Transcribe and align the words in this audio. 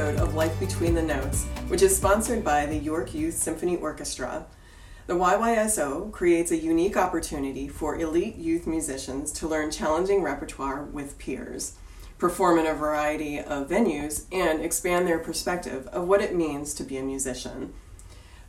episode 0.00 0.22
of 0.22 0.34
Life 0.34 0.58
Between 0.58 0.94
the 0.94 1.02
Notes, 1.02 1.44
which 1.68 1.82
is 1.82 1.94
sponsored 1.94 2.42
by 2.42 2.64
the 2.64 2.78
York 2.78 3.12
Youth 3.12 3.34
Symphony 3.34 3.76
Orchestra. 3.76 4.46
The 5.06 5.14
YYSO 5.14 6.10
creates 6.10 6.50
a 6.50 6.56
unique 6.56 6.96
opportunity 6.96 7.68
for 7.68 8.00
elite 8.00 8.36
youth 8.36 8.66
musicians 8.66 9.30
to 9.32 9.46
learn 9.46 9.70
challenging 9.70 10.22
repertoire 10.22 10.84
with 10.84 11.18
peers, 11.18 11.74
perform 12.16 12.58
in 12.58 12.66
a 12.66 12.72
variety 12.72 13.40
of 13.40 13.68
venues, 13.68 14.24
and 14.32 14.62
expand 14.62 15.06
their 15.06 15.18
perspective 15.18 15.86
of 15.88 16.08
what 16.08 16.22
it 16.22 16.34
means 16.34 16.72
to 16.74 16.82
be 16.82 16.96
a 16.96 17.02
musician. 17.02 17.74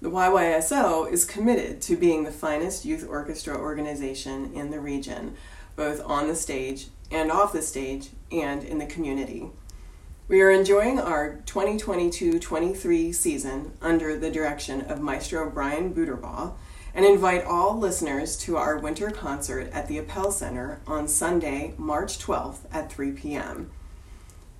The 0.02 0.10
YYSO 0.10 1.12
is 1.12 1.26
committed 1.26 1.82
to 1.82 1.98
being 1.98 2.24
the 2.24 2.32
finest 2.32 2.86
youth 2.86 3.06
orchestra 3.06 3.58
organization 3.58 4.54
in 4.54 4.72
the 4.72 4.80
region, 4.80 5.36
both 5.76 6.02
on 6.06 6.30
the 6.30 6.36
stage 6.36 6.88
and 7.12 7.30
off 7.30 7.52
the 7.52 7.62
stage 7.62 8.12
and 8.32 8.64
in 8.64 8.78
the 8.78 8.86
community. 8.86 9.50
We 10.32 10.40
are 10.40 10.50
enjoying 10.50 10.98
our 10.98 11.42
2022 11.46 12.40
23 12.40 13.12
season 13.12 13.74
under 13.82 14.16
the 14.16 14.32
direction 14.32 14.80
of 14.80 15.02
Maestro 15.02 15.50
Brian 15.50 15.94
Buderbaugh 15.94 16.54
and 16.94 17.04
invite 17.04 17.44
all 17.44 17.78
listeners 17.78 18.38
to 18.38 18.56
our 18.56 18.78
winter 18.78 19.12
concert 19.12 19.70
at 19.74 19.90
the 19.90 19.98
Appell 19.98 20.32
Center 20.32 20.80
on 20.88 21.10
Sunday, 21.10 21.74
March 21.78 22.18
12th 22.18 22.60
at 22.72 22.90
3 22.90 23.12
p.m. 23.12 23.72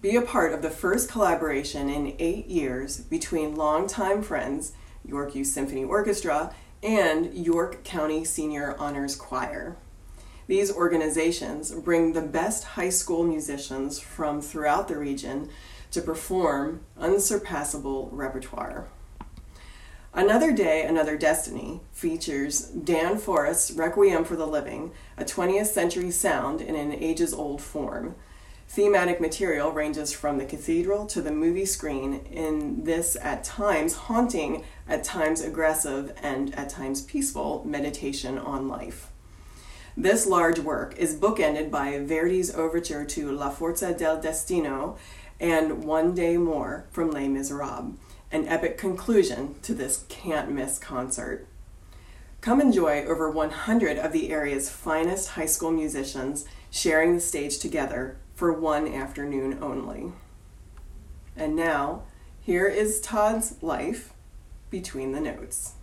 Be 0.02 0.18
a 0.18 0.22
part 0.22 0.52
of 0.52 0.62
the 0.62 0.70
first 0.70 1.10
collaboration 1.10 1.88
in 1.88 2.18
eight 2.20 2.48
years 2.48 2.98
between 2.98 3.56
longtime 3.56 4.24
friends, 4.24 4.74
York 5.06 5.36
Youth 5.36 5.48
Symphony 5.48 5.86
Orchestra, 5.86 6.54
and 6.84 7.34
York 7.34 7.86
County 7.86 8.26
Senior 8.26 8.76
Honors 8.78 9.16
Choir. 9.16 9.78
These 10.52 10.76
organizations 10.76 11.72
bring 11.72 12.12
the 12.12 12.22
best 12.22 12.66
high 12.76 12.90
school 12.90 13.24
musicians 13.24 14.02
from 14.02 14.42
throughout 14.42 14.90
the 14.90 14.98
region 14.98 15.48
to 15.92 16.02
perform 16.02 16.82
unsurpassable 16.98 18.10
repertoire. 18.12 18.90
Another 20.14 20.52
Day, 20.52 20.84
Another 20.84 21.18
Destiny 21.18 21.80
features 21.94 22.64
Dan 22.64 23.18
Forrest's 23.18 23.72
Requiem 23.72 24.26
for 24.26 24.36
the 24.36 24.46
Living, 24.46 24.92
a 25.18 25.24
20th 25.24 25.68
century 25.68 26.12
sound 26.12 26.60
in 26.60 26.76
an 26.76 26.92
ages 26.92 27.34
old 27.34 27.62
form. 27.62 28.16
Thematic 28.68 29.22
material 29.22 29.72
ranges 29.72 30.12
from 30.12 30.38
the 30.38 30.44
cathedral 30.44 31.06
to 31.06 31.22
the 31.22 31.32
movie 31.32 31.66
screen 31.66 32.26
in 32.30 32.84
this 32.84 33.16
at 33.22 33.46
times 33.46 33.94
haunting, 33.94 34.66
at 34.86 35.06
times 35.06 35.40
aggressive, 35.40 36.14
and 36.22 36.54
at 36.56 36.68
times 36.68 37.04
peaceful 37.04 37.64
meditation 37.66 38.38
on 38.38 38.68
life. 38.68 39.11
This 39.98 40.26
large 40.26 40.60
work 40.60 40.96
is 40.98 41.20
bookended 41.20 41.70
by 41.70 42.00
Verdi's 42.00 42.56
overture 42.56 43.04
to 43.06 43.32
La 43.32 43.50
Forza 43.50 43.94
del 43.94 44.22
Destino 44.22 44.98
and 45.38 45.84
One 45.84 46.16
Day 46.16 46.38
More 46.38 46.86
from 46.92 47.12
Les 47.12 47.28
Miserables, 47.28 47.96
an 48.32 48.48
epic 48.48 48.78
conclusion 48.78 49.56
to 49.64 49.74
this 49.74 50.06
can't 50.08 50.50
miss 50.50 50.80
concert. 50.80 51.46
Come 52.40 52.62
enjoy 52.62 53.04
over 53.06 53.30
100 53.30 53.98
of 53.98 54.14
the 54.14 54.32
area's 54.32 54.70
finest 54.70 55.32
high 55.32 55.46
school 55.46 55.72
musicians 55.72 56.46
sharing 56.70 57.14
the 57.14 57.22
stage 57.22 57.60
together 57.60 58.18
for 58.34 58.54
one 58.54 58.92
afternoon 58.92 59.60
only. 59.62 60.14
And 61.36 61.56
now, 61.56 62.04
here 62.40 62.68
is 62.68 63.02
Todd's 63.02 63.62
life 63.62 64.14
between 64.70 65.12
the 65.12 65.20
notes. 65.20 65.74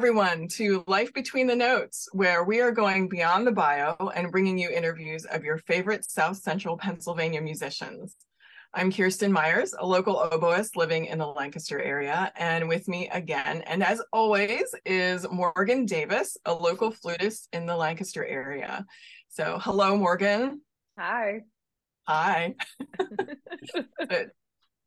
Everyone, 0.00 0.48
to 0.48 0.82
Life 0.86 1.12
Between 1.12 1.46
the 1.46 1.54
Notes, 1.54 2.08
where 2.12 2.42
we 2.42 2.62
are 2.62 2.72
going 2.72 3.06
beyond 3.06 3.46
the 3.46 3.52
bio 3.52 3.94
and 4.14 4.32
bringing 4.32 4.56
you 4.56 4.70
interviews 4.70 5.26
of 5.26 5.44
your 5.44 5.58
favorite 5.58 6.10
South 6.10 6.38
Central 6.38 6.78
Pennsylvania 6.78 7.42
musicians. 7.42 8.16
I'm 8.72 8.90
Kirsten 8.90 9.30
Myers, 9.30 9.74
a 9.78 9.86
local 9.86 10.26
oboist 10.32 10.74
living 10.74 11.04
in 11.04 11.18
the 11.18 11.26
Lancaster 11.26 11.78
area, 11.78 12.32
and 12.36 12.66
with 12.66 12.88
me 12.88 13.10
again, 13.10 13.60
and 13.66 13.84
as 13.84 14.00
always, 14.10 14.74
is 14.86 15.26
Morgan 15.30 15.84
Davis, 15.84 16.38
a 16.46 16.54
local 16.54 16.90
flutist 16.90 17.48
in 17.52 17.66
the 17.66 17.76
Lancaster 17.76 18.24
area. 18.24 18.86
So, 19.28 19.58
hello, 19.60 19.98
Morgan. 19.98 20.62
Hi. 20.98 21.42
Hi. 22.08 22.54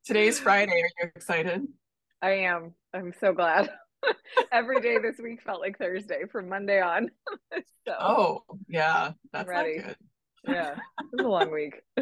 Today's 0.06 0.40
Friday. 0.40 0.72
Are 0.72 1.03
you 1.03 1.12
excited? 1.16 1.68
I 2.19 2.31
am. 2.31 2.73
I'm 2.96 3.13
so 3.19 3.31
glad. 3.31 3.69
Every 4.52 4.81
day 4.81 4.97
this 5.00 5.18
week 5.22 5.41
felt 5.41 5.62
like 5.62 5.78
Thursday 5.78 6.24
from 6.31 6.50
Monday 6.50 6.81
on. 6.81 7.09
so, 7.88 7.96
oh, 8.00 8.44
yeah. 8.68 9.12
That's 9.31 9.47
ready. 9.47 9.80
good. 9.80 9.96
yeah. 10.47 10.75
It's 11.12 11.24
a 11.24 11.28
long 11.28 11.52
week. 11.52 11.81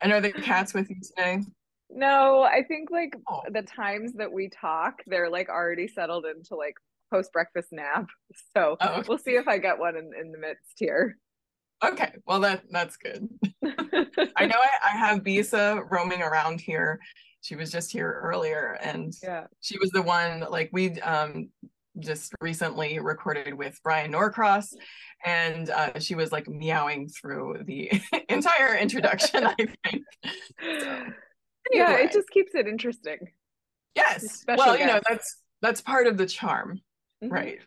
and 0.00 0.12
are 0.12 0.20
the 0.20 0.32
cats 0.32 0.74
with 0.74 0.90
you 0.90 0.96
today? 1.02 1.40
No, 1.90 2.42
I 2.42 2.62
think 2.64 2.90
like 2.90 3.16
oh. 3.28 3.42
the 3.50 3.62
times 3.62 4.12
that 4.14 4.30
we 4.30 4.48
talk, 4.48 5.02
they're 5.06 5.30
like 5.30 5.48
already 5.48 5.88
settled 5.88 6.26
into 6.26 6.54
like 6.54 6.74
post 7.10 7.32
breakfast 7.32 7.68
nap. 7.72 8.06
So 8.56 8.76
oh, 8.80 8.88
okay. 8.98 9.08
we'll 9.08 9.18
see 9.18 9.36
if 9.36 9.48
I 9.48 9.58
get 9.58 9.78
one 9.78 9.96
in, 9.96 10.10
in 10.18 10.32
the 10.32 10.38
midst 10.38 10.74
here. 10.76 11.16
Okay, 11.82 12.12
well 12.26 12.40
that 12.40 12.62
that's 12.70 12.96
good. 12.96 13.28
I 13.64 14.46
know 14.46 14.56
I, 14.56 14.70
I 14.84 14.96
have 14.96 15.20
Bisa 15.20 15.80
roaming 15.90 16.22
around 16.22 16.60
here 16.60 16.98
she 17.40 17.56
was 17.56 17.70
just 17.70 17.92
here 17.92 18.20
earlier 18.22 18.78
and 18.82 19.14
yeah. 19.22 19.46
she 19.60 19.78
was 19.78 19.90
the 19.90 20.02
one 20.02 20.44
like 20.50 20.70
we 20.72 21.00
um 21.00 21.48
just 21.98 22.32
recently 22.40 22.98
recorded 23.00 23.54
with 23.54 23.78
Brian 23.82 24.12
Norcross 24.12 24.72
and 25.24 25.68
uh, 25.70 25.98
she 25.98 26.14
was 26.14 26.30
like 26.30 26.48
meowing 26.48 27.08
through 27.08 27.62
the 27.64 27.90
entire 28.28 28.76
introduction 28.76 29.46
I 29.46 29.54
think 29.56 30.04
so, 30.24 30.86
anyway. 30.86 31.12
yeah 31.72 31.96
it 31.96 32.12
just 32.12 32.30
keeps 32.30 32.54
it 32.54 32.68
interesting 32.68 33.18
yes 33.94 34.44
well 34.46 34.76
guest. 34.76 34.80
you 34.80 34.86
know 34.86 35.00
that's 35.08 35.42
that's 35.60 35.80
part 35.80 36.06
of 36.06 36.16
the 36.16 36.26
charm 36.26 36.80
mm-hmm. 37.22 37.32
right 37.32 37.58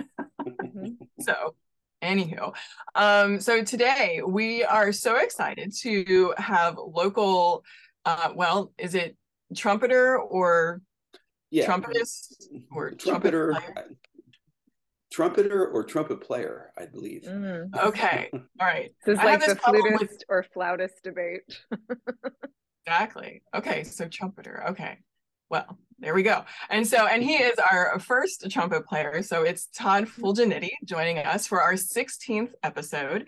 mm-hmm. 0.00 0.86
so 1.20 1.54
anywho 2.02 2.52
um 2.96 3.38
so 3.38 3.62
today 3.62 4.20
we 4.26 4.64
are 4.64 4.92
so 4.92 5.16
excited 5.16 5.72
to 5.82 6.34
have 6.36 6.76
local 6.76 7.62
uh, 8.04 8.30
well, 8.34 8.72
is 8.78 8.94
it 8.94 9.16
trumpeter 9.56 10.18
or 10.18 10.80
yeah. 11.50 11.66
trumpetist 11.66 12.44
or 12.70 12.92
trumpeter? 12.92 13.52
Trumpet 13.52 13.96
trumpeter 15.12 15.66
or 15.66 15.84
trumpet 15.84 16.20
player, 16.22 16.72
I 16.76 16.86
believe. 16.86 17.22
Mm. 17.22 17.68
Okay, 17.76 18.30
all 18.32 18.40
right. 18.60 18.92
This 19.04 19.18
is 19.18 19.24
like 19.24 19.44
the 19.44 19.56
flutist 19.56 20.00
with... 20.00 20.22
or 20.28 20.44
flautist 20.54 21.02
debate. 21.04 21.42
exactly. 22.86 23.42
Okay, 23.54 23.84
so 23.84 24.08
trumpeter. 24.08 24.64
Okay. 24.70 24.98
Well, 25.50 25.78
there 25.98 26.14
we 26.14 26.22
go. 26.22 26.44
And 26.70 26.86
so, 26.86 27.06
and 27.06 27.22
he 27.22 27.34
is 27.34 27.58
our 27.70 27.98
first 28.00 28.50
trumpet 28.50 28.86
player. 28.86 29.22
So 29.22 29.42
it's 29.42 29.68
Todd 29.76 30.06
Fulginiti 30.06 30.70
joining 30.84 31.18
us 31.18 31.46
for 31.46 31.60
our 31.60 31.74
16th 31.74 32.52
episode. 32.62 33.26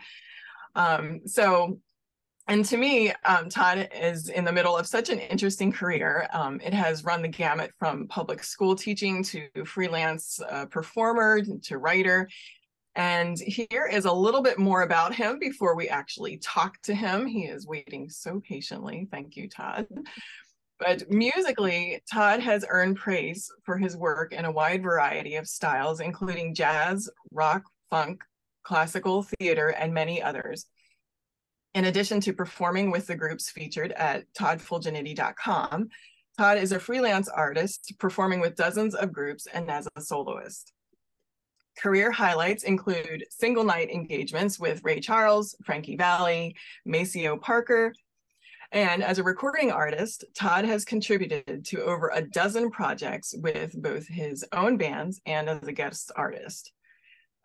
Um, 0.75 1.21
so 1.27 1.81
and 2.47 2.65
to 2.67 2.77
me, 2.77 3.13
um, 3.25 3.49
Todd 3.49 3.89
is 3.95 4.29
in 4.29 4.45
the 4.45 4.53
middle 4.53 4.77
of 4.77 4.87
such 4.87 5.09
an 5.09 5.19
interesting 5.19 5.73
career. 5.73 6.29
Um, 6.33 6.61
it 6.63 6.75
has 6.75 7.05
run 7.05 7.23
the 7.23 7.29
gamut 7.29 7.73
from 7.79 8.07
public 8.09 8.43
school 8.43 8.77
teaching 8.77 9.23
to 9.25 9.49
freelance 9.65 10.41
uh, 10.51 10.67
performer 10.67 11.41
to 11.43 11.79
writer. 11.79 12.29
And 12.97 13.39
here 13.39 13.89
is 13.91 14.05
a 14.05 14.13
little 14.13 14.43
bit 14.43 14.59
more 14.59 14.83
about 14.83 15.15
him 15.15 15.39
before 15.39 15.75
we 15.75 15.89
actually 15.89 16.37
talk 16.37 16.81
to 16.83 16.95
him. 16.95 17.27
He 17.27 17.45
is 17.45 17.67
waiting 17.67 18.09
so 18.09 18.41
patiently. 18.47 19.09
Thank 19.11 19.37
you, 19.37 19.49
Todd. 19.49 19.87
But 20.79 21.11
musically, 21.11 22.03
Todd 22.13 22.41
has 22.41 22.65
earned 22.69 22.97
praise 22.97 23.51
for 23.65 23.79
his 23.79 23.97
work 23.97 24.33
in 24.33 24.45
a 24.45 24.53
wide 24.53 24.83
variety 24.83 25.37
of 25.37 25.49
styles, 25.49 26.01
including 26.01 26.55
jazz, 26.55 27.09
rock, 27.33 27.63
funk, 27.91 28.23
classical, 28.65 29.23
theater, 29.39 29.69
and 29.69 29.95
many 29.95 30.23
others. 30.23 30.67
In 31.75 31.87
addition 31.87 32.21
to 32.21 32.33
performing 32.33 32.93
with 32.93 33.09
the 33.09 33.17
groups 33.17 33.51
featured 33.51 33.91
at 33.93 34.33
toddfulginiti.com, 34.39 35.89
Todd 36.39 36.59
is 36.59 36.71
a 36.71 36.79
freelance 36.79 37.29
artist 37.29 37.95
performing 37.99 38.41
with 38.41 38.55
dozens 38.55 38.95
of 38.95 39.13
groups 39.13 39.47
and 39.53 39.69
as 39.69 39.89
a 39.97 40.01
soloist. 40.01 40.73
Career 41.77 42.13
highlights 42.13 42.63
include 42.63 43.25
single 43.31 43.65
night 43.65 43.91
engagements 43.91 44.61
with 44.61 44.85
Ray 44.85 45.01
Charles, 45.01 45.57
Frankie 45.65 45.97
Valli, 45.97 46.55
Maceo 46.85 47.37
Parker, 47.37 47.93
And 48.71 49.03
as 49.03 49.19
a 49.19 49.25
recording 49.25 49.71
artist, 49.71 50.25
Todd 50.35 50.65
has 50.65 50.85
contributed 50.85 51.65
to 51.67 51.83
over 51.83 52.11
a 52.13 52.23
dozen 52.23 52.71
projects 52.71 53.35
with 53.37 53.81
both 53.81 54.07
his 54.09 54.45
own 54.53 54.77
bands 54.77 55.21
and 55.27 55.49
as 55.49 55.67
a 55.67 55.73
guest 55.73 56.11
artist. 56.17 56.74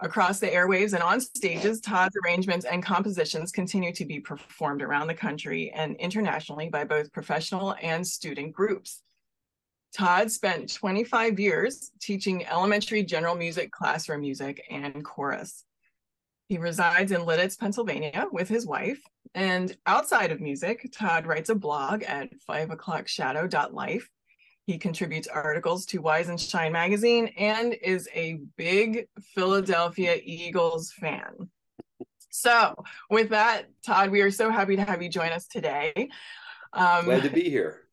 Across 0.02 0.40
the 0.40 0.48
airwaves 0.48 0.94
and 0.94 1.04
on 1.04 1.20
stages, 1.20 1.82
Todd's 1.82 2.16
arrangements 2.24 2.66
and 2.66 2.82
compositions 2.82 3.52
continue 3.52 3.92
to 3.94 4.06
be 4.06 4.22
performed 4.22 4.82
around 4.82 5.08
the 5.08 5.14
country 5.14 5.72
and 5.72 5.98
internationally 5.98 6.70
by 6.70 6.86
both 6.86 7.12
professional 7.12 7.76
and 7.82 8.08
student 8.08 8.54
groups. 8.54 9.02
Todd 9.94 10.32
spent 10.32 10.74
25 10.74 11.38
years 11.38 11.92
teaching 12.00 12.46
elementary 12.46 13.04
general 13.04 13.36
music, 13.36 13.72
classroom 13.72 14.22
music, 14.22 14.64
and 14.70 15.04
chorus. 15.04 15.66
He 16.48 16.58
resides 16.58 17.12
in 17.12 17.22
Lititz, 17.22 17.60
Pennsylvania 17.60 18.28
with 18.32 18.48
his 18.48 18.66
wife. 18.66 19.02
And 19.36 19.76
outside 19.86 20.32
of 20.32 20.40
music, 20.40 20.90
Todd 20.94 21.28
writes 21.28 21.50
a 21.50 21.56
blog 21.56 22.04
at 22.04 22.30
5o'clockshadow.life 22.50 24.10
he 24.70 24.78
contributes 24.78 25.28
articles 25.28 25.84
to 25.84 25.98
Wise 25.98 26.30
and 26.30 26.40
Shine 26.40 26.72
magazine 26.72 27.34
and 27.40 27.74
is 27.82 28.08
a 28.14 28.40
big 28.56 29.08
Philadelphia 29.34 30.22
Eagles 30.24 30.92
fan. 30.92 31.50
So, 32.30 32.76
with 33.10 33.30
that, 33.30 33.66
Todd, 33.84 34.12
we 34.12 34.22
are 34.22 34.30
so 34.30 34.52
happy 34.52 34.76
to 34.76 34.84
have 34.84 35.02
you 35.02 35.10
join 35.10 35.32
us 35.32 35.48
today. 35.48 36.12
Um, 36.74 37.06
Glad 37.06 37.24
to 37.24 37.32
be 37.32 37.50
here. 37.50 37.88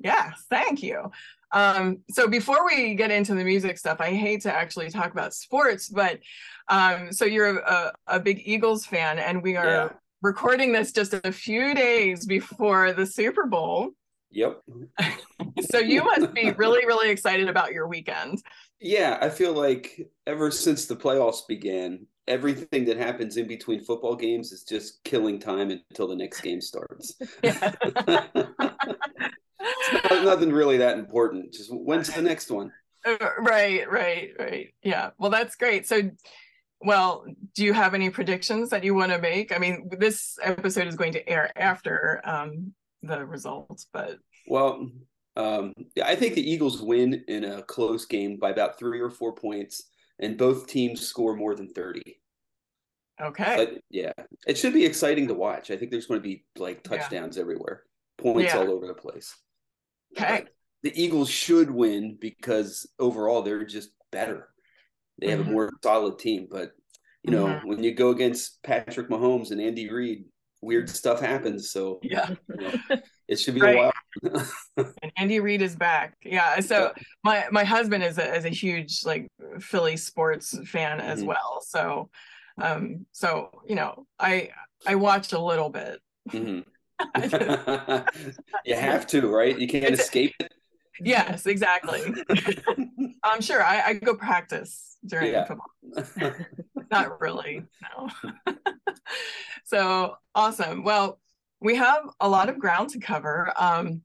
Yeah, 0.00 0.30
thank 0.48 0.84
you. 0.84 1.10
Um, 1.50 1.98
so 2.10 2.28
before 2.28 2.64
we 2.64 2.94
get 2.94 3.10
into 3.10 3.34
the 3.34 3.42
music 3.42 3.76
stuff, 3.76 4.00
I 4.00 4.12
hate 4.12 4.42
to 4.42 4.54
actually 4.54 4.88
talk 4.88 5.10
about 5.10 5.34
sports, 5.34 5.88
but 5.88 6.20
um, 6.68 7.12
so 7.12 7.24
you're 7.24 7.58
a, 7.58 7.92
a, 8.06 8.20
big 8.20 8.40
Eagles 8.44 8.86
fan, 8.86 9.18
and 9.18 9.42
we 9.42 9.56
are 9.56 9.66
yeah. 9.66 9.88
recording 10.22 10.70
this 10.70 10.92
just 10.92 11.12
a 11.12 11.32
few 11.32 11.74
days 11.74 12.24
before 12.24 12.92
the 12.92 13.04
Super 13.04 13.46
Bowl. 13.46 13.90
Yep. 14.32 14.62
so 15.70 15.78
you 15.78 16.04
must 16.04 16.32
be 16.32 16.52
really, 16.52 16.86
really 16.86 17.10
excited 17.10 17.48
about 17.48 17.72
your 17.72 17.88
weekend. 17.88 18.42
Yeah, 18.80 19.18
I 19.20 19.28
feel 19.28 19.52
like 19.52 20.08
ever 20.26 20.50
since 20.50 20.86
the 20.86 20.96
playoffs 20.96 21.46
began, 21.46 22.06
everything 22.26 22.84
that 22.86 22.96
happens 22.96 23.36
in 23.36 23.46
between 23.46 23.82
football 23.82 24.16
games 24.16 24.52
is 24.52 24.62
just 24.62 25.02
killing 25.04 25.38
time 25.38 25.70
until 25.70 26.06
the 26.06 26.16
next 26.16 26.40
game 26.40 26.60
starts. 26.60 27.14
it's 27.42 27.60
not, 30.10 30.24
nothing 30.24 30.52
really 30.52 30.78
that 30.78 30.98
important. 30.98 31.52
Just 31.52 31.70
when's 31.72 32.12
the 32.12 32.22
next 32.22 32.50
one? 32.50 32.72
Uh, 33.04 33.16
right, 33.38 33.90
right, 33.90 34.30
right. 34.38 34.74
Yeah. 34.82 35.10
Well, 35.18 35.30
that's 35.30 35.56
great. 35.56 35.86
So, 35.86 36.10
well, 36.80 37.24
do 37.54 37.64
you 37.64 37.72
have 37.72 37.94
any 37.94 38.10
predictions 38.10 38.70
that 38.70 38.84
you 38.84 38.94
want 38.94 39.12
to 39.12 39.18
make? 39.18 39.54
I 39.54 39.58
mean, 39.58 39.90
this 39.98 40.38
episode 40.42 40.86
is 40.86 40.96
going 40.96 41.12
to 41.12 41.28
air 41.28 41.50
after 41.56 42.20
um, 42.24 42.72
the 43.02 43.24
results, 43.24 43.86
but 43.92 44.18
well, 44.46 44.88
um, 45.36 45.72
I 46.04 46.14
think 46.14 46.34
the 46.34 46.50
Eagles 46.50 46.82
win 46.82 47.24
in 47.28 47.44
a 47.44 47.62
close 47.62 48.06
game 48.06 48.36
by 48.38 48.50
about 48.50 48.78
three 48.78 49.00
or 49.00 49.10
four 49.10 49.34
points, 49.34 49.82
and 50.18 50.36
both 50.36 50.66
teams 50.66 51.06
score 51.06 51.36
more 51.36 51.54
than 51.54 51.68
thirty. 51.68 52.20
Okay. 53.20 53.54
But 53.56 53.82
yeah, 53.90 54.12
it 54.46 54.56
should 54.56 54.72
be 54.72 54.84
exciting 54.84 55.28
to 55.28 55.34
watch. 55.34 55.70
I 55.70 55.76
think 55.76 55.90
there's 55.90 56.06
going 56.06 56.20
to 56.20 56.26
be 56.26 56.44
like 56.56 56.82
touchdowns 56.82 57.36
yeah. 57.36 57.42
everywhere, 57.42 57.82
points 58.18 58.52
yeah. 58.52 58.60
all 58.60 58.70
over 58.70 58.86
the 58.86 58.94
place. 58.94 59.36
Okay. 60.16 60.42
But 60.44 60.48
the 60.82 61.02
Eagles 61.02 61.28
should 61.28 61.70
win 61.70 62.16
because 62.20 62.88
overall 62.98 63.42
they're 63.42 63.64
just 63.64 63.90
better. 64.10 64.48
They 65.20 65.30
have 65.30 65.40
mm-hmm. 65.40 65.50
a 65.50 65.52
more 65.52 65.70
solid 65.82 66.18
team, 66.18 66.48
but 66.50 66.72
you 67.22 67.32
know, 67.32 67.46
mm-hmm. 67.46 67.68
when 67.68 67.84
you 67.84 67.94
go 67.94 68.10
against 68.10 68.62
Patrick 68.62 69.10
Mahomes 69.10 69.50
and 69.50 69.60
Andy 69.60 69.90
Reid, 69.90 70.24
weird 70.62 70.88
stuff 70.88 71.20
happens. 71.20 71.70
So 71.70 72.00
yeah, 72.02 72.34
you 72.48 72.56
know, 72.56 72.72
it 73.28 73.36
should 73.36 73.54
be 73.54 73.60
right. 73.60 73.76
a 73.76 73.78
while. 73.78 74.46
and 75.02 75.12
Andy 75.16 75.40
Reid 75.40 75.62
is 75.62 75.76
back. 75.76 76.16
Yeah. 76.24 76.60
So 76.60 76.92
my 77.24 77.46
my 77.50 77.64
husband 77.64 78.02
is 78.02 78.18
a 78.18 78.34
is 78.34 78.44
a 78.44 78.50
huge 78.50 79.04
like 79.04 79.28
Philly 79.60 79.96
sports 79.96 80.56
fan 80.68 81.00
as 81.00 81.20
mm-hmm. 81.20 81.28
well. 81.28 81.62
So 81.66 82.10
um 82.60 83.06
so 83.12 83.50
you 83.66 83.74
know 83.74 84.06
I 84.18 84.50
I 84.86 84.96
watch 84.96 85.32
a 85.32 85.40
little 85.40 85.70
bit. 85.70 86.00
Mm-hmm. 86.30 86.60
you 88.64 88.74
have 88.74 89.06
to, 89.08 89.28
right? 89.28 89.58
You 89.58 89.68
can't 89.68 89.84
it's, 89.84 90.02
escape 90.02 90.34
it. 90.40 90.52
Yes, 91.02 91.46
exactly. 91.46 92.02
I'm 93.24 93.40
sure 93.40 93.62
I, 93.62 93.80
I 93.80 93.94
go 93.94 94.14
practice 94.14 94.98
during 95.06 95.32
yeah. 95.32 95.46
football. 95.46 96.34
Not 96.90 97.20
really, 97.20 97.64
no. 97.82 98.08
so 99.64 100.16
awesome. 100.34 100.82
Well, 100.82 101.20
we 101.60 101.76
have 101.76 102.02
a 102.20 102.28
lot 102.28 102.48
of 102.48 102.58
ground 102.58 102.90
to 102.90 102.98
cover. 102.98 103.52
Um, 103.56 104.02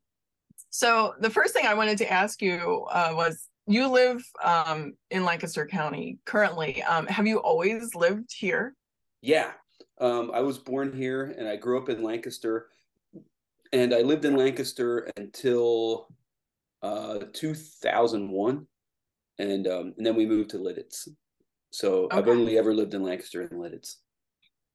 so 0.69 1.13
the 1.19 1.29
first 1.29 1.53
thing 1.53 1.65
I 1.65 1.73
wanted 1.73 1.97
to 1.99 2.11
ask 2.11 2.41
you 2.41 2.85
uh, 2.91 3.13
was 3.15 3.47
you 3.67 3.87
live 3.87 4.23
um, 4.43 4.93
in 5.09 5.23
Lancaster 5.23 5.65
County 5.65 6.19
currently. 6.25 6.83
Um, 6.83 7.07
have 7.07 7.25
you 7.25 7.37
always 7.37 7.95
lived 7.95 8.31
here? 8.35 8.75
Yeah, 9.21 9.51
um, 9.99 10.31
I 10.33 10.41
was 10.41 10.57
born 10.57 10.93
here 10.95 11.33
and 11.37 11.47
I 11.47 11.55
grew 11.55 11.81
up 11.81 11.89
in 11.89 12.03
Lancaster, 12.03 12.67
and 13.73 13.93
I 13.93 14.01
lived 14.01 14.25
in 14.25 14.35
Lancaster 14.35 15.09
until 15.17 16.07
uh, 16.83 17.19
2001, 17.33 18.67
and 19.39 19.67
um, 19.67 19.93
and 19.97 20.05
then 20.05 20.15
we 20.15 20.25
moved 20.25 20.51
to 20.51 20.57
Lititz. 20.57 21.07
So 21.75 22.05
okay. 22.05 22.17
I've 22.17 22.29
only 22.29 22.57
ever 22.57 22.73
lived 22.73 22.93
in 22.93 23.03
Lancaster 23.03 23.41
and 23.41 23.59
Lititz. 23.59 23.95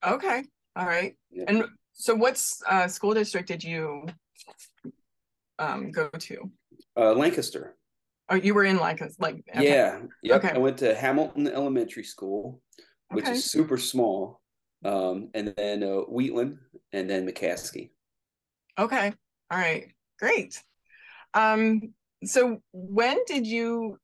Okay, 0.07 0.45
all 0.77 0.85
right. 0.85 1.17
Yeah. 1.31 1.45
And 1.49 1.65
so, 1.95 2.15
what 2.15 2.39
uh, 2.69 2.89
school 2.89 3.15
district 3.15 3.49
did 3.49 3.65
you 3.65 4.05
um, 5.59 5.93
go 5.93 6.11
to? 6.11 6.51
Uh, 6.95 7.15
Lancaster. 7.15 7.75
Oh, 8.29 8.35
you 8.35 8.53
were 8.53 8.65
in 8.65 8.79
Lancaster, 8.79 9.17
like 9.19 9.43
okay. 9.57 9.65
yeah, 9.65 10.01
yep. 10.23 10.45
Okay. 10.45 10.55
I 10.55 10.59
went 10.59 10.77
to 10.79 10.95
Hamilton 10.95 11.49
Elementary 11.49 12.05
School, 12.05 12.61
which 13.13 13.25
okay. 13.25 13.33
is 13.33 13.51
super 13.51 13.79
small, 13.79 14.43
um, 14.85 15.31
and 15.33 15.55
then 15.57 15.83
uh, 15.83 16.01
Wheatland, 16.07 16.59
and 16.93 17.09
then 17.09 17.27
McCaskey. 17.27 17.93
Okay, 18.79 19.15
all 19.51 19.59
right, 19.59 19.91
great. 20.19 20.63
Um, 21.33 21.95
so 22.25 22.61
when 22.73 23.21
did 23.27 23.47
you 23.47 23.99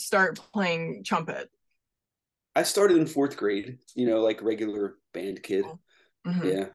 start 0.00 0.40
playing 0.52 1.04
trumpet? 1.04 1.48
I 2.60 2.62
started 2.62 2.98
in 2.98 3.06
fourth 3.06 3.38
grade, 3.38 3.78
you 3.94 4.06
know, 4.06 4.20
like 4.20 4.42
regular 4.42 4.98
band 5.14 5.42
kid. 5.42 5.64
Mm-hmm. 6.26 6.46
Yeah. 6.46 6.66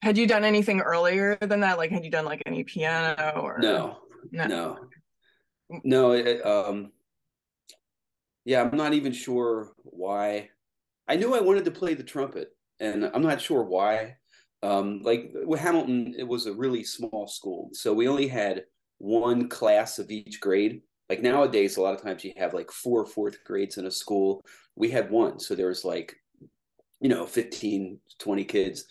Had 0.00 0.16
you 0.16 0.26
done 0.26 0.42
anything 0.42 0.80
earlier 0.80 1.36
than 1.36 1.60
that? 1.60 1.76
Like, 1.76 1.90
had 1.90 2.02
you 2.02 2.10
done 2.10 2.24
like 2.24 2.42
any 2.46 2.64
piano 2.64 3.40
or 3.42 3.58
no? 3.58 3.98
No, 4.32 4.46
no, 4.48 4.78
no. 5.84 6.12
It, 6.12 6.44
um, 6.46 6.92
yeah, 8.46 8.62
I'm 8.62 8.74
not 8.74 8.94
even 8.94 9.12
sure 9.12 9.74
why. 9.82 10.48
I 11.06 11.16
knew 11.16 11.34
I 11.34 11.40
wanted 11.40 11.66
to 11.66 11.70
play 11.70 11.92
the 11.92 12.02
trumpet, 12.02 12.48
and 12.80 13.04
I'm 13.12 13.22
not 13.22 13.42
sure 13.42 13.62
why. 13.62 14.16
Um, 14.62 15.02
like 15.02 15.30
with 15.34 15.60
Hamilton, 15.60 16.14
it 16.18 16.26
was 16.26 16.46
a 16.46 16.54
really 16.54 16.84
small 16.84 17.28
school, 17.28 17.68
so 17.74 17.92
we 17.92 18.08
only 18.08 18.28
had 18.28 18.64
one 18.96 19.50
class 19.50 19.98
of 19.98 20.10
each 20.10 20.40
grade. 20.40 20.80
Like 21.12 21.20
nowadays, 21.20 21.76
a 21.76 21.82
lot 21.82 21.92
of 21.92 22.02
times 22.02 22.24
you 22.24 22.32
have 22.38 22.54
like 22.54 22.70
four 22.70 23.04
fourth 23.04 23.44
grades 23.44 23.76
in 23.76 23.84
a 23.84 23.90
school. 23.90 24.42
We 24.76 24.88
had 24.88 25.10
one, 25.10 25.38
so 25.38 25.54
there 25.54 25.66
was 25.66 25.84
like, 25.84 26.16
you 27.02 27.10
know, 27.10 27.26
15, 27.26 27.98
20 28.18 28.44
kids. 28.44 28.86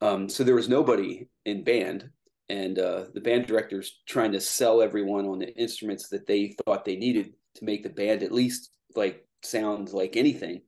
Um, 0.00 0.26
so 0.26 0.42
there 0.42 0.54
was 0.54 0.70
nobody 0.70 1.28
in 1.44 1.64
band, 1.64 2.08
and 2.48 2.78
uh, 2.78 3.04
the 3.12 3.20
band 3.20 3.46
director's 3.46 4.00
trying 4.06 4.32
to 4.32 4.40
sell 4.40 4.80
everyone 4.80 5.26
on 5.26 5.38
the 5.38 5.54
instruments 5.54 6.08
that 6.08 6.26
they 6.26 6.56
thought 6.64 6.86
they 6.86 6.96
needed 6.96 7.34
to 7.56 7.64
make 7.66 7.82
the 7.82 7.90
band 7.90 8.22
at 8.22 8.32
least 8.32 8.70
like 8.94 9.26
sound 9.42 9.92
like 9.92 10.16
anything 10.16 10.62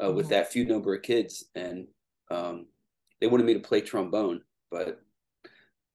uh, 0.00 0.06
mm-hmm. 0.06 0.16
with 0.16 0.30
that 0.30 0.50
few 0.50 0.64
number 0.64 0.94
of 0.94 1.02
kids. 1.02 1.44
And 1.54 1.86
um, 2.30 2.64
they 3.20 3.26
wanted 3.26 3.44
me 3.44 3.52
to 3.52 3.60
play 3.60 3.82
trombone, 3.82 4.40
but 4.70 5.02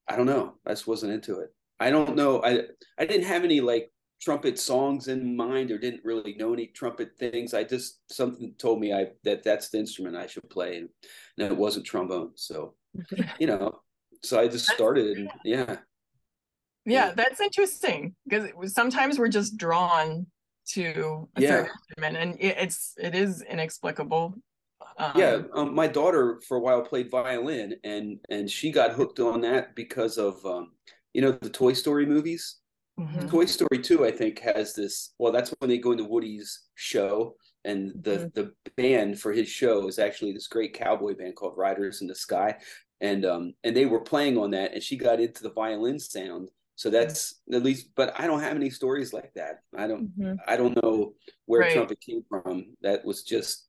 I 0.07 0.15
don't 0.15 0.27
know. 0.27 0.53
I 0.67 0.69
just 0.69 0.85
wasn't 0.85 1.13
into 1.13 1.39
it. 1.39 1.51
I 1.79 1.89
don't 1.89 2.15
know. 2.15 2.43
I 2.43 2.65
I 2.99 3.05
didn't 3.07 3.25
have 3.25 3.43
any 3.43 3.59
like 3.59 3.90
trumpet 4.21 4.59
songs 4.59 5.07
in 5.07 5.35
mind 5.35 5.71
or 5.71 5.77
didn't 5.77 6.05
really 6.05 6.35
know 6.35 6.53
any 6.53 6.67
trumpet 6.67 7.11
things. 7.17 7.53
I 7.53 7.63
just 7.63 7.99
something 8.11 8.53
told 8.57 8.79
me 8.79 8.93
I 8.93 9.07
that 9.23 9.43
that's 9.43 9.69
the 9.69 9.79
instrument 9.79 10.15
I 10.15 10.27
should 10.27 10.49
play, 10.49 10.77
and, 10.77 10.89
and 11.37 11.51
it 11.51 11.57
wasn't 11.57 11.85
trombone. 11.85 12.31
So, 12.35 12.75
you 13.39 13.47
know, 13.47 13.79
so 14.23 14.39
I 14.39 14.47
just 14.47 14.67
started, 14.67 15.17
and 15.17 15.29
yeah. 15.43 15.77
Yeah, 16.85 17.13
that's 17.15 17.39
interesting 17.39 18.15
because 18.27 18.49
sometimes 18.73 19.19
we're 19.19 19.27
just 19.27 19.55
drawn 19.55 20.25
to 20.69 21.29
a 21.35 21.41
yeah. 21.41 21.49
certain 21.49 21.71
instrument, 21.89 22.17
and 22.17 22.37
it's 22.39 22.93
it 22.97 23.15
is 23.15 23.43
inexplicable. 23.43 24.35
Um, 24.97 25.11
yeah, 25.15 25.41
um, 25.53 25.75
my 25.75 25.87
daughter 25.87 26.41
for 26.47 26.57
a 26.57 26.59
while 26.59 26.81
played 26.81 27.11
violin, 27.11 27.75
and 27.83 28.19
and 28.29 28.49
she 28.49 28.71
got 28.71 28.93
hooked 28.93 29.19
on 29.19 29.41
that 29.41 29.75
because 29.75 30.17
of 30.17 30.43
um, 30.45 30.71
you 31.13 31.21
know 31.21 31.31
the 31.31 31.49
Toy 31.49 31.73
Story 31.73 32.05
movies. 32.05 32.60
Mm-hmm. 32.99 33.27
Toy 33.29 33.45
Story 33.45 33.79
2, 33.81 34.05
I 34.05 34.11
think, 34.11 34.39
has 34.39 34.73
this. 34.75 35.13
Well, 35.17 35.31
that's 35.31 35.53
when 35.59 35.69
they 35.69 35.77
go 35.77 35.91
into 35.91 36.03
Woody's 36.03 36.67
show, 36.75 37.35
and 37.65 37.91
the 38.03 38.11
mm-hmm. 38.11 38.27
the 38.33 38.53
band 38.75 39.19
for 39.19 39.31
his 39.31 39.47
show 39.47 39.87
is 39.87 39.99
actually 39.99 40.33
this 40.33 40.47
great 40.47 40.73
cowboy 40.73 41.15
band 41.15 41.35
called 41.35 41.57
Riders 41.57 42.01
in 42.01 42.07
the 42.07 42.15
Sky. 42.15 42.55
and 43.01 43.25
um 43.25 43.53
and 43.63 43.75
they 43.75 43.85
were 43.85 43.99
playing 43.99 44.37
on 44.37 44.51
that 44.51 44.73
and 44.73 44.83
she 44.83 44.95
got 44.95 45.19
into 45.19 45.43
the 45.43 45.51
violin 45.51 45.99
sound 45.99 46.49
so 46.75 46.89
that's 46.89 47.41
at 47.51 47.63
least 47.63 47.89
but 47.95 48.13
i 48.19 48.27
don't 48.27 48.41
have 48.41 48.55
any 48.55 48.69
stories 48.69 49.11
like 49.11 49.31
that 49.33 49.61
i 49.75 49.87
don't 49.87 50.07
mm-hmm. 50.17 50.35
i 50.47 50.55
don't 50.55 50.81
know 50.81 51.13
where 51.45 51.61
right. 51.61 51.73
trumpet 51.73 51.99
came 51.99 52.23
from 52.29 52.65
that 52.81 53.03
was 53.03 53.23
just 53.23 53.67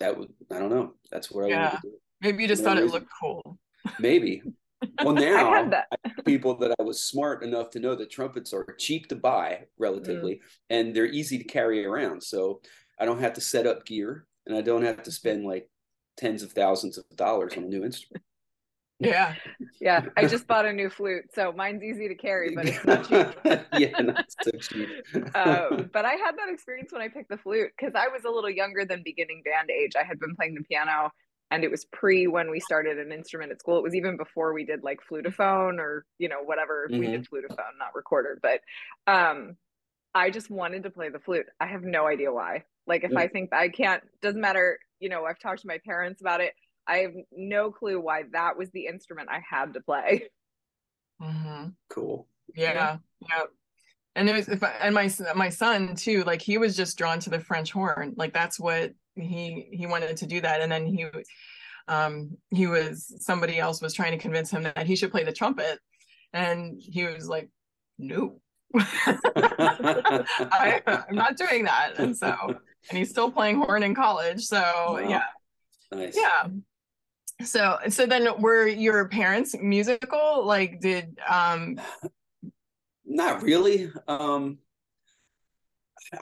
that 0.00 0.16
was 0.16 0.26
i 0.50 0.58
don't 0.58 0.70
know 0.70 0.92
that's 1.10 1.30
where 1.30 1.48
yeah. 1.48 1.56
i 1.56 1.62
wanted 1.62 1.76
to 1.76 1.88
do 1.88 1.94
maybe 2.20 2.42
you 2.42 2.48
just 2.48 2.62
thought 2.62 2.76
reason. 2.76 2.88
it 2.88 2.92
looked 2.92 3.10
cool 3.20 3.58
maybe 3.98 4.42
well 5.04 5.14
now 5.14 5.52
I 5.52 5.68
that. 5.68 5.86
people 6.24 6.56
that 6.58 6.74
i 6.78 6.82
was 6.82 7.02
smart 7.02 7.42
enough 7.42 7.70
to 7.70 7.80
know 7.80 7.94
that 7.94 8.10
trumpets 8.10 8.52
are 8.52 8.66
cheap 8.78 9.08
to 9.08 9.16
buy 9.16 9.66
relatively 9.78 10.34
mm. 10.34 10.40
and 10.70 10.94
they're 10.94 11.06
easy 11.06 11.38
to 11.38 11.44
carry 11.44 11.84
around 11.84 12.22
so 12.22 12.60
i 12.98 13.04
don't 13.04 13.20
have 13.20 13.34
to 13.34 13.40
set 13.40 13.66
up 13.66 13.86
gear 13.86 14.26
and 14.46 14.56
i 14.56 14.60
don't 14.60 14.84
have 14.84 15.02
to 15.02 15.12
spend 15.12 15.44
like 15.44 15.68
tens 16.16 16.42
of 16.42 16.52
thousands 16.52 16.98
of 16.98 17.04
dollars 17.16 17.54
on 17.56 17.64
a 17.64 17.68
new 17.68 17.84
instrument 17.84 18.22
yeah. 19.02 19.34
Yeah. 19.80 20.06
I 20.16 20.26
just 20.28 20.46
bought 20.46 20.66
a 20.66 20.72
new 20.72 20.88
flute. 20.88 21.24
So 21.34 21.52
mine's 21.52 21.82
easy 21.82 22.08
to 22.08 22.14
carry, 22.14 22.54
but 22.54 22.68
it's 22.68 22.84
not 22.84 23.08
cheap. 23.08 23.26
yeah, 23.78 24.00
not 24.00 24.26
so 24.42 24.50
cheap. 24.58 24.88
um, 25.34 25.90
but 25.92 26.04
I 26.04 26.12
had 26.12 26.36
that 26.38 26.48
experience 26.48 26.92
when 26.92 27.02
I 27.02 27.08
picked 27.08 27.28
the 27.28 27.38
flute 27.38 27.70
because 27.76 27.94
I 27.94 28.08
was 28.08 28.24
a 28.24 28.30
little 28.30 28.50
younger 28.50 28.84
than 28.84 29.02
beginning 29.04 29.42
band 29.44 29.70
age. 29.70 29.92
I 30.00 30.04
had 30.04 30.20
been 30.20 30.36
playing 30.36 30.54
the 30.54 30.62
piano 30.62 31.10
and 31.52 31.62
it 31.62 31.70
was 31.70 31.84
pre 31.84 32.26
when 32.26 32.50
we 32.50 32.58
started 32.58 32.98
an 32.98 33.12
instrument 33.12 33.52
at 33.52 33.60
school. 33.60 33.78
It 33.78 33.84
was 33.84 33.94
even 33.94 34.16
before 34.16 34.52
we 34.52 34.64
did 34.64 34.82
like 34.82 34.98
flutophone 35.08 35.78
or, 35.78 36.04
you 36.18 36.28
know, 36.28 36.42
whatever. 36.44 36.88
Mm-hmm. 36.90 36.98
We 36.98 37.06
did 37.06 37.28
flutophone, 37.28 37.78
not 37.78 37.94
recorder. 37.94 38.40
But 38.42 38.60
um, 39.06 39.56
I 40.14 40.30
just 40.30 40.50
wanted 40.50 40.82
to 40.82 40.90
play 40.90 41.10
the 41.10 41.20
flute. 41.20 41.46
I 41.60 41.66
have 41.66 41.82
no 41.84 42.06
idea 42.06 42.32
why. 42.32 42.64
Like 42.86 43.04
if 43.04 43.10
mm-hmm. 43.10 43.18
I 43.18 43.28
think 43.28 43.52
I 43.52 43.68
can't, 43.68 44.02
doesn't 44.20 44.40
matter, 44.40 44.78
you 44.98 45.08
know, 45.08 45.24
I've 45.24 45.38
talked 45.38 45.62
to 45.62 45.68
my 45.68 45.78
parents 45.84 46.20
about 46.20 46.40
it 46.40 46.54
I 46.86 46.98
have 46.98 47.12
no 47.30 47.70
clue 47.70 48.00
why 48.00 48.24
that 48.32 48.56
was 48.56 48.70
the 48.70 48.86
instrument 48.86 49.28
I 49.30 49.40
had 49.48 49.74
to 49.74 49.80
play. 49.80 50.28
Mm-hmm. 51.22 51.68
Cool. 51.88 52.26
Yeah, 52.56 52.96
yeah. 53.20 53.44
And 54.16 54.28
it 54.28 54.34
was, 54.34 54.48
if 54.48 54.62
I, 54.62 54.72
and 54.80 54.92
my 54.92 55.08
my 55.36 55.48
son 55.48 55.94
too. 55.94 56.24
Like 56.24 56.42
he 56.42 56.58
was 56.58 56.76
just 56.76 56.98
drawn 56.98 57.20
to 57.20 57.30
the 57.30 57.38
French 57.38 57.70
horn. 57.70 58.14
Like 58.16 58.34
that's 58.34 58.58
what 58.58 58.92
he 59.16 59.68
he 59.72 59.86
wanted 59.86 60.16
to 60.16 60.26
do 60.26 60.40
that. 60.40 60.60
And 60.60 60.70
then 60.70 60.86
he, 60.86 61.06
um, 61.88 62.36
he 62.50 62.66
was 62.66 63.14
somebody 63.20 63.58
else 63.58 63.82
was 63.82 63.94
trying 63.94 64.12
to 64.12 64.18
convince 64.18 64.50
him 64.50 64.62
that 64.62 64.86
he 64.86 64.96
should 64.96 65.10
play 65.10 65.24
the 65.24 65.32
trumpet, 65.32 65.78
and 66.32 66.80
he 66.80 67.04
was 67.04 67.28
like, 67.28 67.50
no. 67.98 68.40
I, 68.74 70.80
I'm 70.86 71.14
not 71.14 71.36
doing 71.36 71.64
that. 71.64 71.98
And 71.98 72.16
so, 72.16 72.34
and 72.88 72.98
he's 72.98 73.10
still 73.10 73.30
playing 73.30 73.58
horn 73.58 73.82
in 73.82 73.94
college. 73.94 74.44
So 74.44 74.58
wow. 74.58 74.98
yeah, 74.98 75.24
Nice. 75.92 76.16
Yeah 76.16 76.48
so 77.44 77.78
so 77.88 78.06
then 78.06 78.28
were 78.40 78.66
your 78.66 79.08
parents 79.08 79.54
musical 79.60 80.44
like 80.44 80.80
did 80.80 81.18
um 81.28 81.80
not 83.04 83.42
really 83.42 83.90
um 84.08 84.58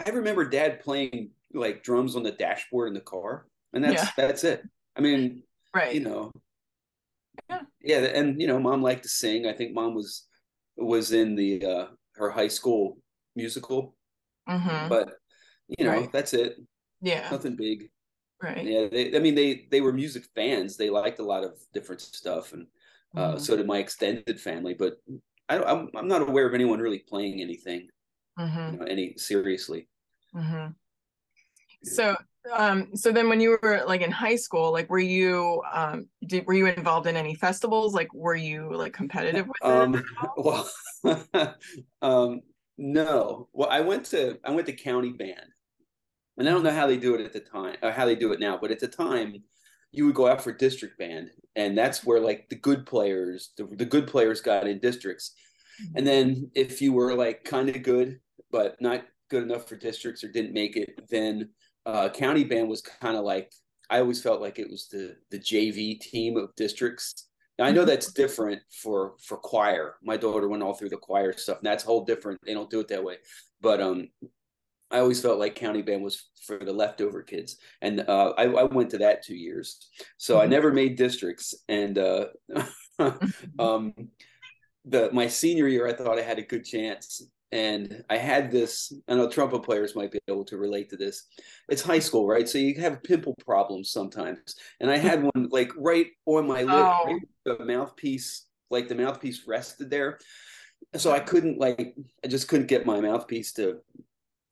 i 0.04 0.10
remember 0.10 0.44
dad 0.44 0.80
playing 0.80 1.30
like 1.52 1.82
drums 1.82 2.16
on 2.16 2.22
the 2.22 2.32
dashboard 2.32 2.88
in 2.88 2.94
the 2.94 3.00
car 3.00 3.46
and 3.72 3.82
that's 3.82 4.02
yeah. 4.02 4.10
that's 4.16 4.44
it 4.44 4.62
i 4.96 5.00
mean 5.00 5.42
right 5.74 5.94
you 5.94 6.00
know 6.00 6.30
yeah 7.48 7.60
yeah 7.80 7.98
and 7.98 8.40
you 8.40 8.46
know 8.46 8.58
mom 8.58 8.82
liked 8.82 9.02
to 9.02 9.08
sing 9.08 9.46
i 9.46 9.52
think 9.52 9.74
mom 9.74 9.94
was 9.94 10.26
was 10.76 11.12
in 11.12 11.34
the 11.34 11.64
uh 11.64 11.86
her 12.14 12.30
high 12.30 12.48
school 12.48 12.98
musical 13.36 13.94
mm-hmm. 14.48 14.88
but 14.88 15.14
you 15.78 15.84
know 15.84 15.92
right. 15.92 16.12
that's 16.12 16.34
it 16.34 16.56
yeah 17.00 17.28
nothing 17.30 17.56
big 17.56 17.90
Right. 18.42 18.64
Yeah. 18.64 18.86
They, 18.90 19.14
I 19.14 19.18
mean, 19.18 19.34
they 19.34 19.66
they 19.70 19.80
were 19.80 19.92
music 19.92 20.24
fans. 20.34 20.76
They 20.76 20.88
liked 20.88 21.18
a 21.18 21.24
lot 21.24 21.44
of 21.44 21.58
different 21.74 22.00
stuff, 22.00 22.52
and 22.52 22.66
uh, 23.14 23.32
mm-hmm. 23.32 23.38
so 23.38 23.56
did 23.56 23.66
my 23.66 23.78
extended 23.78 24.40
family. 24.40 24.74
But 24.74 24.94
I, 25.48 25.56
am 25.56 25.64
I'm, 25.64 25.88
I'm 25.94 26.08
not 26.08 26.22
aware 26.22 26.46
of 26.46 26.54
anyone 26.54 26.78
really 26.78 27.04
playing 27.06 27.40
anything, 27.40 27.88
mm-hmm. 28.38 28.72
you 28.72 28.78
know, 28.78 28.86
any 28.86 29.14
seriously. 29.18 29.88
Mm-hmm. 30.34 30.72
So, 31.82 32.16
um, 32.54 32.94
so 32.94 33.12
then 33.12 33.28
when 33.28 33.40
you 33.40 33.58
were 33.62 33.82
like 33.86 34.00
in 34.00 34.10
high 34.10 34.36
school, 34.36 34.72
like 34.72 34.88
were 34.90 34.98
you 34.98 35.62
um, 35.72 36.06
did 36.26 36.46
were 36.46 36.54
you 36.54 36.66
involved 36.66 37.06
in 37.06 37.16
any 37.16 37.34
festivals? 37.34 37.94
Like, 37.94 38.12
were 38.14 38.34
you 38.34 38.74
like 38.74 38.92
competitive 38.92 39.46
with 39.46 39.56
um, 39.62 40.02
Well, 40.36 40.70
um, 42.02 42.40
no. 42.78 43.48
Well, 43.52 43.68
I 43.70 43.80
went 43.80 44.06
to 44.06 44.38
I 44.44 44.50
went 44.50 44.66
to 44.66 44.72
county 44.72 45.12
band 45.12 45.46
and 46.38 46.48
I 46.48 46.52
don't 46.52 46.62
know 46.62 46.70
how 46.70 46.86
they 46.86 46.96
do 46.96 47.14
it 47.14 47.20
at 47.20 47.32
the 47.32 47.40
time 47.40 47.76
or 47.82 47.90
how 47.90 48.06
they 48.06 48.16
do 48.16 48.32
it 48.32 48.40
now, 48.40 48.58
but 48.60 48.70
at 48.70 48.80
the 48.80 48.88
time 48.88 49.42
you 49.92 50.06
would 50.06 50.14
go 50.14 50.28
out 50.28 50.42
for 50.42 50.52
district 50.52 50.98
band 50.98 51.30
and 51.56 51.76
that's 51.76 52.04
where 52.04 52.20
like 52.20 52.48
the 52.48 52.56
good 52.56 52.86
players 52.86 53.52
the, 53.56 53.64
the 53.72 53.84
good 53.84 54.06
players 54.06 54.40
got 54.40 54.66
in 54.66 54.78
districts 54.78 55.32
and 55.96 56.06
then 56.06 56.50
if 56.54 56.80
you 56.80 56.92
were 56.92 57.14
like 57.14 57.44
kind 57.44 57.68
of 57.68 57.82
good 57.82 58.20
but 58.50 58.80
not 58.80 59.04
good 59.30 59.42
enough 59.42 59.68
for 59.68 59.76
districts 59.76 60.22
or 60.22 60.28
didn't 60.28 60.52
make 60.52 60.76
it 60.76 61.08
then 61.08 61.48
uh, 61.90 62.08
county 62.08 62.44
band 62.44 62.68
was 62.68 62.82
kind 62.82 63.16
of 63.16 63.24
like 63.24 63.52
i 63.90 63.98
always 63.98 64.22
felt 64.22 64.40
like 64.40 64.58
it 64.58 64.70
was 64.70 64.88
the 64.88 65.16
the 65.30 65.38
jv 65.38 66.00
team 66.00 66.36
of 66.36 66.54
districts. 66.56 67.28
Now, 67.58 67.66
i 67.66 67.72
know 67.72 67.84
that's 67.84 68.12
different 68.12 68.62
for 68.82 69.14
for 69.22 69.36
choir. 69.36 69.96
My 70.02 70.16
daughter 70.16 70.48
went 70.48 70.62
all 70.62 70.74
through 70.74 70.90
the 70.90 70.96
choir 70.96 71.36
stuff 71.36 71.58
and 71.58 71.66
that's 71.66 71.84
whole 71.84 72.04
different. 72.04 72.40
They 72.44 72.54
don't 72.54 72.70
do 72.70 72.80
it 72.80 72.88
that 72.88 73.04
way. 73.04 73.16
But 73.60 73.80
um 73.80 74.08
I 74.90 74.98
always 74.98 75.22
felt 75.22 75.38
like 75.38 75.54
county 75.54 75.82
band 75.82 76.02
was 76.02 76.30
for 76.44 76.58
the 76.58 76.72
leftover 76.72 77.22
kids, 77.22 77.58
and 77.80 78.00
uh, 78.00 78.32
I, 78.36 78.46
I, 78.46 78.64
went 78.64 78.90
to 78.90 78.98
that 78.98 79.22
two 79.22 79.36
years. 79.36 79.88
So 80.16 80.34
mm-hmm. 80.34 80.42
I 80.42 80.46
never 80.46 80.72
made 80.72 80.96
districts, 80.96 81.54
and 81.68 81.96
uh, 81.96 82.26
um, 83.60 83.94
the 84.84 85.10
my 85.12 85.28
senior 85.28 85.68
year, 85.68 85.86
I 85.86 85.92
thought 85.92 86.18
I 86.18 86.22
had 86.22 86.40
a 86.40 86.42
good 86.42 86.64
chance, 86.64 87.22
and 87.52 88.04
I 88.08 88.16
had 88.16 88.50
this. 88.50 88.92
I 89.08 89.14
know 89.14 89.28
trumpet 89.28 89.62
players 89.62 89.96
might 89.96 90.12
be 90.12 90.20
able 90.28 90.44
to 90.46 90.56
relate 90.56 90.90
to 90.90 90.96
this. 90.96 91.26
It's 91.68 91.82
high 91.82 91.98
school, 91.98 92.26
right? 92.26 92.48
So 92.48 92.58
you 92.58 92.80
have 92.80 93.02
pimple 93.02 93.34
problems 93.44 93.90
sometimes, 93.90 94.54
and 94.80 94.90
I 94.90 94.96
had 94.96 95.22
one 95.22 95.48
like 95.50 95.72
right 95.76 96.06
on 96.26 96.46
my 96.46 96.62
lip, 96.62 96.74
oh. 96.74 97.04
right 97.06 97.20
the 97.44 97.64
mouthpiece, 97.64 98.46
like 98.70 98.88
the 98.88 98.94
mouthpiece 98.94 99.46
rested 99.46 99.90
there. 99.90 100.18
So 100.96 101.12
I 101.12 101.20
couldn't 101.20 101.58
like 101.58 101.94
I 102.24 102.28
just 102.28 102.48
couldn't 102.48 102.68
get 102.68 102.86
my 102.86 103.00
mouthpiece 103.00 103.52
to 103.54 103.80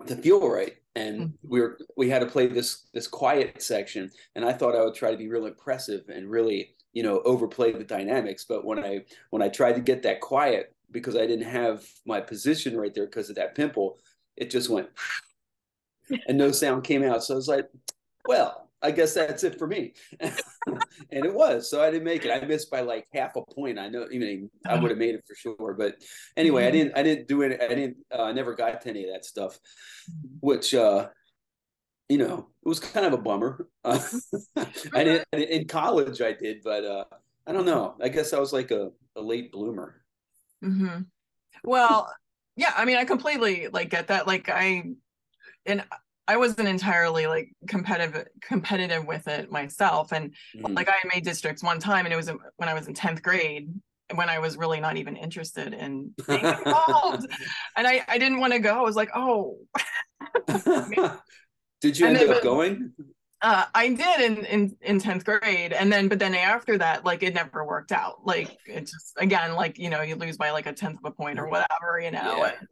to 0.07 0.17
feel 0.17 0.49
right 0.49 0.77
and 0.95 1.21
mm-hmm. 1.21 1.49
we 1.49 1.61
were 1.61 1.79
we 1.97 2.09
had 2.09 2.21
to 2.21 2.27
play 2.27 2.47
this 2.47 2.87
this 2.95 3.07
quiet 3.07 3.61
section 3.61 4.11
and 4.37 4.45
i 4.45 4.53
thought 4.53 4.77
i 4.77 4.83
would 4.83 4.95
try 4.95 5.11
to 5.11 5.17
be 5.17 5.29
real 5.29 5.47
impressive 5.47 6.05
and 6.09 6.31
really 6.31 6.75
you 6.93 7.03
know 7.03 7.21
overplay 7.25 7.73
the 7.73 7.85
dynamics 7.85 8.45
but 8.49 8.65
when 8.65 8.79
i 8.79 9.01
when 9.31 9.43
i 9.43 9.49
tried 9.49 9.73
to 9.73 9.81
get 9.81 10.03
that 10.03 10.21
quiet 10.21 10.75
because 10.91 11.17
i 11.17 11.27
didn't 11.27 11.49
have 11.49 11.85
my 12.07 12.21
position 12.21 12.77
right 12.77 12.95
there 12.95 13.07
because 13.07 13.31
of 13.31 13.37
that 13.37 13.55
pimple 13.55 13.99
it 14.37 14.51
just 14.51 14.69
went 14.69 14.89
and 16.29 16.39
no 16.39 16.51
sound 16.51 16.85
came 16.85 17.03
out 17.03 17.23
so 17.23 17.35
i 17.35 17.37
was 17.37 17.49
like 17.49 17.69
well 18.27 18.69
I 18.81 18.91
guess 18.93 19.15
that's 19.15 19.45
it 19.45 19.59
for 19.59 19.67
me. 19.67 19.95
and 20.21 20.33
it 21.11 21.35
was. 21.35 21.69
So 21.71 21.83
I 21.83 21.91
didn't 21.91 22.05
make 22.05 22.25
it. 22.25 22.31
I 22.31 22.45
missed 22.47 22.71
by 22.71 22.81
like 22.81 23.07
half 23.13 23.37
a 23.37 23.43
point. 23.43 23.79
I 23.79 23.89
know 23.89 24.07
even 24.11 24.51
I 24.67 24.79
would 24.79 24.91
have 24.91 24.99
made 24.99 25.15
it 25.15 25.25
for 25.27 25.35
sure. 25.35 25.75
But 25.77 25.97
anyway, 26.37 26.67
I 26.67 26.71
didn't 26.71 26.97
I 26.97 27.03
didn't 27.03 27.29
do 27.29 27.43
it. 27.43 27.61
I 27.61 27.69
didn't 27.69 27.97
uh, 28.13 28.23
I 28.23 28.33
never 28.33 28.55
got 28.55 28.81
to 28.83 28.89
any 28.89 29.05
of 29.05 29.13
that 29.13 29.25
stuff, 29.25 29.59
which 30.41 30.75
uh 30.75 31.09
you 32.09 32.19
know, 32.19 32.49
it 32.65 32.69
was 32.69 32.81
kind 32.81 33.05
of 33.05 33.13
a 33.13 33.19
bummer. 33.19 33.69
Uh, 33.85 34.01
I 34.95 35.05
didn't 35.05 35.27
in 35.33 35.67
college 35.67 36.23
I 36.23 36.33
did, 36.33 36.63
but 36.63 36.85
uh 36.85 37.05
I 37.47 37.53
don't 37.53 37.67
know. 37.67 37.97
I 38.01 38.09
guess 38.09 38.33
I 38.33 38.39
was 38.39 38.53
like 38.53 38.71
a, 38.71 38.91
a 39.17 39.21
late 39.21 39.51
bloomer. 39.51 40.03
Mm-hmm. 40.65 41.03
Well, 41.65 42.13
yeah, 42.57 42.73
I 42.77 42.85
mean 42.85 42.97
I 42.97 43.05
completely 43.05 43.69
like 43.73 43.91
get 43.91 44.09
that. 44.09 44.27
Like 44.27 44.49
I 44.49 44.85
and 45.67 45.85
I 46.27 46.37
wasn't 46.37 46.69
entirely 46.69 47.27
like 47.27 47.53
competitive 47.69 48.27
competitive 48.43 49.07
with 49.07 49.29
it 49.29 49.51
myself. 49.51 50.13
And 50.13 50.35
mm-hmm. 50.57 50.75
like 50.75 50.89
I 50.89 50.97
made 51.15 51.25
districts 51.25 51.63
one 51.63 51.79
time 51.79 52.05
and 52.05 52.13
it 52.13 52.17
was 52.17 52.31
when 52.57 52.69
I 52.69 52.75
was 52.75 52.87
in 52.87 52.95
10th 52.95 53.23
grade 53.23 53.73
when 54.15 54.29
I 54.29 54.39
was 54.39 54.57
really 54.57 54.81
not 54.81 54.97
even 54.97 55.17
interested 55.17 55.75
in 55.75 56.13
being 56.27 56.45
involved. 56.45 57.27
and 57.77 57.87
I, 57.87 58.05
I 58.09 58.19
didn't 58.19 58.41
want 58.41 58.53
to 58.55 58.59
go. 58.59 58.75
I 58.75 58.81
was 58.81 58.97
like, 58.97 59.11
oh. 59.15 59.59
did 61.81 61.99
you 61.99 62.07
and 62.07 62.17
end 62.17 62.31
up 62.31 62.43
going? 62.43 62.93
Uh, 63.41 63.67
I 63.73 63.89
did 63.91 64.21
in, 64.21 64.45
in 64.47 64.77
in 64.81 65.01
10th 65.01 65.25
grade. 65.25 65.73
And 65.73 65.93
then 65.93 66.09
but 66.09 66.19
then 66.19 66.35
after 66.35 66.77
that, 66.79 67.05
like 67.05 67.23
it 67.23 67.35
never 67.35 67.65
worked 67.65 67.93
out. 67.93 68.27
Like 68.27 68.57
it 68.67 68.81
just 68.81 69.15
again, 69.17 69.55
like, 69.55 69.79
you 69.79 69.91
know, 69.91 70.03
you 70.03 70.17
lose 70.17 70.37
by 70.37 70.51
like 70.51 70.67
a 70.67 70.73
tenth 70.73 70.99
of 70.99 71.05
a 71.05 71.15
point 71.15 71.39
or 71.39 71.49
whatever, 71.49 72.01
you 72.01 72.11
know. 72.11 72.39
Yeah. 72.39 72.47
And, 72.47 72.69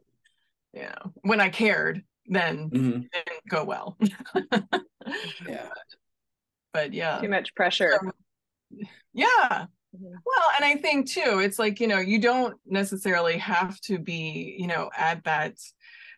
you 0.73 0.81
know, 0.83 1.13
when 1.21 1.39
I 1.39 1.49
cared 1.49 2.03
then 2.27 2.69
mm-hmm. 2.69 3.01
it 3.01 3.11
didn't 3.11 3.49
go 3.49 3.63
well. 3.63 3.97
yeah. 5.47 5.69
But 6.73 6.93
yeah. 6.93 7.19
Too 7.19 7.29
much 7.29 7.55
pressure. 7.55 7.99
yeah. 9.13 9.27
Mm-hmm. 9.49 10.15
Well, 10.25 10.45
and 10.57 10.65
I 10.65 10.75
think 10.75 11.09
too, 11.09 11.39
it's 11.39 11.57
like, 11.57 11.79
you 11.79 11.87
know, 11.87 11.99
you 11.99 12.19
don't 12.19 12.57
necessarily 12.65 13.37
have 13.37 13.79
to 13.81 13.97
be, 13.97 14.57
you 14.59 14.67
know, 14.67 14.89
at 14.95 15.23
that 15.23 15.55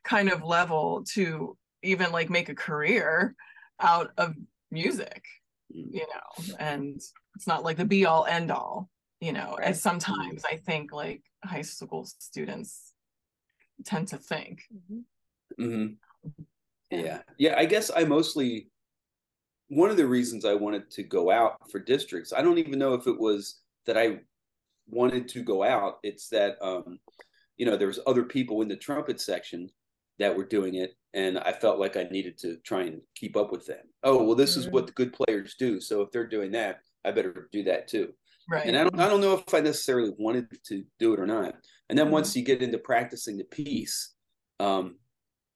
kind 0.03 0.29
of 0.29 0.43
level 0.43 1.03
to 1.13 1.55
even 1.83 2.11
like 2.11 2.29
make 2.29 2.49
a 2.49 2.55
career 2.55 3.35
out 3.79 4.11
of 4.17 4.35
music, 4.71 5.23
you 5.69 6.05
know, 6.07 6.55
and 6.59 6.95
it's 7.35 7.47
not 7.47 7.63
like 7.63 7.77
the 7.77 7.85
be 7.85 8.05
all 8.05 8.25
end 8.25 8.51
all. 8.51 8.89
you 9.21 9.33
know, 9.33 9.55
Right. 9.57 9.67
as 9.67 9.81
sometimes 9.81 10.45
I 10.45 10.55
think 10.57 10.93
like 10.93 11.21
high 11.43 11.61
school 11.61 12.05
students 12.19 12.93
tend 13.85 14.07
to 14.09 14.17
think. 14.17 14.61
hmm 15.57 15.87
Yeah. 16.89 16.99
Yeah. 16.99 17.21
Yeah. 17.37 17.55
I 17.57 17.65
guess 17.65 17.91
I 17.93 18.05
mostly, 18.05 18.69
one 19.67 19.89
of 19.89 19.97
the 19.97 20.07
reasons 20.07 20.45
I 20.45 20.53
wanted 20.53 20.89
to 20.91 21.03
go 21.03 21.29
out 21.31 21.69
for 21.69 21.79
districts, 21.79 22.31
I 22.33 22.41
don't 22.41 22.57
even 22.59 22.79
know 22.79 22.93
if 22.93 23.07
it 23.07 23.19
was 23.19 23.59
that 23.85 23.97
I 23.97 24.19
wanted 24.87 25.27
to 25.29 25.43
go 25.43 25.63
out. 25.63 25.99
It's 26.03 26.29
that, 26.29 26.57
um, 26.61 26.99
you 27.57 27.65
know, 27.65 27.75
there 27.77 27.87
was 27.87 27.99
other 28.07 28.23
people 28.23 28.61
in 28.61 28.67
the 28.69 28.77
trumpet 28.77 29.19
section 29.19 29.69
that 30.17 30.35
were 30.35 30.45
doing 30.45 30.75
it. 30.75 30.95
And 31.13 31.39
I 31.39 31.51
felt 31.53 31.79
like 31.79 31.97
I 31.97 32.03
needed 32.03 32.37
to 32.39 32.57
try 32.57 32.83
and 32.83 33.01
keep 33.15 33.35
up 33.35 33.51
with 33.51 33.65
them. 33.65 33.85
Oh, 34.03 34.23
well, 34.23 34.35
this 34.35 34.55
is 34.55 34.67
Mhm. 34.67 34.71
what 34.71 34.87
the 34.87 34.93
good 34.93 35.11
players 35.13 35.55
do. 35.57 35.79
So 35.81 36.01
if 36.01 36.11
they're 36.11 36.27
doing 36.27 36.51
that, 36.51 36.81
I 37.03 37.11
better 37.11 37.49
do 37.51 37.63
that 37.63 37.87
too. 37.87 38.13
Right. 38.49 38.65
And 38.67 38.77
I 38.77 38.83
don't, 38.83 38.99
I 38.99 39.07
don't 39.09 39.21
know 39.21 39.33
if 39.33 39.53
I 39.53 39.59
necessarily 39.61 40.11
wanted 40.17 40.47
to 40.65 40.83
do 40.99 41.13
it 41.13 41.19
or 41.19 41.25
not. 41.27 41.55
And 41.89 41.97
then 41.97 42.11
once 42.11 42.35
you 42.35 42.43
get 42.43 42.61
into 42.61 42.77
practicing 42.77 43.37
the 43.37 43.43
piece, 43.45 44.13
um, 44.59 44.99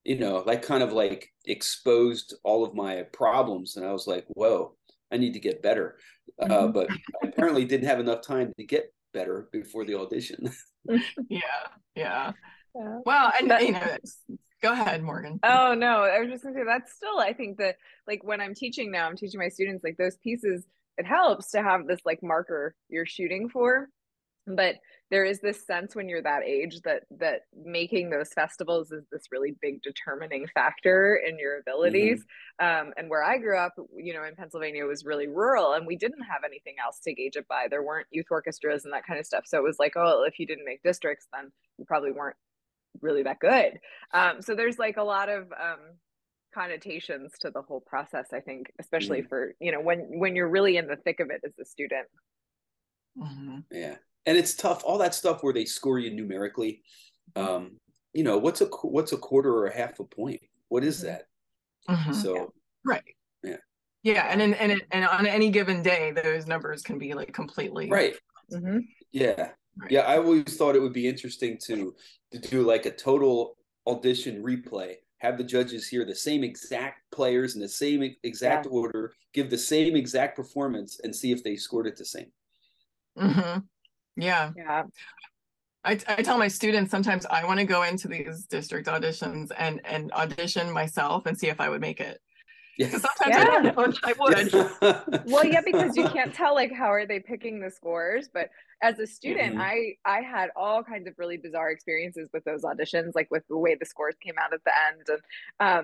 you 0.03 0.17
know, 0.17 0.43
like 0.45 0.61
kind 0.63 0.83
of 0.83 0.91
like 0.91 1.31
exposed 1.45 2.35
all 2.43 2.63
of 2.65 2.73
my 2.75 3.03
problems, 3.13 3.77
and 3.77 3.85
I 3.85 3.91
was 3.93 4.05
like, 4.07 4.25
"Whoa, 4.29 4.75
I 5.11 5.17
need 5.17 5.33
to 5.33 5.39
get 5.39 5.61
better." 5.61 5.97
Uh, 6.39 6.47
Mhm. 6.47 6.73
but 6.73 6.87
I 6.91 7.27
apparently 7.27 7.65
didn't 7.65 7.87
have 7.87 7.99
enough 7.99 8.21
time 8.21 8.53
to 8.57 8.63
get 8.65 8.93
better 9.13 9.47
before 9.51 9.85
the 9.85 9.95
audition. 9.95 10.39
yeah. 11.29 11.67
Yeah. 11.95 12.33
Yeah. 12.75 12.99
Well, 13.05 13.31
and 13.39 13.49
That- 13.51 13.61
you 13.65 13.71
know, 13.71 13.79
it's- 13.81 14.21
go 14.63 14.71
ahead, 14.71 15.03
Morgan. 15.03 15.39
Oh 15.43 15.75
no, 15.75 16.03
I 16.03 16.19
was 16.19 16.29
just 16.29 16.43
gonna 16.43 16.55
say 16.55 16.63
that's 16.65 16.93
still 16.93 17.19
I 17.19 17.33
think 17.33 17.57
that 17.57 17.75
like 18.07 18.23
when 18.23 18.41
I'm 18.41 18.55
teaching 18.55 18.91
now, 18.91 19.07
I'm 19.07 19.17
teaching 19.17 19.39
my 19.39 19.49
students 19.49 19.83
like 19.83 19.97
those 19.97 20.17
pieces, 20.17 20.65
it 20.97 21.05
helps 21.05 21.51
to 21.51 21.61
have 21.61 21.85
this 21.85 21.99
like 22.05 22.23
marker 22.23 22.73
you're 22.89 23.05
shooting 23.05 23.49
for. 23.49 23.89
But 24.45 24.75
there 25.09 25.23
is 25.23 25.39
this 25.39 25.65
sense 25.65 25.95
when 25.95 26.09
you're 26.09 26.21
that 26.23 26.43
age 26.43 26.81
that 26.83 27.03
that 27.19 27.41
making 27.55 28.09
those 28.09 28.33
festivals 28.33 28.91
is 28.91 29.03
this 29.11 29.23
really 29.31 29.55
big 29.61 29.81
determining 29.81 30.47
factor 30.53 31.15
in 31.15 31.37
your 31.37 31.59
abilities. 31.59 32.25
Um, 32.59 32.93
and 32.97 33.09
where 33.09 33.23
I 33.23 33.37
grew 33.37 33.57
up, 33.57 33.73
you 33.95 34.13
know, 34.13 34.23
in 34.23 34.35
Pennsylvania 34.35 34.85
was 34.85 35.05
really 35.05 35.27
rural 35.27 35.73
and 35.73 35.85
we 35.85 35.97
didn't 35.97 36.23
have 36.23 36.43
anything 36.45 36.75
else 36.83 36.99
to 37.03 37.13
gauge 37.13 37.35
it 37.35 37.47
by. 37.47 37.67
There 37.69 37.83
weren't 37.83 38.07
youth 38.11 38.27
orchestras 38.31 38.85
and 38.85 38.93
that 38.93 39.05
kind 39.05 39.19
of 39.19 39.25
stuff. 39.25 39.43
So 39.45 39.57
it 39.57 39.63
was 39.63 39.77
like, 39.79 39.93
oh, 39.95 40.23
if 40.27 40.39
you 40.39 40.47
didn't 40.47 40.65
make 40.65 40.83
districts, 40.83 41.27
then 41.33 41.51
you 41.77 41.85
probably 41.85 42.11
weren't 42.11 42.37
really 43.01 43.23
that 43.23 43.39
good. 43.39 43.79
Um, 44.13 44.41
so 44.41 44.55
there's 44.55 44.79
like 44.79 44.97
a 44.97 45.03
lot 45.03 45.29
of 45.29 45.43
um, 45.51 45.79
connotations 46.53 47.33
to 47.41 47.49
the 47.49 47.61
whole 47.61 47.81
process. 47.81 48.27
I 48.33 48.39
think, 48.39 48.71
especially 48.79 49.21
for 49.21 49.53
you 49.59 49.71
know 49.71 49.81
when 49.81 49.99
when 50.19 50.35
you're 50.35 50.49
really 50.49 50.77
in 50.77 50.87
the 50.87 50.97
thick 50.97 51.19
of 51.19 51.29
it 51.29 51.41
as 51.45 51.53
a 51.59 51.65
student. 51.65 52.07
Mhm. 53.17 53.63
yeah, 53.71 53.95
and 54.25 54.37
it's 54.37 54.55
tough. 54.55 54.83
All 54.83 54.97
that 54.99 55.13
stuff 55.13 55.43
where 55.43 55.53
they 55.53 55.65
score 55.65 55.99
you 55.99 56.11
numerically. 56.13 56.81
Um, 57.35 57.79
you 58.13 58.23
know, 58.23 58.37
what's 58.37 58.61
a 58.61 58.65
what's 58.65 59.11
a 59.11 59.17
quarter 59.17 59.51
or 59.53 59.67
a 59.67 59.75
half 59.75 59.99
a 59.99 60.03
point? 60.03 60.41
What 60.69 60.83
is 60.83 60.99
Mhm. 60.99 61.03
that? 61.03 61.27
Mhm. 61.89 62.15
So 62.15 62.53
Right. 62.85 63.15
Yeah. 63.43 63.57
Yeah, 64.03 64.27
and 64.29 64.41
in, 64.41 64.53
and 64.55 64.71
it, 64.73 64.81
and 64.91 65.05
on 65.05 65.25
any 65.25 65.49
given 65.49 65.81
day, 65.81 66.11
those 66.11 66.45
numbers 66.47 66.81
can 66.81 66.97
be 66.97 67.13
like 67.13 67.33
completely 67.33 67.89
right, 67.89 68.15
Mm-hmm. 68.51 68.79
yeah. 69.11 69.53
Right. 69.77 69.91
Yeah, 69.91 70.01
I 70.01 70.17
always 70.17 70.57
thought 70.57 70.75
it 70.75 70.81
would 70.81 70.93
be 70.93 71.07
interesting 71.07 71.57
to 71.65 71.95
to 72.31 72.39
do 72.39 72.63
like 72.63 72.85
a 72.85 72.91
total 72.91 73.57
audition 73.87 74.41
replay, 74.43 74.95
have 75.19 75.37
the 75.37 75.43
judges 75.43 75.87
hear 75.87 76.05
the 76.05 76.15
same 76.15 76.43
exact 76.43 77.01
players 77.11 77.55
in 77.55 77.61
the 77.61 77.69
same 77.69 78.15
exact 78.23 78.67
order, 78.69 79.13
give 79.33 79.49
the 79.49 79.57
same 79.57 79.95
exact 79.95 80.35
performance, 80.35 80.99
and 81.03 81.15
see 81.15 81.31
if 81.31 81.43
they 81.43 81.55
scored 81.55 81.87
it 81.87 81.95
the 81.95 82.05
same. 82.05 82.31
hmm 83.17 83.59
Yeah, 84.15 84.51
Yeah. 84.55 84.83
I, 85.85 85.99
I 86.07 86.21
tell 86.21 86.37
my 86.37 86.47
students 86.47 86.91
sometimes 86.91 87.25
I 87.25 87.43
want 87.45 87.59
to 87.59 87.65
go 87.65 87.83
into 87.83 88.07
these 88.07 88.45
district 88.45 88.87
auditions 88.87 89.51
and 89.57 89.81
and 89.85 90.11
audition 90.13 90.71
myself 90.71 91.25
and 91.25 91.37
see 91.37 91.47
if 91.47 91.59
I 91.59 91.69
would 91.69 91.81
make 91.81 91.99
it. 91.99 92.21
Yeah. 92.77 92.87
Because 92.87 93.03
sometimes 93.03 93.37
I 93.37 93.43
don't 93.43 93.63
know 93.63 93.83
if 93.83 93.99
I 94.03 94.13
would. 94.19 95.25
Well, 95.31 95.45
yeah, 95.45 95.61
because 95.63 95.95
you 95.95 96.07
can't 96.09 96.33
tell 96.33 96.55
like 96.55 96.71
how 96.71 96.87
are 96.87 97.05
they 97.05 97.19
picking 97.19 97.59
the 97.59 97.69
scores, 97.69 98.29
but 98.33 98.49
as 98.81 98.99
a 98.99 99.07
student, 99.07 99.55
Mhm. 99.55 99.61
I 99.61 99.95
I 100.05 100.21
had 100.21 100.49
all 100.55 100.83
kinds 100.83 101.07
of 101.07 101.13
really 101.17 101.37
bizarre 101.37 101.69
experiences 101.71 102.29
with 102.33 102.43
those 102.45 102.63
auditions, 102.63 103.11
like 103.15 103.29
with 103.31 103.43
the 103.47 103.57
way 103.57 103.75
the 103.75 103.85
scores 103.85 104.15
came 104.21 104.35
out 104.41 104.53
at 104.53 104.63
the 104.65 104.71
end. 104.87 105.07
And 105.07 105.21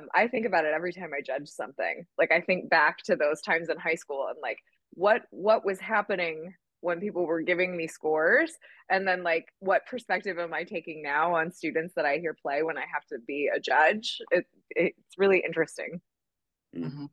um, 0.03 0.09
I 0.15 0.27
think 0.27 0.45
about 0.45 0.65
it 0.65 0.73
every 0.73 0.93
time 0.93 1.11
I 1.15 1.21
judge 1.21 1.47
something. 1.47 2.05
Like 2.17 2.31
I 2.31 2.41
think 2.41 2.69
back 2.69 2.97
to 3.05 3.15
those 3.15 3.41
times 3.41 3.69
in 3.69 3.77
high 3.77 3.95
school 3.95 4.27
and 4.27 4.37
like 4.41 4.57
what 4.93 5.23
what 5.31 5.63
was 5.65 5.79
happening 5.79 6.53
when 6.81 6.99
people 6.99 7.25
were 7.25 7.41
giving 7.41 7.75
me 7.75 7.87
scores 7.87 8.51
and 8.89 9.07
then 9.07 9.21
like 9.21 9.45
what 9.59 9.85
perspective 9.85 10.39
am 10.39 10.53
i 10.53 10.63
taking 10.63 11.03
now 11.03 11.35
on 11.35 11.51
students 11.51 11.93
that 11.95 12.05
i 12.05 12.17
hear 12.17 12.33
play 12.33 12.63
when 12.63 12.77
i 12.77 12.85
have 12.91 13.05
to 13.05 13.17
be 13.27 13.49
a 13.53 13.59
judge 13.59 14.17
it, 14.31 14.45
it's 14.71 15.17
really 15.17 15.43
interesting 15.45 15.99
Mhm. 16.75 17.09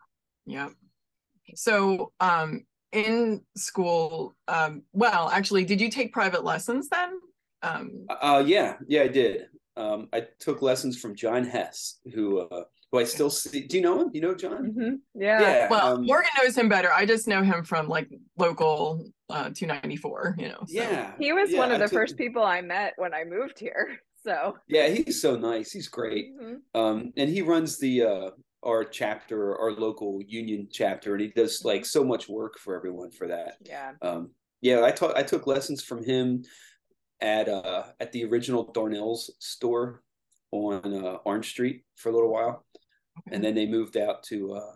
Yeah. 0.47 0.69
So 1.55 2.13
um 2.21 2.65
in 2.93 3.43
school, 3.57 4.35
um, 4.49 4.83
well, 4.93 5.29
actually, 5.29 5.65
did 5.65 5.81
you 5.81 5.91
take 5.91 6.13
private 6.13 6.45
lessons 6.45 6.89
then? 6.89 7.19
Um, 7.63 8.07
Uh, 8.09 8.43
yeah, 8.47 8.77
yeah, 8.87 9.03
I 9.03 9.09
did. 9.09 9.49
Um, 9.77 10.09
I 10.13 10.23
took 10.39 10.63
lessons 10.63 10.99
from 10.99 11.15
John 11.15 11.45
Hess, 11.45 11.99
who 12.15 12.39
uh, 12.41 12.65
who 12.91 12.99
I 12.99 13.05
still 13.05 13.29
see. 13.29 13.67
Do 13.67 13.77
you 13.77 13.83
know 13.83 14.01
him? 14.03 14.11
You 14.15 14.21
know 14.23 14.35
John? 14.35 14.67
hmm 14.67 14.95
yeah 15.15 15.69
well, 15.69 15.97
um, 15.97 16.07
Morgan 16.07 16.31
knows 16.43 16.57
him 16.57 16.69
better. 16.69 16.91
I 16.93 17.05
just 17.05 17.27
know 17.29 17.43
him 17.43 17.65
from 17.65 17.89
like 17.89 18.09
local 18.39 19.05
uh 19.29 19.51
294, 19.53 20.37
you 20.39 20.49
know. 20.49 20.61
so- 20.67 20.73
yeah. 20.83 21.13
he 21.19 21.33
was 21.33 21.51
yeah, 21.51 21.59
one 21.59 21.71
of 21.73 21.77
I 21.77 21.79
the 21.79 21.85
took- 21.89 21.93
first 21.99 22.17
people 22.17 22.45
i 22.45 22.61
met 22.63 22.93
when 22.97 23.13
i 23.13 23.25
moved 23.25 23.59
here 23.59 23.99
so 24.25 24.57
Yeah, 24.69 24.89
he's 24.89 25.21
so 25.21 25.37
nice. 25.37 25.73
He's 25.73 25.89
great. 25.89 26.27
Mhm. 26.41 26.57
Um, 26.75 27.13
and 27.17 27.29
he 27.29 27.43
runs 27.43 27.79
the 27.79 28.03
uh, 28.03 28.31
our 28.67 28.85
chapter, 28.85 29.57
our 29.59 29.73
local 29.73 30.21
union 30.27 30.69
chapter, 30.71 31.13
and 31.15 31.21
he 31.23 31.29
does 31.29 31.65
like 31.65 31.85
so 31.87 32.05
much 32.05 32.29
work 32.29 32.59
for 32.59 32.77
everyone 32.77 33.11
for 33.11 33.29
that. 33.29 33.57
yeah 33.65 33.93
Um, 34.03 34.31
yeah, 34.61 34.85
I 34.85 34.91
taught. 34.91 35.17
I 35.17 35.23
took 35.23 35.47
lessons 35.47 35.83
from 35.83 36.05
him 36.05 36.45
at 37.21 37.49
uh, 37.49 37.85
at 38.01 38.13
the 38.13 38.25
original 38.25 38.65
Darnell's 38.65 39.31
store 39.39 40.03
on 40.51 40.83
uh, 40.95 41.19
Orange 41.25 41.51
Street 41.51 41.85
for 41.97 42.09
a 42.11 42.13
little 42.13 42.33
while, 42.33 42.65
and 43.31 43.43
then 43.43 43.55
they 43.55 43.67
moved 43.67 43.97
out 43.97 44.23
to 44.25 44.55
uh, 44.55 44.73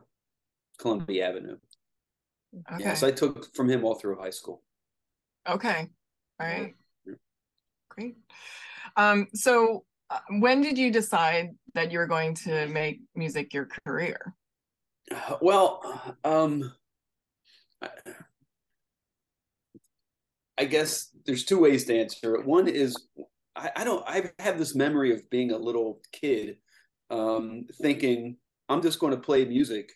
Columbia 0.78 1.28
Avenue. 1.28 1.56
Okay. 2.72 2.84
Yeah, 2.84 2.94
so 2.94 3.06
I 3.06 3.12
took 3.12 3.54
from 3.54 3.68
him 3.68 3.84
all 3.84 3.94
through 3.94 4.18
high 4.20 4.30
school. 4.30 4.62
Okay. 5.48 5.88
All 6.38 6.46
Yeah. 6.46 6.58
right. 6.58 6.74
Great. 7.88 8.16
Um, 8.96 9.26
so 9.34 9.84
when 10.38 10.60
did 10.60 10.78
you 10.78 10.90
decide 10.90 11.50
that 11.74 11.90
you 11.90 11.98
were 11.98 12.06
going 12.06 12.34
to 12.34 12.66
make 12.68 13.00
music 13.14 13.54
your 13.54 13.68
career? 13.86 14.34
Well, 15.40 16.16
um, 16.22 16.72
I- 17.82 17.88
guess 20.64 21.10
there's 21.26 21.44
two 21.44 21.58
ways 21.58 21.84
to 21.86 21.98
answer 21.98 22.36
it. 22.36 22.46
One 22.46 22.68
is 22.68 22.96
I, 23.56 23.70
I 23.76 23.84
don't 23.84 24.04
I 24.06 24.30
have 24.38 24.58
this 24.58 24.74
memory 24.76 25.12
of 25.12 25.28
being 25.30 25.50
a 25.50 25.58
little 25.58 26.00
kid, 26.12 26.58
um, 27.10 27.66
thinking 27.82 28.36
I'm 28.68 28.82
just 28.82 29.00
going 29.00 29.12
to 29.12 29.20
play 29.20 29.44
music, 29.44 29.90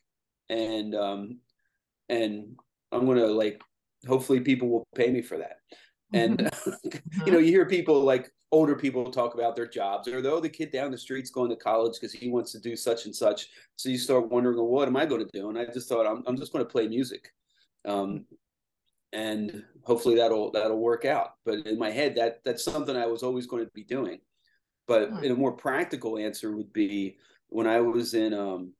and 0.49 0.95
um, 0.97 1.39
and 2.09 2.57
I'm 2.91 3.07
going 3.07 3.19
to 3.19 3.29
like 3.29 3.63
hopefully 4.07 4.41
people 4.41 4.69
will 4.69 4.87
pay 4.97 5.11
me 5.11 5.23
for 5.23 5.39
that. 5.39 5.59
And 6.13 6.51
you 7.27 7.33
know, 7.33 7.39
you 7.39 7.53
hear 7.53 7.67
people 7.67 8.03
like 8.03 8.31
older 8.55 8.77
people 8.77 9.11
talk 9.11 9.35
about 9.35 9.57
their 9.57 9.67
jobs, 9.67 10.07
or 10.09 10.23
though 10.23 10.41
the 10.41 10.49
kid 10.49 10.71
down 10.71 10.93
the 10.93 10.99
street's 10.99 11.31
going 11.31 11.51
to 11.51 11.57
college 11.57 11.95
because 11.95 12.13
he 12.13 12.31
wants 12.31 12.53
to 12.53 12.61
do 12.61 12.77
such 12.77 13.05
and 13.07 13.15
such. 13.15 13.49
So 13.77 13.89
you 13.89 13.99
start 13.99 14.31
wondering, 14.31 14.57
well, 14.57 14.67
what 14.67 14.89
am 14.89 14.97
I 14.97 15.07
going 15.07 15.27
to 15.27 15.39
do? 15.39 15.49
And 15.51 15.59
I 15.59 15.67
just 15.67 15.89
thought, 15.89 16.07
I'm 16.07 16.23
I'm 16.27 16.37
just 16.37 16.53
going 16.53 16.65
to 16.65 16.71
play 16.71 16.87
music, 16.87 17.33
um, 17.85 18.25
and 19.13 19.65
hopefully 19.83 20.15
that'll 20.15 20.53
that'll 20.53 20.79
work 20.79 21.05
out. 21.05 21.31
But 21.45 21.67
in 21.67 21.79
my 21.79 21.91
head, 21.91 22.15
that 22.17 22.45
that's 22.45 22.65
something 22.65 22.97
I 22.97 23.07
was 23.07 23.23
always 23.23 23.47
going 23.47 23.65
to 23.65 23.71
be 23.75 23.85
doing. 23.85 24.21
But 24.87 25.11
Hmm. 25.11 25.25
in 25.25 25.33
a 25.33 25.37
more 25.37 25.53
practical 25.53 26.17
answer 26.19 26.57
would 26.57 26.73
be 26.73 27.19
when 27.49 27.67
I 27.67 27.81
was 27.81 28.15
in 28.15 28.33
um, 28.35 28.73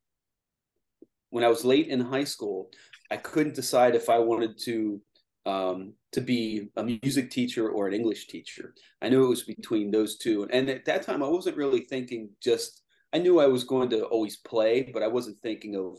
when 1.31 1.45
I 1.45 1.49
was 1.49 1.65
late 1.65 1.89
in 1.89 2.01
high 2.01 2.25
school, 2.25 2.71
I 3.11 3.17
couldn't 3.17 3.57
decide 3.57 3.95
if 3.95 4.09
I 4.09 4.19
wanted 4.19 4.57
to 4.67 5.01
um, 5.47 5.95
to 6.13 6.21
be 6.21 6.69
a 6.77 6.83
music 6.83 7.31
teacher 7.31 7.69
or 7.69 7.87
an 7.87 7.95
English 7.95 8.29
teacher. 8.29 8.75
I 9.03 9.09
knew 9.09 9.25
it 9.25 9.29
was 9.29 9.43
between 9.43 9.91
those 9.91 10.17
two, 10.17 10.49
and 10.51 10.69
at 10.69 10.85
that 10.87 11.03
time 11.03 11.23
I 11.23 11.29
wasn't 11.29 11.57
really 11.57 11.81
thinking 11.81 12.31
just. 12.43 12.83
I 13.13 13.19
knew 13.19 13.39
I 13.39 13.47
was 13.47 13.63
going 13.63 13.91
to 13.91 14.07
always 14.07 14.39
play, 14.39 14.91
but 14.93 15.05
I 15.05 15.07
wasn't 15.07 15.41
thinking 15.41 15.77
of 15.77 15.99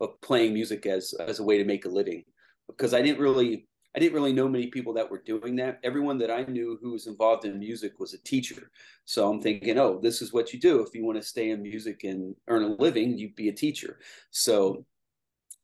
of 0.00 0.20
playing 0.20 0.52
music 0.52 0.84
as 0.86 1.14
as 1.18 1.38
a 1.38 1.44
way 1.44 1.58
to 1.58 1.64
make 1.64 1.86
a 1.86 1.88
living 1.88 2.24
because 2.68 2.92
I 2.92 3.02
didn't 3.02 3.20
really 3.20 3.66
I 3.96 3.98
didn't 3.98 4.14
really 4.14 4.34
know 4.34 4.46
many 4.46 4.66
people 4.66 4.92
that 4.94 5.10
were 5.10 5.22
doing 5.24 5.56
that. 5.56 5.80
Everyone 5.82 6.18
that 6.18 6.30
I 6.30 6.44
knew 6.44 6.78
who 6.82 6.92
was 6.92 7.06
involved 7.06 7.46
in 7.46 7.58
music 7.58 7.98
was 7.98 8.12
a 8.12 8.22
teacher. 8.22 8.70
So 9.06 9.26
I'm 9.30 9.40
thinking, 9.40 9.78
oh, 9.78 9.98
this 10.02 10.20
is 10.20 10.34
what 10.34 10.52
you 10.52 10.60
do 10.60 10.80
if 10.82 10.94
you 10.94 11.02
want 11.02 11.16
to 11.16 11.26
stay 11.26 11.48
in 11.48 11.62
music 11.62 12.04
and 12.04 12.34
earn 12.46 12.62
a 12.62 12.74
living, 12.74 13.16
You'd 13.16 13.36
be 13.36 13.48
a 13.48 13.54
teacher. 13.54 13.98
So 14.30 14.84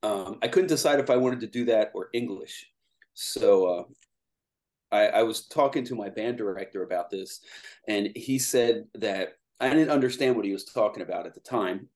um, 0.02 0.38
I 0.42 0.48
couldn't 0.48 0.68
decide 0.68 0.98
if 0.98 1.10
I 1.10 1.16
wanted 1.16 1.40
to 1.40 1.46
do 1.46 1.66
that 1.66 1.90
or 1.94 2.08
English. 2.14 2.71
So 3.14 3.66
uh, 3.66 4.94
I, 4.94 5.06
I 5.06 5.22
was 5.22 5.46
talking 5.46 5.84
to 5.84 5.94
my 5.94 6.08
band 6.10 6.38
director 6.38 6.82
about 6.82 7.10
this, 7.10 7.40
and 7.88 8.10
he 8.14 8.38
said 8.38 8.84
that 8.94 9.34
I 9.60 9.70
didn't 9.70 9.90
understand 9.90 10.36
what 10.36 10.44
he 10.44 10.52
was 10.52 10.64
talking 10.64 11.02
about 11.02 11.26
at 11.26 11.34
the 11.34 11.40
time 11.40 11.88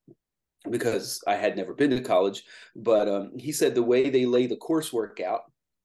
because 0.69 1.21
I 1.27 1.35
had 1.35 1.55
never 1.55 1.73
been 1.73 1.91
to 1.91 2.01
college. 2.01 2.43
But 2.75 3.07
um, 3.07 3.31
he 3.37 3.51
said 3.51 3.75
the 3.75 3.83
way 3.83 4.09
they 4.09 4.25
lay 4.25 4.47
the 4.47 4.57
coursework 4.57 5.21
out, 5.21 5.41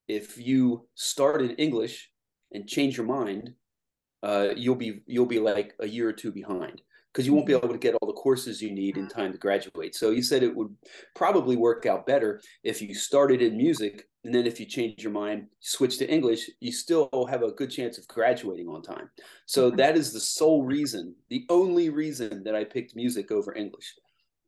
if 0.09 0.39
you 0.39 0.87
start 0.95 1.43
in 1.43 1.51
English 1.53 2.11
and 2.53 2.69
change 2.69 2.97
your 2.97 3.07
mind, 3.07 3.53
uh, 4.23 4.51
you'll 4.57 4.77
be 4.77 5.01
you'll 5.07 5.27
be 5.27 5.41
like 5.41 5.75
a 5.81 5.87
year 5.87 6.09
or 6.09 6.13
two 6.13 6.31
behind 6.31 6.81
because 7.13 7.27
you 7.27 7.35
won't 7.35 7.47
be 7.47 7.53
mm-hmm. 7.53 7.65
able 7.65 7.75
to 7.75 7.79
get 7.79 7.95
all 7.95 8.07
the 8.07 8.13
courses 8.13 8.63
you 8.63 8.73
need 8.73 8.97
in 8.97 9.09
time 9.09 9.33
to 9.33 9.39
graduate. 9.39 9.95
So 9.95 10.13
he 10.13 10.23
said 10.23 10.43
it 10.43 10.55
would 10.55 10.75
probably 11.15 11.57
work 11.57 11.85
out 11.87 12.07
better 12.07 12.41
if 12.63 12.81
you 12.81 12.95
started 12.95 13.43
in 13.43 13.57
music 13.57 14.07
and 14.25 14.35
then 14.35 14.47
if 14.47 14.61
you 14.61 14.67
change 14.67 15.03
your 15.03 15.13
mind, 15.13 15.47
switch 15.61 15.99
to 15.99 16.09
English, 16.09 16.49
you 16.61 16.71
still 16.71 17.09
have 17.29 17.43
a 17.43 17.51
good 17.51 17.71
chance 17.71 17.99
of 17.99 18.07
graduating 18.07 18.69
on 18.69 18.83
time. 18.83 19.11
So 19.47 19.69
mm-hmm. 19.69 19.77
that 19.79 19.97
is 19.97 20.13
the 20.13 20.21
sole 20.21 20.63
reason, 20.63 21.15
the 21.29 21.45
only 21.49 21.91
reason 21.91 22.45
that 22.45 22.55
I 22.55 22.65
picked 22.65 22.95
music 22.95 23.33
over 23.33 23.55
English. 23.55 23.95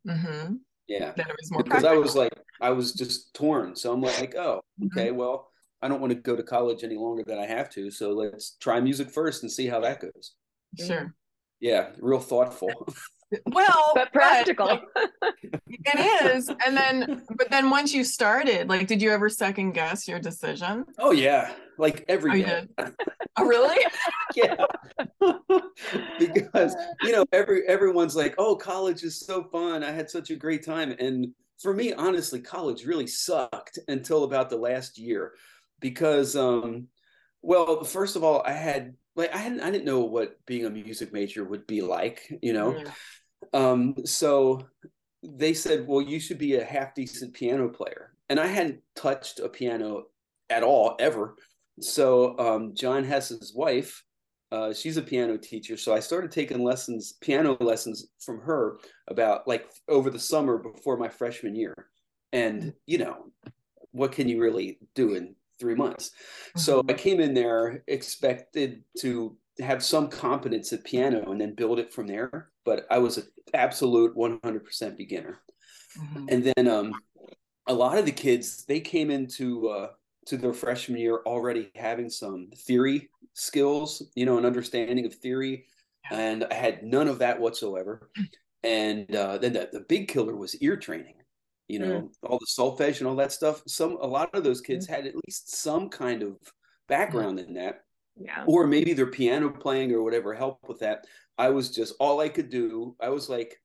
Mm-hmm. 0.06 0.54
Yeah, 0.86 1.12
because 1.16 1.50
practical. 1.66 1.88
I 1.88 1.94
was 1.94 2.14
like, 2.14 2.32
I 2.60 2.70
was 2.70 2.92
just 2.92 3.34
torn. 3.34 3.74
So 3.74 3.92
I'm 3.92 4.02
like, 4.02 4.34
oh, 4.36 4.60
mm-hmm. 4.80 4.86
okay, 4.86 5.08
mm-hmm. 5.08 5.16
well, 5.16 5.50
I 5.82 5.88
don't 5.88 6.00
want 6.00 6.12
to 6.12 6.18
go 6.18 6.36
to 6.36 6.42
college 6.42 6.84
any 6.84 6.96
longer 6.96 7.24
than 7.26 7.38
I 7.38 7.46
have 7.46 7.68
to. 7.70 7.90
So 7.90 8.12
let's 8.12 8.56
try 8.60 8.80
music 8.80 9.10
first 9.10 9.42
and 9.42 9.50
see 9.50 9.66
how 9.66 9.80
that 9.80 10.00
goes. 10.00 10.34
Sure. 10.78 11.14
Yeah, 11.60 11.90
real 11.98 12.20
thoughtful. 12.20 12.70
well 13.46 13.92
but 13.94 14.12
practical. 14.12 14.80
but, 14.94 15.10
like, 15.22 15.52
it 15.68 16.34
is. 16.34 16.50
And 16.66 16.76
then 16.76 17.22
but 17.36 17.50
then 17.50 17.70
once 17.70 17.92
you 17.92 18.04
started 18.04 18.68
like 18.68 18.86
did 18.86 19.02
you 19.02 19.10
ever 19.10 19.28
second 19.28 19.72
guess 19.72 20.08
your 20.08 20.18
decision? 20.18 20.84
Oh 20.98 21.12
yeah. 21.12 21.52
Like 21.78 22.04
every 22.08 22.44
oh, 22.44 22.66
oh 23.36 23.44
really? 23.44 23.84
Yeah. 24.34 24.56
Because 26.18 26.74
you 27.02 27.12
know 27.12 27.24
every 27.32 27.66
everyone's 27.66 28.16
like 28.16 28.34
oh 28.38 28.56
college 28.56 29.02
is 29.02 29.20
so 29.20 29.44
fun. 29.44 29.82
I 29.82 29.90
had 29.90 30.08
such 30.08 30.30
a 30.30 30.36
great 30.36 30.64
time. 30.64 30.94
And 30.98 31.28
for 31.60 31.74
me 31.74 31.92
honestly 31.92 32.40
college 32.40 32.84
really 32.84 33.06
sucked 33.06 33.78
until 33.88 34.24
about 34.24 34.50
the 34.50 34.56
last 34.56 34.98
year 34.98 35.32
because 35.80 36.36
um 36.36 36.88
well 37.42 37.84
first 37.84 38.16
of 38.16 38.24
all 38.24 38.42
i 38.44 38.52
had 38.52 38.94
like 39.16 39.34
I 39.34 39.38
hadn't 39.38 39.60
I 39.60 39.70
didn't 39.70 39.84
know 39.84 40.00
what 40.00 40.44
being 40.46 40.66
a 40.66 40.70
music 40.70 41.12
major 41.12 41.44
would 41.44 41.66
be 41.66 41.82
like, 41.82 42.26
you 42.42 42.52
know. 42.52 42.72
Mm. 42.72 42.92
Um, 43.54 43.94
so 44.04 44.66
they 45.22 45.54
said, 45.54 45.86
well, 45.86 46.02
you 46.02 46.20
should 46.20 46.38
be 46.38 46.56
a 46.56 46.64
half 46.64 46.94
decent 46.94 47.32
piano 47.32 47.68
player. 47.68 48.12
And 48.28 48.38
I 48.38 48.46
hadn't 48.46 48.80
touched 48.96 49.40
a 49.40 49.48
piano 49.48 50.04
at 50.50 50.62
all 50.62 50.96
ever. 50.98 51.36
So 51.80 52.38
um, 52.38 52.74
John 52.74 53.04
Hess's 53.04 53.54
wife, 53.54 54.04
uh, 54.52 54.72
she's 54.72 54.96
a 54.96 55.02
piano 55.02 55.38
teacher. 55.38 55.76
So 55.76 55.94
I 55.94 56.00
started 56.00 56.30
taking 56.30 56.62
lessons, 56.62 57.14
piano 57.20 57.56
lessons 57.60 58.08
from 58.20 58.40
her 58.40 58.78
about 59.08 59.48
like 59.48 59.66
over 59.88 60.10
the 60.10 60.18
summer 60.18 60.58
before 60.58 60.96
my 60.96 61.08
freshman 61.08 61.54
year. 61.54 61.74
And, 62.32 62.74
you 62.86 62.98
know, 62.98 63.30
what 63.92 64.12
can 64.12 64.28
you 64.28 64.40
really 64.40 64.78
do 64.94 65.14
in 65.14 65.34
three 65.58 65.74
months? 65.74 66.10
So 66.56 66.80
mm-hmm. 66.80 66.90
I 66.90 66.94
came 66.94 67.20
in 67.20 67.34
there 67.34 67.82
expected 67.86 68.82
to 68.98 69.36
have 69.60 69.84
some 69.84 70.08
competence 70.08 70.72
at 70.72 70.84
piano 70.84 71.30
and 71.30 71.40
then 71.40 71.54
build 71.54 71.78
it 71.78 71.92
from 71.92 72.06
there. 72.06 72.50
But 72.64 72.86
I 72.90 72.98
was 72.98 73.18
an 73.18 73.26
absolute 73.52 74.16
100% 74.16 74.96
beginner. 74.96 75.40
Mm-hmm. 75.98 76.26
And 76.28 76.44
then 76.44 76.68
um, 76.68 76.92
a 77.66 77.74
lot 77.74 77.98
of 77.98 78.06
the 78.06 78.12
kids, 78.12 78.64
they 78.64 78.80
came 78.80 79.10
into 79.10 79.68
uh, 79.68 79.88
to 80.26 80.36
their 80.36 80.54
freshman 80.54 80.98
year 80.98 81.20
already 81.26 81.70
having 81.74 82.10
some 82.10 82.48
theory 82.66 83.10
skills, 83.34 84.02
you 84.14 84.26
know, 84.26 84.38
an 84.38 84.46
understanding 84.46 85.06
of 85.06 85.14
theory. 85.14 85.66
And 86.10 86.44
I 86.50 86.54
had 86.54 86.82
none 86.82 87.08
of 87.08 87.18
that 87.20 87.40
whatsoever. 87.40 88.10
And 88.62 89.14
uh, 89.14 89.36
then 89.36 89.52
the, 89.52 89.68
the 89.70 89.80
big 89.80 90.08
killer 90.08 90.34
was 90.34 90.56
ear 90.62 90.78
training 90.78 91.16
you 91.68 91.78
know 91.78 92.02
mm. 92.02 92.10
all 92.22 92.38
the 92.38 92.46
solfege 92.46 92.98
and 92.98 93.06
all 93.06 93.16
that 93.16 93.32
stuff 93.32 93.62
some 93.66 93.96
a 94.00 94.06
lot 94.06 94.34
of 94.34 94.44
those 94.44 94.60
kids 94.60 94.86
mm. 94.86 94.90
had 94.90 95.06
at 95.06 95.14
least 95.26 95.54
some 95.54 95.88
kind 95.88 96.22
of 96.22 96.36
background 96.88 97.38
in 97.38 97.54
that 97.54 97.83
yeah. 98.16 98.44
or 98.46 98.66
maybe 98.66 98.92
their 98.92 99.06
piano 99.06 99.50
playing 99.50 99.92
or 99.92 100.02
whatever 100.02 100.34
helped 100.34 100.68
with 100.68 100.80
that. 100.80 101.06
I 101.36 101.48
was 101.50 101.70
just 101.70 101.94
all 101.98 102.20
i 102.20 102.28
could 102.28 102.48
do 102.48 102.94
i 103.00 103.08
was 103.08 103.28
like 103.28 103.60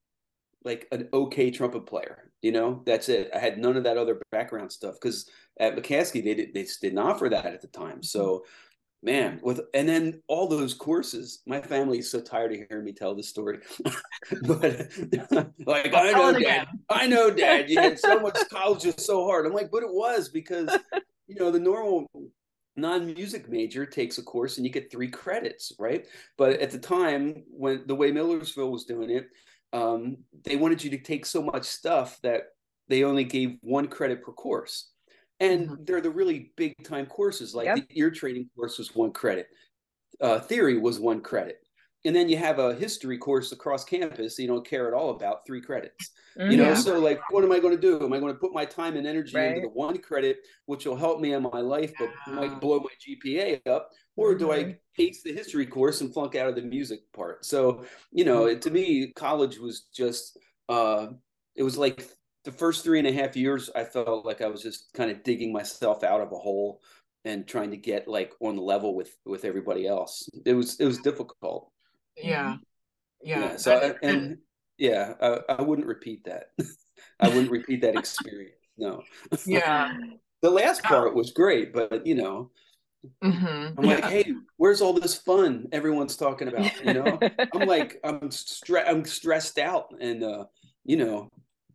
like 0.65 0.87
an 0.91 1.07
okay 1.13 1.51
trumpet 1.51 1.85
player 1.85 2.29
you 2.41 2.51
know? 2.51 2.81
That's 2.85 3.09
it. 3.09 3.29
I 3.35 3.39
had 3.39 3.57
none 3.57 3.77
of 3.77 3.83
that 3.83 3.97
other 3.97 4.21
background 4.31 4.71
stuff 4.71 4.95
because 4.95 5.29
at 5.59 5.75
mccaskey 5.75 6.23
they 6.23 6.33
did 6.33 6.53
they 6.53 6.65
didn't 6.81 6.99
offer 6.99 7.29
that 7.29 7.45
at 7.45 7.61
the 7.61 7.67
time. 7.67 8.01
So 8.01 8.27
mm-hmm. 8.27 9.05
man 9.05 9.39
with 9.43 9.61
and 9.73 9.87
then 9.87 10.21
all 10.27 10.47
those 10.47 10.73
courses 10.73 11.41
my 11.45 11.61
family 11.61 11.99
is 11.99 12.09
so 12.09 12.21
tired 12.21 12.53
of 12.53 12.59
hearing 12.69 12.85
me 12.85 12.93
tell 12.93 13.15
this 13.15 13.29
story. 13.29 13.59
But 14.43 14.89
like 15.65 15.93
i 15.93 16.11
know 16.11 16.39
dad. 16.39 16.67
I 16.89 17.07
know 17.07 17.29
dad. 17.31 17.69
You 17.69 17.79
had 17.79 17.99
so 17.99 18.19
much 18.21 18.37
college 18.49 18.85
is 18.85 19.05
so 19.05 19.25
hard. 19.25 19.45
I'm 19.45 19.53
like 19.53 19.71
but 19.71 19.83
it 19.83 19.91
was 19.91 20.29
because 20.29 20.69
you 21.27 21.35
know 21.35 21.51
the 21.51 21.59
normal 21.59 22.07
non-music 22.79 23.49
major 23.49 23.85
takes 23.85 24.17
a 24.17 24.23
course 24.23 24.57
and 24.57 24.65
you 24.65 24.71
get 24.71 24.91
three 24.91 25.09
credits 25.09 25.71
right 25.79 26.05
but 26.37 26.59
at 26.59 26.71
the 26.71 26.77
time 26.77 27.43
when 27.49 27.83
the 27.87 27.95
way 27.95 28.11
millersville 28.11 28.71
was 28.71 28.85
doing 28.85 29.09
it 29.09 29.29
um, 29.71 30.17
they 30.43 30.55
wanted 30.55 30.83
you 30.83 30.89
to 30.89 30.97
take 30.97 31.27
so 31.27 31.43
much 31.43 31.63
stuff 31.63 32.19
that 32.23 32.41
they 32.87 33.03
only 33.03 33.23
gave 33.23 33.57
one 33.61 33.87
credit 33.87 34.23
per 34.23 34.31
course 34.31 34.91
and 35.39 35.67
mm-hmm. 35.67 35.83
they're 35.83 36.01
the 36.01 36.09
really 36.09 36.51
big 36.57 36.73
time 36.83 37.05
courses 37.05 37.53
like 37.53 37.65
yep. 37.65 37.75
the 37.75 37.99
ear 37.99 38.09
training 38.09 38.49
course 38.55 38.77
was 38.77 38.95
one 38.95 39.11
credit 39.11 39.47
uh, 40.21 40.39
theory 40.39 40.77
was 40.79 40.99
one 40.99 41.21
credit 41.21 41.61
and 42.05 42.15
then 42.15 42.29
you 42.29 42.37
have 42.37 42.59
a 42.59 42.73
history 42.75 43.17
course 43.17 43.51
across 43.51 43.83
campus 43.83 44.39
you 44.39 44.47
don't 44.47 44.67
care 44.67 44.87
at 44.87 44.93
all 44.93 45.11
about 45.11 45.45
three 45.45 45.61
credits 45.61 46.11
mm-hmm. 46.37 46.51
you 46.51 46.57
know 46.57 46.73
so 46.73 46.99
like 46.99 47.19
what 47.31 47.43
am 47.43 47.51
i 47.51 47.59
going 47.59 47.75
to 47.75 47.81
do 47.81 48.03
am 48.03 48.13
i 48.13 48.19
going 48.19 48.33
to 48.33 48.39
put 48.39 48.53
my 48.53 48.65
time 48.65 48.95
and 48.95 49.07
energy 49.07 49.35
right. 49.35 49.49
into 49.49 49.61
the 49.61 49.69
one 49.69 49.97
credit 49.97 50.37
which 50.65 50.85
will 50.85 50.95
help 50.95 51.19
me 51.19 51.33
in 51.33 51.43
my 51.43 51.59
life 51.59 51.91
but 51.99 52.09
might 52.27 52.59
blow 52.59 52.79
my 52.79 52.89
gpa 53.05 53.65
up 53.67 53.89
or 54.15 54.29
mm-hmm. 54.29 54.39
do 54.39 54.51
i 54.51 54.63
mm-hmm. 54.63 54.71
ace 55.01 55.21
the 55.23 55.33
history 55.33 55.65
course 55.65 56.01
and 56.01 56.13
flunk 56.13 56.35
out 56.35 56.47
of 56.47 56.55
the 56.55 56.61
music 56.61 57.01
part 57.13 57.43
so 57.45 57.83
you 58.11 58.23
know 58.23 58.43
mm-hmm. 58.43 58.59
to 58.59 58.71
me 58.71 59.11
college 59.15 59.57
was 59.57 59.87
just 59.93 60.37
uh 60.69 61.07
it 61.55 61.63
was 61.63 61.77
like 61.77 62.07
the 62.45 62.51
first 62.51 62.83
three 62.83 62.99
and 62.99 63.07
a 63.07 63.11
half 63.11 63.35
years 63.35 63.69
i 63.75 63.83
felt 63.83 64.25
like 64.25 64.41
i 64.41 64.47
was 64.47 64.61
just 64.61 64.93
kind 64.93 65.11
of 65.11 65.23
digging 65.23 65.51
myself 65.51 66.03
out 66.03 66.21
of 66.21 66.31
a 66.31 66.37
hole 66.37 66.81
and 67.25 67.45
trying 67.45 67.69
to 67.69 67.77
get 67.77 68.07
like 68.07 68.31
on 68.39 68.55
the 68.55 68.61
level 68.61 68.95
with 68.95 69.13
with 69.25 69.43
everybody 69.43 69.85
else 69.85 70.29
it 70.45 70.53
was 70.53 70.79
it 70.79 70.85
was 70.85 70.99
difficult 70.99 71.69
yeah 72.21 72.55
yeah, 73.21 73.39
yeah 73.39 73.57
so 73.57 73.77
I, 73.77 74.07
and 74.07 74.37
yeah 74.77 75.13
I, 75.21 75.39
I 75.49 75.61
wouldn't 75.61 75.87
repeat 75.87 76.25
that 76.25 76.51
i 77.19 77.27
wouldn't 77.27 77.51
repeat 77.51 77.81
that 77.81 77.95
experience 77.95 78.55
no 78.77 79.03
yeah 79.45 79.93
the 80.41 80.49
last 80.49 80.83
part 80.83 81.15
was 81.15 81.31
great 81.31 81.73
but 81.73 82.05
you 82.05 82.15
know 82.15 82.51
Mm-hmm. 83.23 83.79
I'm 83.79 83.85
like, 83.85 83.99
yeah. 83.99 84.09
hey, 84.09 84.33
where's 84.57 84.81
all 84.81 84.93
this 84.93 85.15
fun 85.15 85.67
everyone's 85.71 86.17
talking 86.17 86.47
about? 86.47 86.69
You 86.83 86.93
know, 86.93 87.19
I'm 87.53 87.67
like, 87.67 87.99
I'm 88.03 88.29
stre- 88.29 88.87
I'm 88.87 89.05
stressed 89.05 89.57
out, 89.57 89.93
and 89.99 90.23
uh, 90.23 90.45
you 90.83 90.97
know, 90.97 91.29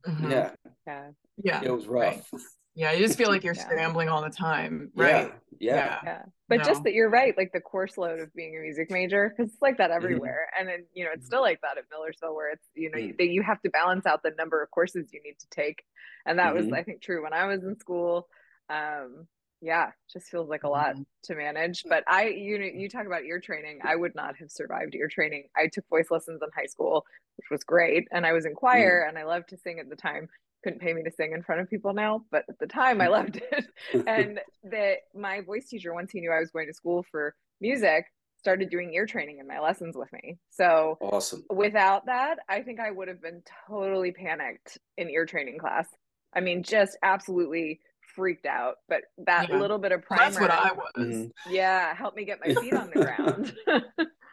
mm-hmm. 0.07 0.31
yeah, 0.31 0.51
yeah, 0.87 1.11
yeah, 1.43 1.61
it 1.63 1.71
was 1.71 1.87
rough. 1.87 2.27
Right. 2.33 2.43
Yeah, 2.75 2.93
you 2.93 3.07
just 3.07 3.17
feel 3.17 3.29
like 3.29 3.45
you're 3.45 3.55
yeah. 3.55 3.65
scrambling 3.65 4.09
all 4.09 4.23
the 4.23 4.31
time, 4.31 4.91
right? 4.97 5.33
Yeah, 5.61 5.77
yeah. 5.77 5.99
yeah. 6.05 6.23
But 6.49 6.59
no. 6.59 6.65
just 6.65 6.83
that 6.83 6.93
you're 6.93 7.09
right, 7.09 7.37
like 7.37 7.53
the 7.53 7.61
course 7.61 7.97
load 7.97 8.19
of 8.19 8.35
being 8.35 8.57
a 8.57 8.61
music 8.61 8.91
major, 8.91 9.33
because 9.35 9.53
it's 9.53 9.63
like 9.63 9.79
that 9.79 9.91
mm-hmm. 9.91 10.05
everywhere, 10.05 10.49
mm-hmm. 10.53 10.61
and 10.61 10.69
then 10.69 10.87
you 10.93 11.05
know 11.05 11.11
it's 11.15 11.27
still 11.27 11.41
like 11.41 11.61
that 11.63 11.79
at 11.79 11.85
Millersville, 11.91 12.35
where 12.35 12.51
it's 12.51 12.67
you 12.75 12.91
know 12.91 12.99
mm-hmm. 12.99 13.21
you, 13.21 13.31
you 13.31 13.43
have 13.43 13.61
to 13.63 13.71
balance 13.71 14.07
out 14.07 14.23
the 14.23 14.33
number 14.37 14.63
of 14.63 14.71
courses 14.71 15.09
you 15.13 15.21
need 15.25 15.39
to 15.39 15.47
take, 15.51 15.85
and 16.27 16.39
that 16.39 16.55
was 16.55 16.67
mm-hmm. 16.67 16.75
I 16.75 16.83
think 16.83 17.01
true 17.01 17.23
when 17.23 17.33
I 17.33 17.47
was 17.47 17.63
in 17.63 17.79
school. 17.79 18.29
Um, 18.69 19.29
yeah 19.65 19.91
just 20.13 20.27
feels 20.27 20.49
like 20.49 20.65
a 20.65 20.69
lot 20.69 20.91
mm-hmm. 20.91 21.03
to 21.23 21.35
manage 21.35 21.85
but 21.89 22.05
i 22.07 22.27
you 22.27 22.59
know 22.59 22.67
you 22.67 22.89
talk 22.89 23.07
about 23.07 23.25
ear 23.25 23.41
training 23.41 23.79
i 23.83 23.97
would 23.97 24.15
not 24.15 24.37
have 24.37 24.51
survived 24.51 24.95
ear 24.95 25.09
training 25.09 25.45
i 25.57 25.67
took 25.73 25.89
voice 25.89 26.11
lessons 26.11 26.41
in 26.43 26.49
high 26.55 26.67
school 26.67 27.05
which 27.37 27.47
was 27.51 27.65
great 27.65 28.07
and 28.13 28.27
i 28.27 28.33
was 28.33 28.45
in 28.45 28.55
choir 28.55 29.05
mm. 29.05 29.09
and 29.09 29.19
i 29.19 29.25
loved 29.25 29.49
to 29.49 29.57
sing 29.57 29.79
at 29.79 29.89
the 29.89 29.97
time 29.97 30.29
couldn't 30.65 30.81
pay 30.81 30.93
me 30.93 31.03
to 31.03 31.11
sing 31.11 31.33
in 31.33 31.43
front 31.43 31.61
of 31.61 31.71
people 31.71 31.93
now 31.93 32.23
but 32.31 32.45
at 32.49 32.59
the 32.59 32.67
time 32.67 33.01
i 33.01 33.07
loved 33.07 33.41
it 33.53 33.67
and 34.07 34.41
that 34.65 34.97
my 35.15 35.41
voice 35.43 35.69
teacher 35.69 35.95
once 35.95 36.11
he 36.11 36.21
knew 36.21 36.33
i 36.33 36.41
was 36.41 36.51
going 36.51 36.67
to 36.67 36.75
school 36.75 37.05
for 37.11 37.35
music 37.61 38.07
started 38.39 38.69
doing 38.69 38.93
ear 38.93 39.07
training 39.07 39.39
in 39.39 39.47
my 39.47 39.61
lessons 39.61 39.97
with 39.97 40.13
me 40.13 40.37
so 40.51 40.99
awesome 41.01 41.45
without 41.51 42.07
that 42.07 42.39
i 42.49 42.61
think 42.61 42.81
i 42.81 42.91
would 42.91 43.09
have 43.09 43.23
been 43.23 43.43
totally 43.69 44.11
panicked 44.11 44.79
in 44.99 45.09
ear 45.09 45.25
training 45.25 45.59
class 45.59 45.87
i 46.35 46.41
mean 46.41 46.63
just 46.63 46.99
absolutely 47.03 47.79
freaked 48.15 48.47
out. 48.47 48.77
But 48.89 49.03
that 49.27 49.49
yeah. 49.49 49.59
little 49.59 49.79
bit 49.79 49.93
of 49.93 50.03
primer, 50.03 50.23
that's 50.23 50.41
what 50.41 50.51
I 50.51 50.73
was. 50.73 50.93
Mm-hmm. 50.97 51.53
Yeah, 51.53 51.95
helped 51.95 52.17
me 52.17 52.25
get 52.25 52.41
my 52.45 52.55
feet 52.61 52.75
on 52.75 52.91
the 52.95 53.01
ground. 53.05 53.55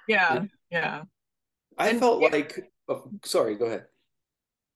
yeah, 0.07 0.43
yeah. 0.69 1.03
I 1.77 1.89
and, 1.89 1.99
felt 1.99 2.21
yeah. 2.21 2.29
like. 2.29 2.71
Oh, 2.87 3.09
sorry, 3.23 3.55
go 3.55 3.65
ahead. 3.65 3.85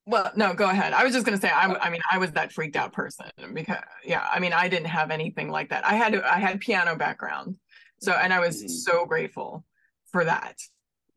Well, 0.08 0.32
no, 0.36 0.54
go 0.54 0.70
ahead. 0.70 0.94
I 0.94 1.04
was 1.04 1.14
just 1.14 1.26
going 1.26 1.36
to 1.38 1.42
say, 1.42 1.50
I, 1.52 1.66
I 1.66 1.90
mean, 1.90 2.02
I 2.12 2.20
was 2.20 2.32
that 2.34 2.52
freaked 2.54 2.76
out 2.76 2.94
person 2.94 3.28
because, 3.54 3.78
yeah, 4.04 4.28
I 4.32 4.40
mean, 4.40 4.54
I 4.54 4.68
didn't 4.70 4.88
have 4.88 5.10
anything 5.10 5.50
like 5.50 5.70
that. 5.70 5.86
I 5.86 5.96
had, 5.96 6.16
I 6.16 6.40
had 6.40 6.60
piano 6.60 6.96
background, 6.96 7.58
So, 8.00 8.12
and 8.12 8.32
I 8.32 8.40
was 8.40 8.64
Mhm. 8.64 8.70
so 8.70 9.06
grateful 9.06 9.66
for 10.12 10.24
that 10.26 10.58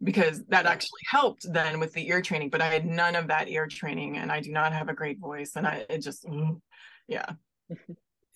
because 0.03 0.43
that 0.47 0.65
actually 0.65 1.01
helped 1.11 1.45
then 1.53 1.81
with 1.81 1.93
the 1.93 2.09
ear 2.09 2.23
training, 2.23 2.49
but 2.51 2.63
I 2.63 2.69
had 2.73 2.87
none 2.87 3.15
of 3.17 3.27
that 3.29 3.49
ear 3.49 3.67
training 3.67 4.17
and 4.17 4.33
I 4.33 4.41
do 4.41 4.53
not 4.53 4.73
have 4.73 4.89
a 4.89 4.95
great 4.95 5.19
voice. 5.19 5.57
And 5.57 5.67
I, 5.67 5.85
it 5.91 5.99
just, 5.99 6.25
mm, 6.25 6.61
yeah. 7.09 7.33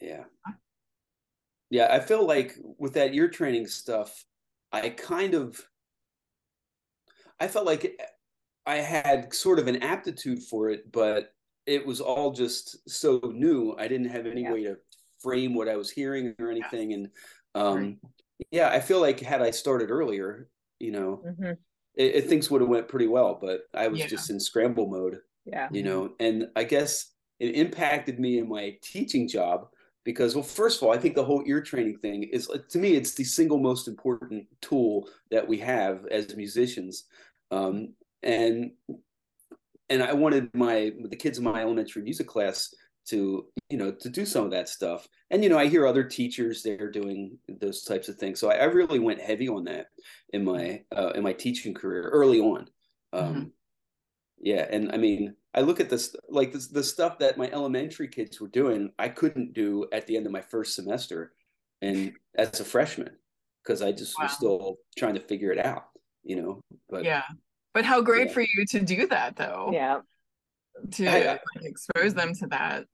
Yeah. 0.00 0.24
Yeah, 1.70 1.88
I 1.90 2.00
feel 2.00 2.26
like 2.26 2.54
with 2.78 2.94
that 2.94 3.14
ear 3.14 3.28
training 3.28 3.66
stuff, 3.66 4.24
I 4.72 4.90
kind 4.90 5.34
of 5.34 5.60
I 7.40 7.48
felt 7.48 7.66
like 7.66 7.98
I 8.66 8.76
had 8.76 9.34
sort 9.34 9.58
of 9.58 9.68
an 9.68 9.82
aptitude 9.82 10.42
for 10.42 10.70
it, 10.70 10.90
but 10.92 11.34
it 11.66 11.86
was 11.86 12.00
all 12.00 12.32
just 12.32 12.88
so 12.88 13.18
new. 13.34 13.74
I 13.78 13.88
didn't 13.88 14.08
have 14.10 14.26
any 14.26 14.42
Yeah. 14.42 14.50
way 14.50 14.64
to 14.64 14.78
frame 15.20 15.54
what 15.54 15.68
I 15.68 15.76
was 15.76 15.90
hearing 15.90 16.34
or 16.38 16.50
anything. 16.50 16.92
And 16.92 17.10
um 17.54 18.00
Right. 18.02 18.12
yeah, 18.50 18.68
I 18.70 18.80
feel 18.80 19.00
like 19.00 19.20
had 19.20 19.42
I 19.42 19.50
started 19.50 19.90
earlier, 19.90 20.50
you 20.80 20.90
know, 20.92 21.24
Mhm. 21.24 21.64
it, 21.94 22.14
it 22.16 22.28
things 22.28 22.50
would 22.50 22.60
have 22.60 22.70
went 22.70 22.88
pretty 22.88 23.06
well, 23.06 23.34
but 23.40 23.62
I 23.74 23.88
was 23.88 24.04
Yeah. 24.04 24.06
just 24.06 24.30
in 24.30 24.40
scramble 24.40 24.88
mode 24.88 25.20
Yeah. 25.44 25.70
you 25.70 25.82
know 25.82 26.14
and 26.20 26.48
i 26.56 26.64
guess 26.64 27.14
it 27.38 27.54
impacted 27.54 28.18
me 28.20 28.38
in 28.38 28.48
my 28.48 28.76
teaching 28.82 29.26
job 29.28 29.68
because 30.04 30.34
well 30.34 30.44
first 30.44 30.78
of 30.82 30.86
all 30.86 30.92
i 30.94 30.98
think 30.98 31.14
the 31.14 31.24
whole 31.24 31.42
ear 31.46 31.62
training 31.62 31.98
thing 31.98 32.24
is 32.24 32.50
to 32.68 32.78
me 32.78 32.94
it's 32.94 33.14
the 33.14 33.24
single 33.24 33.58
most 33.58 33.88
important 33.88 34.46
tool 34.60 35.08
that 35.30 35.46
we 35.48 35.56
have 35.58 36.04
as 36.06 36.36
musicians 36.36 37.04
um, 37.50 37.94
and 38.22 38.72
and 39.88 40.02
i 40.02 40.12
wanted 40.12 40.48
my 40.54 40.92
the 41.08 41.16
kids 41.16 41.38
in 41.38 41.44
my 41.44 41.60
elementary 41.62 42.02
music 42.02 42.26
class 42.26 42.72
to 43.04 43.46
you 43.68 43.76
know 43.76 43.90
to 43.92 44.08
do 44.08 44.24
some 44.24 44.44
of 44.44 44.50
that 44.52 44.68
stuff 44.68 45.08
and 45.30 45.42
you 45.42 45.48
know 45.50 45.58
i 45.58 45.66
hear 45.66 45.86
other 45.86 46.04
teachers 46.04 46.62
they're 46.62 46.90
doing 46.90 47.36
those 47.60 47.82
types 47.82 48.08
of 48.08 48.16
things 48.16 48.38
so 48.38 48.50
i, 48.50 48.54
I 48.54 48.64
really 48.64 49.00
went 49.00 49.20
heavy 49.20 49.48
on 49.48 49.64
that 49.64 49.86
in 50.32 50.44
my 50.44 50.82
uh, 50.96 51.10
in 51.14 51.22
my 51.22 51.32
teaching 51.32 51.74
career 51.74 52.08
early 52.12 52.40
on 52.40 52.68
um, 53.12 53.34
Mhm. 53.34 53.50
yeah 54.40 54.66
and 54.70 54.92
i 54.92 54.96
mean 54.96 55.34
i 55.54 55.60
look 55.60 55.80
at 55.80 55.90
this 55.90 56.14
like 56.28 56.52
this, 56.52 56.68
the 56.68 56.82
stuff 56.84 57.18
that 57.18 57.36
my 57.36 57.50
elementary 57.50 58.08
kids 58.08 58.40
were 58.40 58.48
doing 58.48 58.92
i 58.98 59.08
couldn't 59.08 59.52
do 59.52 59.86
at 59.92 60.06
the 60.06 60.16
end 60.16 60.26
of 60.26 60.32
my 60.32 60.42
first 60.42 60.74
semester 60.76 61.32
and 61.82 62.12
as 62.36 62.60
a 62.60 62.64
freshman 62.64 63.10
because 63.64 63.82
i 63.82 63.90
just 63.90 64.16
Wow. 64.18 64.24
was 64.26 64.32
still 64.32 64.76
trying 64.96 65.14
to 65.14 65.20
figure 65.20 65.50
it 65.50 65.58
out 65.58 65.86
you 66.22 66.36
know 66.40 66.60
but 66.88 67.04
yeah. 67.04 67.24
But 67.74 67.84
how 67.84 68.00
great 68.02 68.28
Yeah. 68.28 68.34
for 68.34 68.40
you 68.42 68.66
to 68.66 68.80
do 68.80 69.06
that 69.08 69.36
though, 69.36 69.70
Yeah. 69.72 70.00
to 70.92 71.06
I- 71.06 71.16
I- 71.16 71.26
like, 71.56 71.64
expose 71.64 72.14
them 72.14 72.34
to 72.34 72.46
that. 72.48 72.86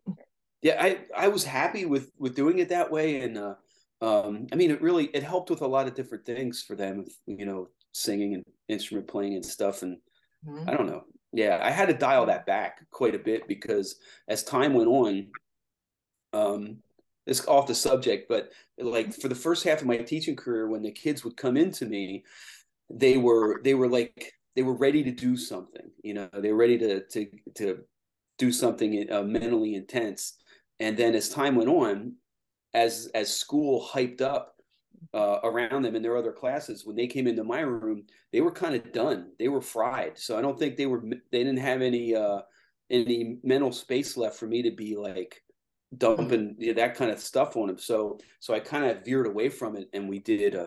yeah 0.61 0.77
i 0.83 1.07
i 1.17 1.29
was 1.29 1.45
happy 1.45 1.85
with 1.87 2.11
with 2.19 2.35
doing 2.35 2.59
it 2.59 2.69
that 2.71 2.91
way 2.91 3.21
and 3.21 3.39
uh 3.39 3.55
um 4.01 4.49
i 4.53 4.57
mean 4.57 4.73
it 4.73 4.83
really 4.83 5.05
it 5.15 5.23
helped 5.23 5.51
with 5.51 5.63
a 5.63 5.67
lot 5.67 5.87
of 5.87 5.95
different 5.95 6.25
things 6.27 6.61
for 6.65 6.75
them 6.75 7.05
you 7.27 7.47
know 7.47 7.69
singing 7.93 8.35
and 8.35 8.45
instrument 8.67 9.07
playing 9.07 9.35
and 9.35 9.47
stuff 9.47 9.83
and 9.83 9.99
Mhm. 10.47 10.69
I 10.69 10.77
don't 10.77 10.87
know. 10.87 11.05
Yeah, 11.33 11.59
I 11.63 11.71
had 11.71 11.87
to 11.89 11.95
dial 11.95 12.27
that 12.27 12.47
back 12.47 12.89
quite 12.91 13.15
a 13.15 13.19
bit 13.19 13.47
because 13.49 13.99
as 14.29 14.43
time 14.45 14.73
went 14.73 14.89
on, 14.89 15.31
um, 16.33 16.83
it's 17.27 17.45
off 17.47 17.67
the 17.67 17.75
subject, 17.75 18.29
but 18.29 18.51
like 18.79 19.13
for 19.13 19.29
the 19.29 19.35
first 19.35 19.65
half 19.65 19.81
of 19.81 19.87
my 19.89 19.99
teaching 19.99 20.37
career, 20.37 20.69
when 20.69 20.83
the 20.83 20.93
kids 20.93 21.25
would 21.25 21.37
come 21.37 21.57
into 21.57 21.87
me, 21.87 22.25
they 22.89 23.17
were 23.17 23.61
they 23.63 23.75
were 23.75 23.89
like 23.89 24.33
they 24.59 24.65
were 24.65 24.75
ready 24.75 25.05
to 25.05 25.13
do 25.13 25.37
something. 25.37 25.89
You 26.03 26.15
know, 26.15 26.29
they 26.33 26.51
were 26.51 26.59
ready 26.59 26.79
to 26.79 27.07
to 27.11 27.27
to 27.55 27.79
do 28.39 28.51
something 28.51 29.07
uh, 29.09 29.23
mentally 29.23 29.77
intense. 29.77 30.37
And 30.81 30.97
then 30.97 31.15
as 31.15 31.29
time 31.29 31.55
went 31.55 31.69
on, 31.69 32.15
as 32.75 33.09
as 33.15 33.33
school 33.33 33.89
hyped 33.89 34.21
up 34.21 34.57
uh, 35.15 35.39
around 35.45 35.83
them 35.83 35.95
in 35.95 36.03
their 36.03 36.17
other 36.17 36.33
classes, 36.33 36.85
when 36.85 36.97
they 36.97 37.07
came 37.07 37.29
into 37.29 37.45
my 37.45 37.61
room, 37.61 38.03
they 38.33 38.41
were 38.41 38.51
kind 38.51 38.75
of 38.75 38.93
done. 38.93 39.31
They 39.39 39.47
were 39.47 39.61
fried. 39.61 40.19
So 40.19 40.37
I 40.37 40.43
don't 40.43 40.59
think 40.59 40.77
they 40.77 40.87
were. 40.87 41.05
They 41.31 41.45
didn't 41.45 41.59
have 41.59 41.81
any 41.81 42.17
uh, 42.17 42.41
any 42.91 43.39
mental 43.45 43.71
space 43.71 44.17
left 44.17 44.35
for 44.35 44.49
me 44.49 44.63
to 44.63 44.73
be 44.73 44.97
like 44.97 45.41
dumping 45.97 46.57
you 46.59 46.75
know, 46.75 46.81
that 46.83 46.97
kind 46.97 47.13
of 47.13 47.21
stuff 47.21 47.57
on 47.57 47.69
them. 47.69 47.79
So 47.79 48.19
so 48.41 48.55
I 48.55 48.59
kind 48.59 48.87
of 48.87 49.05
veered 49.05 49.29
away 49.29 49.51
from 49.51 49.77
it, 49.77 49.89
and 49.93 50.09
we 50.09 50.19
did. 50.19 50.57
Uh, 50.57 50.67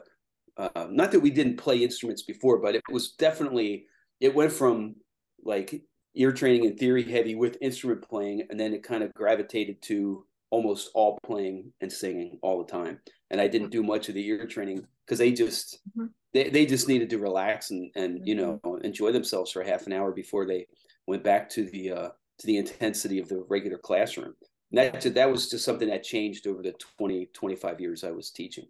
uh, 0.57 0.87
not 0.89 1.11
that 1.11 1.19
we 1.19 1.31
didn't 1.31 1.57
play 1.57 1.77
instruments 1.77 2.23
before, 2.23 2.59
but 2.59 2.75
it 2.75 2.81
was 2.91 3.13
definitely 3.13 3.85
it 4.19 4.33
went 4.35 4.51
from 4.51 4.95
like 5.43 5.81
ear 6.15 6.31
training 6.31 6.65
and 6.67 6.77
theory 6.77 7.03
heavy 7.03 7.35
with 7.35 7.57
instrument 7.61 8.07
playing, 8.07 8.45
and 8.49 8.59
then 8.59 8.73
it 8.73 8.83
kind 8.83 9.03
of 9.03 9.13
gravitated 9.13 9.81
to 9.83 10.25
almost 10.49 10.91
all 10.93 11.17
playing 11.23 11.71
and 11.79 11.91
singing 11.91 12.37
all 12.41 12.63
the 12.63 12.69
time. 12.71 12.99
And 13.29 13.39
I 13.39 13.47
didn't 13.47 13.69
do 13.69 13.81
much 13.81 14.09
of 14.09 14.15
the 14.15 14.27
ear 14.27 14.45
training 14.45 14.85
because 15.05 15.19
they 15.19 15.31
just 15.31 15.79
Mhm. 15.97 16.09
they, 16.33 16.49
they 16.49 16.65
just 16.65 16.87
needed 16.87 17.09
to 17.11 17.17
relax 17.17 17.71
and 17.71 17.89
and 17.95 18.27
you 18.27 18.35
know 18.35 18.59
enjoy 18.83 19.11
themselves 19.11 19.51
for 19.51 19.63
half 19.63 19.87
an 19.87 19.93
hour 19.93 20.11
before 20.11 20.45
they 20.45 20.67
went 21.07 21.23
back 21.23 21.49
to 21.51 21.63
the 21.65 21.91
uh 21.91 22.09
to 22.39 22.47
the 22.47 22.57
intensity 22.57 23.19
of 23.19 23.29
the 23.29 23.43
regular 23.49 23.77
classroom. 23.77 24.35
And 24.71 24.77
that 24.77 25.13
that 25.15 25.31
was 25.31 25.49
just 25.49 25.65
something 25.65 25.87
that 25.89 26.03
changed 26.03 26.45
over 26.47 26.61
the 26.61 26.73
20 26.73 27.27
25 27.27 27.79
years 27.79 28.03
I 28.03 28.11
was 28.11 28.31
teaching. 28.31 28.67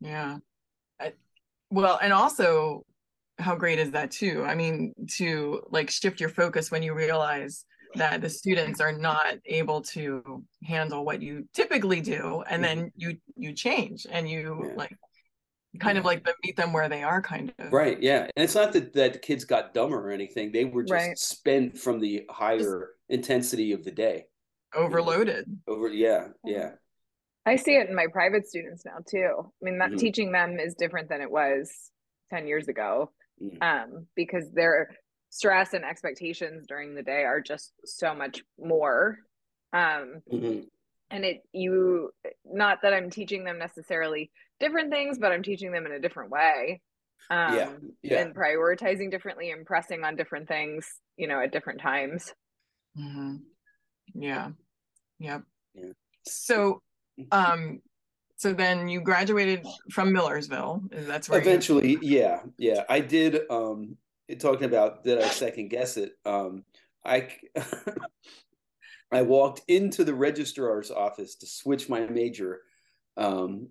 Yeah. 0.00 0.38
Well, 1.70 1.98
and 2.02 2.12
also 2.12 2.82
how 3.38 3.54
great 3.56 3.78
is 3.78 3.90
that 3.92 4.10
too? 4.10 4.44
I 4.44 4.54
mean, 4.54 4.92
to 5.18 5.62
like 5.70 5.90
shift 5.90 6.20
your 6.20 6.30
focus 6.30 6.70
when 6.70 6.82
you 6.82 6.94
realize 6.94 7.64
that 7.94 8.20
the 8.20 8.28
students 8.30 8.80
are 8.80 8.92
not 8.92 9.34
able 9.46 9.80
to 9.80 10.44
handle 10.64 11.04
what 11.04 11.22
you 11.22 11.48
typically 11.54 12.00
do 12.00 12.42
and 12.48 12.62
then 12.62 12.90
you 12.96 13.16
you 13.36 13.52
change 13.52 14.06
and 14.10 14.28
you 14.28 14.50
Mm-hmm. 14.50 14.68
Yeah. 14.70 14.74
like 14.76 14.96
kind 15.80 15.98
of 15.98 16.04
like 16.04 16.24
the, 16.24 16.34
meet 16.44 16.56
them 16.56 16.72
where 16.72 16.88
they 16.88 17.02
are 17.02 17.20
kind 17.20 17.52
of 17.58 17.72
Right. 17.72 18.00
Yeah. 18.02 18.22
And 18.36 18.44
it's 18.44 18.54
not 18.54 18.72
that 18.72 18.92
that 18.94 19.12
the 19.14 19.18
kids 19.18 19.44
got 19.44 19.74
dumber 19.74 19.98
or 20.08 20.10
anything. 20.10 20.52
They 20.52 20.64
were 20.64 20.82
just 20.82 20.92
Right. 20.92 21.18
spent 21.18 21.78
from 21.78 22.00
the 22.00 22.24
higher 22.30 22.90
intensity 23.08 23.72
of 23.72 23.84
the 23.84 23.90
day. 23.92 24.24
overloaded 24.74 25.46
Over. 25.66 25.88
Yeah. 25.88 26.28
Yeah. 26.44 26.72
I 27.46 27.56
see 27.56 27.76
it 27.76 27.88
in 27.88 27.94
my 27.94 28.06
private 28.12 28.46
students 28.46 28.84
now 28.84 28.98
too. 29.08 29.52
I 29.62 29.64
mean, 29.64 29.78
that 29.78 29.92
Mhm. 29.92 29.98
teaching 29.98 30.32
them 30.32 30.58
is 30.58 30.74
different 30.74 31.08
than 31.08 31.20
it 31.20 31.30
was 31.30 31.92
10 32.30 32.46
years 32.48 32.68
ago. 32.68 33.12
Mhm. 33.40 33.62
Um, 33.62 34.08
because 34.16 34.50
their 34.52 34.96
stress 35.30 35.72
and 35.72 35.84
expectations 35.84 36.66
during 36.66 36.94
the 36.94 37.02
day 37.02 37.24
are 37.24 37.40
just 37.40 37.72
so 37.84 38.14
much 38.14 38.42
more. 38.58 39.18
Um, 39.72 40.22
Mhm. 40.30 40.68
and 41.10 41.24
it 41.24 41.42
you 41.52 42.12
not 42.44 42.82
that 42.82 42.92
I'm 42.92 43.10
teaching 43.10 43.44
them 43.44 43.58
necessarily 43.58 44.32
different 44.58 44.90
things, 44.90 45.18
but 45.18 45.30
I'm 45.30 45.44
teaching 45.44 45.70
them 45.70 45.86
in 45.86 45.92
a 45.92 46.00
different 46.00 46.30
way. 46.30 46.82
Um 47.30 47.54
Yeah. 47.54 47.78
Yeah. 48.02 48.22
and 48.22 48.34
prioritizing 48.34 49.10
differently 49.10 49.50
and 49.52 49.64
pressing 49.66 50.04
on 50.04 50.16
different 50.16 50.48
things, 50.48 51.00
you 51.16 51.26
know, 51.28 51.40
at 51.40 51.52
different 51.52 51.80
times. 51.80 52.34
Mhm. 52.96 53.44
yeah 54.14 54.52
yep 55.18 55.42
Yeah. 55.74 55.92
so 56.22 56.82
um 57.32 57.80
so 58.36 58.52
then 58.52 58.86
you 58.88 59.00
graduated 59.00 59.66
from 59.90 60.12
millersville 60.12 60.82
that's 60.90 61.28
where 61.28 61.40
you- 61.42 61.48
Eventually, 61.48 61.98
yeah, 62.02 62.40
yeah. 62.58 62.84
I 62.88 63.00
did. 63.00 63.40
Um, 63.50 63.96
talking 64.38 64.64
about 64.64 65.04
did 65.04 65.18
I 65.22 65.28
second 65.28 65.68
guess 65.68 65.96
it? 65.96 66.12
Um, 66.26 66.64
I 67.04 67.28
I 69.12 69.22
walked 69.22 69.62
into 69.68 70.04
the 70.04 70.14
registrar's 70.14 70.90
office 70.90 71.36
to 71.36 71.46
switch 71.46 71.88
my 71.88 72.00
major, 72.00 72.60
um, 73.16 73.68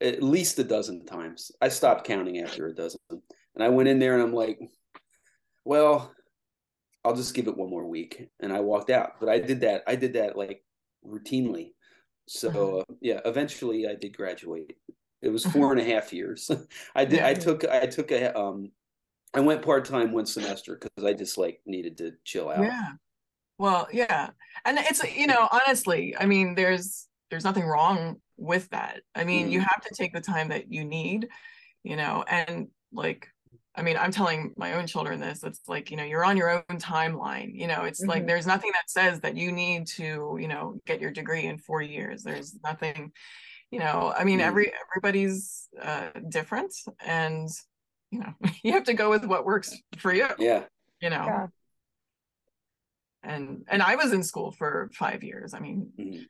at 0.00 0.22
least 0.22 0.58
a 0.58 0.64
dozen 0.64 1.06
times. 1.06 1.50
I 1.60 1.68
stopped 1.68 2.06
counting 2.06 2.38
after 2.40 2.66
a 2.68 2.74
dozen, 2.74 3.00
and 3.10 3.64
I 3.64 3.68
went 3.70 3.88
in 3.88 3.98
there 3.98 4.14
and 4.14 4.22
I'm 4.22 4.34
like, 4.34 4.60
well, 5.64 6.12
I'll 7.04 7.16
just 7.16 7.34
give 7.34 7.48
it 7.48 7.56
one 7.56 7.70
more 7.70 7.86
week, 7.86 8.28
and 8.40 8.52
I 8.52 8.60
walked 8.60 8.90
out. 8.90 9.14
But 9.20 9.28
I 9.28 9.38
did 9.38 9.60
that. 9.62 9.82
I 9.88 9.96
did 9.96 10.12
that 10.14 10.36
like 10.36 10.62
routinely. 11.04 11.72
So 12.26 12.80
uh, 12.80 12.94
yeah, 13.00 13.20
eventually 13.24 13.86
I 13.86 13.94
did 13.94 14.16
graduate. 14.16 14.76
It 15.22 15.28
was 15.30 15.44
four 15.44 15.72
and 15.72 15.80
a 15.80 15.84
half 15.84 16.12
years. 16.12 16.50
I 16.94 17.04
did. 17.04 17.20
I 17.20 17.34
took. 17.34 17.64
I 17.64 17.86
took 17.86 18.10
a. 18.10 18.36
Um, 18.38 18.70
I 19.32 19.40
went 19.40 19.62
part 19.62 19.84
time 19.84 20.12
one 20.12 20.26
semester 20.26 20.78
because 20.80 21.04
I 21.04 21.12
just 21.12 21.38
like 21.38 21.60
needed 21.66 21.98
to 21.98 22.12
chill 22.24 22.48
out. 22.50 22.64
yeah 22.64 22.92
well 23.58 23.86
yeah 23.92 24.30
and 24.64 24.78
it's 24.78 25.02
you 25.16 25.26
know 25.26 25.48
honestly 25.50 26.14
i 26.18 26.26
mean 26.26 26.54
there's 26.54 27.06
there's 27.30 27.44
nothing 27.44 27.64
wrong 27.64 28.16
with 28.36 28.68
that 28.70 29.00
i 29.14 29.22
mean 29.24 29.48
you 29.48 29.60
Mhm. 29.60 29.66
have 29.68 29.80
to 29.82 29.94
take 29.94 30.12
the 30.12 30.20
time 30.20 30.48
that 30.48 30.72
you 30.72 30.84
need 30.84 31.28
you 31.84 31.96
know 31.96 32.24
and 32.28 32.68
like 32.92 33.28
i 33.76 33.82
mean 33.82 33.96
i'm 33.96 34.10
telling 34.10 34.52
my 34.56 34.74
own 34.74 34.86
children 34.86 35.20
this 35.20 35.42
it's 35.44 35.60
like 35.68 35.90
you 35.90 35.96
know 35.96 36.04
you're 36.04 36.24
on 36.24 36.36
your 36.36 36.50
own 36.50 36.78
timeline 36.78 37.50
you 37.54 37.66
know 37.66 37.82
it's 37.84 38.00
like 38.00 38.22
Mhm. 38.22 38.26
there's 38.28 38.46
nothing 38.46 38.70
that 38.72 38.88
says 38.88 39.20
that 39.20 39.36
you 39.36 39.52
need 39.52 39.86
to 39.88 40.36
you 40.40 40.48
know 40.48 40.80
get 40.86 41.00
your 41.00 41.10
degree 41.10 41.46
in 41.46 41.58
four 41.58 41.82
years 41.82 42.22
there's 42.22 42.56
nothing 42.62 43.12
you 43.70 43.78
know 43.78 44.12
i 44.16 44.24
mean 44.24 44.38
Mhm. 44.38 44.44
every 44.44 44.72
everybody's 44.90 45.68
uh 45.82 46.10
different 46.28 46.72
and 47.04 47.48
you 48.10 48.20
know 48.20 48.32
you 48.62 48.72
have 48.72 48.84
to 48.84 48.94
go 48.94 49.10
with 49.10 49.24
what 49.24 49.44
works 49.44 49.74
for 49.98 50.12
you 50.12 50.28
Yeah. 50.38 50.64
you 51.00 51.10
know 51.10 51.24
Yeah. 51.26 51.46
and 53.22 53.64
and 53.68 53.82
i 53.82 53.96
was 53.96 54.12
in 54.12 54.22
school 54.22 54.52
for 54.52 54.90
five 54.94 55.22
years 55.24 55.54
i 55.54 55.58
mean 55.58 55.90
Mhm. 55.98 56.26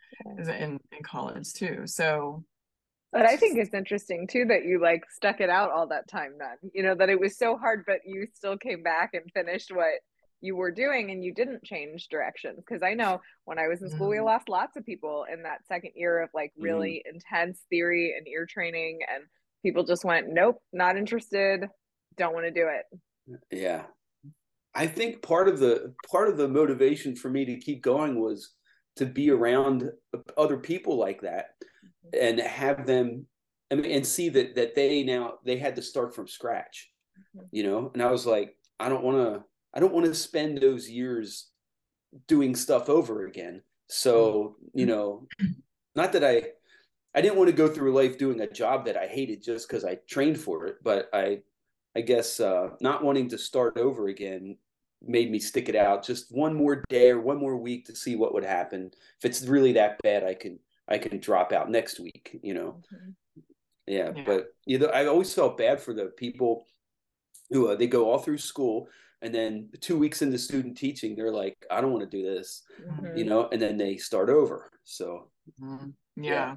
in 0.61 0.81
in 0.93 1.03
college 1.03 1.53
too 1.53 1.87
so 1.87 2.45
But 3.15 3.27
I 3.27 3.37
think 3.37 3.59
it's 3.59 3.73
interesting 3.73 4.27
too 4.27 4.45
that 4.47 4.65
you 4.65 4.81
like 4.83 5.05
stuck 5.09 5.41
it 5.41 5.49
out 5.49 5.71
all 5.71 5.87
that 5.87 6.09
time 6.09 6.33
then. 6.37 6.71
You 6.75 6.83
know, 6.83 6.97
that 6.97 7.09
it 7.09 7.21
was 7.21 7.39
so 7.39 7.57
hard, 7.57 7.85
but 7.87 8.01
you 8.05 8.27
still 8.35 8.59
came 8.59 8.83
back 8.83 9.11
and 9.15 9.23
finished 9.33 9.71
what 9.73 10.01
you 10.41 10.57
were 10.57 10.73
doing 10.73 11.13
and 11.13 11.23
you 11.25 11.33
didn't 11.33 11.63
change 11.63 12.09
directions. 12.09 12.57
Because 12.57 12.83
I 12.83 12.95
know 12.95 13.21
when 13.45 13.57
I 13.61 13.69
was 13.69 13.83
in 13.83 13.89
school, 13.89 14.09
we 14.09 14.17
Mhm. 14.17 14.25
lost 14.25 14.49
lots 14.49 14.77
of 14.77 14.85
people 14.85 15.27
in 15.33 15.45
that 15.45 15.65
second 15.67 15.93
year 15.95 16.23
of 16.23 16.31
like 16.35 16.53
really 16.59 17.05
intense 17.07 17.65
theory 17.71 18.17
and 18.19 18.27
ear 18.27 18.47
training. 18.47 18.99
And 19.09 19.23
people 19.63 19.85
just 19.85 20.05
went, 20.05 20.29
nope, 20.29 20.61
not 20.73 20.97
interested, 20.97 21.71
don't 22.17 22.35
want 22.35 22.47
to 22.47 22.51
do 22.51 22.69
it. 22.69 23.39
Yeah. 23.53 23.87
I 24.75 24.89
think 24.89 25.23
part 25.23 25.49
of 25.49 25.61
the 25.61 25.95
part 26.11 26.29
of 26.29 26.37
the 26.37 26.49
motivation 26.49 27.15
for 27.15 27.31
me 27.31 27.45
to 27.45 27.61
keep 27.61 27.81
going 27.81 28.21
was 28.21 28.57
to 28.97 29.07
be 29.07 29.31
around 29.31 29.93
other 30.37 30.59
people 30.59 30.97
like 30.97 31.21
that 31.21 31.55
and 32.13 32.39
have 32.41 32.87
them 32.87 33.27
I 33.71 33.77
mean, 33.77 33.91
and 33.91 34.07
see 34.07 34.29
that 34.31 34.55
that 34.57 34.75
they 34.75 35.03
now 35.03 35.35
they 35.45 35.57
had 35.57 35.77
to 35.77 35.83
start 35.83 36.15
from 36.15 36.29
scratch 36.29 36.91
Mhm. 37.37 37.47
you 37.53 37.63
know? 37.63 37.91
And 37.95 38.03
i 38.03 38.11
was 38.11 38.27
like 38.27 38.57
i 38.79 38.89
don't 38.89 39.05
want 39.05 39.17
to 39.19 39.45
i 39.73 39.81
don't 39.81 39.93
want 39.95 40.07
to 40.07 40.15
spend 40.15 40.59
those 40.59 40.89
years 40.91 41.51
doing 42.29 42.55
stuff 42.55 42.89
over 42.89 43.27
again. 43.27 43.63
So 43.89 44.57
you 44.75 44.87
know 44.87 45.27
not 45.95 46.13
that 46.13 46.25
i 46.25 46.43
i 47.15 47.21
didn't 47.21 47.37
want 47.39 47.49
to 47.51 47.57
go 47.57 47.69
through 47.69 47.93
life 47.95 48.19
doing 48.19 48.41
a 48.41 48.51
job 48.51 48.85
that 48.87 48.97
i 48.97 49.07
hated 49.07 49.43
just 49.43 49.69
because 49.69 49.85
i 49.85 49.95
trained 50.09 50.39
for 50.41 50.67
it 50.67 50.77
but 50.83 51.09
i 51.13 51.41
i 51.95 52.01
guess 52.01 52.41
uh 52.41 52.71
not 52.81 53.05
wanting 53.05 53.29
to 53.29 53.39
start 53.39 53.79
over 53.79 54.09
again 54.09 54.57
made 55.07 55.31
me 55.31 55.39
stick 55.39 55.69
it 55.69 55.77
out 55.77 56.03
just 56.05 56.33
one 56.35 56.55
more 56.55 56.83
day 56.89 57.11
or 57.11 57.21
one 57.21 57.37
more 57.39 57.57
week 57.57 57.85
to 57.87 57.95
see 57.95 58.17
what 58.17 58.33
would 58.33 58.45
happen. 58.45 58.91
If 59.19 59.25
it's 59.29 59.43
really 59.47 59.73
that 59.75 60.01
bad 60.03 60.25
i 60.25 60.35
can 60.35 60.59
i 60.89 60.99
can 60.99 61.19
drop 61.21 61.53
out 61.53 61.71
next 61.71 61.99
week 62.01 62.39
you 62.43 62.55
know 62.55 62.81
yeah, 63.87 64.13
Yeah. 64.17 64.25
but 64.25 64.47
you 64.65 64.79
know, 64.79 64.87
I 64.87 65.07
always 65.07 65.35
felt 65.35 65.59
bad 65.59 65.79
for 65.79 65.93
the 65.93 66.07
people 66.17 66.65
who 67.51 67.69
uh, 67.69 67.75
they 67.77 67.87
go 67.87 68.11
all 68.11 68.19
through 68.19 68.39
school 68.39 68.89
and 69.21 69.35
then 69.35 69.69
two 69.81 69.99
weeks 69.99 70.23
into 70.23 70.39
student 70.39 70.77
teaching, 70.79 71.15
they're 71.15 71.31
like, 71.31 71.57
I 71.71 71.81
don't 71.83 71.93
want 71.93 72.11
to 72.11 72.17
do 72.19 72.25
this, 72.25 72.63
Mhm. 72.81 73.19
you 73.19 73.25
know, 73.27 73.49
and 73.53 73.61
then 73.61 73.77
they 73.77 73.99
start 73.99 74.31
over. 74.31 74.71
So 74.85 75.31
Mhm. 75.61 75.93
Yeah. 76.17 76.33
Yeah. 76.33 76.57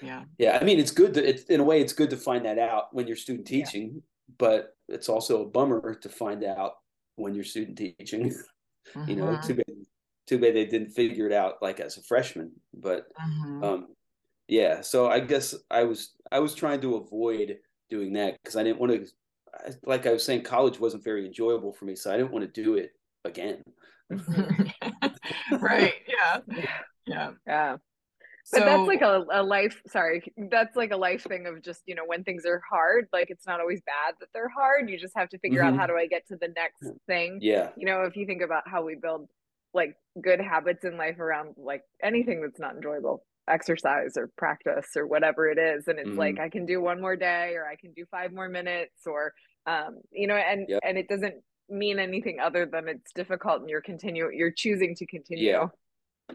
Yeah. 0.00 0.24
yeah, 0.38 0.58
I 0.60 0.64
mean, 0.64 0.78
it's 0.78 0.90
good 0.90 1.12
to, 1.14 1.20
it's 1.28 1.44
in 1.44 1.60
a 1.60 1.64
way, 1.64 1.80
it's 1.82 1.92
good 1.92 2.10
to 2.10 2.16
find 2.16 2.44
that 2.46 2.58
out 2.58 2.94
when 2.94 3.06
you're 3.06 3.16
student 3.16 3.50
Yeah. 3.50 3.64
teaching, 3.64 4.02
but 4.38 4.74
it's 4.88 5.08
also 5.10 5.42
a 5.42 5.48
bummer 5.48 5.94
to 5.94 6.08
find 6.08 6.42
out 6.44 6.72
when 7.16 7.34
you're 7.34 7.44
student 7.44 7.76
teaching. 7.76 8.32
you 9.10 9.16
know, 9.16 9.38
too 9.46 9.54
bad, 9.54 9.66
too 10.26 10.38
bad 10.38 10.54
they 10.54 10.64
didn't 10.66 10.90
figure 10.90 11.26
it 11.26 11.32
out 11.32 11.54
like 11.62 11.80
as 11.80 11.96
a 11.96 12.02
freshman, 12.02 12.52
but 12.74 13.06
Mhm. 13.18 13.62
um 13.64 13.86
yeah 14.48 14.80
so 14.80 15.08
i 15.08 15.18
guess 15.20 15.54
i 15.70 15.82
was 15.84 16.14
i 16.30 16.38
was 16.38 16.54
trying 16.54 16.80
to 16.80 16.96
avoid 16.96 17.58
doing 17.90 18.12
that 18.12 18.36
because 18.42 18.56
i 18.56 18.62
didn't 18.62 18.78
want 18.80 18.92
to 18.92 19.06
like 19.84 20.06
i 20.06 20.12
was 20.12 20.24
saying 20.24 20.42
college 20.42 20.78
wasn't 20.78 21.02
very 21.02 21.26
enjoyable 21.26 21.72
for 21.72 21.84
me 21.86 21.96
so 21.96 22.12
i 22.12 22.16
didn't 22.16 22.32
want 22.32 22.44
to 22.44 22.62
do 22.62 22.74
it 22.74 22.92
again 23.24 23.62
right. 25.60 25.94
Yeah. 26.08 26.38
Yeah. 26.56 26.64
Yeah. 27.08 27.30
Yeah. 27.46 27.76
But 28.52 28.58
So 28.58 28.64
that's 28.64 28.88
like 28.88 29.00
a, 29.02 29.24
a 29.32 29.42
life, 29.42 29.80
sorry, 29.86 30.22
that's 30.50 30.76
like 30.76 30.90
a 30.92 30.96
life 30.96 31.22
thing 31.24 31.46
of 31.46 31.62
just, 31.62 31.82
you 31.86 31.94
know, 31.94 32.04
when 32.06 32.24
things 32.24 32.44
are 32.46 32.60
hard, 32.68 33.06
like 33.12 33.30
it's 33.30 33.46
not 33.46 33.60
always 33.60 33.80
bad 33.82 34.14
that 34.20 34.28
they're 34.34 34.48
hard. 34.48 34.90
You 34.90 34.98
just 34.98 35.16
have 35.16 35.28
to 35.30 35.38
figure 35.38 35.62
out 35.62 35.74
Mhm. 35.74 35.78
how 35.78 35.86
do 35.86 35.96
I 35.96 36.06
get 36.06 36.26
to 36.28 36.36
the 36.36 36.48
next 36.48 36.92
thing. 37.06 37.38
yeah 37.42 37.70
You 37.76 37.86
know, 37.86 38.02
if 38.02 38.16
you 38.16 38.26
think 38.26 38.42
about 38.42 38.68
how 38.68 38.84
we 38.84 38.94
build 38.96 39.28
like 39.76 39.94
good 40.20 40.40
habits 40.40 40.84
in 40.84 40.96
life 40.96 41.20
around 41.20 41.54
like 41.58 41.82
anything 42.02 42.40
that's 42.40 42.58
not 42.58 42.74
enjoyable, 42.74 43.22
exercise 43.46 44.16
or 44.16 44.30
practice 44.36 44.88
or 44.96 45.06
whatever 45.06 45.48
it 45.48 45.58
is. 45.58 45.86
And 45.86 45.98
it's 45.98 46.10
Mhm. 46.10 46.16
like, 46.16 46.40
I 46.40 46.48
can 46.48 46.64
do 46.66 46.80
one 46.80 47.00
more 47.00 47.14
day 47.14 47.54
or 47.54 47.66
I 47.66 47.76
can 47.76 47.92
do 47.92 48.04
five 48.10 48.32
more 48.32 48.48
minutes 48.48 49.06
or, 49.06 49.34
um, 49.66 50.00
you 50.10 50.26
know, 50.26 50.34
and, 50.34 50.66
Yep. 50.68 50.80
and 50.82 50.98
it 50.98 51.06
doesn't 51.08 51.36
mean 51.68 51.98
anything 51.98 52.40
other 52.40 52.64
than 52.64 52.88
it's 52.88 53.12
difficult 53.12 53.60
and 53.60 53.68
you're 53.70 53.82
continue, 53.82 54.30
you're 54.32 54.50
choosing 54.50 54.94
to 54.96 55.06
continue. 55.06 55.50
Yeah. 55.50 55.68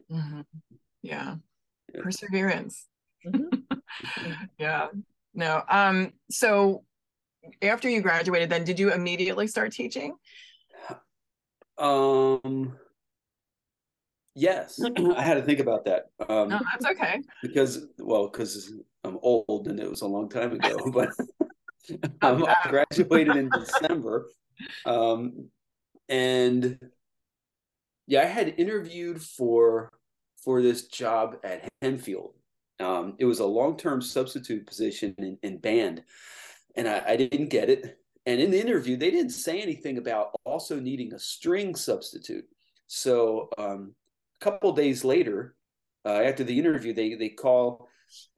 Mhm. 0.10 0.46
yeah. 1.02 1.36
Yeah. 1.94 2.02
Perseverance. 2.02 2.88
Mhm. 3.26 3.64
Yeah. 4.58 4.90
No. 5.34 5.64
Um, 5.68 6.14
so 6.30 6.86
after 7.62 7.90
you 7.90 8.02
graduated, 8.02 8.50
then 8.50 8.64
did 8.64 8.80
you 8.80 8.94
immediately 8.94 9.48
start 9.48 9.72
teaching? 9.74 10.16
um 11.78 12.78
yes. 14.36 14.80
I 15.16 15.22
had 15.22 15.36
to 15.36 15.42
think 15.44 15.60
about 15.60 15.86
that 15.86 16.10
um 16.30 16.50
No, 16.50 16.60
that's 16.72 16.86
okay. 16.86 17.22
because 17.42 17.88
well 17.98 18.28
because 18.28 18.74
i'm 19.04 19.18
old 19.22 19.68
and 19.68 19.80
it 19.80 19.90
was 19.90 20.02
a 20.02 20.08
long 20.08 20.30
time 20.30 20.54
ago 20.54 20.92
but 20.94 21.10
um, 22.22 22.46
i 22.46 22.56
graduated 22.70 23.36
in 23.36 23.50
december 23.60 24.28
um 24.86 25.50
and 26.10 26.78
yeah 28.08 28.22
i 28.22 28.26
had 28.26 28.54
interviewed 28.58 29.22
for 29.22 29.92
for 30.44 30.62
this 30.62 30.88
job 30.88 31.38
at 31.44 31.70
Hempfield. 31.84 32.34
Um 32.80 33.16
it 33.20 33.26
was 33.26 33.40
a 33.40 33.46
long-term 33.46 34.02
substitute 34.02 34.66
position 34.66 35.14
in, 35.20 35.38
in 35.44 35.58
band 35.60 36.04
and 36.76 36.88
I, 36.88 37.04
I 37.10 37.16
didn't 37.16 37.50
get 37.50 37.70
it. 37.70 38.00
And 38.26 38.40
in 38.40 38.50
the 38.52 38.60
interview 38.60 38.98
they 38.98 39.12
didn't 39.12 39.32
say 39.32 39.62
anything 39.62 39.98
about 39.98 40.32
also 40.46 40.80
needing 40.80 41.14
a 41.14 41.20
string 41.20 41.76
substitute. 41.76 42.46
So 42.88 43.50
um 43.58 43.94
couple 44.42 44.72
days 44.74 45.06
later 45.06 45.56
uh, 46.06 46.22
after 46.24 46.44
the 46.44 46.58
interview 46.58 46.94
they 46.94 47.14
they 47.16 47.30
call 47.30 47.88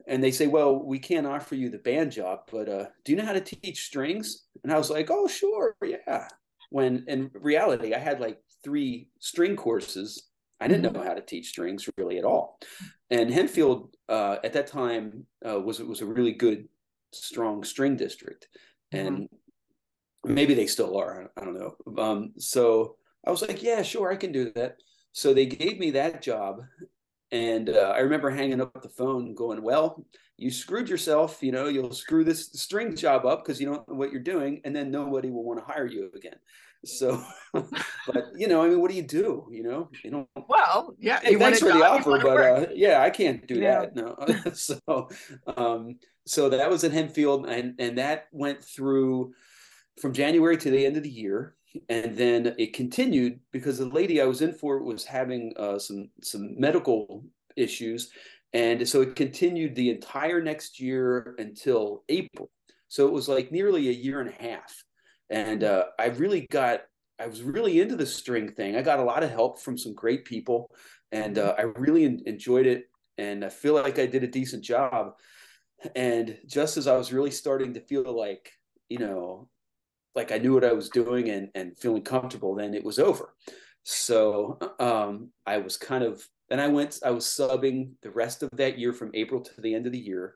and 0.08 0.24
they 0.24 0.32
say 0.32 0.48
well 0.48 0.76
we 0.84 1.00
can't 1.00 1.26
offer 1.26 1.56
you 1.56 1.70
the 1.70 1.80
band 1.80 2.12
job 2.12 2.40
but 2.52 2.70
uh 2.70 2.86
do 3.04 3.12
you 3.12 3.18
know 3.18 3.26
how 3.26 3.34
to 3.34 3.42
teach 3.42 3.86
strings? 3.86 4.46
And 4.64 4.72
i 4.72 4.78
was 4.78 4.90
like 4.90 5.10
oh 5.10 5.28
sure 5.28 5.76
yeah. 5.84 6.28
When 6.70 7.06
in 7.08 7.32
reality 7.34 7.94
i 7.94 8.00
had 8.00 8.20
like 8.20 8.40
three 8.64 9.10
string 9.20 9.56
courses. 9.56 10.30
I 10.62 10.68
didn't 10.68 10.94
know 10.94 11.04
how 11.04 11.14
to 11.14 11.22
teach 11.22 11.50
strings 11.50 11.90
really 11.98 12.18
at 12.18 12.24
all. 12.24 12.60
And 13.10 13.30
Hempfield 13.30 13.90
uh 14.10 14.38
at 14.44 14.54
that 14.54 14.68
time 14.68 15.26
uh, 15.48 15.60
was 15.60 15.80
was 15.82 16.02
a 16.02 16.06
really 16.06 16.34
good 16.34 16.68
strong 17.12 17.64
string 17.64 17.96
district. 17.98 18.48
And 18.92 19.28
maybe 20.24 20.54
they 20.54 20.68
still 20.68 20.98
are 20.98 21.32
i 21.38 21.44
don't 21.44 21.60
know. 21.60 21.76
Um 22.02 22.34
so 22.38 22.96
i 23.26 23.32
was 23.32 23.42
like 23.42 23.62
yeah 23.64 23.82
sure 23.82 24.12
i 24.12 24.16
can 24.16 24.32
do 24.32 24.52
that 24.56 24.78
so 25.14 25.34
they 25.34 25.46
gave 25.46 25.80
me 25.80 25.92
that 25.92 26.22
job 26.22 26.62
and 27.34 27.70
uh, 27.72 27.94
I 27.96 28.02
remember 28.02 28.30
hanging 28.30 28.62
up 28.62 28.80
the 28.84 28.90
phone 28.90 29.34
going, 29.34 29.64
Well, 29.64 30.06
you 30.38 30.52
screwed 30.52 30.88
yourself. 30.88 31.42
You 31.42 31.52
know, 31.52 31.68
you'll 31.68 31.92
screw 31.92 32.24
this 32.24 32.52
string 32.54 32.96
job 32.96 33.26
up 33.26 33.44
because 33.44 33.60
you 33.60 33.66
don't 33.66 33.88
know 33.90 33.96
what 33.96 34.12
you're 34.12 34.22
doing, 34.22 34.62
and 34.64 34.76
then 34.76 34.92
nobody 34.92 35.32
will 35.32 35.44
want 35.44 35.60
to 35.60 35.66
hire 35.66 35.88
you 35.88 36.12
again. 36.16 36.36
So, 36.86 37.24
but 37.54 38.26
you 38.36 38.48
know, 38.48 38.64
I 38.64 38.70
mean, 38.70 38.80
what 38.80 38.92
do 38.92 38.98
you 38.98 39.02
do? 39.04 39.48
You 39.52 39.64
know, 39.64 39.90
you 40.04 40.12
don't. 40.12 40.30
Well, 40.48 40.96
yeah. 41.00 41.22
Hey, 41.22 41.32
you 41.32 41.40
thanks 41.40 41.60
for 41.60 41.66
the 41.72 41.80
job, 41.80 42.02
offer, 42.02 42.20
but 42.20 42.38
uh, 42.40 42.66
yeah, 42.72 43.02
I 43.02 43.10
can't 43.10 43.48
do 43.48 43.56
Yeah. 43.56 43.86
that. 43.86 43.96
No. 43.96 44.16
so, 44.54 45.10
um, 45.58 45.98
so 46.28 46.50
that 46.50 46.70
was 46.70 46.84
at 46.84 46.92
Hempfield, 46.92 47.50
and 47.50 47.74
and 47.80 47.98
that 47.98 48.28
went 48.32 48.64
through 48.64 49.34
from 50.00 50.14
January 50.14 50.58
to 50.58 50.70
the 50.70 50.86
end 50.86 50.98
of 50.98 51.04
the 51.04 51.10
year, 51.10 51.56
and 51.90 52.16
then 52.18 52.56
it 52.58 52.74
continued 52.74 53.40
because 53.52 53.78
the 53.78 53.86
lady 53.86 54.22
I 54.22 54.26
was 54.26 54.42
in 54.42 54.54
for 54.54 54.84
was 54.84 55.06
having 55.06 55.54
uh, 55.58 55.80
some 55.80 56.10
some 56.22 56.60
medical 56.60 57.26
issues, 57.56 58.12
and 58.54 58.88
so 58.88 59.02
it 59.02 59.16
continued 59.16 59.76
the 59.76 59.90
entire 59.90 60.42
next 60.42 60.80
year 60.80 61.36
until 61.38 62.04
April. 62.10 62.50
So 62.88 63.08
it 63.08 63.14
was 63.14 63.28
like 63.28 63.52
nearly 63.52 63.90
a 63.90 63.94
year 63.94 64.22
and 64.22 64.30
a 64.30 64.44
half, 64.44 64.84
and 65.30 65.64
uh, 65.64 65.86
I 66.00 66.08
really 66.08 66.48
got 66.52 66.82
I 67.20 67.28
was 67.28 67.42
really 67.42 67.80
into 67.80 67.96
the 67.96 68.06
string 68.06 68.52
thing. 68.52 68.76
I 68.76 68.82
got 68.82 69.00
a 69.00 69.04
lot 69.04 69.24
of 69.24 69.32
help 69.32 69.60
from 69.62 69.78
some 69.78 69.94
great 69.94 70.26
people, 70.26 70.70
and 71.12 71.38
uh, 71.38 71.56
I 71.58 71.64
really 71.64 72.06
en- 72.06 72.22
enjoyed 72.26 72.66
it, 72.66 72.86
and 73.18 73.46
I 73.46 73.50
feel 73.50 73.74
like 73.74 74.00
I 74.00 74.06
did 74.06 74.24
a 74.24 74.28
decent 74.28 74.64
job. 74.64 75.14
And 75.96 76.38
just 76.48 76.78
as 76.78 76.88
I 76.88 76.96
was 76.96 77.12
really 77.12 77.32
starting 77.32 77.74
to 77.74 77.82
feel 77.82 78.18
like, 78.18 78.52
you 78.90 79.00
know, 79.00 79.50
like 80.16 80.32
I 80.32 80.38
knew 80.38 80.54
what 80.54 80.66
I 80.66 80.74
was 80.74 80.90
doing 80.90 81.30
and 81.30 81.50
and 81.56 81.78
feeling 81.78 82.04
comfortable, 82.04 82.56
then 82.56 82.74
it 82.74 82.84
was 82.84 83.00
over. 83.00 83.34
So 83.84 84.58
um, 84.80 85.30
I 85.46 85.58
was 85.58 85.78
kind 85.78 86.04
of 86.04 86.26
then 86.50 86.60
I 86.60 86.68
went 86.68 87.00
I 87.06 87.12
was 87.12 87.26
subbing 87.26 87.92
the 88.02 88.12
rest 88.12 88.44
of 88.44 88.50
that 88.54 88.78
year 88.80 88.94
from 88.94 89.12
April 89.14 89.42
to 89.42 89.62
the 89.62 89.74
end 89.76 89.86
of 89.86 89.92
the 89.92 90.00
year, 90.00 90.36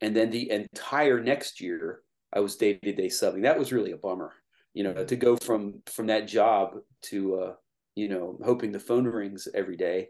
and 0.00 0.14
then 0.16 0.30
the 0.30 0.50
entire 0.50 1.20
next 1.22 1.60
year 1.60 2.02
I 2.32 2.40
was 2.40 2.56
day 2.56 2.74
to 2.74 2.92
day 2.92 3.08
subbing. 3.08 3.42
That 3.42 3.58
was 3.58 3.72
really 3.72 3.92
a 3.92 3.96
bummer, 3.96 4.32
you 4.74 4.84
know, 4.84 5.04
to 5.04 5.16
go 5.16 5.36
from 5.36 5.82
from 5.86 6.06
that 6.08 6.26
job 6.28 6.76
to 7.02 7.34
uh, 7.40 7.54
you 7.94 8.08
know 8.08 8.38
hoping 8.44 8.72
the 8.72 8.80
phone 8.80 9.04
rings 9.04 9.46
every 9.54 9.76
day 9.76 10.08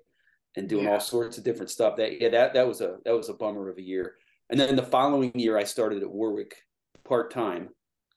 and 0.56 0.68
doing 0.68 0.84
Yeah. 0.84 0.92
all 0.92 1.00
sorts 1.00 1.38
of 1.38 1.44
different 1.44 1.70
stuff. 1.70 1.96
That 1.96 2.20
yeah 2.20 2.28
that 2.30 2.54
that 2.54 2.66
was 2.66 2.80
a 2.80 2.98
that 3.04 3.14
was 3.16 3.28
a 3.28 3.34
bummer 3.34 3.68
of 3.68 3.78
a 3.78 3.82
year. 3.82 4.14
And 4.50 4.58
then 4.58 4.74
the 4.76 4.82
following 4.82 5.32
year 5.34 5.56
I 5.58 5.64
started 5.64 6.02
at 6.02 6.10
Warwick 6.10 6.56
part 7.04 7.30
time. 7.32 7.68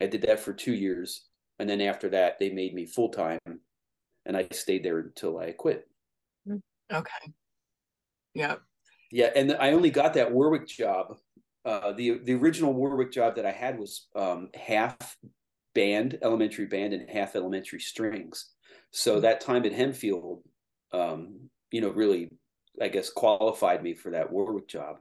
I 0.04 0.08
did 0.08 0.22
that 0.24 0.40
for 0.40 0.54
two 0.54 0.74
years, 0.74 1.28
and 1.60 1.70
then 1.70 1.82
after 1.82 2.10
that 2.10 2.40
they 2.40 2.50
made 2.50 2.74
me 2.74 2.86
full 2.86 3.10
time, 3.10 3.40
and 4.26 4.38
I 4.38 4.48
stayed 4.52 4.84
there 4.84 5.00
until 5.00 5.38
I 5.38 5.52
quit. 5.52 5.88
Okay. 6.92 7.34
Yeah. 8.34 8.56
Yeah, 9.12 9.30
and 9.36 9.56
I 9.60 9.72
only 9.72 9.92
got 9.92 10.16
that 10.16 10.32
Warwick 10.32 10.68
job 10.68 11.18
uh, 11.66 11.94
the 11.94 12.20
the 12.24 12.34
original 12.34 12.74
Warwick 12.74 13.12
job 13.12 13.36
that 13.36 13.46
I 13.46 13.52
had 13.52 13.80
was 13.80 14.08
um, 14.16 14.50
half 14.54 14.98
band, 15.74 16.20
elementary 16.22 16.66
band, 16.66 16.94
and 16.94 17.10
half 17.10 17.36
elementary 17.36 17.80
strings. 17.80 18.50
So 18.92 19.14
mm-hmm. 19.14 19.22
that 19.22 19.42
time 19.42 19.66
at 19.66 19.72
Hempfield, 19.72 20.42
um, 20.92 21.50
you 21.72 21.82
know, 21.82 21.90
really, 21.90 22.30
I 22.82 22.90
guess, 22.90 23.10
qualified 23.10 23.82
me 23.82 23.94
for 23.94 24.12
that 24.12 24.32
Warwick 24.32 24.68
job. 24.68 24.98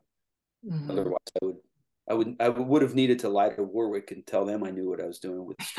Mm-hmm. 0.65 0.91
Otherwise, 0.91 1.19
I 1.43 1.47
would, 1.47 1.57
I 2.13 2.15
would, 2.15 2.37
I 2.41 2.51
would 2.51 2.83
have 2.83 2.95
needed 2.95 3.21
to 3.21 3.31
lie 3.31 3.49
to 3.49 3.63
Warwick 3.63 4.11
and 4.11 4.27
tell 4.27 4.45
them 4.45 4.65
I 4.65 4.71
knew 4.71 4.87
what 4.87 5.01
I 5.01 5.07
was 5.07 5.19
doing 5.19 5.47
with. 5.47 5.57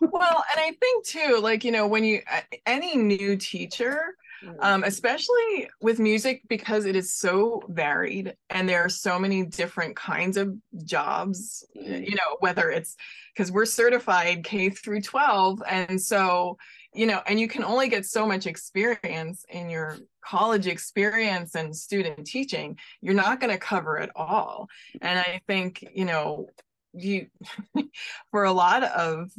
well, 0.00 0.44
and 0.52 0.58
I 0.58 0.72
think 0.80 1.06
too, 1.06 1.38
like 1.40 1.62
you 1.62 1.70
know, 1.70 1.86
when 1.86 2.02
you 2.02 2.22
any 2.66 2.96
new 2.96 3.36
teacher, 3.36 4.16
mm-hmm. 4.44 4.56
um, 4.58 4.82
especially 4.82 5.70
with 5.80 6.00
music, 6.00 6.42
because 6.48 6.86
it 6.86 6.96
is 6.96 7.12
so 7.12 7.62
varied 7.68 8.34
and 8.50 8.68
there 8.68 8.84
are 8.84 8.88
so 8.88 9.16
many 9.16 9.44
different 9.44 9.94
kinds 9.94 10.36
of 10.36 10.56
jobs. 10.84 11.64
Mm-hmm. 11.76 12.02
You 12.02 12.16
know, 12.16 12.36
whether 12.40 12.68
it's 12.70 12.96
because 13.32 13.52
we're 13.52 13.64
certified 13.64 14.42
K 14.42 14.70
through 14.70 15.02
twelve, 15.02 15.62
and 15.70 16.02
so 16.02 16.58
you 16.94 17.06
know, 17.06 17.20
and 17.26 17.40
you 17.40 17.48
can 17.48 17.64
only 17.64 17.88
get 17.88 18.06
so 18.06 18.26
much 18.26 18.46
experience 18.46 19.44
in 19.48 19.68
your 19.68 19.98
college 20.24 20.66
experience 20.66 21.54
and 21.54 21.74
student 21.74 22.26
teaching. 22.26 22.78
You're 23.00 23.14
not 23.14 23.40
going 23.40 23.52
to 23.52 23.58
cover 23.58 23.98
it 23.98 24.10
all. 24.14 24.68
And 25.02 25.18
I 25.18 25.40
think, 25.46 25.84
you 25.94 26.04
know, 26.04 26.48
you 26.92 27.26
for 28.30 28.44
a 28.44 28.52
lot 28.52 28.84
of 28.84 29.30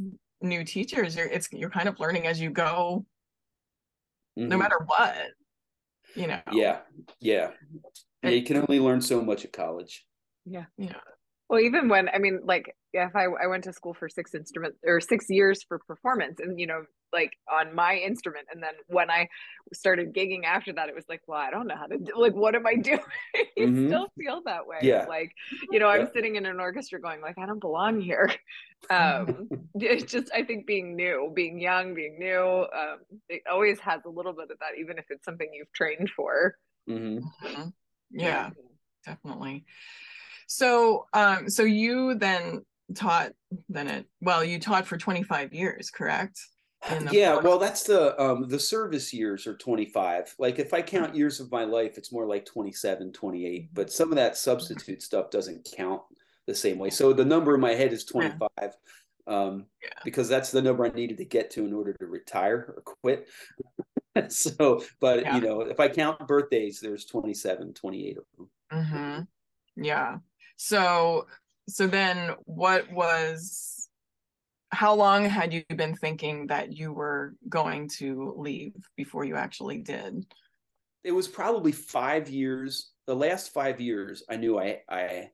new 0.41 0.63
teachers, 0.63 1.15
you're 1.15 1.27
it's 1.27 1.47
you're 1.51 1.69
kind 1.69 1.87
of 1.87 1.99
learning 1.99 2.27
as 2.27 2.39
you 2.39 2.49
go, 2.49 3.05
mm-hmm. 4.37 4.49
no 4.49 4.57
matter 4.57 4.79
what. 4.85 5.15
You 6.15 6.27
know. 6.27 6.41
Yeah. 6.51 6.79
Yeah. 7.19 7.51
Yeah, 8.23 8.29
you 8.31 8.43
can 8.43 8.57
only 8.57 8.79
learn 8.79 9.01
so 9.01 9.21
much 9.21 9.45
at 9.45 9.53
college. 9.53 10.05
Yeah. 10.45 10.65
Yeah. 10.77 10.95
Well, 11.49 11.59
even 11.59 11.89
when 11.89 12.09
I 12.09 12.17
mean, 12.17 12.41
like, 12.43 12.75
if 13.03 13.15
I 13.15 13.25
I 13.25 13.47
went 13.47 13.63
to 13.65 13.73
school 13.73 13.93
for 13.93 14.09
six 14.09 14.33
instruments 14.33 14.79
or 14.85 15.01
six 15.01 15.29
years 15.29 15.63
for 15.63 15.79
performance, 15.79 16.39
and 16.39 16.59
you 16.59 16.67
know, 16.67 16.83
like 17.11 17.33
on 17.51 17.75
my 17.75 17.95
instrument, 17.95 18.47
and 18.51 18.61
then 18.63 18.73
when 18.87 19.09
I 19.09 19.27
started 19.73 20.13
gigging 20.13 20.43
after 20.45 20.73
that, 20.73 20.89
it 20.89 20.95
was 20.95 21.05
like, 21.09 21.21
well, 21.27 21.39
I 21.39 21.51
don't 21.51 21.67
know 21.67 21.75
how 21.75 21.87
to 21.87 21.97
do. 21.97 22.13
Like, 22.15 22.33
what 22.33 22.55
am 22.55 22.65
I 22.65 22.75
doing? 22.89 22.99
you 23.57 23.67
mm-hmm. 23.67 23.87
still 23.87 24.07
feel 24.17 24.41
that 24.45 24.65
way. 24.65 24.79
Yeah. 24.81 25.05
Like, 25.07 25.31
you 25.71 25.79
know, 25.79 25.87
I'm 25.87 26.09
sitting 26.13 26.35
in 26.35 26.45
an 26.45 26.59
orchestra 26.59 26.99
going, 27.01 27.21
like, 27.21 27.37
I 27.37 27.45
don't 27.45 27.59
belong 27.61 28.01
here. 28.01 28.31
Um, 28.87 29.49
it's 29.73 30.11
just 30.11 30.29
I 30.31 30.43
think 30.43 30.67
being 30.67 30.95
new, 30.95 31.31
being 31.33 31.59
young, 31.59 31.95
being 31.95 32.19
new, 32.19 32.67
um, 32.71 32.99
it 33.29 33.41
always 33.51 33.79
has 33.79 34.01
a 34.05 34.09
little 34.09 34.33
bit 34.33 34.51
of 34.51 34.59
that, 34.59 34.77
even 34.79 34.99
if 34.99 35.05
it's 35.09 35.25
something 35.25 35.49
you've 35.51 35.71
trained 35.71 36.11
for. 36.15 36.55
Mm-hmm. 36.87 37.25
mm-hmm. 37.47 37.69
Yeah, 38.11 38.51
definitely. 39.03 39.65
So, 40.47 41.07
um, 41.13 41.49
so 41.49 41.63
you 41.63 42.15
then 42.15 42.63
taught 42.93 43.31
then 43.69 43.87
it 43.87 44.05
well, 44.21 44.43
you 44.43 44.59
taught 44.59 44.85
for 44.85 44.97
25 44.97 45.53
years, 45.53 45.89
correct? 45.89 46.39
Yeah, 47.11 47.37
well, 47.37 47.57
that's 47.57 47.83
the 47.83 48.19
um 48.21 48.47
the 48.47 48.59
service 48.59 49.13
years 49.13 49.47
are 49.47 49.55
25. 49.55 50.35
Like 50.37 50.59
if 50.59 50.73
I 50.73 50.81
count 50.81 51.15
years 51.15 51.39
of 51.39 51.51
my 51.51 51.63
life, 51.63 51.97
it's 51.97 52.11
more 52.11 52.27
like 52.27 52.45
27, 52.45 53.11
28. 53.11 53.69
But 53.73 53.91
some 53.91 54.09
of 54.09 54.17
that 54.17 54.37
substitute 54.37 55.01
stuff 55.01 55.31
doesn't 55.31 55.67
count 55.75 56.03
the 56.45 56.53
same 56.53 56.77
way. 56.77 56.89
So 56.91 57.11
the 57.11 57.25
number 57.25 57.55
in 57.55 57.61
my 57.61 57.73
head 57.73 57.91
is 57.91 58.05
25. 58.05 58.49
Yeah. 58.61 58.69
Um, 59.27 59.65
yeah. 59.81 59.89
because 60.03 60.29
that's 60.29 60.51
the 60.51 60.61
number 60.61 60.85
I 60.85 60.89
needed 60.89 61.17
to 61.17 61.25
get 61.25 61.49
to 61.51 61.65
in 61.65 61.73
order 61.73 61.93
to 61.93 62.05
retire 62.05 62.75
or 62.75 62.83
quit. 62.83 63.27
so, 64.29 64.83
but 64.99 65.21
yeah. 65.21 65.35
you 65.35 65.41
know, 65.41 65.61
if 65.61 65.79
I 65.79 65.87
count 65.87 66.27
birthdays, 66.27 66.79
there's 66.79 67.05
27, 67.05 67.73
28 67.73 68.17
of 68.17 68.23
them. 68.37 68.49
Mm-hmm. 68.71 69.83
Yeah. 69.83 70.17
So 70.57 71.25
so 71.67 71.87
then 71.87 72.31
what 72.45 72.91
was 72.91 73.87
how 74.71 74.93
long 74.93 75.25
had 75.25 75.53
you 75.53 75.63
been 75.75 75.95
thinking 75.95 76.47
that 76.47 76.73
you 76.73 76.91
were 76.91 77.35
going 77.47 77.87
to 77.87 78.33
leave 78.37 78.73
before 78.97 79.23
you 79.23 79.35
actually 79.35 79.77
did? 79.77 80.25
It 81.03 81.11
was 81.11 81.27
probably 81.27 81.71
5 81.71 82.29
years. 82.29 82.91
The 83.07 83.15
last 83.15 83.53
5 83.53 83.79
years 83.79 84.23
I 84.29 84.35
knew 84.35 84.59
I 84.59 84.81
I 84.89 85.29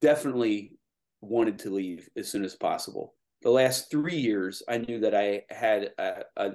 definitely 0.00 0.78
wanted 1.20 1.58
to 1.60 1.70
leave 1.70 2.08
as 2.16 2.28
soon 2.28 2.44
as 2.44 2.54
possible. 2.54 3.14
The 3.42 3.50
last 3.50 3.90
3 3.90 4.16
years 4.16 4.62
I 4.68 4.78
knew 4.78 5.00
that 5.00 5.14
I 5.14 5.42
had 5.50 5.92
a, 5.98 6.24
a 6.36 6.50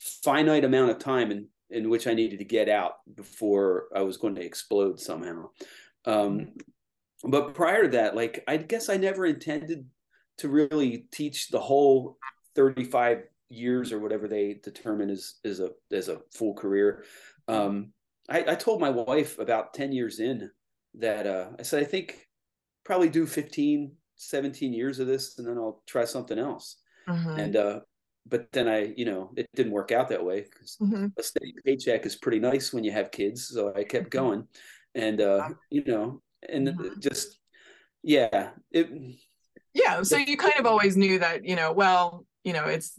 finite 0.00 0.64
amount 0.64 0.90
of 0.90 0.98
time 0.98 1.30
in 1.30 1.48
in 1.68 1.90
which 1.90 2.06
I 2.06 2.14
needed 2.14 2.38
to 2.38 2.44
get 2.44 2.68
out 2.68 2.94
before 3.12 3.86
I 3.94 4.02
was 4.02 4.18
going 4.18 4.36
to 4.36 4.44
explode 4.44 5.00
somehow. 5.00 5.50
Um, 6.04 6.38
mm-hmm 6.38 6.60
but 7.24 7.54
prior 7.54 7.84
to 7.84 7.88
that, 7.90 8.14
like 8.14 8.44
I 8.46 8.56
guess 8.56 8.88
I 8.88 8.96
never 8.96 9.26
intended 9.26 9.86
to 10.38 10.48
really 10.48 11.06
teach 11.12 11.48
the 11.48 11.60
whole 11.60 12.18
35 12.54 13.22
years 13.48 13.92
or 13.92 14.00
whatever 14.00 14.28
they 14.28 14.60
determine 14.62 15.10
as 15.10 15.34
is 15.44 15.60
a 15.60 15.70
as 15.92 16.08
a 16.08 16.20
full 16.32 16.54
career. 16.54 17.04
Um, 17.48 17.92
I, 18.28 18.44
I 18.48 18.54
told 18.54 18.80
my 18.80 18.90
wife 18.90 19.38
about 19.38 19.72
10 19.72 19.92
years 19.92 20.18
in 20.18 20.50
that 20.94 21.26
uh, 21.26 21.50
I 21.58 21.62
said 21.62 21.82
I 21.82 21.86
think 21.86 22.26
probably 22.84 23.08
do 23.08 23.26
15, 23.26 23.92
17 24.16 24.72
years 24.72 24.98
of 24.98 25.06
this 25.06 25.38
and 25.38 25.46
then 25.46 25.56
I'll 25.56 25.82
try 25.86 26.04
something 26.04 26.38
else. 26.38 26.76
Mm-hmm. 27.08 27.38
And 27.38 27.56
uh, 27.56 27.80
but 28.28 28.50
then 28.52 28.68
I, 28.68 28.92
you 28.96 29.04
know, 29.04 29.30
it 29.36 29.48
didn't 29.54 29.72
work 29.72 29.92
out 29.92 30.08
that 30.08 30.24
way 30.24 30.42
because 30.42 30.76
mm-hmm. 30.82 31.06
a 31.16 31.22
steady 31.22 31.54
paycheck 31.64 32.04
is 32.04 32.16
pretty 32.16 32.40
nice 32.40 32.72
when 32.72 32.84
you 32.84 32.90
have 32.90 33.10
kids. 33.10 33.48
So 33.48 33.72
I 33.74 33.84
kept 33.84 34.10
mm-hmm. 34.10 34.18
going, 34.18 34.48
and 34.94 35.20
uh, 35.20 35.50
you 35.70 35.84
know, 35.84 36.22
and 36.48 36.68
mm-hmm. 36.68 37.00
just 37.00 37.38
yeah 38.02 38.50
it 38.70 38.88
yeah 39.74 40.02
so 40.02 40.16
you 40.16 40.36
kind 40.36 40.54
of 40.58 40.66
always 40.66 40.96
knew 40.96 41.18
that 41.18 41.44
you 41.44 41.56
know 41.56 41.72
well 41.72 42.24
you 42.44 42.52
know 42.52 42.64
it's 42.64 42.98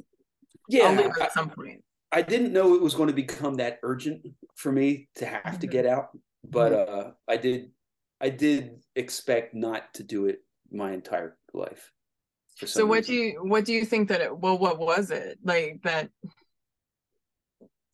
yeah 0.69 1.09
at 1.21 1.33
some 1.33 1.49
point 1.49 1.83
I, 2.11 2.19
I 2.19 2.21
didn't 2.21 2.53
know 2.53 2.75
it 2.75 2.81
was 2.81 2.93
going 2.93 3.07
to 3.07 3.13
become 3.13 3.55
that 3.55 3.79
urgent 3.83 4.25
for 4.55 4.71
me 4.71 5.09
to 5.15 5.25
have 5.25 5.43
mm-hmm. 5.43 5.59
to 5.59 5.67
get 5.67 5.85
out 5.85 6.09
but 6.43 6.71
mm-hmm. 6.71 7.07
uh 7.07 7.11
i 7.27 7.37
did 7.37 7.71
i 8.19 8.29
did 8.29 8.79
expect 8.95 9.53
not 9.53 9.93
to 9.95 10.03
do 10.03 10.25
it 10.25 10.39
my 10.71 10.91
entire 10.91 11.37
life 11.53 11.91
so 12.65 12.85
what 12.85 13.07
reason. 13.07 13.15
do 13.15 13.21
you 13.21 13.43
what 13.43 13.65
do 13.65 13.73
you 13.73 13.85
think 13.85 14.09
that 14.09 14.21
it 14.21 14.35
well 14.35 14.57
what 14.57 14.79
was 14.79 15.11
it 15.11 15.37
like 15.43 15.79
that 15.83 16.09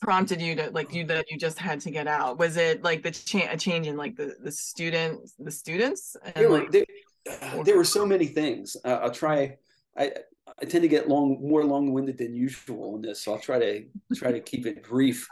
prompted 0.04 0.42
you 0.42 0.56
to 0.56 0.70
like 0.72 0.94
you 0.94 1.06
that 1.06 1.32
you 1.32 1.38
just 1.38 1.58
had 1.58 1.80
to 1.82 1.92
get 1.92 2.08
out? 2.08 2.38
Was 2.38 2.58
it 2.58 2.84
like 2.84 3.04
the 3.04 3.12
cha- 3.12 3.50
a 3.50 3.58
change 3.58 3.88
in 3.88 3.96
like 3.96 4.16
the 4.16 4.36
the 4.42 4.52
students 4.52 5.34
the 5.40 5.52
students? 5.52 6.16
And, 6.24 6.34
there, 6.36 6.50
were, 6.50 6.60
like, 6.60 6.72
there, 6.72 6.86
there, 7.64 7.78
were 7.78 7.86
so 7.86 8.06
many 8.06 8.26
things. 8.26 8.76
Uh, 8.84 9.00
I'll 9.02 9.12
try. 9.12 9.58
I 9.98 10.12
I 10.62 10.66
tend 10.66 10.82
to 10.82 10.90
get 10.90 11.08
long 11.08 11.38
more 11.42 11.64
long 11.64 11.94
winded 11.94 12.18
than 12.18 12.36
usual 12.36 12.96
in 12.96 13.02
this, 13.02 13.24
so 13.24 13.34
I'll 13.34 13.40
try 13.40 13.60
to 13.60 13.86
try 14.16 14.32
to 14.32 14.42
keep 14.42 14.66
it 14.66 14.84
brief. 14.84 15.28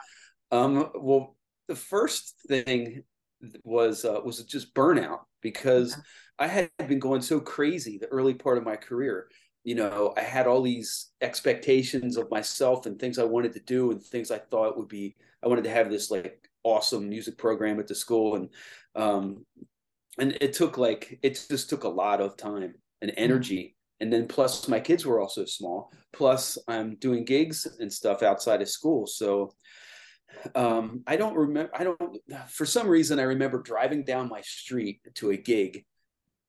Um, 0.51 0.89
well, 0.95 1.35
the 1.67 1.75
first 1.75 2.35
thing 2.47 3.03
was 3.63 4.05
uh, 4.05 4.19
was 4.23 4.43
just 4.45 4.73
burnout 4.73 5.19
because 5.41 5.97
I 6.39 6.47
had 6.47 6.71
been 6.87 6.99
going 6.99 7.21
so 7.21 7.39
crazy 7.39 7.97
the 7.97 8.07
early 8.07 8.33
part 8.33 8.57
of 8.57 8.63
my 8.63 8.77
career 8.77 9.27
you 9.63 9.75
know, 9.75 10.13
I 10.17 10.21
had 10.21 10.47
all 10.47 10.61
these 10.61 11.11
expectations 11.21 12.17
of 12.17 12.31
myself 12.31 12.85
and 12.85 12.97
things 12.97 13.19
I 13.19 13.23
wanted 13.23 13.53
to 13.53 13.59
do 13.59 13.91
and 13.91 14.01
things 14.01 14.31
I 14.31 14.39
thought 14.39 14.77
would 14.77 14.87
be, 14.87 15.15
I 15.43 15.47
wanted 15.47 15.65
to 15.65 15.71
have 15.71 15.89
this 15.89 16.09
like 16.09 16.49
awesome 16.63 17.07
music 17.07 17.37
program 17.37 17.79
at 17.79 17.87
the 17.87 17.95
school. 17.95 18.35
And, 18.35 18.49
um, 18.95 19.45
and 20.17 20.37
it 20.41 20.53
took 20.53 20.77
like, 20.77 21.19
it 21.21 21.45
just 21.47 21.69
took 21.69 21.83
a 21.83 21.89
lot 21.89 22.21
of 22.21 22.37
time 22.37 22.73
and 23.01 23.11
mm-hmm. 23.11 23.23
energy. 23.23 23.75
And 23.99 24.11
then 24.11 24.27
plus 24.27 24.67
my 24.67 24.79
kids 24.79 25.05
were 25.05 25.19
also 25.19 25.45
small, 25.45 25.91
plus 26.11 26.57
I'm 26.67 26.95
doing 26.95 27.23
gigs 27.23 27.67
and 27.79 27.93
stuff 27.93 28.23
outside 28.23 28.61
of 28.61 28.69
school. 28.69 29.05
So, 29.05 29.53
um, 30.55 31.03
I 31.05 31.17
don't 31.17 31.35
remember, 31.35 31.71
I 31.75 31.83
don't, 31.83 31.99
for 32.49 32.65
some 32.65 32.87
reason, 32.87 33.19
I 33.19 33.23
remember 33.23 33.61
driving 33.61 34.03
down 34.03 34.27
my 34.27 34.41
street 34.41 35.01
to 35.15 35.29
a 35.29 35.37
gig 35.37 35.85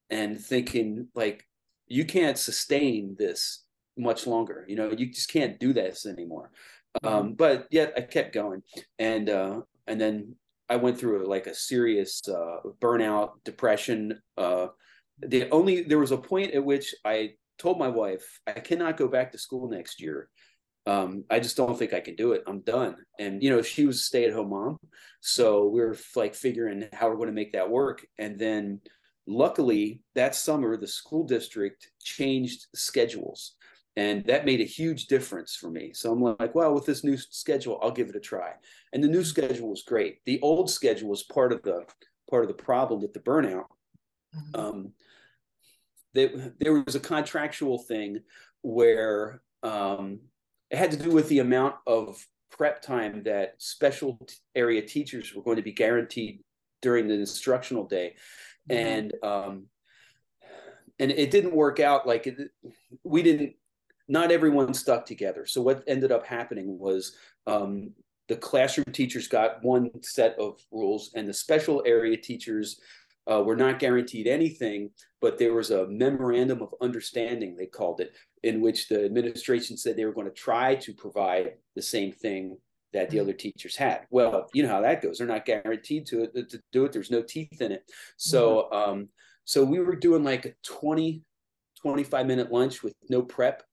and 0.09 0.39
thinking 0.39 1.09
like, 1.13 1.45
you 1.93 2.05
can't 2.05 2.39
sustain 2.39 3.15
this 3.19 3.65
much 3.95 4.25
longer. 4.25 4.65
You 4.67 4.75
know, 4.75 4.89
you 4.91 5.05
just 5.11 5.31
can't 5.31 5.59
do 5.59 5.73
this 5.73 6.07
anymore. 6.07 6.49
Mm-hmm. 7.03 7.15
Um, 7.15 7.33
but 7.33 7.67
yet 7.69 7.93
I 7.95 8.01
kept 8.01 8.33
going, 8.33 8.63
and 8.97 9.29
uh, 9.29 9.61
and 9.85 10.01
then 10.01 10.35
I 10.69 10.77
went 10.77 10.99
through 10.99 11.23
a, 11.23 11.27
like 11.27 11.45
a 11.45 11.53
serious 11.53 12.21
uh, 12.27 12.57
burnout, 12.81 13.43
depression. 13.45 14.19
Uh, 14.37 14.67
the 15.19 15.49
only 15.51 15.83
there 15.83 15.99
was 15.99 16.11
a 16.11 16.17
point 16.17 16.53
at 16.53 16.65
which 16.65 16.95
I 17.05 17.33
told 17.59 17.77
my 17.77 17.89
wife 17.89 18.39
I 18.47 18.53
cannot 18.53 18.97
go 18.97 19.07
back 19.07 19.31
to 19.31 19.37
school 19.37 19.69
next 19.69 20.01
year. 20.01 20.29
Um, 20.85 21.23
I 21.29 21.39
just 21.39 21.55
don't 21.55 21.77
think 21.77 21.93
I 21.93 22.01
can 22.01 22.15
do 22.15 22.33
it. 22.33 22.43
I'm 22.47 22.61
done. 22.61 22.97
And 23.19 23.41
you 23.41 23.51
know, 23.51 23.61
she 23.61 23.85
was 23.85 23.97
a 23.97 24.03
stay 24.03 24.25
at 24.25 24.33
home 24.33 24.49
mom, 24.49 24.77
so 25.21 25.67
we 25.67 25.81
are 25.81 25.95
like 26.15 26.33
figuring 26.33 26.85
how 26.91 27.09
we're 27.09 27.21
going 27.21 27.27
to 27.27 27.33
make 27.41 27.53
that 27.53 27.69
work. 27.69 28.03
And 28.17 28.39
then 28.39 28.81
Luckily, 29.25 30.01
that 30.15 30.35
summer, 30.35 30.75
the 30.75 30.87
school 30.87 31.23
district 31.23 31.91
changed 32.01 32.67
schedules, 32.75 33.55
and 33.95 34.25
that 34.25 34.45
made 34.45 34.59
a 34.59 34.65
huge 34.65 35.07
difference 35.07 35.55
for 35.55 35.69
me. 35.69 35.93
So 35.93 36.11
I'm 36.11 36.21
like, 36.39 36.55
well, 36.55 36.73
with 36.73 36.85
this 36.85 37.03
new 37.03 37.15
schedule, 37.17 37.79
I'll 37.81 37.91
give 37.91 38.09
it 38.09 38.15
a 38.15 38.19
try. 38.19 38.53
And 38.91 39.03
the 39.03 39.07
new 39.07 39.23
schedule 39.23 39.69
was 39.69 39.83
great. 39.83 40.19
The 40.25 40.41
old 40.41 40.69
schedule 40.69 41.09
was 41.09 41.23
part 41.23 41.53
of 41.53 41.61
the 41.63 41.85
part 42.29 42.43
of 42.43 42.49
the 42.49 42.63
problem 42.63 43.01
with 43.01 43.13
the 43.13 43.19
burnout. 43.19 43.65
mm-hmm. 44.35 44.59
um, 44.59 44.93
there, 46.13 46.53
there 46.59 46.83
was 46.83 46.95
a 46.95 46.99
contractual 46.99 47.79
thing 47.79 48.19
where 48.61 49.41
um, 49.61 50.19
it 50.69 50.77
had 50.77 50.91
to 50.91 50.97
do 50.97 51.11
with 51.11 51.27
the 51.29 51.39
amount 51.39 51.75
of 51.87 52.25
prep 52.51 52.81
time 52.81 53.23
that 53.23 53.55
special 53.57 54.19
area 54.55 54.81
teachers 54.81 55.33
were 55.33 55.43
going 55.43 55.57
to 55.57 55.63
be 55.63 55.71
guaranteed 55.71 56.41
during 56.81 57.07
the 57.07 57.13
instructional 57.13 57.87
day. 57.87 58.15
And 58.69 59.13
um, 59.23 59.65
and 60.99 61.11
it 61.11 61.31
didn't 61.31 61.55
work 61.55 61.79
out 61.79 62.07
like 62.07 62.27
it, 62.27 62.37
we 63.03 63.21
didn't 63.23 63.53
not 64.07 64.31
everyone 64.31 64.73
stuck 64.73 65.05
together. 65.05 65.45
So 65.45 65.61
what 65.61 65.83
ended 65.87 66.11
up 66.11 66.25
happening 66.25 66.77
was 66.77 67.15
um, 67.47 67.91
the 68.27 68.35
classroom 68.35 68.91
teachers 68.91 69.27
got 69.27 69.63
one 69.63 69.89
set 70.01 70.37
of 70.39 70.59
rules 70.71 71.11
and 71.15 71.27
the 71.27 71.33
special 71.33 71.83
area 71.85 72.17
teachers 72.17 72.79
uh, 73.31 73.41
were 73.41 73.55
not 73.55 73.79
guaranteed 73.79 74.27
anything 74.27 74.89
but 75.21 75.37
there 75.37 75.53
was 75.53 75.71
a 75.71 75.87
memorandum 75.87 76.61
of 76.61 76.75
understanding 76.81 77.55
they 77.55 77.65
called 77.65 78.01
it 78.01 78.13
in 78.43 78.59
which 78.59 78.89
the 78.89 79.05
administration 79.05 79.77
said 79.77 79.95
they 79.95 80.03
were 80.03 80.13
going 80.13 80.27
to 80.27 80.33
try 80.33 80.75
to 80.75 80.93
provide 80.93 81.53
the 81.75 81.81
same 81.81 82.11
thing 82.11 82.57
that 82.93 83.09
the 83.09 83.17
mm-hmm. 83.17 83.23
other 83.23 83.33
teachers 83.33 83.75
had. 83.75 84.07
Well, 84.09 84.49
you 84.53 84.63
know 84.63 84.69
how 84.69 84.81
that 84.81 85.01
goes. 85.01 85.17
They're 85.17 85.27
not 85.27 85.45
guaranteed 85.45 86.05
to 86.07 86.27
to 86.27 86.61
do 86.71 86.85
it. 86.85 86.91
There's 86.91 87.11
no 87.11 87.21
teeth 87.21 87.61
in 87.61 87.71
it. 87.71 87.83
So 88.17 88.69
mm-hmm. 88.71 88.91
um, 88.91 89.09
so 89.45 89.63
we 89.63 89.79
were 89.79 89.95
doing 89.95 90.23
like 90.23 90.45
a 90.45 90.53
20, 90.63 91.21
25 91.81 92.25
minute 92.25 92.51
lunch 92.51 92.83
with 92.83 92.95
no 93.09 93.21
prep 93.21 93.63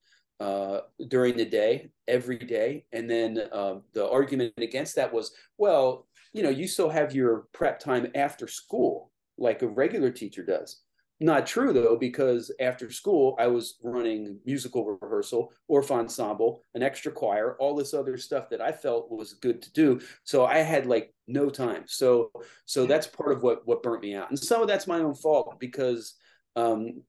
uh, 0.40 0.80
during 1.08 1.36
the 1.36 1.44
day, 1.44 1.90
every 2.08 2.38
day. 2.38 2.86
And 2.92 3.08
then 3.08 3.42
um, 3.52 3.82
the 3.92 4.08
argument 4.08 4.54
against 4.58 4.96
that 4.96 5.12
was, 5.12 5.32
well, 5.58 6.08
you 6.32 6.42
know, 6.42 6.50
you 6.50 6.66
still 6.66 6.88
have 6.88 7.14
your 7.14 7.46
prep 7.52 7.78
time 7.78 8.10
after 8.14 8.48
school, 8.48 9.12
like 9.38 9.62
a 9.62 9.68
regular 9.68 10.10
teacher 10.10 10.44
does. 10.44 10.82
Not 11.22 11.46
true 11.46 11.74
though, 11.74 11.96
because 11.96 12.50
after 12.60 12.90
school 12.90 13.36
I 13.38 13.46
was 13.46 13.76
running 13.82 14.38
musical 14.46 14.86
rehearsal, 14.86 15.52
Orff 15.70 15.90
ensemble, 15.90 16.62
an 16.74 16.82
extra 16.82 17.12
choir, 17.12 17.56
all 17.58 17.76
this 17.76 17.92
other 17.92 18.16
stuff 18.16 18.48
that 18.48 18.62
I 18.62 18.72
felt 18.72 19.10
was 19.10 19.34
good 19.34 19.60
to 19.60 19.72
do. 19.72 20.00
So 20.24 20.46
I 20.46 20.58
had 20.58 20.86
like 20.86 21.14
no 21.28 21.50
time. 21.50 21.84
So 21.86 22.32
so 22.64 22.86
that's 22.86 23.06
part 23.06 23.32
of 23.32 23.42
what 23.42 23.66
what 23.66 23.82
burnt 23.82 24.02
me 24.02 24.14
out, 24.14 24.30
and 24.30 24.38
some 24.38 24.62
of 24.62 24.68
that's 24.68 24.86
my 24.86 25.00
own 25.00 25.14
fault 25.14 25.60
because, 25.60 26.14
um, 26.56 27.02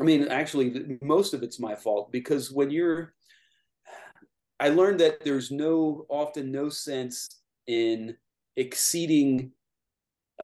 I 0.00 0.04
mean, 0.04 0.28
actually 0.28 0.98
most 1.02 1.34
of 1.34 1.42
it's 1.42 1.58
my 1.58 1.74
fault 1.74 2.12
because 2.12 2.52
when 2.52 2.70
you're, 2.70 3.12
I 4.60 4.68
learned 4.68 5.00
that 5.00 5.24
there's 5.24 5.50
no 5.50 6.06
often 6.08 6.52
no 6.52 6.68
sense 6.68 7.40
in 7.66 8.16
exceeding 8.56 9.50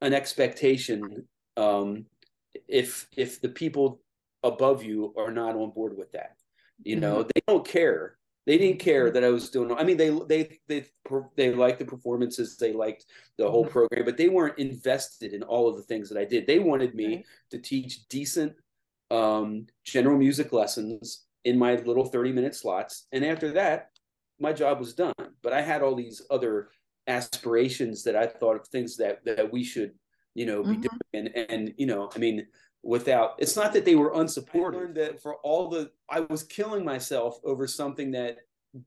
an 0.01 0.13
expectation 0.13 1.25
um, 1.57 2.05
if 2.67 3.07
if 3.15 3.41
the 3.41 3.49
people 3.49 4.01
above 4.43 4.83
you 4.83 5.13
are 5.17 5.31
not 5.31 5.55
on 5.55 5.71
board 5.71 5.97
with 5.97 6.11
that 6.11 6.35
you 6.83 6.95
know 6.95 7.19
mm-hmm. 7.19 7.29
they 7.33 7.41
don't 7.47 7.67
care 7.67 8.17
they 8.45 8.57
didn't 8.57 8.79
care 8.79 9.09
that 9.09 9.23
i 9.23 9.29
was 9.29 9.49
doing 9.49 9.71
i 9.77 9.83
mean 9.83 9.97
they 9.97 10.09
they 10.27 10.59
they 10.67 10.85
they 11.35 11.53
liked 11.53 11.79
the 11.79 11.85
performances 11.85 12.57
they 12.57 12.73
liked 12.73 13.05
the 13.37 13.49
whole 13.49 13.63
mm-hmm. 13.63 13.71
program 13.71 14.05
but 14.05 14.17
they 14.17 14.29
weren't 14.29 14.59
invested 14.59 15.33
in 15.33 15.43
all 15.43 15.67
of 15.67 15.77
the 15.77 15.83
things 15.83 16.09
that 16.09 16.19
i 16.19 16.25
did 16.25 16.45
they 16.45 16.59
wanted 16.59 16.93
me 16.95 17.15
right. 17.15 17.25
to 17.51 17.57
teach 17.57 18.07
decent 18.07 18.53
um, 19.11 19.67
general 19.83 20.17
music 20.17 20.51
lessons 20.51 21.25
in 21.43 21.59
my 21.59 21.75
little 21.75 22.05
30 22.05 22.31
minute 22.31 22.55
slots 22.55 23.07
and 23.11 23.23
after 23.23 23.51
that 23.51 23.89
my 24.39 24.51
job 24.51 24.79
was 24.79 24.93
done 24.93 25.13
but 25.43 25.53
i 25.53 25.61
had 25.61 25.81
all 25.81 25.95
these 25.95 26.21
other 26.29 26.69
aspirations 27.07 28.03
that 28.03 28.15
i 28.15 28.25
thought 28.25 28.55
of 28.55 28.67
things 28.67 28.97
that 28.97 29.23
that 29.23 29.51
we 29.51 29.63
should 29.63 29.93
you 30.35 30.45
know, 30.45 30.61
be 30.61 30.71
mm-hmm. 30.71 30.81
doing. 30.81 30.97
And, 31.13 31.49
and, 31.49 31.73
you 31.77 31.87
know, 31.87 32.11
I 32.15 32.19
mean, 32.19 32.45
without, 32.83 33.35
it's 33.39 33.55
not 33.55 33.73
that 33.73 33.85
they 33.85 33.95
were 33.95 34.13
unsupported, 34.13 34.93
that 34.95 35.21
for 35.21 35.35
all 35.37 35.69
the, 35.69 35.89
I 36.09 36.19
was 36.19 36.43
killing 36.43 36.85
myself 36.85 37.39
over 37.43 37.65
something 37.65 38.11
that 38.11 38.37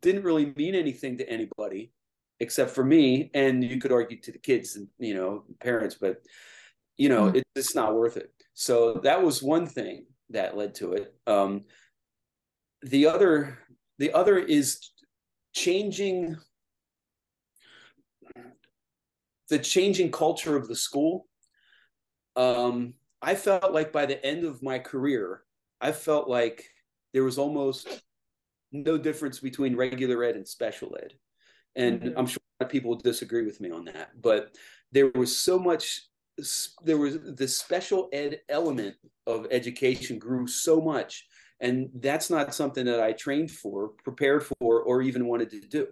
didn't 0.03 0.22
really 0.22 0.53
mean 0.57 0.74
anything 0.74 1.18
to 1.18 1.28
anybody 1.28 1.92
except 2.38 2.70
for 2.70 2.84
me. 2.84 3.30
And 3.34 3.64
you 3.64 3.80
could 3.80 3.90
argue 3.90 4.20
to 4.20 4.30
the 4.30 4.38
kids 4.38 4.76
and, 4.76 4.86
you 4.99 5.14
know, 5.14 5.44
parents, 5.61 5.96
but, 6.01 6.22
you 6.96 7.09
know, 7.09 7.28
mm-hmm. 7.28 7.40
it's 7.57 7.74
not 7.74 7.96
worth 7.96 8.16
it. 8.16 8.30
So 8.55 8.94
that 9.03 9.22
was 9.22 9.42
one 9.42 9.66
thing 9.66 10.07
that 10.30 10.57
led 10.57 10.74
to 10.76 10.92
it. 10.92 11.14
Um, 11.26 11.64
the 12.82 13.07
other, 13.07 13.59
the 13.99 14.12
other 14.12 14.38
is 14.38 14.90
changing 15.55 16.36
the 19.49 19.59
changing 19.59 20.11
culture 20.11 20.57
of 20.57 20.68
the 20.68 20.76
school 20.76 21.26
um, 22.39 22.95
I 23.20 23.34
felt 23.34 23.72
like 23.72 23.93
by 23.93 24.07
the 24.07 24.24
end 24.24 24.45
of 24.45 24.62
my 24.62 24.78
career, 24.78 25.43
I 25.80 25.93
felt 25.93 26.28
like 26.28 26.64
there 27.12 27.24
was 27.24 27.36
almost 27.36 28.03
no 28.70 28.97
difference 28.97 29.41
between 29.41 29.76
regular 29.76 30.22
ed 30.22 30.36
and 30.36 30.47
special 30.47 30.97
ed. 31.03 31.14
And 31.74 32.01
mm-hmm. 32.01 32.18
I'm 32.18 32.26
sure 32.26 32.39
people 32.68 32.91
will 32.91 32.99
disagree 32.99 33.45
with 33.45 33.61
me 33.61 33.70
on 33.70 33.84
that, 33.86 34.11
but 34.22 34.57
there 34.93 35.11
was 35.14 35.36
so 35.36 35.59
much, 35.59 36.03
there 36.84 36.97
was 36.97 37.18
the 37.34 37.49
special 37.49 38.09
ed 38.12 38.41
element 38.49 38.95
of 39.26 39.49
education 39.51 40.18
grew 40.18 40.47
so 40.47 40.80
much. 40.80 41.26
And 41.61 41.91
that's 41.97 42.30
not 42.30 42.55
something 42.55 42.86
that 42.86 43.01
I 43.01 43.12
trained 43.12 43.51
for, 43.51 43.89
prepared 44.05 44.45
for, 44.45 44.82
or 44.82 45.03
even 45.03 45.26
wanted 45.26 45.51
to 45.51 45.61
do. 45.61 45.89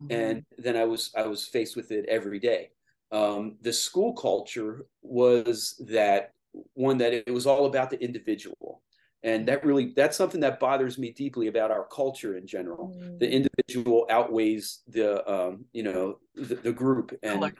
Mm-hmm. 0.00 0.12
And 0.12 0.44
then 0.56 0.76
I 0.76 0.84
was 0.84 1.10
I 1.16 1.26
was 1.26 1.46
faced 1.46 1.74
with 1.74 1.90
it 1.90 2.06
every 2.08 2.38
day 2.38 2.70
um, 3.12 3.56
the 3.62 3.72
school 3.72 4.12
culture 4.12 4.86
was 5.02 5.80
that 5.88 6.32
one 6.74 6.98
that 6.98 7.12
it 7.12 7.32
was 7.32 7.46
all 7.46 7.66
about 7.66 7.90
the 7.90 8.02
individual. 8.02 8.82
And 9.22 9.46
that 9.48 9.64
really 9.64 9.92
that's 9.94 10.16
something 10.16 10.40
that 10.40 10.60
bothers 10.60 10.96
me 10.96 11.12
deeply 11.12 11.48
about 11.48 11.70
our 11.70 11.84
culture 11.84 12.36
in 12.36 12.46
general. 12.46 12.96
Mm. 12.96 13.18
the 13.18 13.30
individual 13.30 14.06
outweighs 14.10 14.80
the 14.88 15.28
um, 15.30 15.66
you 15.72 15.82
know 15.82 16.18
the, 16.34 16.54
the 16.54 16.72
group. 16.72 17.12
And 17.22 17.52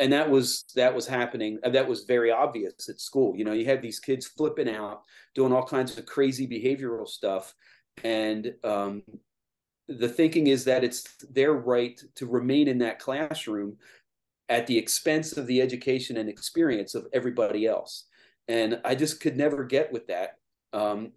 and 0.00 0.12
that 0.12 0.28
was 0.28 0.64
that 0.74 0.92
was 0.92 1.06
happening 1.06 1.58
uh, 1.62 1.68
that 1.70 1.86
was 1.86 2.04
very 2.04 2.32
obvious 2.32 2.88
at 2.88 3.00
school. 3.00 3.36
You 3.36 3.44
know 3.44 3.52
you 3.52 3.64
had 3.64 3.80
these 3.80 4.00
kids 4.00 4.26
flipping 4.26 4.68
out 4.68 5.02
doing 5.36 5.52
all 5.52 5.64
kinds 5.64 5.96
of 5.96 6.06
crazy 6.06 6.48
behavioral 6.48 7.06
stuff. 7.06 7.54
And 8.02 8.52
um, 8.64 9.02
the 9.86 10.08
thinking 10.08 10.48
is 10.48 10.64
that 10.64 10.82
it's 10.82 11.04
their 11.30 11.52
right 11.52 12.00
to 12.16 12.26
remain 12.26 12.66
in 12.68 12.78
that 12.78 12.98
classroom 12.98 13.76
at 14.48 14.66
the 14.66 14.76
expense 14.76 15.36
of 15.36 15.46
the 15.46 15.60
education 15.60 16.16
and 16.16 16.28
experience 16.28 16.94
of 16.94 17.06
everybody 17.12 17.66
else. 17.66 18.04
And 18.48 18.80
I 18.84 18.94
just 18.94 19.20
could 19.20 19.36
never 19.36 19.64
get 19.64 19.92
with 19.92 20.08
that. 20.08 20.36
Um, 20.72 21.12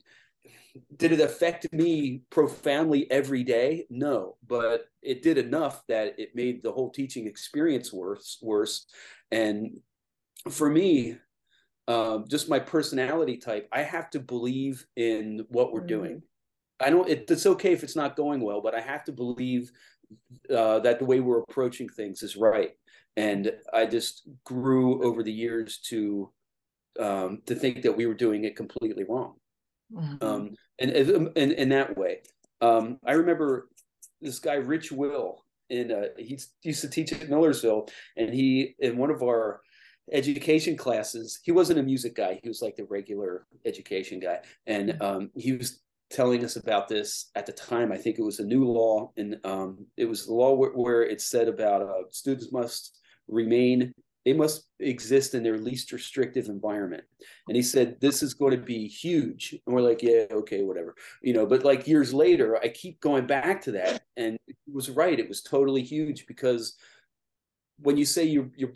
did 0.98 1.12
it 1.12 1.22
affect 1.22 1.72
me 1.72 2.22
profoundly 2.30 3.10
every 3.10 3.44
day? 3.44 3.88
No, 3.90 4.38
but 4.48 4.86
it 5.02 5.24
did 5.24 5.38
enough 5.38 5.84
that 5.88 6.20
it 6.20 6.36
made 6.36 6.62
the 6.62 6.72
whole 6.72 6.90
teaching 6.90 7.28
experience 7.28 7.94
worse. 7.94 8.38
Worse, 8.42 8.86
and 9.32 9.80
for 10.50 10.70
me, 10.70 11.18
um, 11.88 12.26
just 12.30 12.50
my 12.50 12.60
personality 12.60 13.38
type, 13.38 13.70
I 13.72 13.84
have 13.84 14.10
to 14.12 14.20
believe 14.20 14.86
in 14.98 15.46
what 15.50 15.72
we're 15.72 15.80
mm-hmm. 15.80 15.88
doing. 15.88 16.22
I 16.82 16.90
don't. 16.90 17.10
It, 17.10 17.32
it's 17.32 17.46
okay 17.46 17.72
if 17.72 17.84
it's 17.84 17.96
not 17.96 18.18
going 18.18 18.42
well, 18.42 18.60
but 18.60 18.76
I 18.76 18.82
have 18.82 19.06
to 19.06 19.14
believe 19.14 19.72
uh, 20.54 20.80
that 20.80 21.00
the 21.00 21.06
way 21.06 21.22
we're 21.22 21.40
approaching 21.40 21.88
things 21.88 22.22
is 22.22 22.36
right 22.36 22.72
and 23.18 23.52
I 23.74 23.86
just 23.86 24.28
grew 24.44 25.04
over 25.04 25.24
the 25.24 25.32
years 25.32 25.80
to 25.90 26.32
um, 27.00 27.42
to 27.46 27.56
think 27.56 27.82
that 27.82 27.96
we 27.96 28.06
were 28.06 28.14
doing 28.14 28.46
it 28.46 28.56
completely 28.56 29.04
wrong. 29.08 29.36
Mm-hmm. 29.94 30.26
Um, 30.26 30.52
and 30.80 30.92
in 30.92 31.52
in 31.52 31.70
that 31.70 31.98
way, 31.98 32.22
um, 32.62 33.00
I 33.06 33.14
remember 33.14 33.70
this 34.22 34.40
guy 34.40 34.56
Rich 34.56 34.92
Will, 34.92 35.46
and 35.70 35.92
uh, 35.92 36.06
he 36.18 36.40
used 36.64 36.82
to 36.82 36.90
teach 36.90 37.14
at 37.14 37.30
Millersville, 37.30 37.88
and 38.18 38.34
he 38.34 38.76
in 38.80 38.98
one 38.98 39.12
of 39.12 39.24
our 39.24 39.62
education 40.12 40.78
classes, 40.78 41.40
he 41.44 41.52
wasn't 41.52 41.80
a 41.80 41.84
music 41.84 42.16
guy; 42.16 42.40
he 42.42 42.50
was 42.50 42.62
like 42.62 42.76
the 42.76 42.86
regular 42.86 43.46
education 43.66 44.20
guy, 44.20 44.40
and 44.68 44.90
mm-hmm. 44.90 45.02
um, 45.02 45.30
he 45.36 45.54
was 45.54 45.82
telling 46.12 46.44
us 46.44 46.56
about 46.56 46.88
this 46.88 47.30
at 47.36 47.46
the 47.46 47.52
time. 47.52 47.92
I 47.92 47.98
think 47.98 48.20
it 48.20 48.24
was 48.24 48.40
a 48.40 48.46
new 48.46 48.66
law, 48.66 49.12
and 49.18 49.38
um, 49.44 49.86
it 49.98 50.06
was 50.06 50.26
the 50.26 50.34
law 50.34 50.54
where, 50.54 50.72
where 50.72 51.04
it 51.04 51.22
said 51.22 51.48
about 51.48 51.82
uh, 51.82 52.04
students 52.12 52.52
must 52.52 53.00
remain 53.28 53.94
they 54.26 54.34
must 54.34 54.66
exist 54.80 55.36
in 55.36 55.44
their 55.44 55.60
least 55.60 55.92
restrictive 55.92 56.48
environment. 56.48 57.04
And 57.48 57.56
he 57.56 57.62
said 57.62 58.02
this 58.02 58.24
is 58.24 58.34
going 58.34 58.52
to 58.52 58.66
be 58.66 58.88
huge. 58.88 59.56
And 59.66 59.76
we're 59.76 59.82
like 59.82 60.02
yeah 60.02 60.26
okay 60.32 60.64
whatever 60.64 60.96
you 61.22 61.34
know 61.34 61.46
but 61.46 61.64
like 61.64 61.88
years 61.88 62.14
later 62.14 62.58
i 62.58 62.68
keep 62.68 63.00
going 63.00 63.28
back 63.28 63.62
to 63.64 63.72
that 63.72 64.04
and 64.18 64.38
it 64.48 64.56
was 64.72 64.90
right 64.90 65.20
it 65.20 65.30
was 65.30 65.42
totally 65.42 65.84
huge 65.84 66.26
because 66.28 66.76
when 67.80 67.98
you 67.98 68.06
say 68.06 68.24
you 68.24 68.52
you 68.56 68.72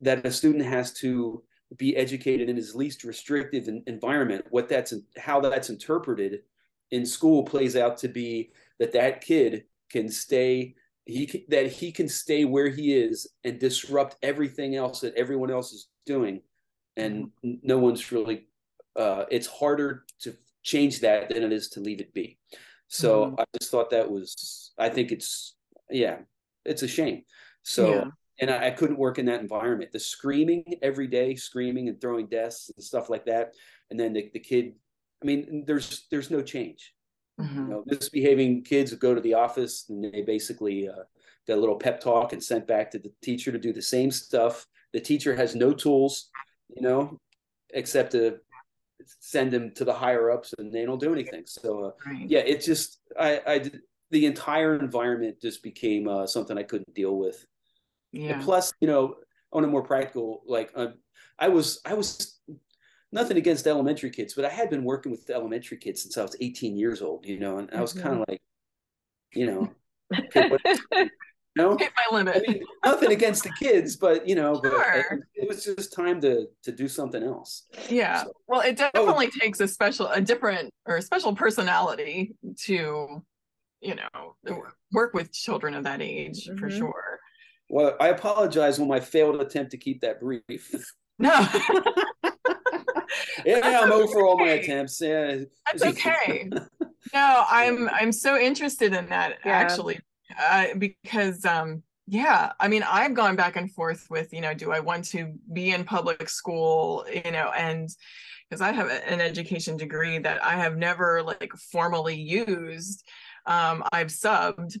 that 0.00 0.24
a 0.26 0.30
student 0.30 0.64
has 0.64 0.92
to 0.92 1.42
be 1.76 1.96
educated 1.96 2.48
in 2.48 2.56
his 2.56 2.74
least 2.74 3.04
restrictive 3.04 3.68
environment 3.86 4.44
what 4.50 4.68
that's 4.68 4.92
how 5.16 5.40
that's 5.40 5.70
interpreted 5.70 6.40
in 6.90 7.06
school 7.06 7.42
plays 7.44 7.76
out 7.76 7.96
to 7.96 8.08
be 8.08 8.50
that 8.78 8.92
that 8.92 9.20
kid 9.20 9.64
can 9.90 10.08
stay 10.08 10.74
he 11.10 11.44
that 11.48 11.66
he 11.66 11.92
can 11.92 12.08
stay 12.08 12.44
where 12.44 12.68
he 12.68 12.94
is 12.94 13.28
and 13.44 13.58
disrupt 13.58 14.16
everything 14.22 14.76
else 14.76 15.00
that 15.00 15.14
everyone 15.14 15.50
else 15.50 15.72
is 15.72 15.88
doing 16.06 16.40
and 16.96 17.26
mm-hmm. 17.26 17.52
no 17.62 17.78
one's 17.78 18.12
really 18.12 18.46
uh, 18.96 19.24
it's 19.30 19.46
harder 19.46 20.04
to 20.20 20.34
change 20.62 21.00
that 21.00 21.28
than 21.28 21.42
it 21.42 21.52
is 21.52 21.68
to 21.70 21.80
leave 21.80 22.00
it 22.00 22.12
be 22.12 22.38
so 22.88 23.26
mm-hmm. 23.26 23.40
i 23.40 23.44
just 23.58 23.70
thought 23.70 23.90
that 23.90 24.10
was 24.10 24.72
i 24.78 24.88
think 24.88 25.10
it's 25.10 25.54
yeah 25.90 26.18
it's 26.64 26.82
a 26.82 26.88
shame 26.88 27.22
so 27.62 27.94
yeah. 27.94 28.04
and 28.40 28.50
I, 28.50 28.66
I, 28.66 28.70
couldn't 28.70 28.98
work 28.98 29.18
in 29.18 29.26
that 29.26 29.40
environment 29.40 29.92
the 29.92 30.00
screaming 30.00 30.64
every 30.82 31.06
day 31.06 31.34
screaming 31.34 31.88
and 31.88 32.00
throwing 32.00 32.26
desks 32.26 32.70
and 32.76 32.84
stuff 32.84 33.08
like 33.08 33.24
that 33.26 33.54
and 33.90 33.98
then 33.98 34.12
the, 34.12 34.30
the 34.34 34.40
kid 34.40 34.74
i 35.22 35.26
mean 35.26 35.64
there's 35.66 36.06
there's 36.10 36.30
no 36.30 36.42
change 36.42 36.92
mm-hmm. 37.40 37.62
you 37.62 37.68
know 37.68 37.84
misbehaving 37.86 38.62
kids 38.62 38.94
go 38.94 39.14
to 39.14 39.20
the 39.20 39.34
office 39.34 39.86
and 39.88 40.04
they 40.04 40.22
basically 40.22 40.88
uh, 40.88 41.04
get 41.46 41.56
a 41.56 41.60
little 41.60 41.76
pep 41.76 42.00
talk 42.00 42.32
and 42.32 42.42
sent 42.42 42.66
back 42.66 42.90
to 42.90 42.98
the 42.98 43.12
teacher 43.22 43.52
to 43.52 43.58
do 43.58 43.72
the 43.72 43.82
same 43.82 44.10
stuff 44.10 44.66
the 44.92 45.00
teacher 45.00 45.34
has 45.34 45.54
no 45.54 45.72
tools 45.72 46.30
you 46.74 46.82
know 46.82 47.18
except 47.72 48.12
to 48.12 48.38
send 49.18 49.50
them 49.50 49.72
to 49.72 49.84
the 49.84 49.92
higher 49.92 50.30
ups 50.30 50.54
and 50.58 50.72
they 50.72 50.84
don't 50.84 51.00
do 51.00 51.12
anything 51.12 51.42
so 51.46 51.84
uh, 51.84 51.90
right. 52.06 52.28
yeah 52.28 52.40
it 52.40 52.62
just 52.62 53.00
i 53.18 53.40
i 53.46 53.70
the 54.10 54.26
entire 54.26 54.74
environment 54.76 55.40
just 55.40 55.62
became 55.62 56.08
uh, 56.08 56.26
something 56.26 56.58
i 56.58 56.62
couldn't 56.62 56.94
deal 56.94 57.16
with 57.16 57.46
yeah 58.12 58.32
and 58.32 58.42
plus 58.42 58.72
you 58.80 58.88
know 58.88 59.16
on 59.52 59.64
a 59.64 59.66
more 59.66 59.82
practical 59.82 60.42
like 60.46 60.70
uh, 60.76 60.88
i 61.38 61.48
was 61.48 61.80
i 61.84 61.94
was 61.94 62.39
nothing 63.12 63.36
against 63.36 63.66
elementary 63.66 64.10
kids 64.10 64.34
but 64.34 64.44
i 64.44 64.48
had 64.48 64.70
been 64.70 64.84
working 64.84 65.12
with 65.12 65.28
elementary 65.30 65.76
kids 65.76 66.02
since 66.02 66.16
i 66.16 66.22
was 66.22 66.36
18 66.40 66.76
years 66.76 67.02
old 67.02 67.26
you 67.26 67.38
know 67.38 67.58
and 67.58 67.70
i 67.72 67.80
was 67.80 67.92
mm-hmm. 67.92 68.02
kind 68.02 68.20
of 68.20 68.24
like 68.28 68.42
you 69.32 69.46
know 69.46 69.70
know, 71.56 71.76
hit 71.76 71.92
my 71.96 72.16
limit. 72.16 72.42
I 72.48 72.52
mean, 72.52 72.62
nothing 72.84 73.12
against 73.12 73.44
the 73.44 73.52
kids, 73.58 73.96
but 73.96 74.28
you 74.28 74.34
know, 74.34 74.60
sure. 74.62 74.70
but 74.70 75.18
it, 75.34 75.44
it, 75.44 75.48
was 75.48 75.64
just 75.64 75.92
time 75.92 76.20
to 76.22 76.46
to 76.62 76.72
do 76.72 76.88
something 76.88 77.22
else. 77.22 77.66
Yeah. 77.88 78.24
So, 78.24 78.32
well, 78.46 78.60
it 78.60 78.80
oh. 78.80 78.90
definitely 78.92 79.30
oh. 79.34 79.38
takes 79.40 79.60
a 79.60 79.68
special, 79.68 80.08
a 80.08 80.20
different 80.20 80.70
or 80.86 80.96
a 80.96 81.02
special 81.02 81.34
personality 81.34 82.34
to, 82.64 83.22
you 83.80 83.94
know, 83.94 84.36
work 84.92 85.14
with 85.14 85.32
children 85.32 85.74
of 85.74 85.84
that 85.84 86.02
age 86.02 86.46
mm-hmm. 86.46 86.58
for 86.58 86.70
sure. 86.70 87.18
Well, 87.68 87.96
I 88.00 88.08
apologize 88.08 88.80
on 88.80 88.88
my 88.88 89.00
failed 89.00 89.40
attempt 89.40 89.70
to 89.72 89.76
keep 89.76 90.00
that 90.00 90.20
brief. 90.20 90.74
No. 91.18 91.30
yeah, 93.44 93.60
That's 93.60 93.84
I'm 93.84 93.92
okay. 93.92 94.02
over 94.02 94.26
all 94.26 94.38
my 94.38 94.50
attempts. 94.50 95.00
Yeah. 95.00 95.44
That's 95.66 95.84
okay. 95.84 96.50
no, 97.14 97.44
I'm 97.48 97.88
I'm 97.90 98.12
so 98.12 98.38
interested 98.38 98.94
in 98.94 99.08
that 99.08 99.38
yeah. 99.44 99.52
actually 99.52 100.00
uh, 100.38 100.66
because 100.78 101.44
um, 101.44 101.82
yeah 102.10 102.50
i 102.58 102.66
mean 102.66 102.82
i've 102.90 103.14
gone 103.14 103.36
back 103.36 103.54
and 103.54 103.70
forth 103.70 104.08
with 104.10 104.32
you 104.32 104.40
know 104.40 104.52
do 104.52 104.72
i 104.72 104.80
want 104.80 105.04
to 105.04 105.32
be 105.52 105.70
in 105.70 105.84
public 105.84 106.28
school 106.28 107.06
you 107.08 107.30
know 107.30 107.52
and 107.56 107.88
because 108.48 108.60
i 108.60 108.72
have 108.72 108.88
an 108.88 109.20
education 109.20 109.76
degree 109.76 110.18
that 110.18 110.44
i 110.44 110.56
have 110.56 110.76
never 110.76 111.22
like 111.22 111.52
formally 111.70 112.20
used 112.20 113.06
um, 113.46 113.84
i've 113.92 114.08
subbed 114.08 114.76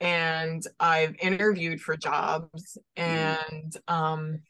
and 0.00 0.66
i've 0.78 1.16
interviewed 1.20 1.80
for 1.80 1.96
jobs 1.96 2.76
mm-hmm. 2.98 3.38
and 3.56 3.76
um, 3.88 4.40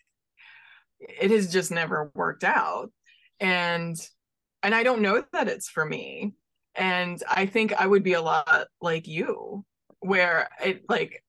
it 0.98 1.30
has 1.30 1.52
just 1.52 1.70
never 1.70 2.10
worked 2.16 2.42
out 2.42 2.90
and 3.40 3.96
and 4.62 4.74
i 4.74 4.82
don't 4.82 5.02
know 5.02 5.22
that 5.32 5.48
it's 5.48 5.68
for 5.68 5.84
me 5.84 6.34
and 6.74 7.22
i 7.28 7.46
think 7.46 7.72
i 7.74 7.86
would 7.86 8.02
be 8.02 8.14
a 8.14 8.22
lot 8.22 8.68
like 8.80 9.06
you 9.06 9.64
where 10.00 10.48
it 10.62 10.82
like 10.88 11.22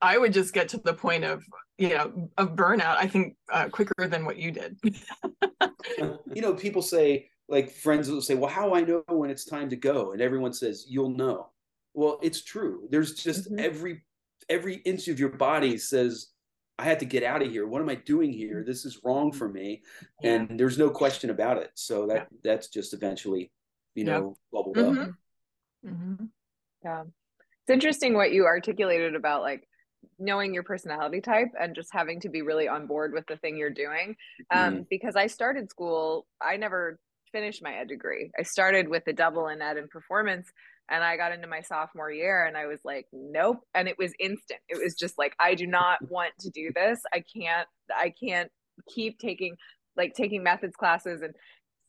I 0.00 0.18
would 0.18 0.32
just 0.32 0.52
get 0.52 0.68
to 0.70 0.78
the 0.78 0.94
point 0.94 1.24
of 1.24 1.42
you 1.78 1.90
know 1.90 2.30
of 2.36 2.54
burnout. 2.54 2.96
I 2.96 3.06
think 3.06 3.36
uh, 3.52 3.68
quicker 3.68 4.06
than 4.06 4.24
what 4.24 4.36
you 4.36 4.50
did. 4.50 4.78
you 5.98 6.42
know, 6.42 6.54
people 6.54 6.82
say 6.82 7.28
like 7.48 7.70
friends 7.70 8.10
will 8.10 8.22
say, 8.22 8.34
"Well, 8.34 8.50
how 8.50 8.74
I 8.74 8.82
know 8.82 9.02
when 9.08 9.30
it's 9.30 9.44
time 9.44 9.70
to 9.70 9.76
go?" 9.76 10.12
And 10.12 10.20
everyone 10.20 10.52
says, 10.52 10.86
"You'll 10.88 11.10
know." 11.10 11.50
Well, 11.94 12.18
it's 12.22 12.44
true. 12.44 12.88
There's 12.90 13.14
just 13.14 13.50
mm-hmm. 13.50 13.58
every 13.58 14.02
every 14.48 14.76
inch 14.76 15.08
of 15.08 15.18
your 15.18 15.30
body 15.30 15.78
says, 15.78 16.28
"I 16.78 16.84
had 16.84 17.00
to 17.00 17.06
get 17.06 17.22
out 17.22 17.42
of 17.42 17.50
here. 17.50 17.66
What 17.66 17.82
am 17.82 17.88
I 17.88 17.96
doing 17.96 18.32
here? 18.32 18.64
This 18.66 18.84
is 18.84 19.00
wrong 19.04 19.32
for 19.32 19.48
me." 19.48 19.82
Yeah. 20.22 20.32
And 20.32 20.60
there's 20.60 20.78
no 20.78 20.90
question 20.90 21.30
about 21.30 21.58
it. 21.58 21.70
So 21.74 22.06
that 22.06 22.28
yeah. 22.30 22.38
that's 22.42 22.68
just 22.68 22.94
eventually, 22.94 23.50
you 23.94 24.04
know, 24.04 24.36
yeah. 24.52 24.58
bubbled 24.58 24.76
mm-hmm. 24.76 25.00
up. 25.00 25.10
Mm-hmm. 25.84 26.24
Yeah 26.84 27.04
it's 27.66 27.74
interesting 27.74 28.14
what 28.14 28.32
you 28.32 28.46
articulated 28.46 29.16
about 29.16 29.42
like 29.42 29.68
knowing 30.20 30.54
your 30.54 30.62
personality 30.62 31.20
type 31.20 31.48
and 31.60 31.74
just 31.74 31.88
having 31.92 32.20
to 32.20 32.28
be 32.28 32.42
really 32.42 32.68
on 32.68 32.86
board 32.86 33.12
with 33.12 33.26
the 33.26 33.36
thing 33.38 33.56
you're 33.56 33.70
doing 33.70 34.14
um, 34.52 34.76
mm. 34.76 34.86
because 34.88 35.16
i 35.16 35.26
started 35.26 35.68
school 35.68 36.26
i 36.40 36.56
never 36.56 36.98
finished 37.32 37.62
my 37.62 37.74
ed 37.74 37.88
degree 37.88 38.30
i 38.38 38.42
started 38.42 38.88
with 38.88 39.02
a 39.08 39.12
double 39.12 39.48
in 39.48 39.60
ed 39.60 39.76
and 39.76 39.90
performance 39.90 40.48
and 40.90 41.02
i 41.02 41.16
got 41.16 41.32
into 41.32 41.46
my 41.46 41.60
sophomore 41.60 42.10
year 42.10 42.44
and 42.46 42.56
i 42.56 42.66
was 42.66 42.80
like 42.84 43.06
nope 43.12 43.60
and 43.74 43.88
it 43.88 43.96
was 43.98 44.12
instant 44.18 44.60
it 44.68 44.82
was 44.82 44.94
just 44.94 45.18
like 45.18 45.34
i 45.40 45.54
do 45.54 45.66
not 45.66 45.98
want 46.08 46.32
to 46.38 46.50
do 46.50 46.70
this 46.74 47.00
i 47.12 47.22
can't 47.36 47.68
i 47.94 48.12
can't 48.22 48.50
keep 48.92 49.18
taking 49.18 49.56
like 49.96 50.14
taking 50.14 50.42
methods 50.42 50.76
classes 50.76 51.22
and 51.22 51.34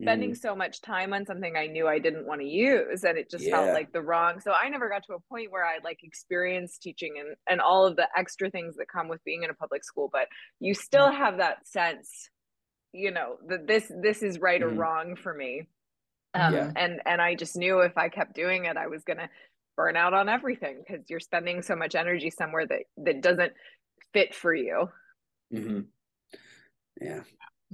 spending 0.02 0.32
mm. 0.32 0.38
so 0.38 0.56
much 0.56 0.82
time 0.82 1.12
on 1.12 1.26
something 1.26 1.56
I 1.56 1.66
knew 1.66 1.88
I 1.88 1.98
didn't 1.98 2.28
want 2.28 2.42
to 2.42 2.48
use 2.48 3.04
and 3.04 3.18
it 3.18 3.32
just 3.32 3.46
yeah. 3.46 3.52
felt 3.52 3.74
like 3.74 3.92
the 3.92 4.02
wrong 4.02 4.40
so 4.40 4.52
I 4.52 4.70
never 4.70 4.90
got 4.90 5.04
to 5.08 5.14
a 5.14 5.20
point 5.20 5.52
where 5.52 5.66
I 5.66 5.78
like 5.84 6.00
experienced 6.04 6.82
teaching 6.82 7.16
and 7.20 7.36
and 7.50 7.60
all 7.60 7.86
of 7.86 7.96
the 7.96 8.08
extra 8.16 8.50
things 8.50 8.76
that 8.78 8.88
come 8.88 9.08
with 9.08 9.24
being 9.24 9.44
in 9.44 9.50
a 9.50 9.56
public 9.56 9.84
school 9.84 10.10
but 10.12 10.28
you 10.60 10.74
still 10.76 11.08
mm. 11.08 11.18
have 11.18 11.38
that 11.38 11.68
sense 11.68 12.30
you 12.94 13.12
know 13.12 13.38
that 13.50 13.68
this 13.68 13.92
this 14.02 14.22
is 14.22 14.40
right 14.40 14.62
mm. 14.62 14.66
or 14.66 14.70
wrong 14.70 15.16
for 15.16 15.34
me 15.34 15.68
um 16.40 16.54
yeah. 16.54 16.72
and 16.76 17.02
and 17.06 17.22
I 17.22 17.36
just 17.36 17.56
knew 17.56 17.80
if 17.80 17.98
I 17.98 18.10
kept 18.10 18.36
doing 18.36 18.66
it 18.66 18.78
I 18.78 18.88
was 18.88 19.04
going 19.04 19.18
to 19.18 19.30
burn 19.76 19.96
out 19.96 20.14
on 20.14 20.28
everything 20.28 20.84
because 20.86 21.10
you're 21.10 21.20
spending 21.20 21.62
so 21.62 21.76
much 21.76 21.96
energy 21.96 22.30
somewhere 22.30 22.66
that 22.66 22.82
that 22.98 23.22
doesn't 23.22 23.54
fit 24.12 24.34
for 24.34 24.54
you 24.54 24.90
mm-hmm. 25.54 25.82
yeah 27.00 27.22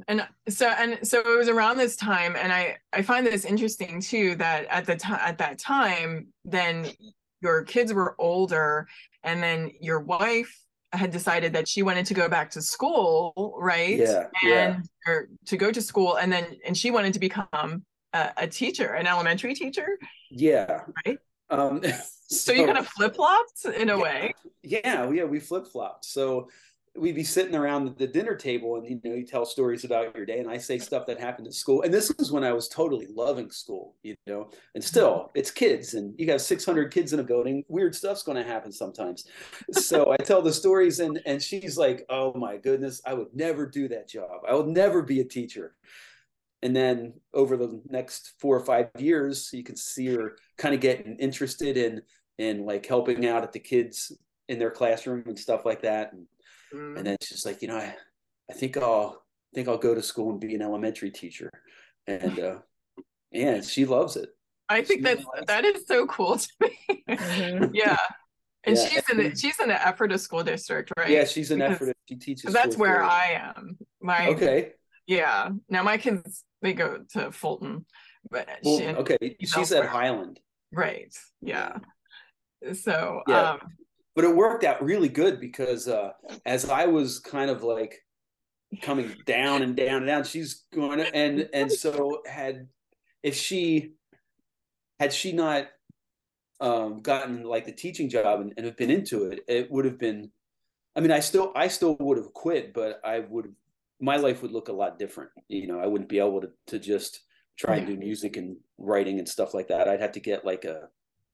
and 0.07 0.27
so 0.49 0.67
and 0.69 0.99
so 1.07 1.19
it 1.19 1.37
was 1.37 1.47
around 1.47 1.77
this 1.77 1.95
time 1.95 2.35
and 2.35 2.51
i 2.51 2.75
i 2.91 3.01
find 3.01 3.25
this 3.25 3.45
interesting 3.45 4.01
too 4.01 4.35
that 4.35 4.65
at 4.65 4.85
the 4.85 4.95
time 4.95 5.19
at 5.21 5.37
that 5.37 5.57
time 5.57 6.27
then 6.43 6.87
your 7.41 7.63
kids 7.63 7.93
were 7.93 8.15
older 8.19 8.87
and 9.23 9.41
then 9.41 9.71
your 9.79 9.99
wife 9.99 10.59
had 10.91 11.11
decided 11.11 11.53
that 11.53 11.67
she 11.67 11.83
wanted 11.83 12.05
to 12.05 12.13
go 12.13 12.27
back 12.27 12.49
to 12.49 12.61
school 12.61 13.55
right 13.59 13.99
yeah 13.99 14.27
and 14.43 14.89
yeah. 15.07 15.11
or 15.11 15.29
to 15.45 15.57
go 15.57 15.71
to 15.71 15.81
school 15.81 16.17
and 16.17 16.31
then 16.31 16.45
and 16.65 16.75
she 16.75 16.91
wanted 16.91 17.13
to 17.13 17.19
become 17.19 17.83
a, 18.13 18.31
a 18.37 18.47
teacher 18.47 18.93
an 18.93 19.07
elementary 19.07 19.53
teacher? 19.53 19.97
Yeah. 20.31 20.81
Right? 21.05 21.19
Um 21.49 21.81
so, 21.83 21.91
so 22.27 22.51
you 22.51 22.65
kind 22.65 22.77
of 22.77 22.87
flip-flopped 22.87 23.65
in 23.77 23.89
a 23.89 23.97
yeah, 23.97 24.01
way? 24.01 24.33
Yeah 24.61 25.09
yeah 25.11 25.23
we 25.25 25.39
flip-flopped. 25.39 26.05
So 26.05 26.49
we'd 26.95 27.15
be 27.15 27.23
sitting 27.23 27.55
around 27.55 27.97
the 27.97 28.05
dinner 28.05 28.35
table 28.35 28.75
and 28.75 28.87
you 28.87 29.01
know 29.03 29.15
you 29.15 29.25
tell 29.25 29.45
stories 29.45 29.83
about 29.83 30.15
your 30.15 30.27
day 30.27 30.39
and 30.39 30.49
i 30.49 30.57
say 30.57 30.77
stuff 30.77 31.07
that 31.07 31.19
happened 31.19 31.47
at 31.47 31.53
school. 31.53 31.81
And 31.81 31.93
this 31.93 32.11
is 32.19 32.31
when 32.31 32.43
i 32.43 32.53
was 32.53 32.67
totally 32.67 33.07
loving 33.13 33.49
school 33.49 33.95
you 34.03 34.15
know 34.27 34.49
and 34.75 34.83
still 34.83 35.13
mm-hmm. 35.13 35.39
it's 35.39 35.51
kids 35.51 35.95
and 35.95 36.13
you 36.19 36.27
got 36.27 36.41
600 36.41 36.91
kids 36.91 37.13
in 37.13 37.19
a 37.19 37.23
building. 37.23 37.63
Weird 37.67 37.95
stuff's 37.95 38.23
going 38.23 38.37
to 38.37 38.43
happen 38.43 38.71
sometimes. 38.71 39.25
So 39.71 40.11
i 40.11 40.17
tell 40.17 40.41
the 40.41 40.53
stories 40.53 40.99
and 40.99 41.19
and 41.25 41.41
she's 41.41 41.77
like 41.77 42.05
oh 42.09 42.33
my 42.35 42.57
goodness 42.57 43.01
i 43.05 43.13
would 43.13 43.33
never 43.33 43.65
do 43.65 43.87
that 43.87 44.07
job. 44.07 44.41
I 44.47 44.53
would 44.53 44.67
never 44.67 45.01
be 45.01 45.19
a 45.19 45.25
teacher 45.25 45.75
and 46.63 46.75
then 46.75 47.13
over 47.35 47.55
the 47.55 47.79
next 47.89 48.33
four 48.39 48.57
or 48.57 48.65
five 48.65 48.89
years 48.97 49.51
you 49.53 49.63
can 49.63 49.75
see 49.75 50.07
her 50.07 50.37
kind 50.57 50.73
of 50.73 50.81
getting 50.81 51.15
interested 51.17 51.77
in 51.77 52.01
in 52.39 52.65
like 52.65 52.85
helping 52.85 53.27
out 53.27 53.43
at 53.43 53.51
the 53.51 53.59
kids 53.59 54.11
in 54.49 54.57
their 54.57 54.71
classroom 54.71 55.23
and 55.27 55.37
stuff 55.37 55.65
like 55.65 55.83
that 55.83 56.11
and 56.13 56.25
Mm. 56.73 56.97
And 56.97 57.05
then 57.05 57.17
she's 57.21 57.45
like, 57.45 57.61
you 57.61 57.67
know, 57.67 57.77
I, 57.77 57.95
I 58.49 58.53
think 58.53 58.77
I'll 58.77 59.23
I 59.53 59.55
think 59.55 59.67
I'll 59.67 59.77
go 59.77 59.93
to 59.93 60.01
school 60.01 60.31
and 60.31 60.39
be 60.39 60.55
an 60.55 60.61
elementary 60.61 61.11
teacher. 61.11 61.49
And 62.07 62.39
uh 62.39 62.59
and 63.31 63.63
she 63.63 63.85
loves 63.85 64.15
it. 64.15 64.29
I 64.69 64.81
think 64.81 65.03
that 65.03 65.19
that 65.47 65.65
is 65.65 65.85
so 65.87 66.05
cool 66.07 66.37
to 66.37 66.47
me. 66.61 67.03
Mm-hmm. 67.09 67.65
yeah. 67.73 67.97
And 68.65 68.77
yeah. 68.77 68.87
she's 68.87 69.09
in 69.09 69.17
the 69.17 69.35
she's 69.35 69.59
in 69.59 69.69
the 69.69 69.87
Ephrata 69.87 70.17
school 70.17 70.43
district, 70.43 70.91
right? 70.97 71.09
Yeah, 71.09 71.25
she's 71.25 71.51
in 71.51 71.59
because, 71.59 71.75
Ephrata. 71.75 71.93
She 72.09 72.15
teaches. 72.15 72.53
That's 72.53 72.77
where 72.77 72.97
grade. 72.97 73.09
I 73.09 73.53
am. 73.55 73.77
My 74.01 74.27
okay. 74.29 74.71
Yeah. 75.05 75.49
Now 75.69 75.83
my 75.83 75.97
kids 75.97 76.43
they 76.63 76.73
go 76.73 77.03
to 77.13 77.31
Fulton, 77.31 77.85
but 78.31 78.49
well, 78.63 78.79
she, 78.79 78.85
okay, 78.87 79.35
she's 79.41 79.71
at 79.71 79.85
Highland. 79.85 80.39
Right. 80.71 81.13
Yeah. 81.41 81.77
So 82.73 83.21
yeah. 83.27 83.51
um 83.51 83.59
but 84.15 84.25
it 84.25 84.35
worked 84.35 84.63
out 84.63 84.83
really 84.83 85.09
good 85.09 85.39
because 85.39 85.87
uh, 85.87 86.11
as 86.45 86.69
I 86.69 86.85
was 86.85 87.19
kind 87.19 87.49
of 87.49 87.63
like 87.63 87.99
coming 88.81 89.15
down 89.25 89.63
and 89.63 89.75
down 89.75 89.97
and 89.97 90.07
down, 90.07 90.23
she's 90.23 90.63
going 90.73 90.99
to, 90.99 91.15
and 91.15 91.49
and 91.53 91.71
so 91.71 92.21
had 92.27 92.67
if 93.23 93.35
she 93.35 93.93
had 94.99 95.13
she 95.13 95.31
not 95.31 95.67
um, 96.59 97.01
gotten 97.01 97.43
like 97.43 97.65
the 97.65 97.71
teaching 97.71 98.09
job 98.09 98.41
and, 98.41 98.53
and 98.55 98.65
have 98.65 98.77
been 98.77 98.91
into 98.91 99.25
it, 99.25 99.43
it 99.47 99.71
would 99.71 99.85
have 99.85 99.97
been. 99.97 100.31
I 100.95 100.99
mean, 100.99 101.11
I 101.11 101.21
still 101.21 101.51
I 101.55 101.67
still 101.67 101.97
would 101.99 102.17
have 102.17 102.33
quit, 102.33 102.71
but 102.73 103.01
I 103.03 103.19
would 103.19 103.55
my 103.99 104.17
life 104.17 104.41
would 104.41 104.51
look 104.51 104.69
a 104.69 104.73
lot 104.73 104.99
different. 104.99 105.31
You 105.47 105.67
know, 105.67 105.79
I 105.79 105.87
wouldn't 105.87 106.09
be 106.09 106.19
able 106.19 106.41
to 106.41 106.49
to 106.67 106.79
just 106.79 107.19
try 107.57 107.75
and 107.75 107.87
do 107.87 107.95
music 107.95 108.37
and 108.37 108.57
writing 108.77 109.19
and 109.19 109.29
stuff 109.29 109.53
like 109.53 109.67
that. 109.67 109.87
I'd 109.87 110.01
have 110.01 110.13
to 110.13 110.19
get 110.19 110.45
like 110.45 110.65
a, 110.65 110.89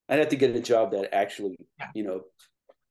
I'd 0.08 0.20
have 0.20 0.30
to 0.30 0.36
get 0.36 0.56
a 0.56 0.60
job 0.60 0.92
that 0.92 1.14
actually, 1.14 1.58
you 1.96 2.04
know, 2.04 2.24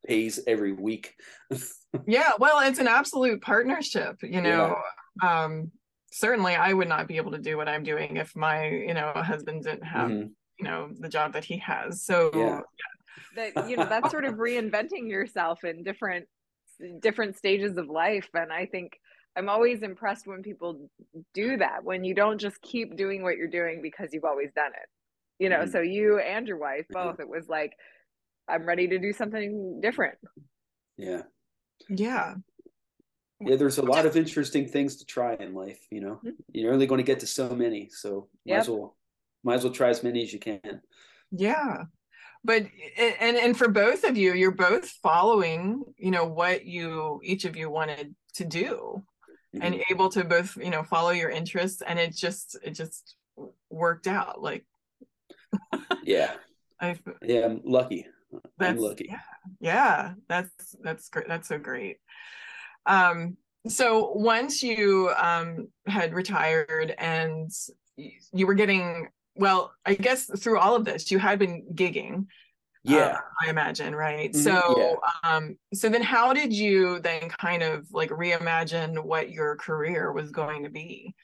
pays 0.06 0.40
every 0.46 0.72
week. 0.72 1.14
yeah, 2.06 2.30
well, 2.38 2.60
it's 2.60 2.78
an 2.78 2.88
absolute 2.88 3.42
partnership. 3.42 4.16
You 4.22 4.40
know, 4.40 4.76
yeah. 5.22 5.44
um, 5.44 5.70
certainly 6.10 6.54
I 6.54 6.72
would 6.72 6.88
not 6.88 7.08
be 7.08 7.16
able 7.16 7.32
to 7.32 7.38
do 7.38 7.56
what 7.56 7.68
I'm 7.68 7.82
doing 7.82 8.16
if 8.16 8.34
my, 8.34 8.68
you 8.68 8.94
know, 8.94 9.12
husband 9.14 9.64
didn't 9.64 9.84
have, 9.84 10.10
mm-hmm. 10.10 10.28
you 10.58 10.64
know, 10.64 10.90
the 10.98 11.08
job 11.08 11.34
that 11.34 11.44
he 11.44 11.58
has. 11.58 12.04
So 12.04 12.30
yeah. 12.34 12.60
that 13.36 13.68
you 13.68 13.76
know, 13.76 13.84
that's 13.84 14.10
sort 14.10 14.24
of 14.24 14.34
reinventing 14.34 15.10
yourself 15.10 15.64
in 15.64 15.82
different 15.82 16.26
different 17.00 17.36
stages 17.36 17.76
of 17.76 17.88
life. 17.88 18.28
And 18.34 18.52
I 18.52 18.66
think 18.66 18.92
I'm 19.36 19.48
always 19.48 19.82
impressed 19.82 20.26
when 20.26 20.42
people 20.42 20.88
do 21.32 21.56
that, 21.58 21.84
when 21.84 22.04
you 22.04 22.14
don't 22.14 22.38
just 22.38 22.60
keep 22.60 22.96
doing 22.96 23.22
what 23.22 23.36
you're 23.36 23.46
doing 23.48 23.80
because 23.82 24.10
you've 24.12 24.24
always 24.24 24.50
done 24.54 24.72
it. 24.72 25.42
You 25.42 25.48
know, 25.48 25.60
mm-hmm. 25.60 25.70
so 25.70 25.80
you 25.80 26.18
and 26.18 26.48
your 26.48 26.58
wife 26.58 26.86
both, 26.90 27.20
it 27.20 27.28
was 27.28 27.48
like, 27.48 27.72
I'm 28.48 28.66
ready 28.66 28.88
to 28.88 28.98
do 28.98 29.12
something 29.12 29.80
different. 29.80 30.18
Yeah. 30.96 31.22
Yeah 31.88 32.34
yeah 33.40 33.56
there's 33.56 33.78
a 33.78 33.82
lot 33.82 34.06
of 34.06 34.16
interesting 34.16 34.66
things 34.66 34.96
to 34.96 35.06
try 35.06 35.34
in 35.34 35.54
life 35.54 35.80
you 35.90 36.00
know 36.00 36.20
mm-hmm. 36.24 36.30
you're 36.52 36.72
only 36.72 36.86
going 36.86 36.98
to 36.98 37.04
get 37.04 37.20
to 37.20 37.26
so 37.26 37.50
many 37.50 37.88
so 37.90 38.28
might 38.46 38.52
yep. 38.52 38.60
as 38.60 38.68
well 38.68 38.96
might 39.44 39.54
as 39.54 39.64
well 39.64 39.72
try 39.72 39.88
as 39.88 40.02
many 40.02 40.22
as 40.22 40.32
you 40.32 40.38
can 40.38 40.80
yeah 41.30 41.84
but 42.44 42.64
and 42.98 43.36
and 43.36 43.56
for 43.56 43.68
both 43.68 44.04
of 44.04 44.16
you 44.16 44.32
you're 44.32 44.50
both 44.50 44.88
following 45.02 45.82
you 45.96 46.10
know 46.10 46.24
what 46.24 46.64
you 46.64 47.20
each 47.22 47.44
of 47.44 47.56
you 47.56 47.70
wanted 47.70 48.14
to 48.34 48.44
do 48.44 49.02
mm-hmm. 49.60 49.74
and 49.74 49.84
able 49.90 50.08
to 50.08 50.24
both 50.24 50.56
you 50.56 50.70
know 50.70 50.82
follow 50.82 51.10
your 51.10 51.30
interests 51.30 51.82
and 51.86 51.98
it 51.98 52.14
just 52.14 52.56
it 52.62 52.70
just 52.70 53.16
worked 53.70 54.06
out 54.06 54.42
like 54.42 54.64
yeah. 56.04 56.32
I 56.80 56.98
yeah 57.22 57.46
i'm 57.46 57.60
lucky. 57.64 58.06
I'm 58.60 58.76
lucky. 58.76 59.06
yeah, 59.08 59.20
yeah 59.60 60.12
that's 60.28 60.76
that's 60.82 61.08
great 61.08 61.28
that's 61.28 61.48
so 61.48 61.58
great. 61.58 61.98
Um, 62.86 63.36
so 63.66 64.12
once 64.14 64.62
you 64.62 65.10
um, 65.16 65.68
had 65.86 66.14
retired 66.14 66.94
and 66.98 67.50
you 67.96 68.46
were 68.46 68.54
getting, 68.54 69.08
well, 69.34 69.72
I 69.84 69.94
guess 69.94 70.24
through 70.24 70.58
all 70.58 70.74
of 70.74 70.84
this, 70.84 71.10
you 71.10 71.18
had 71.18 71.38
been 71.38 71.66
gigging. 71.74 72.26
Yeah, 72.84 73.16
uh, 73.16 73.20
I 73.46 73.50
imagine, 73.50 73.94
right? 73.94 74.32
Mm-hmm, 74.32 74.40
so, 74.40 74.98
yeah. 75.24 75.30
um, 75.30 75.58
so 75.74 75.88
then 75.88 76.02
how 76.02 76.32
did 76.32 76.52
you 76.52 77.00
then 77.00 77.28
kind 77.28 77.62
of 77.62 77.86
like 77.92 78.10
reimagine 78.10 79.02
what 79.02 79.30
your 79.30 79.56
career 79.56 80.12
was 80.12 80.30
going 80.30 80.62
to 80.62 80.70
be? 80.70 81.14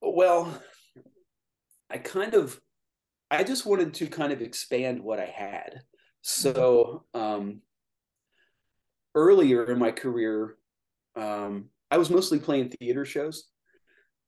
Well, 0.00 0.60
I 1.90 1.98
kind 1.98 2.34
of, 2.34 2.60
I 3.30 3.42
just 3.42 3.66
wanted 3.66 3.94
to 3.94 4.06
kind 4.06 4.32
of 4.32 4.42
expand 4.42 5.02
what 5.02 5.18
I 5.18 5.26
had. 5.26 5.80
So, 6.22 7.04
um, 7.14 7.62
earlier 9.14 9.70
in 9.70 9.78
my 9.78 9.92
career, 9.92 10.56
um, 11.16 11.66
I 11.90 11.98
was 11.98 12.10
mostly 12.10 12.38
playing 12.38 12.70
theater 12.70 13.04
shows. 13.04 13.48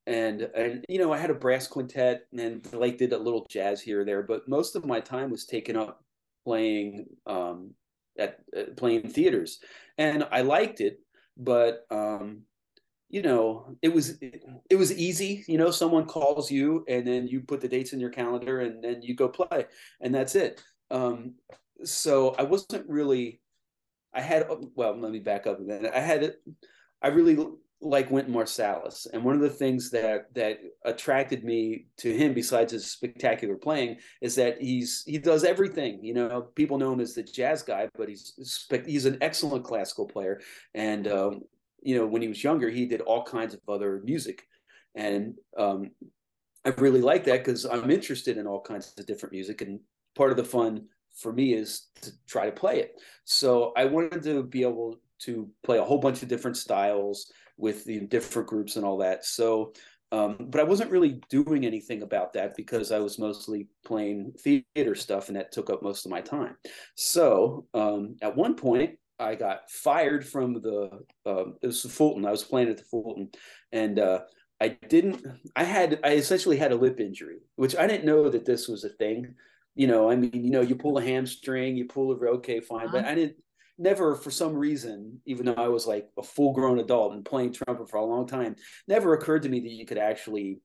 And, 0.05 0.41
and 0.41 0.85
you 0.87 0.99
know, 0.99 1.11
I 1.11 1.17
had 1.17 1.31
a 1.31 1.35
brass 1.35 1.67
quintet 1.67 2.27
and 2.37 2.65
like 2.73 2.97
did 2.97 3.11
a 3.11 3.17
little 3.17 3.45
jazz 3.49 3.81
here 3.81 4.01
or 4.01 4.05
there, 4.05 4.23
but 4.23 4.47
most 4.47 4.75
of 4.75 4.85
my 4.85 5.01
time 5.01 5.29
was 5.29 5.45
taken 5.45 5.75
up 5.75 6.01
playing 6.47 7.05
um, 7.25 7.71
at 8.17 8.37
uh, 8.57 8.71
playing 8.77 9.09
theaters, 9.09 9.59
and 9.97 10.25
I 10.31 10.41
liked 10.41 10.79
it. 10.79 10.99
But 11.35 11.85
um, 11.91 12.43
you 13.09 13.21
know, 13.21 13.75
it 13.81 13.93
was 13.93 14.21
it, 14.21 14.43
it 14.69 14.77
was 14.77 14.97
easy. 14.97 15.43
You 15.47 15.57
know, 15.57 15.71
someone 15.71 16.05
calls 16.05 16.49
you, 16.49 16.85
and 16.87 17.05
then 17.05 17.27
you 17.27 17.41
put 17.41 17.59
the 17.59 17.67
dates 17.67 17.91
in 17.91 17.99
your 17.99 18.11
calendar, 18.11 18.61
and 18.61 18.81
then 18.81 19.01
you 19.01 19.13
go 19.13 19.27
play, 19.27 19.65
and 19.99 20.15
that's 20.15 20.35
it. 20.35 20.63
Um, 20.89 21.35
so 21.83 22.33
I 22.39 22.43
wasn't 22.43 22.89
really 22.89 23.41
I 24.13 24.21
had 24.21 24.47
well, 24.75 24.97
let 24.97 25.11
me 25.11 25.19
back 25.19 25.47
up 25.47 25.59
a 25.59 25.61
minute. 25.61 25.91
I 25.93 25.99
had 25.99 26.33
I 27.01 27.09
really 27.09 27.37
like 27.79 28.09
Wynton 28.09 28.33
Marsalis, 28.33 29.05
and 29.13 29.23
one 29.23 29.35
of 29.35 29.41
the 29.41 29.49
things 29.49 29.91
that 29.91 30.33
that 30.33 30.59
attracted 30.83 31.43
me 31.43 31.85
to 31.97 32.11
him, 32.11 32.33
besides 32.33 32.71
his 32.71 32.91
spectacular 32.91 33.55
playing, 33.55 33.97
is 34.21 34.35
that 34.35 34.61
he's 34.61 35.03
he 35.05 35.19
does 35.19 35.43
everything. 35.43 36.03
You 36.03 36.15
know, 36.15 36.41
people 36.55 36.77
know 36.77 36.93
him 36.93 36.99
as 36.99 37.13
the 37.13 37.23
jazz 37.23 37.61
guy, 37.61 37.89
but 37.95 38.09
he's 38.09 38.65
he's 38.85 39.05
an 39.05 39.19
excellent 39.21 39.63
classical 39.63 40.07
player, 40.07 40.41
and 40.73 41.07
um, 41.07 41.41
you 41.81 41.97
know, 41.97 42.07
when 42.07 42.21
he 42.21 42.27
was 42.27 42.43
younger, 42.43 42.69
he 42.69 42.85
did 42.85 43.01
all 43.01 43.23
kinds 43.23 43.53
of 43.53 43.61
other 43.67 44.01
music, 44.03 44.47
and 44.95 45.35
um, 45.57 45.91
I 46.65 46.69
really 46.77 47.01
like 47.01 47.25
that 47.25 47.45
because 47.45 47.65
I'm 47.65 47.91
interested 47.91 48.37
in 48.37 48.47
all 48.47 48.61
kinds 48.61 48.93
of 48.97 49.05
different 49.05 49.33
music, 49.33 49.61
and 49.61 49.79
part 50.15 50.31
of 50.31 50.37
the 50.37 50.43
fun 50.43 50.87
for 51.15 51.31
me 51.31 51.53
is 51.53 51.89
to 52.01 52.11
try 52.27 52.45
to 52.45 52.51
play 52.51 52.79
it. 52.79 52.99
So 53.23 53.73
I 53.77 53.85
wanted 53.85 54.23
to 54.23 54.43
be 54.43 54.63
able 54.63 54.99
to 55.19 55.49
play 55.63 55.77
a 55.77 55.83
whole 55.83 55.97
bunch 55.97 56.21
of 56.21 56.27
different 56.27 56.57
styles 56.57 57.31
with 57.57 57.83
the 57.85 58.01
different 58.01 58.47
groups 58.47 58.75
and 58.75 58.85
all 58.85 58.97
that. 58.97 59.25
So, 59.25 59.73
um, 60.11 60.37
but 60.49 60.61
I 60.61 60.63
wasn't 60.63 60.91
really 60.91 61.21
doing 61.29 61.65
anything 61.65 62.01
about 62.01 62.33
that 62.33 62.55
because 62.55 62.91
I 62.91 62.99
was 62.99 63.19
mostly 63.19 63.67
playing 63.85 64.33
theater 64.39 64.95
stuff, 64.95 65.27
and 65.27 65.35
that 65.35 65.51
took 65.51 65.69
up 65.69 65.83
most 65.83 66.05
of 66.05 66.11
my 66.11 66.21
time. 66.21 66.55
So 66.95 67.65
um, 67.73 68.15
at 68.21 68.35
one 68.35 68.55
point, 68.55 68.97
I 69.19 69.35
got 69.35 69.69
fired 69.69 70.25
from 70.25 70.61
the 70.61 70.89
uh, 71.25 71.45
it 71.61 71.67
was 71.67 71.83
the 71.83 71.89
Fulton. 71.89 72.25
I 72.25 72.31
was 72.31 72.43
playing 72.43 72.69
at 72.69 72.77
the 72.77 72.83
Fulton, 72.83 73.29
and 73.71 73.99
uh, 73.99 74.21
I 74.61 74.69
didn't. 74.69 75.25
I 75.55 75.63
had 75.63 75.99
I 76.03 76.13
essentially 76.13 76.57
had 76.57 76.71
a 76.71 76.75
lip 76.75 76.99
injury, 76.99 77.39
which 77.55 77.75
I 77.75 77.87
didn't 77.87 78.05
know 78.05 78.29
that 78.29 78.45
this 78.45 78.67
was 78.67 78.85
a 78.85 78.89
thing 78.89 79.35
you 79.77 79.85
know, 79.85 80.09
I 80.09 80.15
mean, 80.15 80.31
you 80.33 80.49
know, 80.49 80.61
you 80.61 80.75
pull 80.75 80.97
a 80.97 81.03
hamstring, 81.03 81.77
you 81.77 81.85
pull 81.85 82.11
a 82.11 82.15
okay, 82.15 82.59
fine, 82.59 82.87
uh-huh. 82.87 82.93
but 82.93 83.05
I 83.05 83.13
didn't 83.13 83.37
never 83.77 84.15
for 84.15 84.31
some 84.31 84.53
reason, 84.55 85.21
even 85.25 85.45
though 85.45 85.53
I 85.53 85.67
was 85.67 85.85
like 85.85 86.09
a 86.17 86.23
full 86.23 86.53
grown 86.53 86.79
adult 86.79 87.13
and 87.13 87.23
playing 87.25 87.53
trumpet 87.53 87.89
for 87.89 87.97
a 87.97 88.05
long 88.05 88.27
time, 88.27 88.55
never 88.87 89.13
occurred 89.13 89.43
to 89.43 89.49
me 89.49 89.59
that 89.59 89.71
you 89.71 89.85
could 89.85 89.97
actually, 89.97 90.59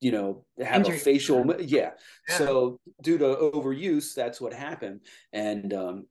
you 0.00 0.12
know, 0.12 0.44
have 0.58 0.82
Injury. 0.82 0.96
a 0.96 1.00
facial 1.00 1.44
yeah. 1.60 1.90
yeah. 2.28 2.36
So 2.36 2.80
due 3.02 3.18
to 3.18 3.24
overuse, 3.54 4.14
that's 4.14 4.40
what 4.40 4.52
happened. 4.52 5.00
And 5.32 5.72
um 5.72 6.06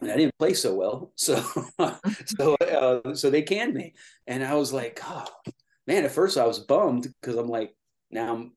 and 0.00 0.12
I 0.12 0.16
didn't 0.16 0.38
play 0.38 0.54
so 0.54 0.74
well. 0.74 1.12
So 1.16 1.42
so 2.38 2.54
uh, 2.56 3.14
so 3.14 3.30
they 3.30 3.42
canned 3.42 3.74
me. 3.74 3.94
And 4.26 4.44
I 4.44 4.54
was 4.54 4.72
like, 4.72 5.00
oh 5.04 5.26
man, 5.86 6.04
at 6.04 6.12
first 6.12 6.36
I 6.36 6.46
was 6.46 6.60
bummed 6.60 7.12
because 7.20 7.36
I'm 7.36 7.48
like, 7.48 7.74
now 8.10 8.34
I'm 8.34 8.52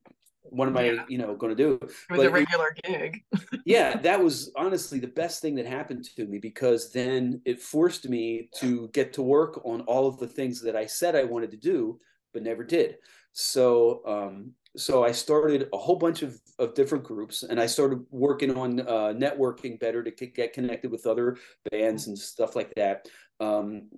what 0.51 0.67
am 0.67 0.75
yeah. 0.75 1.01
I, 1.01 1.05
you 1.07 1.17
know, 1.17 1.33
going 1.35 1.55
to 1.55 1.63
do? 1.63 1.79
It 1.81 1.91
was 2.11 2.23
a 2.23 2.29
regular 2.29 2.75
gig. 2.83 3.23
yeah, 3.65 3.97
that 3.97 4.21
was 4.21 4.51
honestly 4.55 4.99
the 4.99 5.07
best 5.07 5.41
thing 5.41 5.55
that 5.55 5.65
happened 5.65 6.05
to 6.15 6.25
me 6.25 6.37
because 6.37 6.91
then 6.91 7.41
it 7.45 7.61
forced 7.61 8.07
me 8.07 8.49
to 8.59 8.89
get 8.89 9.13
to 9.13 9.21
work 9.21 9.61
on 9.65 9.81
all 9.81 10.07
of 10.07 10.19
the 10.19 10.27
things 10.27 10.61
that 10.61 10.75
I 10.75 10.85
said 10.85 11.15
I 11.15 11.23
wanted 11.23 11.51
to 11.51 11.57
do 11.57 11.99
but 12.33 12.43
never 12.43 12.63
did. 12.63 12.97
So, 13.33 14.01
um, 14.05 14.51
so 14.77 15.03
I 15.03 15.11
started 15.11 15.67
a 15.73 15.77
whole 15.77 15.97
bunch 15.97 16.21
of, 16.21 16.39
of 16.59 16.73
different 16.73 17.03
groups 17.03 17.43
and 17.43 17.59
I 17.59 17.65
started 17.65 18.05
working 18.09 18.55
on 18.57 18.81
uh, 18.81 19.13
networking 19.13 19.79
better 19.79 20.03
to 20.03 20.25
get 20.25 20.53
connected 20.53 20.91
with 20.91 21.05
other 21.05 21.37
bands 21.69 22.07
and 22.07 22.17
stuff 22.17 22.55
like 22.55 22.73
that. 22.75 23.07
Um, 23.39 23.89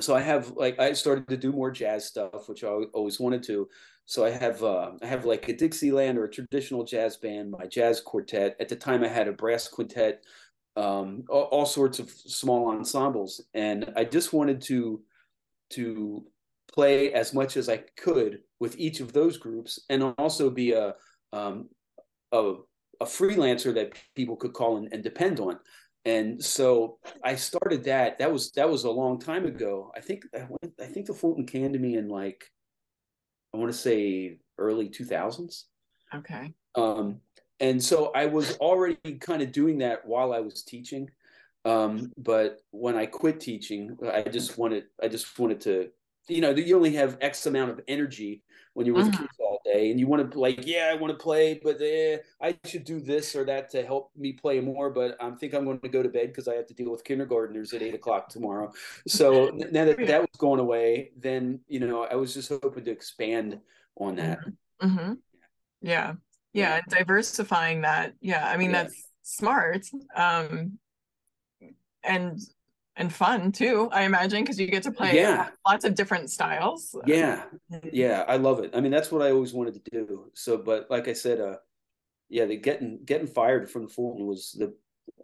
so 0.00 0.14
I 0.14 0.20
have 0.20 0.52
like 0.52 0.78
I 0.78 0.92
started 0.92 1.28
to 1.28 1.36
do 1.36 1.52
more 1.52 1.70
jazz 1.70 2.06
stuff, 2.06 2.48
which 2.48 2.62
I 2.62 2.68
always 2.68 3.18
wanted 3.18 3.42
to. 3.44 3.68
So 4.08 4.24
I 4.24 4.30
have 4.30 4.64
uh, 4.64 4.92
I 5.02 5.06
have 5.06 5.26
like 5.26 5.46
a 5.48 5.52
Dixieland 5.52 6.16
or 6.16 6.24
a 6.24 6.30
traditional 6.30 6.82
jazz 6.82 7.18
band, 7.18 7.50
my 7.50 7.66
jazz 7.66 8.00
quartet. 8.00 8.56
At 8.58 8.70
the 8.70 8.74
time, 8.74 9.04
I 9.04 9.08
had 9.08 9.28
a 9.28 9.32
brass 9.32 9.68
quintet, 9.68 10.24
um, 10.76 11.24
all, 11.28 11.42
all, 11.42 11.66
sorts 11.66 11.98
of 11.98 12.08
small 12.10 12.70
ensembles, 12.70 13.42
and 13.52 13.92
I 13.96 14.04
just 14.04 14.32
wanted 14.32 14.62
to 14.62 15.02
to 15.72 16.24
play 16.72 17.12
as 17.12 17.34
much 17.34 17.58
as 17.58 17.68
I 17.68 17.82
could 17.98 18.40
with 18.58 18.78
each 18.78 19.00
of 19.00 19.12
those 19.12 19.36
groups, 19.36 19.78
and 19.90 20.02
also 20.16 20.48
be 20.48 20.72
a 20.72 20.94
um, 21.34 21.68
a, 22.32 22.54
a 23.02 23.04
freelancer 23.04 23.74
that 23.74 23.92
people 24.16 24.36
could 24.36 24.54
call 24.54 24.78
and, 24.78 24.88
and 24.90 25.04
depend 25.04 25.38
on 25.38 25.58
and 26.06 26.42
so 26.42 26.98
I 27.22 27.34
started 27.34 27.84
that. 27.84 28.18
That 28.18 28.32
was 28.32 28.52
that 28.52 28.70
was 28.70 28.84
a 28.84 28.90
long 28.90 29.18
time 29.18 29.44
ago. 29.44 29.92
I 29.94 30.00
think 30.00 30.22
I 30.34 30.86
think 30.86 31.04
the 31.04 31.12
Fulton 31.12 31.44
came 31.44 31.74
to 31.74 31.78
me 31.78 31.96
in 31.96 32.08
like 32.08 32.50
I 32.50 32.57
want 33.58 33.72
to 33.72 33.78
say 33.78 34.38
early 34.56 34.88
two 34.88 35.04
thousands. 35.04 35.66
Okay. 36.14 36.54
Um, 36.74 37.20
and 37.60 37.82
so 37.82 38.12
I 38.14 38.26
was 38.26 38.56
already 38.58 39.18
kind 39.20 39.42
of 39.42 39.52
doing 39.52 39.78
that 39.78 40.06
while 40.06 40.32
I 40.32 40.40
was 40.40 40.62
teaching. 40.62 41.10
Um, 41.64 42.12
but 42.16 42.60
when 42.70 42.96
I 42.96 43.06
quit 43.06 43.40
teaching, 43.40 43.98
I 44.10 44.22
just 44.22 44.56
wanted 44.58 44.84
I 45.02 45.08
just 45.08 45.38
wanted 45.38 45.60
to 45.62 45.90
you 46.28 46.40
know 46.40 46.50
you 46.50 46.76
only 46.76 46.94
have 46.94 47.16
x 47.20 47.46
amount 47.46 47.70
of 47.70 47.80
energy 47.88 48.42
when 48.74 48.86
you're 48.86 48.94
with 48.94 49.06
mm-hmm. 49.10 49.22
kids 49.22 49.38
all 49.40 49.60
day 49.64 49.90
and 49.90 49.98
you 49.98 50.06
want 50.06 50.30
to 50.30 50.38
like 50.38 50.66
yeah 50.66 50.90
i 50.92 50.94
want 50.94 51.12
to 51.12 51.18
play 51.20 51.58
but 51.62 51.80
eh, 51.80 52.18
i 52.40 52.56
should 52.64 52.84
do 52.84 53.00
this 53.00 53.34
or 53.34 53.44
that 53.44 53.70
to 53.70 53.84
help 53.84 54.10
me 54.16 54.32
play 54.32 54.60
more 54.60 54.90
but 54.90 55.16
i 55.20 55.30
think 55.32 55.54
i'm 55.54 55.64
going 55.64 55.80
to 55.80 55.88
go 55.88 56.02
to 56.02 56.08
bed 56.08 56.28
because 56.28 56.48
i 56.48 56.54
have 56.54 56.66
to 56.66 56.74
deal 56.74 56.90
with 56.90 57.02
kindergartners 57.04 57.72
at 57.72 57.82
eight 57.82 57.94
o'clock 57.94 58.28
tomorrow 58.28 58.70
so 59.06 59.50
now 59.72 59.84
that 59.84 59.98
that 60.06 60.20
was 60.20 60.30
going 60.38 60.60
away 60.60 61.10
then 61.16 61.58
you 61.66 61.80
know 61.80 62.04
i 62.04 62.14
was 62.14 62.34
just 62.34 62.48
hoping 62.48 62.84
to 62.84 62.90
expand 62.90 63.58
on 63.96 64.16
that 64.16 64.38
mm-hmm. 64.80 64.86
mm-hmm. 64.86 65.12
yeah 65.82 66.12
yeah 66.52 66.80
diversifying 66.88 67.82
that 67.82 68.14
yeah 68.20 68.48
i 68.48 68.56
mean 68.56 68.70
yeah. 68.70 68.82
that's 68.84 69.08
smart 69.22 69.84
um 70.14 70.78
and 72.04 72.40
and 72.98 73.12
fun 73.12 73.50
too 73.50 73.88
i 73.92 74.02
imagine 74.02 74.42
because 74.42 74.60
you 74.60 74.66
get 74.66 74.82
to 74.82 74.90
play 74.90 75.14
yeah. 75.14 75.48
lots 75.66 75.84
of 75.84 75.94
different 75.94 76.28
styles. 76.30 76.94
Yeah. 77.06 77.44
Yeah 77.92 78.24
i 78.28 78.36
love 78.36 78.58
it. 78.58 78.70
I 78.74 78.80
mean 78.80 78.90
that's 78.90 79.10
what 79.10 79.22
i 79.22 79.30
always 79.30 79.54
wanted 79.54 79.82
to 79.82 79.90
do. 79.90 80.30
So 80.34 80.58
but 80.58 80.90
like 80.90 81.08
i 81.08 81.12
said 81.12 81.40
uh 81.40 81.56
yeah 82.28 82.44
the 82.44 82.56
getting 82.56 83.00
getting 83.04 83.26
fired 83.26 83.70
from 83.70 83.88
fulton 83.88 84.26
was 84.26 84.52
the 84.58 84.74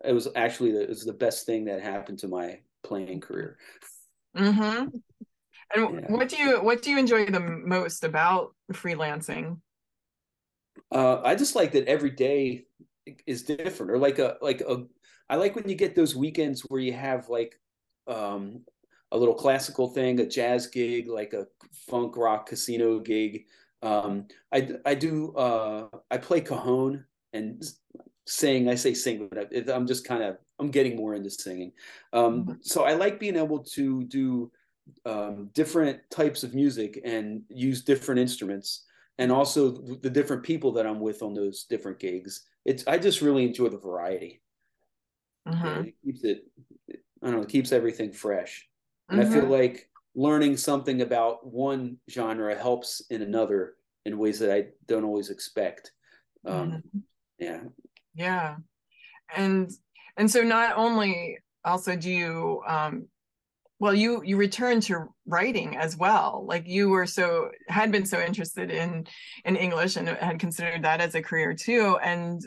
it 0.03 0.13
was 0.13 0.29
actually 0.35 0.73
the, 0.73 0.83
it 0.83 0.89
was 0.89 1.05
the 1.05 1.13
best 1.13 1.45
thing 1.45 1.67
that 1.67 1.83
happened 1.83 2.21
to 2.21 2.29
my 2.29 2.61
playing 2.83 3.21
career. 3.21 3.59
Mm-hmm. 4.37 4.89
and 5.75 5.95
yeah. 6.01 6.13
what 6.13 6.29
do 6.29 6.37
you 6.37 6.63
what 6.63 6.83
do 6.83 6.91
you 6.91 6.99
enjoy 6.99 7.27
the 7.27 7.41
most 7.41 8.05
about 8.05 8.55
freelancing? 8.73 9.59
Uh 10.93 11.21
i 11.23 11.35
just 11.35 11.57
like 11.57 11.73
that 11.73 11.89
every 11.89 12.11
day 12.11 12.67
is 13.27 13.43
different 13.43 13.93
or 13.93 13.99
like 13.99 14.19
a 14.19 14.37
like 14.41 14.61
a 14.61 14.85
I 15.29 15.37
like 15.37 15.57
when 15.57 15.69
you 15.69 15.75
get 15.75 15.95
those 15.95 16.15
weekends 16.15 16.63
where 16.63 16.81
you 16.81 16.93
have 16.93 17.29
like 17.29 17.59
um, 18.07 18.61
a 19.13 19.19
little 19.19 19.35
classical 19.35 19.89
thing, 19.89 20.21
a 20.21 20.27
jazz 20.27 20.67
gig, 20.67 21.09
like 21.09 21.33
a 21.33 21.47
funk 21.89 22.17
rock 22.17 22.47
casino 22.47 22.99
gig. 22.99 23.45
Um, 23.83 24.27
I 24.53 24.71
I 24.85 24.95
do 24.95 25.35
uh, 25.37 25.89
I 26.11 26.17
play 26.19 26.41
cajon 26.41 27.05
and 27.33 27.63
sing. 28.27 28.69
I 28.69 28.75
say 28.75 28.95
sing, 28.95 29.29
but 29.29 29.49
I, 29.55 29.73
am 29.73 29.87
just 29.87 30.07
kind 30.07 30.23
of 30.23 30.39
I'm 30.59 30.71
getting 30.71 30.97
more 30.97 31.15
into 31.15 31.31
singing. 31.31 31.73
Um, 32.13 32.45
mm-hmm. 32.45 32.53
so 32.63 32.85
I 32.85 32.95
like 32.95 33.21
being 33.21 33.37
able 33.37 33.63
to 33.65 34.05
do 34.05 34.51
um, 35.07 35.51
different 35.55 36.01
types 36.11 36.43
of 36.43 36.55
music 36.55 37.01
and 37.05 37.43
use 37.49 37.83
different 37.83 38.21
instruments, 38.21 38.85
and 39.19 39.31
also 39.31 39.71
the 39.71 40.11
different 40.11 40.43
people 40.43 40.73
that 40.73 40.87
I'm 40.87 41.01
with 41.01 41.23
on 41.23 41.35
those 41.35 41.65
different 41.65 41.99
gigs. 41.99 42.43
It's 42.65 42.87
I 42.87 42.99
just 42.99 43.21
really 43.21 43.45
enjoy 43.45 43.69
the 43.69 43.79
variety. 43.79 44.41
Mm-hmm. 45.47 45.89
it 45.89 45.95
keeps 46.03 46.25
it 46.25 46.45
I 47.25 47.29
don't 47.29 47.37
know, 47.37 47.43
it 47.43 47.49
keeps 47.49 47.73
everything 47.73 48.13
fresh. 48.13 48.69
And 49.09 49.19
mm-hmm. 49.19 49.31
I 49.31 49.33
feel 49.33 49.45
mm-hmm. 49.45 49.53
like 49.53 49.89
learning 50.15 50.59
something 50.59 51.01
about 51.01 51.47
one 51.47 51.97
genre 52.11 52.55
helps 52.55 53.03
in 53.11 53.23
another 53.23 53.75
in 54.05 54.19
ways 54.19 54.39
that 54.41 54.55
I 54.55 54.67
don't 54.87 55.05
always 55.05 55.31
expect. 55.31 55.91
Um, 56.47 56.71
mm-hmm. 56.71 56.99
Yeah. 57.39 57.61
Yeah. 58.15 58.57
And 59.35 59.71
and 60.17 60.31
so 60.31 60.43
not 60.43 60.77
only 60.77 61.39
also 61.65 61.97
do 61.97 62.11
you 62.11 62.63
um 62.67 63.07
well 63.79 63.95
you 63.95 64.23
you 64.23 64.37
returned 64.37 64.83
to 64.83 65.09
writing 65.27 65.77
as 65.77 65.97
well 65.97 66.45
like 66.47 66.69
you 66.69 66.89
were 66.89 67.07
so 67.07 67.51
had 67.69 67.91
been 67.91 68.07
so 68.07 68.21
interested 68.21 68.71
in 68.71 69.07
in 69.45 69.57
english 69.57 69.97
and 69.97 70.09
had 70.09 70.39
considered 70.39 70.83
that 70.83 71.01
as 71.01 71.15
a 71.15 71.23
career 71.23 71.55
too 71.55 71.99
and 72.03 72.43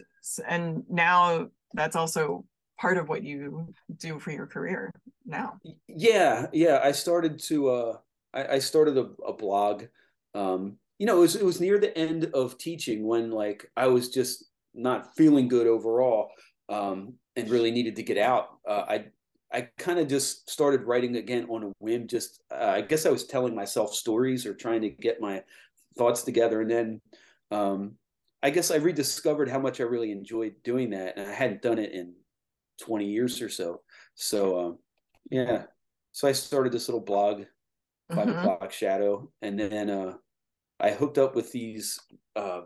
and 0.48 0.84
now 0.90 1.48
that's 1.74 1.96
also 1.96 2.46
part 2.80 2.98
of 2.98 3.10
what 3.10 3.24
you 3.24 3.74
do 3.98 4.20
for 4.20 4.32
your 4.32 4.48
career 4.48 4.92
now. 5.26 5.60
Yeah, 5.88 6.48
yeah. 6.54 6.80
I 6.84 6.92
started 6.92 7.40
to 7.44 7.70
uh 7.70 7.98
I, 8.34 8.56
I 8.56 8.60
started 8.60 8.98
a, 8.98 9.10
a 9.26 9.34
blog. 9.34 9.86
Um, 10.34 10.78
you 11.00 11.06
know, 11.06 11.18
it 11.18 11.22
was 11.22 11.36
it 11.36 11.46
was 11.46 11.62
near 11.62 11.80
the 11.80 11.98
end 11.98 12.30
of 12.34 12.58
teaching 12.58 13.06
when 13.06 13.32
like 13.32 13.70
I 13.76 13.88
was 13.88 14.10
just 14.10 14.46
not 14.74 15.16
feeling 15.16 15.48
good 15.48 15.68
overall, 15.68 16.30
um, 16.70 17.14
and 17.36 17.50
really 17.50 17.72
needed 17.72 17.96
to 17.98 18.04
get 18.04 18.18
out. 18.18 18.48
Uh, 18.68 18.86
I 18.88 19.06
I 19.52 19.70
kind 19.78 20.00
of 20.00 20.08
just 20.08 20.50
started 20.50 20.84
writing 20.84 21.16
again 21.16 21.48
on 21.50 21.64
a 21.64 21.72
whim. 21.80 22.08
Just 22.08 22.42
uh, 22.52 22.74
I 22.76 22.82
guess 22.82 23.06
I 23.06 23.12
was 23.12 23.26
telling 23.26 23.56
myself 23.56 23.94
stories 23.94 24.46
or 24.46 24.54
trying 24.54 24.82
to 24.82 24.90
get 24.90 25.22
my 25.22 25.44
thoughts 25.98 26.24
together, 26.24 26.62
and 26.62 26.72
then 26.72 27.02
um, 27.52 27.94
I 28.42 28.50
guess 28.50 28.72
I 28.72 28.78
rediscovered 28.78 29.50
how 29.50 29.60
much 29.60 29.80
I 29.80 29.84
really 29.84 30.12
enjoyed 30.12 30.56
doing 30.64 30.92
that, 30.92 31.18
and 31.18 31.30
I 31.30 31.34
hadn't 31.34 31.62
done 31.62 31.80
it 31.80 31.92
in 31.92 32.14
20 32.82 33.06
years 33.06 33.42
or 33.42 33.50
so. 33.50 33.82
So 34.16 34.60
um, 34.60 34.78
yeah, 35.30 35.64
so 36.12 36.28
I 36.28 36.32
started 36.32 36.72
this 36.72 36.88
little 36.88 37.02
blog, 37.02 37.44
5 38.14 38.18
mm-hmm. 38.18 38.40
o'clock 38.40 38.72
shadow, 38.72 39.30
and 39.42 39.60
then 39.60 39.90
uh, 39.90 40.14
I 40.80 40.92
hooked 40.92 41.18
up 41.18 41.36
with 41.36 41.52
these 41.52 42.00
uh, 42.36 42.62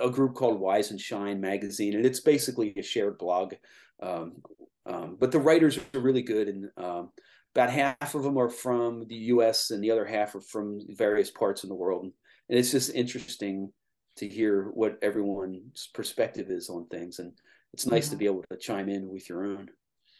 a 0.00 0.10
group 0.10 0.34
called 0.34 0.60
Wise 0.60 0.90
and 0.90 1.00
Shine 1.00 1.40
magazine, 1.40 1.94
and 1.94 2.04
it's 2.04 2.20
basically 2.20 2.74
a 2.76 2.82
shared 2.82 3.18
blog. 3.18 3.54
Um, 4.02 4.42
um, 4.86 5.16
but 5.20 5.30
the 5.30 5.38
writers 5.38 5.78
are 5.78 6.00
really 6.00 6.22
good, 6.22 6.48
and 6.48 6.70
um, 6.76 7.10
about 7.54 7.70
half 7.70 8.14
of 8.14 8.22
them 8.22 8.38
are 8.38 8.48
from 8.48 9.06
the 9.08 9.16
U.S. 9.16 9.70
and 9.70 9.82
the 9.82 9.90
other 9.90 10.04
half 10.04 10.34
are 10.34 10.40
from 10.40 10.80
various 10.90 11.30
parts 11.30 11.62
of 11.62 11.68
the 11.68 11.74
world. 11.74 12.04
And 12.04 12.58
it's 12.58 12.70
just 12.70 12.94
interesting 12.94 13.72
to 14.16 14.28
hear 14.28 14.70
what 14.74 14.98
everyone's 15.02 15.88
perspective 15.94 16.50
is 16.50 16.68
on 16.68 16.86
things. 16.86 17.18
And 17.18 17.32
it's 17.72 17.86
nice 17.86 18.06
mm-hmm. 18.06 18.12
to 18.12 18.18
be 18.18 18.26
able 18.26 18.44
to 18.50 18.56
chime 18.56 18.88
in 18.88 19.08
with 19.08 19.28
your 19.28 19.44
own. 19.44 19.68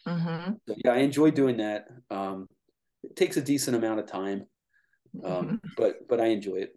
Mm-hmm. 0.07 0.53
So, 0.67 0.75
yeah, 0.83 0.93
I 0.93 0.97
enjoy 0.97 1.31
doing 1.31 1.57
that. 1.57 1.87
Um, 2.09 2.47
it 3.03 3.15
takes 3.15 3.37
a 3.37 3.41
decent 3.41 3.75
amount 3.75 3.99
of 3.99 4.07
time, 4.07 4.45
um, 5.23 5.31
mm-hmm. 5.31 5.55
but 5.77 6.07
but 6.07 6.21
I 6.21 6.27
enjoy 6.27 6.57
it. 6.57 6.75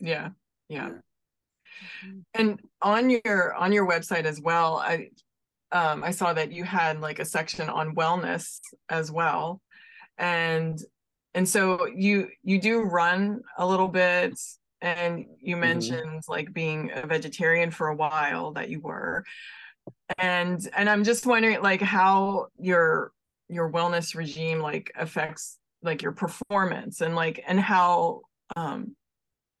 Yeah, 0.00 0.30
yeah. 0.68 0.90
And 2.34 2.60
on 2.80 3.10
your 3.10 3.54
on 3.54 3.72
your 3.72 3.88
website 3.88 4.24
as 4.24 4.40
well, 4.40 4.76
I 4.78 5.08
um, 5.70 6.04
I 6.04 6.10
saw 6.10 6.32
that 6.32 6.52
you 6.52 6.64
had 6.64 7.00
like 7.00 7.18
a 7.18 7.24
section 7.24 7.68
on 7.68 7.94
wellness 7.94 8.60
as 8.88 9.10
well, 9.10 9.60
and 10.18 10.78
and 11.34 11.48
so 11.48 11.86
you 11.86 12.28
you 12.42 12.60
do 12.60 12.82
run 12.82 13.42
a 13.56 13.66
little 13.66 13.88
bit 13.88 14.38
and 14.80 15.26
you 15.40 15.54
mm-hmm. 15.54 15.60
mentioned 15.60 16.22
like 16.28 16.52
being 16.52 16.90
a 16.94 17.06
vegetarian 17.06 17.70
for 17.70 17.88
a 17.88 17.96
while 17.96 18.52
that 18.52 18.68
you 18.68 18.80
were 18.80 19.24
and 20.18 20.68
and 20.76 20.88
i'm 20.88 21.04
just 21.04 21.26
wondering 21.26 21.60
like 21.62 21.80
how 21.80 22.46
your 22.58 23.12
your 23.48 23.70
wellness 23.70 24.14
regime 24.14 24.60
like 24.60 24.92
affects 24.96 25.58
like 25.82 26.02
your 26.02 26.12
performance 26.12 27.00
and 27.00 27.14
like 27.14 27.42
and 27.46 27.60
how 27.60 28.22
um 28.56 28.94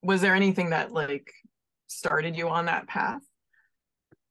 was 0.02 0.20
there 0.20 0.34
anything 0.34 0.70
that 0.70 0.92
like 0.92 1.32
started 1.86 2.36
you 2.36 2.48
on 2.48 2.66
that 2.66 2.86
path? 2.86 3.22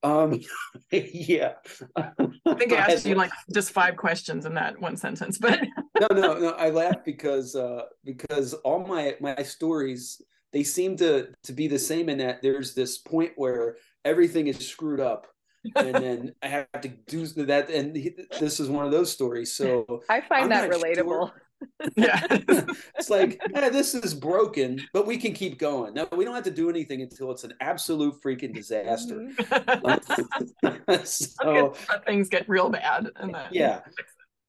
Um 0.03 0.41
yeah. 0.91 1.53
I 1.95 2.55
think 2.55 2.73
i 2.73 2.75
asked 2.91 3.05
you 3.05 3.15
like 3.15 3.31
just 3.53 3.71
five 3.71 3.95
questions 3.95 4.45
in 4.45 4.53
that 4.55 4.79
one 4.81 4.97
sentence 4.97 5.37
but 5.37 5.61
no 5.99 6.07
no 6.11 6.33
no 6.39 6.49
i 6.51 6.69
laugh 6.69 7.05
because 7.05 7.55
uh 7.55 7.83
because 8.03 8.53
all 8.55 8.79
my 8.79 9.15
my 9.19 9.35
stories 9.43 10.21
they 10.53 10.63
seem 10.63 10.97
to 10.97 11.27
to 11.43 11.53
be 11.53 11.67
the 11.67 11.77
same 11.79 12.09
in 12.09 12.17
that 12.17 12.41
there's 12.41 12.73
this 12.73 12.97
point 12.97 13.31
where 13.35 13.77
everything 14.03 14.47
is 14.47 14.67
screwed 14.67 14.99
up 14.99 15.27
and 15.75 15.95
then 15.95 16.35
I 16.41 16.47
have 16.47 16.67
to 16.81 16.89
do 16.89 17.25
that. 17.27 17.69
And 17.69 17.95
this 18.39 18.59
is 18.59 18.69
one 18.69 18.85
of 18.85 18.91
those 18.91 19.11
stories. 19.11 19.53
So 19.53 20.01
I 20.09 20.21
find 20.21 20.51
I'm 20.53 20.69
that 20.69 20.69
relatable. 20.69 21.31
Sure. 21.31 21.41
yeah, 21.95 22.25
it's 22.97 23.09
like 23.09 23.39
hey, 23.53 23.69
this 23.69 23.93
is 23.93 24.13
broken, 24.13 24.81
but 24.93 25.05
we 25.05 25.17
can 25.17 25.33
keep 25.33 25.59
going. 25.59 25.93
No, 25.93 26.07
we 26.15 26.25
don't 26.25 26.33
have 26.33 26.43
to 26.45 26.51
do 26.51 26.69
anything 26.69 27.01
until 27.01 27.31
it's 27.31 27.43
an 27.43 27.53
absolute 27.61 28.15
freaking 28.23 28.53
disaster. 28.53 29.29
Mm-hmm. 29.37 31.03
so 31.03 31.73
things 32.05 32.29
get 32.29 32.49
real 32.49 32.69
bad, 32.69 33.09
and 33.15 33.33
then 33.33 33.45
yeah. 33.51 33.81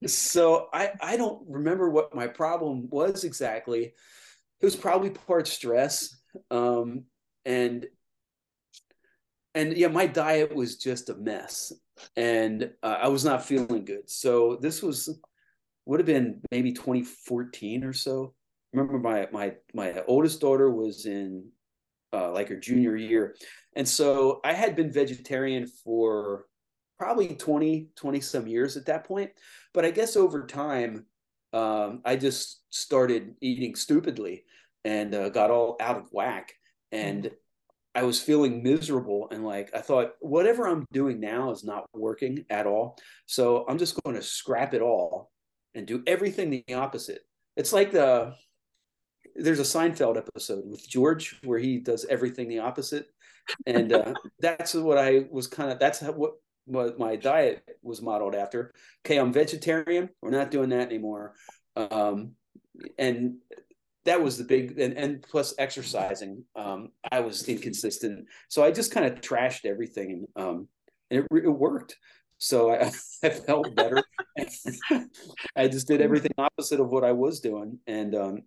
So 0.07 0.69
I 0.73 0.93
I 1.01 1.17
don't 1.17 1.43
remember 1.49 1.91
what 1.91 2.15
my 2.15 2.27
problem 2.27 2.89
was 2.91 3.25
exactly. 3.25 3.93
It 4.61 4.65
was 4.65 4.77
probably 4.77 5.11
part 5.11 5.49
stress, 5.49 6.17
um, 6.51 7.05
and 7.45 7.87
and 9.55 9.77
yeah, 9.77 9.89
my 9.89 10.07
diet 10.07 10.55
was 10.55 10.77
just 10.77 11.11
a 11.11 11.15
mess, 11.15 11.73
and 12.17 12.71
uh, 12.83 12.99
I 13.03 13.09
was 13.09 13.25
not 13.25 13.45
feeling 13.45 13.85
good. 13.85 14.09
So 14.09 14.59
this 14.61 14.83
was 14.83 15.19
would 15.85 16.01
have 16.01 16.07
been 16.07 16.41
maybe 16.51 16.73
2014 16.73 17.85
or 17.85 17.93
so. 17.93 18.35
Remember 18.73 18.99
my 18.99 19.29
my 19.33 19.55
my 19.75 20.03
oldest 20.07 20.41
daughter 20.41 20.71
was 20.71 21.07
in 21.07 21.49
uh, 22.13 22.31
like 22.33 22.49
her 22.49 22.57
junior 22.57 22.97
year, 22.97 23.37
and 23.77 23.89
so 23.89 24.41
I 24.45 24.53
had 24.53 24.77
been 24.77 24.93
vegetarian 24.93 25.67
for 25.67 26.47
probably 26.99 27.29
20 27.35 27.89
20 27.97 28.21
some 28.21 28.47
years 28.47 28.77
at 28.77 28.87
that 28.87 29.05
point. 29.05 29.31
But 29.75 29.85
I 29.85 29.91
guess 29.91 30.17
over 30.17 30.47
time, 30.47 31.07
um, 31.53 32.01
I 32.05 32.17
just 32.17 32.63
started 32.71 33.35
eating 33.41 33.75
stupidly 33.75 34.45
and 34.85 35.15
uh, 35.15 35.29
got 35.29 35.51
all 35.51 35.77
out 35.81 35.99
of 35.99 36.09
whack. 36.13 36.53
And 36.91 37.25
mm-hmm. 37.25 37.35
I 37.95 38.05
was 38.05 38.21
feeling 38.21 38.63
miserable 38.63 39.29
and 39.31 39.45
like 39.45 39.71
I 39.75 39.81
thought 39.81 40.13
whatever 40.21 40.67
I'm 40.67 40.87
doing 40.93 41.21
now 41.21 41.51
is 41.51 41.63
not 41.65 41.85
working 41.93 42.45
at 42.49 42.67
all. 42.67 42.99
So 43.27 43.67
I'm 43.69 43.79
just 43.79 44.03
going 44.03 44.17
to 44.17 44.23
scrap 44.23 44.73
it 44.75 44.81
all 44.81 45.31
and 45.75 45.87
do 45.87 46.03
everything 46.07 46.51
the 46.51 46.75
opposite. 46.75 47.21
It's 47.57 47.73
like 47.73 47.93
the 47.93 48.35
there's 49.35 49.61
a 49.61 49.63
Seinfeld 49.63 50.17
episode 50.17 50.65
with 50.67 50.89
George 50.89 51.39
where 51.45 51.59
he 51.59 51.79
does 51.79 52.05
everything 52.07 52.49
the 52.49 52.59
opposite, 52.59 53.07
and 53.67 53.93
uh, 53.93 54.15
that's 54.41 54.75
what 54.75 54.99
I 54.99 55.27
was 55.31 55.47
kind 55.47 55.71
of. 55.71 55.79
That's 55.79 56.01
how, 56.01 56.13
what 56.13 56.33
what 56.65 56.99
my 56.99 57.17
diet 57.17 57.63
was 57.83 58.03
modeled 58.03 58.35
after. 58.35 58.73
Okay, 59.05 59.19
I'm 59.19 59.33
vegetarian. 59.33 60.11
We're 60.21 60.31
not 60.31 60.51
doing 60.51 60.71
that 60.71 60.89
anymore. 60.89 61.35
Um, 61.77 62.33
and 62.99 63.37
that 64.05 64.23
was 64.23 64.37
the 64.37 64.45
big 64.45 64.79
and, 64.79 64.97
and 64.97 65.23
plus 65.23 65.55
exercising. 65.59 66.45
Um, 66.57 66.91
I 67.11 67.21
was 67.21 67.49
inconsistent, 67.49 68.27
so 68.49 68.65
I 68.65 68.71
just 68.71 68.93
kind 68.93 69.07
of 69.07 69.21
trashed 69.21 69.65
everything, 69.65 70.27
um, 70.37 70.69
and 71.11 71.25
it, 71.25 71.45
it 71.45 71.49
worked. 71.49 71.97
So 72.39 72.73
I, 72.73 72.91
I 73.23 73.31
felt 73.31 73.75
better. 73.75 74.03
I 75.57 75.69
just 75.69 75.87
did 75.87 76.01
everything 76.01 76.33
opposite 76.39 76.81
of 76.81 76.91
what 76.91 77.05
I 77.05 77.13
was 77.13 77.41
doing, 77.41 77.79
and 77.87 78.15
um, 78.15 78.43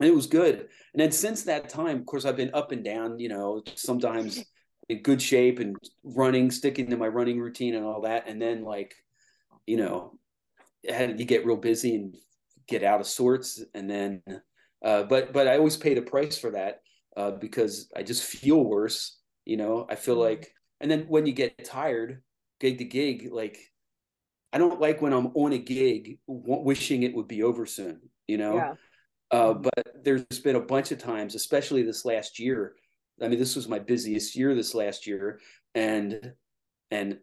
it 0.00 0.14
was 0.14 0.26
good. 0.26 0.68
And 0.92 1.00
then 1.00 1.12
since 1.12 1.44
that 1.44 1.68
time, 1.68 1.98
of 1.98 2.06
course, 2.06 2.24
I've 2.24 2.36
been 2.36 2.54
up 2.54 2.72
and 2.72 2.84
down. 2.84 3.18
You 3.18 3.28
know, 3.28 3.62
sometimes 3.74 4.42
in 4.90 5.02
good 5.02 5.22
shape 5.22 5.60
and 5.60 5.76
running, 6.02 6.50
sticking 6.50 6.90
to 6.90 6.96
my 6.96 7.06
running 7.06 7.38
routine 7.38 7.76
and 7.76 7.84
all 7.86 8.00
that. 8.02 8.24
And 8.26 8.42
then 8.42 8.64
like, 8.64 8.92
you 9.64 9.76
know, 9.76 10.18
had 10.86 11.16
to 11.16 11.24
get 11.24 11.46
real 11.46 11.56
busy 11.56 11.94
and 11.94 12.16
get 12.66 12.82
out 12.82 13.00
of 13.00 13.06
sorts. 13.06 13.62
And 13.72 13.88
then, 13.88 14.22
uh, 14.84 15.04
but 15.04 15.32
but 15.32 15.46
I 15.46 15.56
always 15.56 15.76
pay 15.76 15.94
the 15.94 16.02
price 16.02 16.38
for 16.38 16.50
that 16.52 16.80
uh, 17.16 17.32
because 17.32 17.88
I 17.96 18.02
just 18.02 18.24
feel 18.24 18.62
worse. 18.62 19.18
You 19.44 19.56
know, 19.56 19.86
I 19.88 19.96
feel 19.96 20.14
mm-hmm. 20.14 20.22
like, 20.22 20.52
and 20.80 20.90
then 20.90 21.06
when 21.08 21.26
you 21.26 21.32
get 21.32 21.64
tired, 21.64 22.22
gig 22.60 22.78
to 22.78 22.84
gig, 22.84 23.28
like 23.32 23.58
I 24.52 24.58
don't 24.58 24.80
like 24.80 25.00
when 25.00 25.12
I'm 25.12 25.28
on 25.34 25.52
a 25.52 25.58
gig 25.58 26.18
wishing 26.26 27.02
it 27.02 27.14
would 27.14 27.28
be 27.28 27.42
over 27.42 27.66
soon. 27.66 28.00
You 28.26 28.38
know. 28.38 28.56
Yeah. 28.56 28.74
Uh, 29.32 29.54
mm-hmm. 29.54 29.62
but 29.62 29.94
there's 30.02 30.24
been 30.42 30.56
a 30.56 30.60
bunch 30.60 30.90
of 30.90 30.98
times, 30.98 31.36
especially 31.36 31.84
this 31.84 32.04
last 32.04 32.40
year, 32.40 32.74
I 33.22 33.28
mean, 33.28 33.38
this 33.38 33.56
was 33.56 33.68
my 33.68 33.78
busiest 33.78 34.34
year 34.36 34.54
this 34.54 34.74
last 34.74 35.06
year, 35.06 35.40
and 35.74 36.32
and 36.90 37.18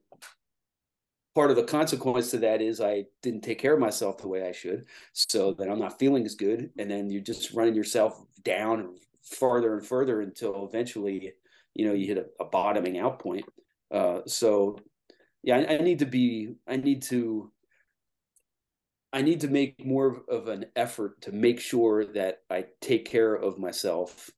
part 1.38 1.52
of 1.52 1.56
the 1.56 1.64
consequence 1.64 2.32
to 2.32 2.40
that 2.40 2.64
is 2.64 2.82
I 2.82 3.06
didn't 3.22 3.44
take 3.44 3.60
care 3.60 3.76
of 3.76 3.80
myself 3.80 4.18
the 4.18 4.28
way 4.28 4.50
I 4.50 4.52
should, 4.52 4.86
so 5.14 5.54
that 5.54 5.70
I'm 5.70 5.78
not 5.78 6.00
feeling 6.00 6.26
as 6.26 6.34
good, 6.34 6.72
and 6.80 6.90
then 6.90 7.12
you're 7.12 7.22
just 7.22 7.54
running 7.54 7.76
yourself 7.76 8.20
down 8.44 8.96
farther 9.22 9.78
and 9.78 9.86
further 9.86 10.22
until 10.22 10.66
eventually, 10.66 11.34
you 11.76 11.86
know, 11.86 11.94
you 11.94 12.08
hit 12.08 12.18
a, 12.18 12.44
a 12.44 12.46
bottoming 12.46 12.98
out 12.98 13.20
point. 13.20 13.46
Uh, 13.92 14.22
so, 14.26 14.80
yeah, 15.44 15.58
I, 15.58 15.76
I 15.76 15.78
need 15.78 16.00
to 16.00 16.08
be, 16.08 16.56
I 16.68 16.78
need 16.78 17.04
to 17.04 17.52
I 19.14 19.22
need 19.22 19.42
to 19.42 19.48
make 19.48 19.86
more 19.86 20.24
of 20.28 20.48
an 20.48 20.66
effort 20.76 21.22
to 21.22 21.32
make 21.32 21.60
sure 21.60 22.04
that 22.14 22.40
I 22.50 22.66
take 22.82 23.06
care 23.06 23.36
of 23.36 23.60
myself 23.60 24.32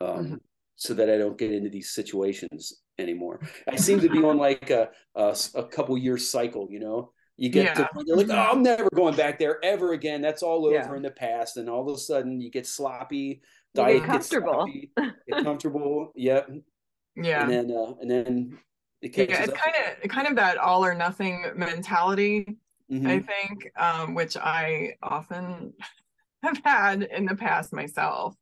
um, 0.00 0.08
mm-hmm 0.08 0.34
so 0.76 0.92
that 0.92 1.10
I 1.10 1.16
don't 1.16 1.38
get 1.38 1.52
into 1.52 1.70
these 1.70 1.90
situations 1.90 2.82
anymore. 2.98 3.40
I 3.68 3.76
seem 3.76 4.00
to 4.00 4.08
be 4.08 4.22
on 4.22 4.38
like 4.38 4.70
a 4.70 4.90
a, 5.14 5.36
a 5.54 5.64
couple 5.64 5.96
years 5.98 6.28
cycle, 6.28 6.68
you 6.70 6.80
know. 6.80 7.12
You 7.36 7.50
get 7.50 7.64
yeah. 7.66 7.74
to 7.74 7.88
you're 8.06 8.16
like, 8.16 8.30
oh, 8.30 8.34
I'm 8.34 8.62
never 8.62 8.88
going 8.94 9.14
back 9.14 9.38
there 9.38 9.62
ever 9.62 9.92
again. 9.92 10.22
That's 10.22 10.42
all 10.42 10.64
over 10.64 10.74
yeah. 10.74 10.94
in 10.94 11.02
the 11.02 11.10
past. 11.10 11.58
And 11.58 11.68
all 11.68 11.86
of 11.86 11.94
a 11.94 11.98
sudden, 11.98 12.40
you 12.40 12.50
get 12.50 12.66
sloppy. 12.66 13.42
Diet 13.74 14.00
get 14.00 14.06
comfortable. 14.06 14.66
Gets 14.66 14.88
sloppy, 14.96 15.12
get 15.28 15.44
comfortable. 15.44 16.12
Yep. 16.16 16.50
Yeah. 17.16 17.42
And 17.42 17.52
then 17.52 17.76
uh, 17.76 17.92
and 18.00 18.10
then 18.10 18.58
it 19.02 19.16
yeah, 19.16 19.42
it's 19.42 19.52
kind 19.52 19.76
of 20.02 20.10
kind 20.10 20.26
of 20.26 20.36
that 20.36 20.56
all 20.56 20.84
or 20.84 20.94
nothing 20.94 21.44
mentality. 21.54 22.56
Mm-hmm. 22.90 23.06
I 23.06 23.18
think, 23.18 23.72
um, 23.76 24.14
which 24.14 24.36
I 24.36 24.94
often 25.02 25.74
have 26.42 26.60
had 26.64 27.02
in 27.02 27.26
the 27.26 27.34
past 27.34 27.72
myself 27.72 28.36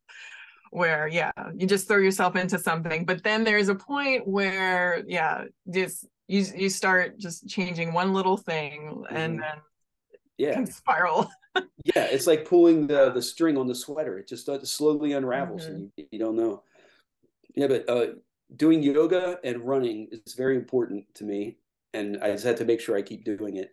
where 0.71 1.07
yeah 1.07 1.31
you 1.55 1.67
just 1.67 1.87
throw 1.87 1.97
yourself 1.97 2.35
into 2.35 2.57
something 2.57 3.05
but 3.05 3.23
then 3.23 3.43
there's 3.43 3.69
a 3.69 3.75
point 3.75 4.27
where 4.27 5.03
yeah 5.07 5.43
just 5.71 6.05
you 6.27 6.45
you 6.55 6.69
start 6.69 7.17
just 7.17 7.47
changing 7.47 7.93
one 7.93 8.13
little 8.13 8.37
thing 8.37 8.89
mm-hmm. 8.91 9.15
and 9.15 9.39
then 9.39 9.57
yeah 10.37 10.53
can 10.53 10.65
spiral 10.81 11.29
yeah 11.55 12.03
it's 12.03 12.27
like 12.27 12.47
pulling 12.47 12.87
the 12.87 13.11
the 13.11 13.21
string 13.21 13.57
on 13.57 13.67
the 13.67 13.75
sweater 13.75 14.17
it 14.17 14.27
just 14.27 14.49
slowly 14.63 15.13
unravels 15.13 15.63
mm-hmm. 15.63 15.75
and 15.75 15.91
you, 15.95 16.05
you 16.11 16.19
don't 16.19 16.35
know 16.35 16.63
yeah 17.55 17.67
but 17.67 17.87
uh 17.89 18.07
doing 18.55 18.83
yoga 18.83 19.39
and 19.43 19.61
running 19.61 20.07
is 20.11 20.33
very 20.33 20.55
important 20.55 21.03
to 21.13 21.23
me 21.23 21.57
and 21.93 22.17
i 22.21 22.31
just 22.31 22.43
had 22.43 22.57
to 22.57 22.65
make 22.65 22.79
sure 22.79 22.97
i 22.97 23.01
keep 23.01 23.23
doing 23.23 23.57
it 23.57 23.71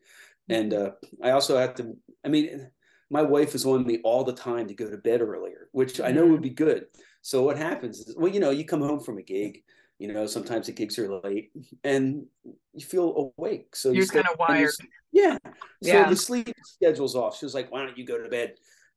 and 0.48 0.72
mm-hmm. 0.72 0.86
uh 1.24 1.26
i 1.26 1.30
also 1.32 1.58
have 1.58 1.74
to 1.74 1.96
i 2.24 2.28
mean 2.28 2.70
my 3.12 3.22
wife 3.22 3.54
is 3.54 3.66
on 3.66 3.86
me 3.86 4.00
all 4.04 4.24
the 4.24 4.32
time 4.32 4.66
to 4.66 4.74
go 4.74 4.88
to 4.88 4.96
bed 4.96 5.20
earlier, 5.20 5.68
which 5.72 6.00
I 6.00 6.10
know 6.10 6.26
would 6.26 6.40
be 6.40 6.48
good. 6.48 6.86
So 7.20 7.42
what 7.42 7.58
happens 7.58 7.98
is, 7.98 8.16
well, 8.16 8.32
you 8.32 8.40
know, 8.40 8.50
you 8.50 8.64
come 8.64 8.80
home 8.80 9.00
from 9.00 9.18
a 9.18 9.22
gig, 9.22 9.62
you 9.98 10.10
know, 10.10 10.26
sometimes 10.26 10.66
the 10.66 10.72
gigs 10.72 10.98
are 10.98 11.20
late 11.20 11.52
and 11.84 12.24
you 12.72 12.84
feel 12.84 13.34
awake. 13.36 13.76
So 13.76 13.90
you're 13.90 14.04
you 14.04 14.08
kind 14.08 14.26
of 14.32 14.38
wired. 14.38 14.70
Yeah. 15.12 15.36
So 15.44 15.52
yeah. 15.82 16.08
the 16.08 16.16
sleep 16.16 16.54
schedule's 16.64 17.14
off. 17.14 17.36
She 17.36 17.44
was 17.44 17.52
like, 17.52 17.70
why 17.70 17.84
don't 17.84 17.98
you 17.98 18.06
go 18.06 18.16
to 18.16 18.30
bed? 18.30 18.54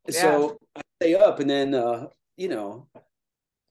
Yeah. 0.07 0.22
So 0.22 0.59
I 0.78 0.82
stay 1.01 1.16
up 1.16 1.41
and 1.41 1.49
then, 1.49 1.76
uh, 1.76 2.07
you 2.38 2.47
know, 2.47 2.88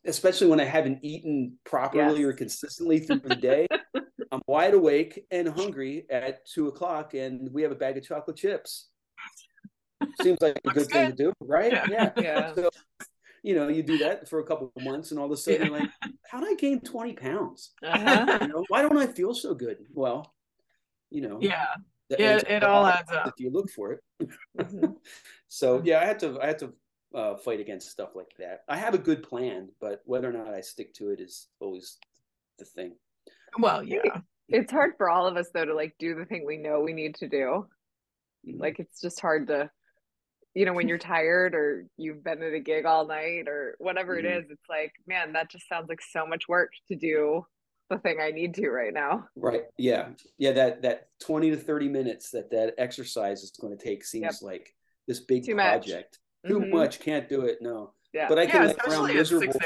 especially 0.05 0.49
when 0.49 0.61
I 0.61 0.65
haven't 0.65 0.99
eaten 1.03 1.57
properly 1.65 2.21
yes. 2.21 2.29
or 2.29 2.33
consistently 2.35 2.99
through 3.01 3.21
the 3.21 3.35
day, 3.35 3.67
I'm 4.31 4.43
wide 4.47 4.75
awake 4.75 5.25
and 5.31 5.49
hungry 5.49 6.05
at 6.11 6.47
two 6.47 6.69
o'clock 6.69 7.15
and 7.15 7.51
we 7.51 7.63
have 7.63 7.73
a 7.73 7.77
bag 7.77 7.97
of 7.97 8.07
chocolate 8.07 8.37
chips 8.37 8.91
seems 10.23 10.41
like 10.41 10.61
a 10.65 10.71
good, 10.71 10.89
thing 10.89 11.11
to 11.11 11.17
do, 11.17 11.33
right? 11.41 11.73
Yeah. 11.73 11.87
Yeah. 11.89 12.13
yeah. 12.17 12.55
So, 12.55 12.71
you 13.43 13.55
know, 13.55 13.69
you 13.69 13.83
do 13.83 13.99
that 13.99 14.29
for 14.29 14.41
a 14.41 14.45
couple 14.45 14.73
of 14.75 14.83
months, 14.83 15.11
and 15.11 15.21
all 15.21 15.27
of 15.27 15.33
a 15.33 15.37
sudden, 15.37 15.61
yeah. 15.61 15.67
you're 15.67 15.79
like, 15.81 15.91
"How 16.31 16.41
did 16.41 16.49
I 16.51 16.55
gain 16.55 16.81
twenty 16.81 17.13
pounds? 17.13 17.73
Uh-huh. 17.83 18.39
you 18.43 18.49
know, 18.49 18.65
why 18.69 18.83
don't 18.83 18.97
I 18.97 19.07
feel 19.07 19.35
so 19.35 19.55
good?" 19.55 19.79
Well, 19.93 20.35
you 21.11 21.21
know, 21.21 21.39
yeah, 21.41 21.67
yeah, 22.11 22.41
it 22.49 22.65
all 22.65 22.87
adds 22.87 23.11
up 23.11 23.29
if 23.29 23.35
you 23.39 23.51
look 23.51 23.71
for 23.71 23.93
it. 23.93 24.01
Mm-hmm. 24.59 24.93
so 25.49 25.83
yeah, 25.85 26.01
I 26.01 26.07
had 26.07 26.19
to, 26.21 26.41
I 26.41 26.47
had 26.47 26.59
to 26.61 26.73
uh, 27.15 27.37
fight 27.37 27.61
against 27.61 27.91
stuff 27.91 28.11
like 28.15 28.33
that. 28.39 28.63
I 28.69 28.77
have 28.77 28.95
a 28.95 28.99
good 28.99 29.23
plan, 29.23 29.69
but 29.81 30.03
whether 30.05 30.29
or 30.29 30.33
not 30.33 30.53
I 30.53 30.61
stick 30.61 30.95
to 30.95 31.11
it 31.11 31.21
is 31.21 31.49
always 31.61 31.99
the 32.59 32.65
thing. 32.65 32.93
Well, 33.59 33.83
yeah, 33.83 34.21
it's 34.49 34.73
hard 34.73 34.95
for 34.97 35.09
all 35.09 35.27
of 35.27 35.37
us 35.37 35.49
though 35.55 35.65
to 35.65 35.75
like 35.75 35.95
do 35.99 36.15
the 36.15 36.25
thing 36.25 36.45
we 36.47 36.57
know 36.57 36.81
we 36.81 36.93
need 36.93 37.15
to 37.17 37.29
do. 37.29 37.67
Mm-hmm. 38.47 38.61
Like 38.61 38.79
it's 38.79 39.01
just 39.01 39.21
hard 39.21 39.49
to 39.49 39.71
you 40.55 40.65
know, 40.65 40.73
when 40.73 40.89
you're 40.89 40.99
tired 40.99 41.55
or 41.55 41.87
you've 41.97 42.23
been 42.23 42.43
at 42.43 42.53
a 42.53 42.61
gig 42.61 42.87
all 42.87 43.07
night 43.07 43.49
or 43.49 43.75
whatever 43.79 44.17
mm-hmm. 44.17 44.27
it 44.27 44.39
is, 44.39 44.45
it's 44.51 44.69
like, 44.69 44.93
man, 45.07 45.33
that 45.33 45.51
just 45.51 45.69
sounds 45.69 45.89
like 45.89 46.01
so 46.01 46.27
much 46.27 46.49
work 46.49 46.71
to 46.89 46.97
do 46.97 47.45
the 47.91 47.99
thing 47.99 48.19
I 48.23 48.31
need 48.31 48.55
to 48.55 48.71
right 48.71 48.95
now. 48.95 49.27
Right. 49.37 49.65
Yeah. 49.77 50.11
Yeah. 50.39 50.53
That, 50.53 50.83
that 50.83 51.09
20 51.25 51.51
to 51.51 51.57
30 51.57 51.89
minutes 51.89 52.31
that 52.31 52.51
that 52.53 52.75
exercise 52.79 53.43
is 53.43 53.51
going 53.51 53.77
to 53.77 53.85
take 53.85 54.05
seems 54.05 54.23
yep. 54.23 54.35
like 54.43 54.75
this 55.09 55.21
big 55.21 55.45
Too 55.45 55.55
project. 55.55 56.19
Much. 56.45 56.53
Too 56.53 56.61
mm-hmm. 56.61 56.77
much. 56.77 57.01
Can't 57.01 57.29
do 57.29 57.43
it. 57.43 57.59
No. 57.61 57.93
Yeah. 58.13 58.29
But 58.29 58.39
I 58.39 58.47
can 58.47 58.63
yeah, 58.63 58.73
lay 58.87 58.95
around 58.95 59.15
miserable. 59.15 59.61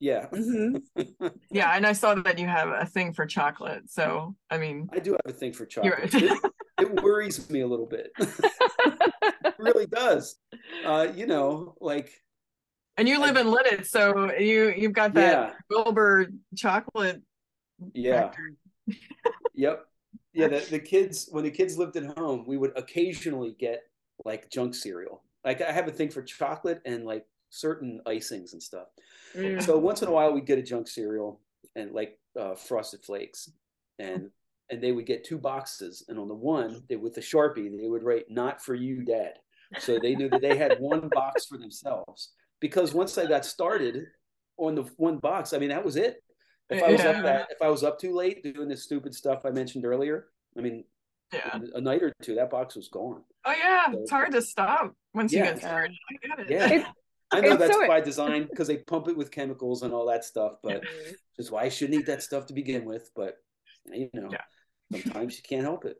Yeah. 0.00 0.26
Mm-hmm. 0.32 1.26
yeah. 1.50 1.76
And 1.76 1.86
I 1.86 1.92
saw 1.92 2.14
that 2.14 2.38
you 2.38 2.46
have 2.46 2.68
a 2.68 2.86
thing 2.86 3.12
for 3.12 3.24
chocolate. 3.24 3.90
So, 3.90 4.34
I 4.50 4.58
mean, 4.58 4.88
I 4.92 4.98
do 4.98 5.12
have 5.12 5.20
a 5.26 5.32
thing 5.32 5.52
for 5.52 5.64
chocolate. 5.64 6.14
it, 6.14 6.52
it 6.78 7.02
worries 7.02 7.48
me 7.50 7.60
a 7.60 7.66
little 7.66 7.86
bit. 7.86 8.12
really 9.58 9.86
does. 9.86 10.36
Uh, 10.84 11.08
you 11.14 11.26
know, 11.26 11.74
like. 11.80 12.10
And 12.96 13.08
you 13.08 13.20
live 13.20 13.36
in 13.36 13.46
Lititz, 13.46 13.86
so 13.86 14.32
you 14.36 14.74
you've 14.76 14.92
got 14.92 15.14
that 15.14 15.32
yeah. 15.32 15.54
Wilbur 15.70 16.26
chocolate. 16.56 17.22
Yeah. 17.94 18.32
yep. 19.54 19.86
Yeah. 20.32 20.48
The, 20.48 20.66
the 20.70 20.78
kids 20.80 21.28
when 21.30 21.44
the 21.44 21.50
kids 21.50 21.78
lived 21.78 21.96
at 21.96 22.16
home, 22.18 22.44
we 22.46 22.56
would 22.56 22.72
occasionally 22.76 23.54
get 23.58 23.82
like 24.24 24.50
junk 24.50 24.74
cereal. 24.74 25.22
Like 25.44 25.62
I 25.62 25.70
have 25.70 25.86
a 25.86 25.92
thing 25.92 26.10
for 26.10 26.22
chocolate 26.22 26.80
and 26.84 27.04
like 27.04 27.24
certain 27.50 28.00
icings 28.06 28.52
and 28.52 28.62
stuff. 28.62 28.88
Mm. 29.36 29.62
So 29.62 29.78
once 29.78 30.02
in 30.02 30.08
a 30.08 30.12
while 30.12 30.32
we'd 30.32 30.46
get 30.46 30.58
a 30.58 30.62
junk 30.62 30.88
cereal 30.88 31.40
and 31.76 31.92
like 31.92 32.18
uh, 32.38 32.54
frosted 32.54 33.04
flakes 33.04 33.50
and 33.98 34.30
and 34.70 34.82
they 34.82 34.92
would 34.92 35.06
get 35.06 35.24
two 35.24 35.38
boxes 35.38 36.04
and 36.08 36.18
on 36.18 36.28
the 36.28 36.34
one 36.34 36.82
they 36.88 36.96
with 36.96 37.14
the 37.14 37.20
sharpie 37.20 37.74
they 37.80 37.88
would 37.88 38.02
write 38.02 38.30
not 38.30 38.62
for 38.62 38.74
you 38.74 39.02
dad 39.04 39.34
so 39.78 39.98
they 39.98 40.14
knew 40.14 40.28
that 40.28 40.40
they 40.40 40.56
had 40.56 40.76
one 40.80 41.08
box 41.08 41.46
for 41.46 41.58
themselves 41.58 42.32
because 42.60 42.94
once 42.94 43.18
I 43.18 43.26
got 43.26 43.44
started 43.44 44.06
on 44.56 44.74
the 44.74 44.82
one 44.96 45.18
box, 45.18 45.52
I 45.52 45.58
mean 45.58 45.68
that 45.68 45.84
was 45.84 45.96
it. 45.96 46.22
If 46.70 46.82
I 46.82 46.90
was 46.90 47.00
yeah. 47.00 47.10
up 47.10 47.22
that, 47.22 47.48
if 47.50 47.62
I 47.62 47.68
was 47.68 47.82
up 47.82 47.98
too 47.98 48.14
late 48.14 48.42
doing 48.42 48.68
this 48.68 48.84
stupid 48.84 49.14
stuff 49.14 49.46
I 49.46 49.50
mentioned 49.50 49.86
earlier, 49.86 50.26
I 50.56 50.60
mean, 50.60 50.84
yeah, 51.32 51.58
a 51.74 51.80
night 51.80 52.02
or 52.02 52.12
two 52.22 52.34
that 52.34 52.50
box 52.50 52.76
was 52.76 52.88
gone. 52.88 53.22
Oh 53.46 53.52
yeah, 53.52 53.90
so, 53.92 54.00
it's 54.00 54.10
hard 54.10 54.32
to 54.32 54.42
stop 54.42 54.94
once 55.14 55.32
yeah. 55.32 55.38
you 55.40 55.44
get 55.52 55.58
started. 55.60 55.96
I 56.38 56.42
Yeah. 56.48 56.84
I 57.30 57.40
know 57.40 57.56
that's 57.56 57.74
so 57.74 57.86
by 57.86 58.00
design 58.00 58.46
because 58.48 58.68
they 58.68 58.78
pump 58.78 59.08
it 59.08 59.16
with 59.16 59.30
chemicals 59.30 59.82
and 59.82 59.92
all 59.92 60.06
that 60.06 60.24
stuff, 60.24 60.54
but 60.62 60.82
just 61.36 61.52
why 61.52 61.64
I 61.64 61.68
shouldn't 61.68 62.00
eat 62.00 62.06
that 62.06 62.22
stuff 62.22 62.46
to 62.46 62.54
begin 62.54 62.86
with. 62.86 63.10
But 63.14 63.36
you 63.84 64.08
know, 64.14 64.30
yeah. 64.32 64.40
Sometimes 64.92 65.36
you 65.36 65.42
can't 65.42 65.62
help 65.62 65.84
it. 65.84 65.96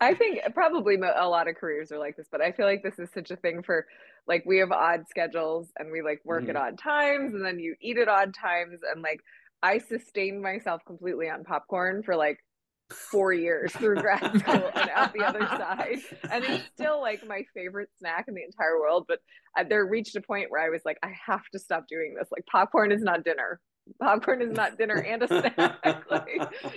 I 0.00 0.14
think 0.14 0.40
probably 0.54 0.96
a 0.96 1.28
lot 1.28 1.48
of 1.48 1.56
careers 1.56 1.92
are 1.92 1.98
like 1.98 2.16
this, 2.16 2.28
but 2.30 2.40
I 2.40 2.52
feel 2.52 2.66
like 2.66 2.82
this 2.82 2.98
is 2.98 3.10
such 3.12 3.30
a 3.30 3.36
thing 3.36 3.62
for 3.62 3.86
like 4.26 4.44
we 4.46 4.58
have 4.58 4.72
odd 4.72 5.04
schedules 5.08 5.68
and 5.78 5.90
we 5.92 6.02
like 6.02 6.20
work 6.24 6.42
mm-hmm. 6.42 6.50
at 6.50 6.56
odd 6.56 6.78
times 6.78 7.34
and 7.34 7.44
then 7.44 7.58
you 7.58 7.74
eat 7.80 7.98
at 7.98 8.08
odd 8.08 8.34
times 8.34 8.80
and 8.90 9.02
like 9.02 9.20
I 9.62 9.78
sustained 9.78 10.42
myself 10.42 10.82
completely 10.86 11.28
on 11.28 11.44
popcorn 11.44 12.02
for 12.02 12.16
like 12.16 12.38
four 12.90 13.32
years 13.32 13.72
through 13.72 13.96
grad 13.96 14.20
school 14.38 14.70
and 14.74 14.90
out 14.90 15.12
the 15.12 15.24
other 15.24 15.40
side. 15.40 15.98
And 16.30 16.44
it's 16.44 16.64
still 16.74 17.00
like 17.00 17.26
my 17.26 17.42
favorite 17.54 17.88
snack 17.98 18.26
in 18.28 18.34
the 18.34 18.44
entire 18.44 18.78
world. 18.78 19.06
But 19.08 19.20
there 19.68 19.84
reached 19.86 20.16
a 20.16 20.20
point 20.20 20.50
where 20.50 20.64
I 20.64 20.68
was 20.68 20.82
like, 20.84 20.98
I 21.02 21.12
have 21.26 21.42
to 21.52 21.58
stop 21.58 21.86
doing 21.88 22.14
this. 22.18 22.28
Like 22.30 22.46
popcorn 22.46 22.92
is 22.92 23.02
not 23.02 23.24
dinner. 23.24 23.60
Popcorn 24.00 24.42
is 24.42 24.52
not 24.52 24.78
dinner 24.78 24.96
and 24.96 25.22
a 25.22 25.28
snack. 25.28 26.04
like, 26.10 26.28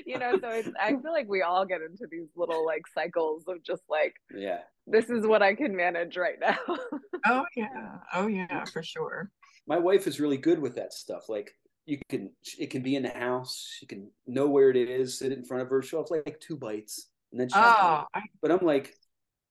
you 0.05 0.17
know, 0.19 0.37
so 0.39 0.49
it's, 0.49 0.69
I 0.79 0.89
feel 0.89 1.11
like 1.11 1.27
we 1.27 1.41
all 1.41 1.65
get 1.65 1.81
into 1.81 2.07
these 2.09 2.27
little 2.35 2.65
like 2.65 2.83
cycles 2.93 3.43
of 3.47 3.63
just 3.63 3.83
like, 3.89 4.15
yeah, 4.33 4.59
this 4.87 5.09
is 5.09 5.25
what 5.25 5.41
I 5.41 5.55
can 5.55 5.75
manage 5.75 6.17
right 6.17 6.39
now. 6.39 6.57
oh 7.27 7.45
yeah. 7.55 7.97
Oh 8.13 8.27
yeah, 8.27 8.63
for 8.65 8.83
sure. 8.83 9.31
My 9.67 9.77
wife 9.77 10.07
is 10.07 10.19
really 10.19 10.37
good 10.37 10.59
with 10.59 10.75
that 10.75 10.93
stuff. 10.93 11.29
Like 11.29 11.55
you 11.89 11.97
can 12.07 12.29
it 12.59 12.69
can 12.69 12.83
be 12.83 12.95
in 12.95 13.03
the 13.03 13.09
house 13.09 13.79
you 13.81 13.87
can 13.87 14.09
know 14.27 14.47
where 14.47 14.69
it 14.69 14.77
is 14.77 15.17
sit 15.17 15.31
in 15.31 15.43
front 15.43 15.63
of 15.63 15.69
her 15.69 15.81
she'll 15.81 16.01
have 16.01 16.11
like 16.11 16.39
two 16.39 16.55
bites 16.55 17.07
and 17.31 17.41
then 17.41 17.49
she 17.49 17.55
oh, 17.55 18.05
I... 18.13 18.21
but 18.41 18.51
i'm 18.51 18.65
like 18.65 18.93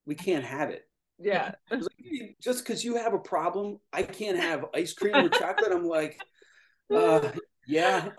we 0.06 0.14
can't 0.14 0.44
have 0.44 0.70
it 0.70 0.88
yeah 1.18 1.52
like, 1.70 2.36
just 2.40 2.64
because 2.64 2.84
you 2.84 2.96
have 2.96 3.12
a 3.12 3.18
problem 3.18 3.78
i 3.92 4.04
can't 4.04 4.38
have 4.38 4.66
ice 4.72 4.92
cream 4.92 5.16
or 5.16 5.28
chocolate 5.28 5.72
i'm 5.72 5.84
like 5.84 6.20
uh 6.94 7.28
yeah 7.68 8.08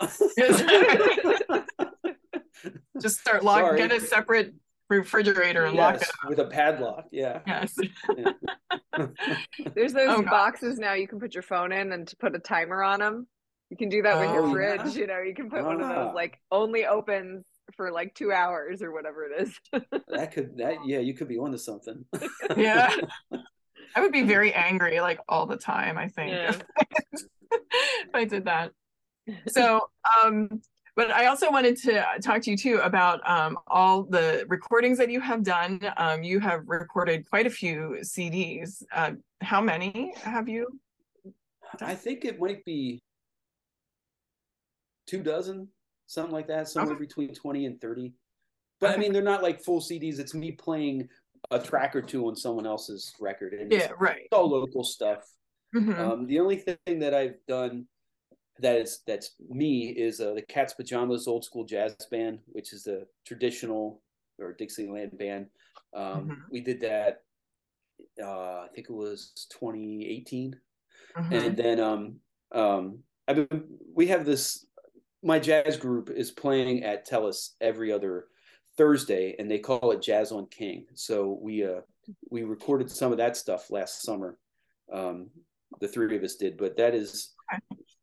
just 3.00 3.18
start 3.18 3.44
locking 3.44 3.76
get 3.76 3.92
a 3.92 4.00
separate 4.00 4.54
refrigerator 4.88 5.64
and 5.64 5.76
yes, 5.76 5.82
lock 5.82 6.02
it 6.02 6.08
up. 6.08 6.30
with 6.30 6.38
a 6.38 6.46
padlock 6.46 7.04
yeah 7.12 7.40
yes 7.46 7.76
yeah. 8.16 8.32
there's 9.74 9.92
those 9.92 10.08
oh, 10.08 10.22
boxes 10.22 10.78
now 10.78 10.94
you 10.94 11.06
can 11.06 11.20
put 11.20 11.34
your 11.34 11.42
phone 11.42 11.72
in 11.72 11.92
and 11.92 12.08
to 12.08 12.16
put 12.16 12.34
a 12.34 12.38
timer 12.38 12.82
on 12.82 13.00
them 13.00 13.26
you 13.70 13.76
can 13.76 13.88
do 13.88 14.02
that 14.02 14.18
with 14.18 14.34
your 14.34 14.46
oh, 14.46 14.50
fridge. 14.50 14.94
Yeah. 14.94 15.00
You 15.00 15.06
know, 15.06 15.20
you 15.20 15.34
can 15.34 15.48
put 15.48 15.64
one 15.64 15.80
of 15.80 15.88
ah. 15.88 16.06
those 16.06 16.14
like 16.14 16.38
only 16.50 16.86
opens 16.86 17.44
for 17.76 17.92
like 17.92 18.14
two 18.14 18.32
hours 18.32 18.82
or 18.82 18.92
whatever 18.92 19.26
it 19.26 19.42
is. 19.42 19.60
that 20.08 20.32
could 20.32 20.58
that 20.58 20.78
yeah, 20.84 20.98
you 20.98 21.14
could 21.14 21.28
be 21.28 21.38
onto 21.38 21.56
something. 21.56 22.04
yeah. 22.56 22.92
I 23.94 24.00
would 24.00 24.12
be 24.12 24.22
very 24.22 24.52
angry 24.52 25.00
like 25.00 25.20
all 25.28 25.46
the 25.46 25.56
time, 25.56 25.98
I 25.98 26.08
think. 26.08 26.32
Yeah. 26.32 26.56
if 27.52 28.14
I 28.14 28.24
did 28.24 28.46
that. 28.46 28.72
So 29.48 29.88
um 30.24 30.60
but 30.96 31.10
I 31.10 31.26
also 31.26 31.50
wanted 31.50 31.76
to 31.78 32.04
talk 32.22 32.42
to 32.42 32.50
you 32.50 32.56
too 32.56 32.80
about 32.82 33.20
um, 33.28 33.58
all 33.66 34.02
the 34.02 34.44
recordings 34.48 34.98
that 34.98 35.10
you 35.10 35.20
have 35.20 35.42
done. 35.42 35.80
Um, 35.96 36.22
you 36.22 36.40
have 36.40 36.62
recorded 36.66 37.28
quite 37.28 37.46
a 37.46 37.50
few 37.50 37.96
CDs. 38.02 38.82
Uh, 38.92 39.12
how 39.40 39.60
many 39.60 40.12
have 40.22 40.48
you? 40.48 40.66
Done? 41.78 41.88
I 41.88 41.94
think 41.94 42.24
it 42.24 42.40
might 42.40 42.64
be 42.64 43.02
two 45.06 45.22
dozen, 45.22 45.68
something 46.06 46.32
like 46.34 46.48
that, 46.48 46.68
somewhere 46.68 46.96
okay. 46.96 47.04
between 47.04 47.34
20 47.34 47.66
and 47.66 47.80
30. 47.80 48.12
But 48.80 48.90
okay. 48.90 48.96
I 48.96 48.98
mean, 48.98 49.12
they're 49.12 49.22
not 49.22 49.42
like 49.42 49.62
full 49.62 49.80
CDs. 49.80 50.18
It's 50.18 50.34
me 50.34 50.52
playing 50.52 51.08
a 51.50 51.58
track 51.58 51.96
or 51.96 52.02
two 52.02 52.26
on 52.26 52.36
someone 52.36 52.66
else's 52.66 53.14
record. 53.20 53.54
And 53.54 53.72
yeah, 53.72 53.88
right. 53.98 54.26
all 54.32 54.50
local 54.50 54.84
stuff. 54.84 55.24
Mm-hmm. 55.74 55.98
Um, 55.98 56.26
the 56.26 56.40
only 56.40 56.56
thing 56.56 56.98
that 56.98 57.14
I've 57.14 57.36
done 57.46 57.86
that 58.60 58.76
is 58.76 59.00
that's 59.06 59.32
me 59.48 59.88
is 59.88 60.20
uh, 60.20 60.34
the 60.34 60.42
Cat's 60.42 60.74
Pajamas 60.74 61.26
Old 61.26 61.44
School 61.44 61.64
Jazz 61.64 61.94
Band, 62.10 62.40
which 62.46 62.72
is 62.72 62.84
the 62.84 63.06
traditional 63.26 64.00
or 64.38 64.52
Dixieland 64.52 65.18
band. 65.18 65.46
Um, 65.94 66.04
mm-hmm. 66.04 66.34
We 66.50 66.60
did 66.60 66.80
that. 66.80 67.22
Uh, 68.22 68.62
I 68.62 68.68
think 68.74 68.88
it 68.88 68.94
was 68.94 69.46
2018, 69.50 70.56
mm-hmm. 71.16 71.32
and 71.32 71.56
then 71.56 71.80
um, 71.80 72.16
um, 72.52 72.98
I've 73.28 73.48
been. 73.48 73.64
We 73.94 74.06
have 74.08 74.24
this 74.24 74.66
my 75.22 75.38
jazz 75.38 75.76
group 75.76 76.10
is 76.10 76.30
playing 76.30 76.84
at 76.84 77.08
Tellus 77.08 77.50
every 77.60 77.92
other 77.92 78.26
Thursday, 78.76 79.36
and 79.38 79.50
they 79.50 79.58
call 79.58 79.90
it 79.90 80.02
Jazz 80.02 80.32
on 80.32 80.46
King. 80.46 80.86
So 80.94 81.38
we 81.40 81.64
uh, 81.64 81.80
we 82.30 82.44
recorded 82.44 82.90
some 82.90 83.12
of 83.12 83.18
that 83.18 83.36
stuff 83.36 83.70
last 83.70 84.02
summer. 84.02 84.38
Um, 84.92 85.30
the 85.80 85.88
three 85.88 86.16
of 86.16 86.22
us 86.22 86.36
did, 86.36 86.56
but 86.56 86.76
that 86.76 86.94
is 86.94 87.34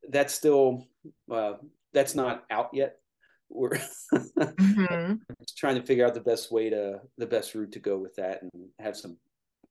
that's 0.09 0.33
still 0.33 0.85
uh, 1.31 1.53
that's 1.93 2.15
not 2.15 2.45
out 2.49 2.69
yet. 2.73 2.97
We're 3.49 3.71
mm-hmm. 4.13 5.13
trying 5.57 5.75
to 5.75 5.83
figure 5.83 6.05
out 6.05 6.13
the 6.13 6.21
best 6.21 6.51
way 6.51 6.69
to 6.69 7.01
the 7.17 7.25
best 7.25 7.55
route 7.55 7.71
to 7.73 7.79
go 7.79 7.97
with 7.97 8.15
that, 8.15 8.41
and 8.41 8.51
have 8.79 8.97
some 8.97 9.17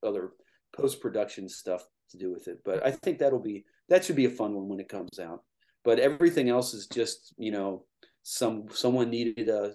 other 0.03 0.33
post 0.75 1.01
production 1.01 1.49
stuff 1.49 1.85
to 2.11 2.19
do 2.19 2.33
with 2.33 2.49
it. 2.49 2.61
But 2.65 2.85
I 2.87 2.91
think 2.91 3.19
that'll 3.19 3.39
be 3.39 3.65
that 3.89 4.05
should 4.05 4.17
be 4.17 4.27
a 4.27 4.31
fun 4.31 4.55
one 4.55 4.69
when 4.69 4.81
it 4.81 4.89
comes 4.89 5.19
out 5.19 5.43
but 5.87 6.01
everything 6.01 6.51
else 6.51 6.75
is 6.75 6.87
just 6.89 7.33
you 7.39 7.51
know 7.51 7.85
some 8.25 8.67
someone 8.71 9.09
needed 9.09 9.49
a, 9.49 9.73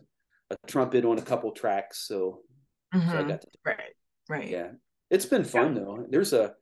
a 0.51 0.57
trumpet 0.67 1.05
on 1.05 1.17
a 1.17 1.23
couple 1.23 1.49
tracks 1.51 2.05
so, 2.05 2.41
mm-hmm. 2.93 3.09
so 3.09 3.15
I 3.15 3.19
mm-hmm. 3.19 3.29
got 3.29 3.41
to 3.41 3.47
right 3.65 3.95
right 4.29 4.49
yeah 4.49 4.67
it's 5.09 5.25
been 5.25 5.45
fun 5.45 5.75
yeah. 5.75 5.81
though 5.81 6.05
there's 6.09 6.33
a 6.33 6.53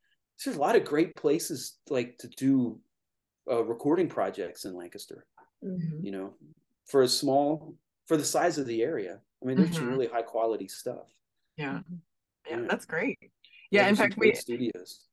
there's 0.46 0.56
a 0.56 0.62
lot 0.62 0.78
of 0.78 0.86
great 0.86 1.16
places 1.16 1.78
like 1.90 2.18
to 2.20 2.28
do 2.30 2.80
uh, 3.50 3.64
recording 3.64 4.08
projects 4.08 4.66
in 4.66 4.76
Lancaster 4.76 5.26
mm-hmm. 5.64 6.06
you 6.06 6.12
know 6.12 6.34
for 6.86 7.04
a 7.04 7.08
small 7.08 7.76
for 8.08 8.18
the 8.18 8.26
size 8.26 8.58
of 8.58 8.66
the 8.66 8.82
area 8.82 9.20
I 9.42 9.46
mean 9.46 9.58
there's 9.58 9.70
mm-hmm. 9.70 9.80
some 9.80 9.90
really 9.90 10.08
high 10.08 10.22
quality 10.22 10.68
stuff 10.68 11.08
yeah. 11.58 11.80
yeah, 12.50 12.58
yeah 12.58 12.66
that's 12.70 12.86
great 12.86 13.18
yeah, 13.72 13.88
in 13.88 13.96
fact 13.96 14.18
we 14.18 14.34
studios 14.34 15.06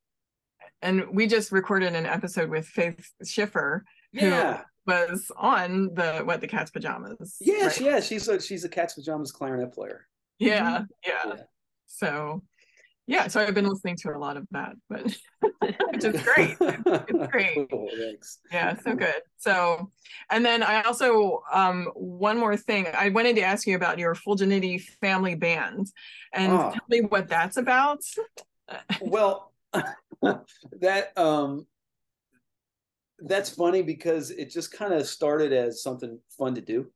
and 0.83 1.09
we 1.11 1.27
just 1.27 1.53
recorded 1.53 1.95
an 1.95 2.07
episode 2.07 2.51
with 2.51 2.67
Faith 2.67 3.11
Schiffer 3.25 3.85
yeah. 4.13 4.63
was 4.87 5.31
on 5.37 5.95
the 5.95 6.19
what 6.25 6.41
the 6.41 6.47
cat's 6.47 6.71
pajamas. 6.71 7.37
Yeah, 7.41 7.67
right? 7.67 7.81
yeah, 7.81 8.01
she's 8.01 8.29
a 8.29 8.41
she's 8.41 8.65
a 8.65 8.69
cat's 8.69 8.95
pajamas 8.95 9.33
clarinet 9.33 9.73
player. 9.73 10.07
Yeah, 10.39 10.85
yeah. 11.07 11.23
yeah. 11.27 11.35
So 11.87 12.43
yeah, 13.07 13.29
so 13.29 13.41
I've 13.41 13.55
been 13.55 13.69
listening 13.69 13.97
to 13.99 14.11
a 14.11 14.19
lot 14.19 14.37
of 14.37 14.47
that, 14.51 14.75
but 14.91 15.03
which 15.41 16.05
is 16.05 16.23
great. 16.35 16.57
It's 16.61 17.31
great. 17.31 17.71
Cool, 17.71 17.89
thanks. 17.97 18.39
Yeah, 18.51 18.77
so 18.77 18.95
good. 18.95 19.23
So, 19.37 19.93
and 20.31 20.45
then 20.45 20.63
I 20.63 20.83
also 20.83 21.43
um 21.53 21.87
one 21.95 22.37
more 22.39 22.57
thing. 22.57 22.87
I 22.93 23.11
wanted 23.11 23.37
to 23.37 23.43
ask 23.43 23.67
you 23.67 23.77
about 23.77 23.99
your 23.99 24.15
Fulginiti 24.15 24.83
family 25.01 25.37
band, 25.37 25.87
and 26.33 26.53
oh. 26.53 26.73
tell 26.73 26.85
me 26.89 27.03
what 27.03 27.29
that's 27.29 27.57
about. 27.57 28.01
well, 29.01 29.53
that 30.81 31.17
um 31.17 31.67
that's 33.21 33.51
funny 33.51 33.83
because 33.83 34.31
it 34.31 34.51
just 34.51 34.73
kind 34.73 34.93
of 34.93 35.07
started 35.07 35.53
as 35.53 35.83
something 35.83 36.19
fun 36.37 36.57
to 36.57 36.61
do. 36.61 36.91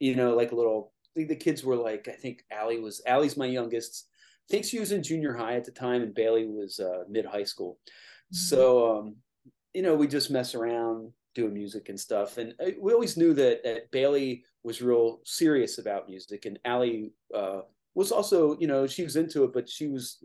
You 0.00 0.16
know, 0.16 0.34
like 0.34 0.50
a 0.50 0.56
little. 0.56 0.92
The 1.14 1.36
kids 1.36 1.62
were 1.62 1.76
like, 1.76 2.08
I 2.08 2.12
think 2.12 2.42
Allie 2.50 2.80
was 2.80 3.00
Allie's 3.06 3.36
my 3.36 3.46
youngest. 3.46 4.08
I 4.48 4.52
think 4.52 4.64
she 4.64 4.80
was 4.80 4.92
in 4.92 5.02
junior 5.02 5.34
high 5.34 5.56
at 5.56 5.64
the 5.64 5.70
time, 5.70 6.02
and 6.02 6.14
Bailey 6.14 6.46
was 6.46 6.78
uh, 6.80 7.04
mid 7.08 7.24
high 7.24 7.44
school. 7.44 7.78
Mm-hmm. 7.84 8.36
So, 8.36 8.98
um, 8.98 9.16
you 9.72 9.82
know, 9.82 9.94
we 9.94 10.06
just 10.06 10.30
mess 10.30 10.54
around 10.54 11.12
doing 11.34 11.54
music 11.54 11.88
and 11.88 11.98
stuff. 11.98 12.38
And 12.38 12.54
uh, 12.60 12.70
we 12.80 12.92
always 12.92 13.16
knew 13.16 13.34
that, 13.34 13.64
that 13.64 13.90
Bailey 13.90 14.44
was 14.62 14.82
real 14.82 15.20
serious 15.24 15.78
about 15.78 16.08
music, 16.08 16.46
and 16.46 16.58
Allie 16.64 17.12
uh, 17.34 17.60
was 17.94 18.12
also, 18.12 18.58
you 18.58 18.66
know, 18.66 18.86
she 18.86 19.02
was 19.02 19.16
into 19.16 19.44
it, 19.44 19.52
but 19.52 19.68
she 19.68 19.88
was 19.88 20.22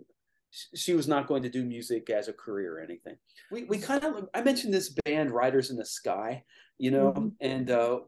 she 0.51 0.93
was 0.93 1.07
not 1.07 1.27
going 1.27 1.43
to 1.43 1.49
do 1.49 1.63
music 1.63 2.09
as 2.09 2.27
a 2.27 2.33
career 2.33 2.77
or 2.77 2.81
anything. 2.81 3.15
We 3.51 3.63
we 3.65 3.77
kind 3.77 4.03
of 4.03 4.29
I 4.33 4.41
mentioned 4.41 4.73
this 4.73 4.95
band 5.05 5.31
Riders 5.31 5.69
in 5.69 5.77
the 5.77 5.85
Sky, 5.85 6.43
you 6.77 6.91
know, 6.91 7.13
mm-hmm. 7.13 7.27
and 7.39 7.69
uh, 7.69 7.99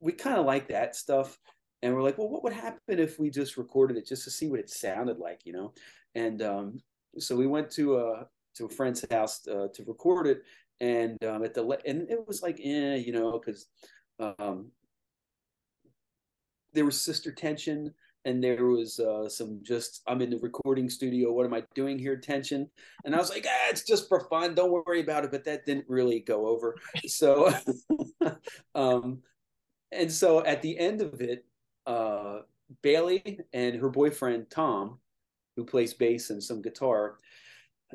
we 0.00 0.12
kind 0.12 0.38
of 0.38 0.46
like 0.46 0.68
that 0.68 0.94
stuff. 0.94 1.38
And 1.82 1.94
we're 1.94 2.02
like, 2.02 2.18
well, 2.18 2.28
what 2.28 2.42
would 2.42 2.52
happen 2.52 2.98
if 2.98 3.18
we 3.18 3.30
just 3.30 3.56
recorded 3.56 3.96
it 3.96 4.06
just 4.06 4.24
to 4.24 4.30
see 4.30 4.48
what 4.48 4.60
it 4.60 4.70
sounded 4.70 5.18
like, 5.18 5.40
you 5.44 5.52
know? 5.52 5.72
And 6.14 6.42
um, 6.42 6.78
so 7.18 7.36
we 7.36 7.46
went 7.46 7.70
to 7.72 7.98
a 7.98 8.26
to 8.56 8.64
a 8.64 8.70
friend's 8.70 9.04
house 9.10 9.46
uh, 9.46 9.68
to 9.74 9.84
record 9.84 10.26
it, 10.26 10.42
and 10.80 11.22
um, 11.24 11.44
at 11.44 11.54
the 11.54 11.62
and 11.86 12.10
it 12.10 12.26
was 12.26 12.42
like, 12.42 12.58
eh, 12.62 12.96
you 12.96 13.12
know, 13.12 13.38
because 13.38 13.66
um, 14.18 14.70
there 16.72 16.84
was 16.84 17.00
sister 17.00 17.32
tension 17.32 17.92
and 18.26 18.42
there 18.42 18.66
was 18.66 18.98
uh, 18.98 19.28
some 19.28 19.60
just 19.62 20.02
I'm 20.06 20.20
in 20.20 20.30
the 20.30 20.38
recording 20.38 20.90
studio. 20.90 21.32
What 21.32 21.46
am 21.46 21.54
I 21.54 21.62
doing 21.74 21.96
here? 21.98 22.16
Tension, 22.16 22.68
and 23.04 23.14
I 23.14 23.18
was 23.18 23.30
like, 23.30 23.46
ah, 23.48 23.68
it's 23.70 23.84
just 23.84 24.08
for 24.08 24.28
fun. 24.28 24.54
Don't 24.54 24.72
worry 24.72 25.00
about 25.00 25.24
it. 25.24 25.30
But 25.30 25.44
that 25.44 25.64
didn't 25.64 25.86
really 25.88 26.20
go 26.20 26.46
over. 26.48 26.76
So, 27.06 27.52
um, 28.74 29.22
and 29.92 30.10
so 30.12 30.44
at 30.44 30.60
the 30.60 30.76
end 30.76 31.02
of 31.02 31.20
it, 31.20 31.44
uh, 31.86 32.40
Bailey 32.82 33.40
and 33.52 33.76
her 33.76 33.88
boyfriend 33.88 34.50
Tom, 34.50 34.98
who 35.56 35.64
plays 35.64 35.94
bass 35.94 36.30
and 36.30 36.42
some 36.42 36.62
guitar, 36.62 37.18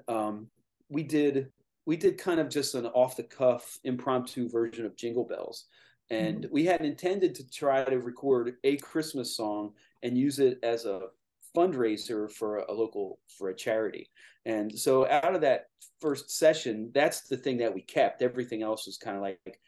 um, 0.07 0.47
we 0.89 1.03
did 1.03 1.51
we 1.85 1.97
did 1.97 2.17
kind 2.17 2.39
of 2.39 2.49
just 2.49 2.75
an 2.75 2.85
off 2.87 3.17
the 3.17 3.23
cuff 3.23 3.79
impromptu 3.83 4.47
version 4.49 4.85
of 4.85 4.95
Jingle 4.95 5.25
Bells. 5.25 5.65
And 6.09 6.43
mm-hmm. 6.43 6.53
we 6.53 6.65
had 6.65 6.81
intended 6.81 7.33
to 7.35 7.49
try 7.49 7.83
to 7.83 7.99
record 7.99 8.55
a 8.63 8.77
Christmas 8.77 9.35
song 9.35 9.73
and 10.03 10.17
use 10.17 10.39
it 10.39 10.59
as 10.61 10.85
a 10.85 11.07
fundraiser 11.55 12.31
for 12.31 12.57
a 12.57 12.71
local 12.71 13.19
for 13.37 13.49
a 13.49 13.55
charity. 13.55 14.09
And 14.45 14.77
so 14.77 15.07
out 15.09 15.35
of 15.35 15.41
that 15.41 15.67
first 15.99 16.31
session, 16.31 16.91
that's 16.93 17.21
the 17.21 17.37
thing 17.37 17.57
that 17.57 17.73
we 17.73 17.81
kept. 17.81 18.21
Everything 18.21 18.61
else 18.61 18.85
was 18.85 18.97
kind 18.97 19.15
of 19.15 19.21
like 19.21 19.59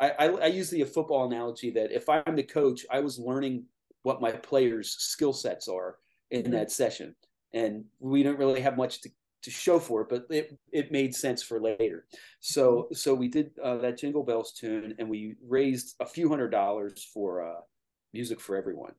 I, 0.00 0.10
I, 0.10 0.26
I 0.26 0.46
use 0.46 0.70
the 0.70 0.84
football 0.84 1.26
analogy 1.26 1.70
that 1.70 1.92
if 1.92 2.08
I'm 2.08 2.36
the 2.36 2.42
coach, 2.42 2.84
I 2.90 3.00
was 3.00 3.18
learning 3.18 3.64
what 4.02 4.20
my 4.20 4.32
players' 4.32 4.96
skill 4.98 5.32
sets 5.32 5.68
are 5.68 5.96
in 6.30 6.42
mm-hmm. 6.42 6.52
that 6.52 6.70
session, 6.70 7.14
and 7.52 7.84
we 8.00 8.22
don't 8.22 8.38
really 8.38 8.60
have 8.60 8.76
much 8.76 9.02
to, 9.02 9.10
to 9.42 9.50
show 9.50 9.78
for 9.78 10.02
it, 10.02 10.08
but 10.08 10.26
it 10.30 10.58
it 10.72 10.92
made 10.92 11.14
sense 11.14 11.42
for 11.42 11.60
later. 11.60 12.06
So 12.40 12.72
mm-hmm. 12.72 12.94
so 12.94 13.14
we 13.14 13.28
did 13.28 13.50
uh, 13.62 13.76
that 13.78 13.98
Jingle 13.98 14.24
Bells 14.24 14.52
tune, 14.52 14.94
and 14.98 15.08
we 15.08 15.36
raised 15.46 15.94
a 16.00 16.06
few 16.06 16.28
hundred 16.28 16.50
dollars 16.50 17.08
for 17.12 17.46
uh, 17.46 17.60
music 18.12 18.40
for 18.40 18.56
everyone. 18.56 18.92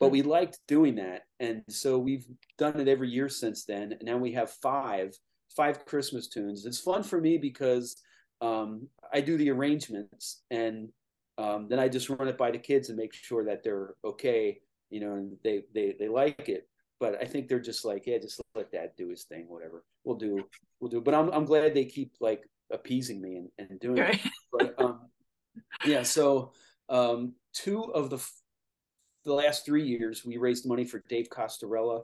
But 0.00 0.10
we 0.10 0.22
liked 0.22 0.60
doing 0.68 0.94
that, 0.96 1.22
and 1.40 1.62
so 1.68 1.98
we've 1.98 2.26
done 2.56 2.80
it 2.80 2.88
every 2.88 3.10
year 3.10 3.28
since 3.28 3.64
then. 3.64 3.92
And 3.92 4.02
now 4.02 4.16
we 4.16 4.32
have 4.32 4.50
five 4.50 5.12
five 5.56 5.84
Christmas 5.84 6.28
tunes. 6.28 6.64
It's 6.66 6.80
fun 6.80 7.02
for 7.02 7.20
me 7.20 7.36
because 7.36 7.96
um, 8.40 8.88
I 9.12 9.20
do 9.20 9.36
the 9.36 9.50
arrangements, 9.50 10.42
and 10.50 10.90
um, 11.38 11.68
then 11.68 11.78
I 11.78 11.88
just 11.88 12.08
run 12.08 12.28
it 12.28 12.38
by 12.38 12.50
the 12.50 12.58
kids 12.58 12.88
and 12.88 12.98
make 12.98 13.14
sure 13.14 13.44
that 13.44 13.62
they're 13.62 13.94
okay, 14.04 14.60
you 14.90 15.00
know, 15.00 15.14
and 15.14 15.36
they 15.42 15.62
they 15.74 15.94
they 15.98 16.08
like 16.08 16.48
it. 16.48 16.68
But 17.00 17.22
I 17.22 17.26
think 17.26 17.48
they're 17.48 17.60
just 17.60 17.84
like, 17.84 18.06
yeah, 18.06 18.18
just 18.18 18.40
let 18.54 18.72
Dad 18.72 18.90
do 18.96 19.08
his 19.08 19.24
thing, 19.24 19.46
whatever. 19.48 19.84
We'll 20.04 20.16
do, 20.16 20.44
we'll 20.80 20.90
do. 20.90 21.00
But 21.00 21.14
I'm 21.14 21.30
I'm 21.30 21.44
glad 21.44 21.74
they 21.74 21.84
keep 21.84 22.12
like 22.20 22.48
appeasing 22.72 23.20
me 23.20 23.36
and, 23.36 23.70
and 23.70 23.80
doing 23.80 24.00
right. 24.00 24.14
it. 24.14 24.32
But 24.52 24.80
um, 24.82 25.00
yeah, 25.84 26.02
so 26.02 26.52
um, 26.88 27.34
two 27.52 27.84
of 27.92 28.10
the 28.10 28.18
the 29.24 29.34
last 29.34 29.64
three 29.64 29.86
years, 29.86 30.24
we 30.24 30.38
raised 30.38 30.66
money 30.66 30.84
for 30.84 31.02
Dave 31.08 31.28
Castarello 31.28 32.02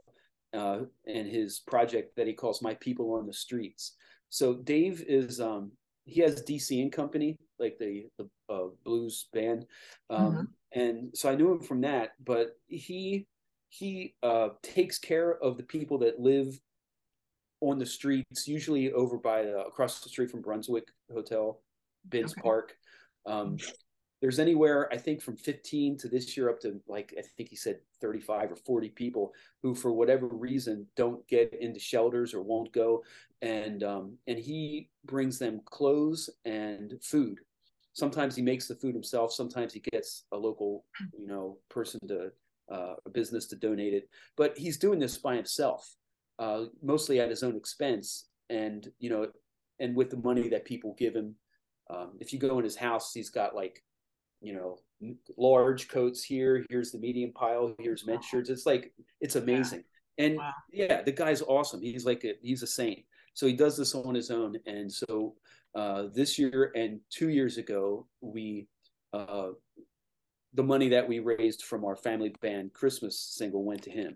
uh, 0.53 0.81
and 1.07 1.27
his 1.27 1.59
project 1.59 2.15
that 2.15 2.27
he 2.27 2.33
calls 2.33 2.61
My 2.61 2.75
People 2.75 3.13
on 3.13 3.25
the 3.25 3.33
Streets. 3.33 3.95
So 4.29 4.53
Dave 4.53 5.03
is 5.07 5.41
um, 5.41 5.71
he 6.05 6.21
has 6.21 6.43
DC 6.43 6.81
and 6.81 6.91
Company, 6.91 7.37
like 7.59 7.77
the 7.79 8.05
the 8.17 8.29
uh, 8.49 8.67
blues 8.83 9.27
band, 9.33 9.65
um, 10.09 10.31
mm-hmm. 10.31 10.79
and 10.79 11.09
so 11.13 11.29
I 11.29 11.35
knew 11.35 11.51
him 11.51 11.61
from 11.61 11.81
that. 11.81 12.11
But 12.23 12.57
he 12.67 13.27
he 13.69 14.15
uh, 14.23 14.49
takes 14.63 14.97
care 14.97 15.37
of 15.43 15.57
the 15.57 15.63
people 15.63 15.97
that 15.99 16.19
live 16.19 16.59
on 17.61 17.79
the 17.79 17.85
streets, 17.85 18.47
usually 18.47 18.91
over 18.91 19.17
by 19.17 19.43
the, 19.43 19.59
across 19.65 20.01
the 20.01 20.09
street 20.09 20.29
from 20.29 20.41
Brunswick 20.41 20.87
Hotel, 21.11 21.61
Binns 22.07 22.33
okay. 22.33 22.41
Park. 22.41 22.77
Um, 23.25 23.57
there's 24.25 24.39
anywhere 24.39 24.91
I 24.91 24.97
think 24.97 25.21
from 25.21 25.37
15 25.37 25.99
to 25.99 26.07
this 26.07 26.35
year 26.35 26.49
up 26.49 26.59
to 26.61 26.81
like 26.87 27.13
I 27.15 27.21
think 27.21 27.47
he 27.47 27.55
said 27.55 27.77
35 28.01 28.53
or 28.53 28.55
40 28.55 28.89
people 28.89 29.31
who 29.61 29.75
for 29.75 29.91
whatever 29.91 30.25
reason 30.25 30.87
don't 30.95 31.25
get 31.27 31.53
into 31.61 31.79
shelters 31.79 32.33
or 32.33 32.41
won't 32.41 32.73
go. 32.73 33.03
And 33.43 33.83
um, 33.83 34.17
and 34.25 34.39
he 34.39 34.89
brings 35.05 35.37
them 35.37 35.61
clothes 35.65 36.31
and 36.43 36.95
food. 37.03 37.37
Sometimes 37.93 38.35
he 38.35 38.41
makes 38.41 38.67
the 38.67 38.73
food 38.73 38.95
himself. 38.95 39.31
Sometimes 39.31 39.73
he 39.73 39.79
gets 39.91 40.23
a 40.31 40.37
local 40.37 40.85
you 41.15 41.27
know 41.27 41.59
person 41.69 41.99
to 42.07 42.31
uh, 42.73 42.95
a 43.05 43.09
business 43.11 43.45
to 43.49 43.55
donate 43.55 43.93
it. 43.93 44.09
But 44.37 44.57
he's 44.57 44.79
doing 44.79 44.97
this 44.97 45.19
by 45.19 45.35
himself 45.35 45.87
uh, 46.39 46.63
mostly 46.81 47.19
at 47.19 47.29
his 47.29 47.43
own 47.43 47.55
expense. 47.55 48.25
And 48.49 48.91
you 48.97 49.11
know 49.11 49.27
and 49.79 49.95
with 49.95 50.09
the 50.09 50.17
money 50.17 50.49
that 50.49 50.65
people 50.65 50.95
give 50.97 51.15
him 51.15 51.35
um, 51.91 52.13
if 52.19 52.33
you 52.33 52.39
go 52.39 52.57
in 52.57 52.63
his 52.63 52.75
house 52.75 53.13
he's 53.13 53.29
got 53.29 53.53
like 53.53 53.83
you 54.41 54.53
know 54.53 54.77
large 55.37 55.87
coats 55.87 56.23
here 56.23 56.65
here's 56.69 56.91
the 56.91 56.97
medium 56.97 57.31
pile 57.33 57.73
here's 57.79 58.05
men's 58.05 58.25
shirts 58.25 58.49
it's 58.49 58.65
like 58.65 58.93
it's 59.21 59.35
amazing 59.35 59.83
yeah. 60.17 60.25
and 60.25 60.37
wow. 60.37 60.51
yeah 60.71 61.01
the 61.01 61.11
guy's 61.11 61.41
awesome 61.41 61.81
he's 61.81 62.05
like 62.05 62.23
a, 62.23 62.33
he's 62.41 62.63
a 62.63 62.67
saint 62.67 62.99
so 63.33 63.45
he 63.45 63.53
does 63.53 63.77
this 63.77 63.93
on 63.95 64.15
his 64.15 64.31
own 64.31 64.55
and 64.65 64.91
so 64.91 65.35
uh, 65.75 66.05
this 66.13 66.39
year 66.39 66.71
and 66.75 67.01
two 67.09 67.29
years 67.29 67.57
ago 67.57 68.07
we 68.21 68.67
uh, 69.13 69.49
the 70.53 70.63
money 70.63 70.87
that 70.89 71.07
we 71.07 71.19
raised 71.19 71.63
from 71.63 71.83
our 71.83 71.95
family 71.95 72.33
band 72.41 72.73
christmas 72.73 73.19
single 73.19 73.63
went 73.63 73.81
to 73.81 73.91
him 73.91 74.15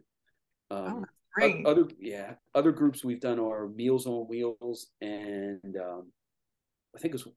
um, 0.71 1.03
oh, 1.03 1.05
great. 1.35 1.65
other 1.65 1.87
yeah 1.99 2.33
other 2.55 2.71
groups 2.71 3.03
we've 3.03 3.19
done 3.21 3.39
are 3.39 3.67
meals 3.67 4.05
on 4.05 4.27
wheels 4.27 4.87
and 5.01 5.75
um, 5.77 6.11
i 6.95 6.99
think 6.99 7.13
it 7.13 7.23
was 7.25 7.27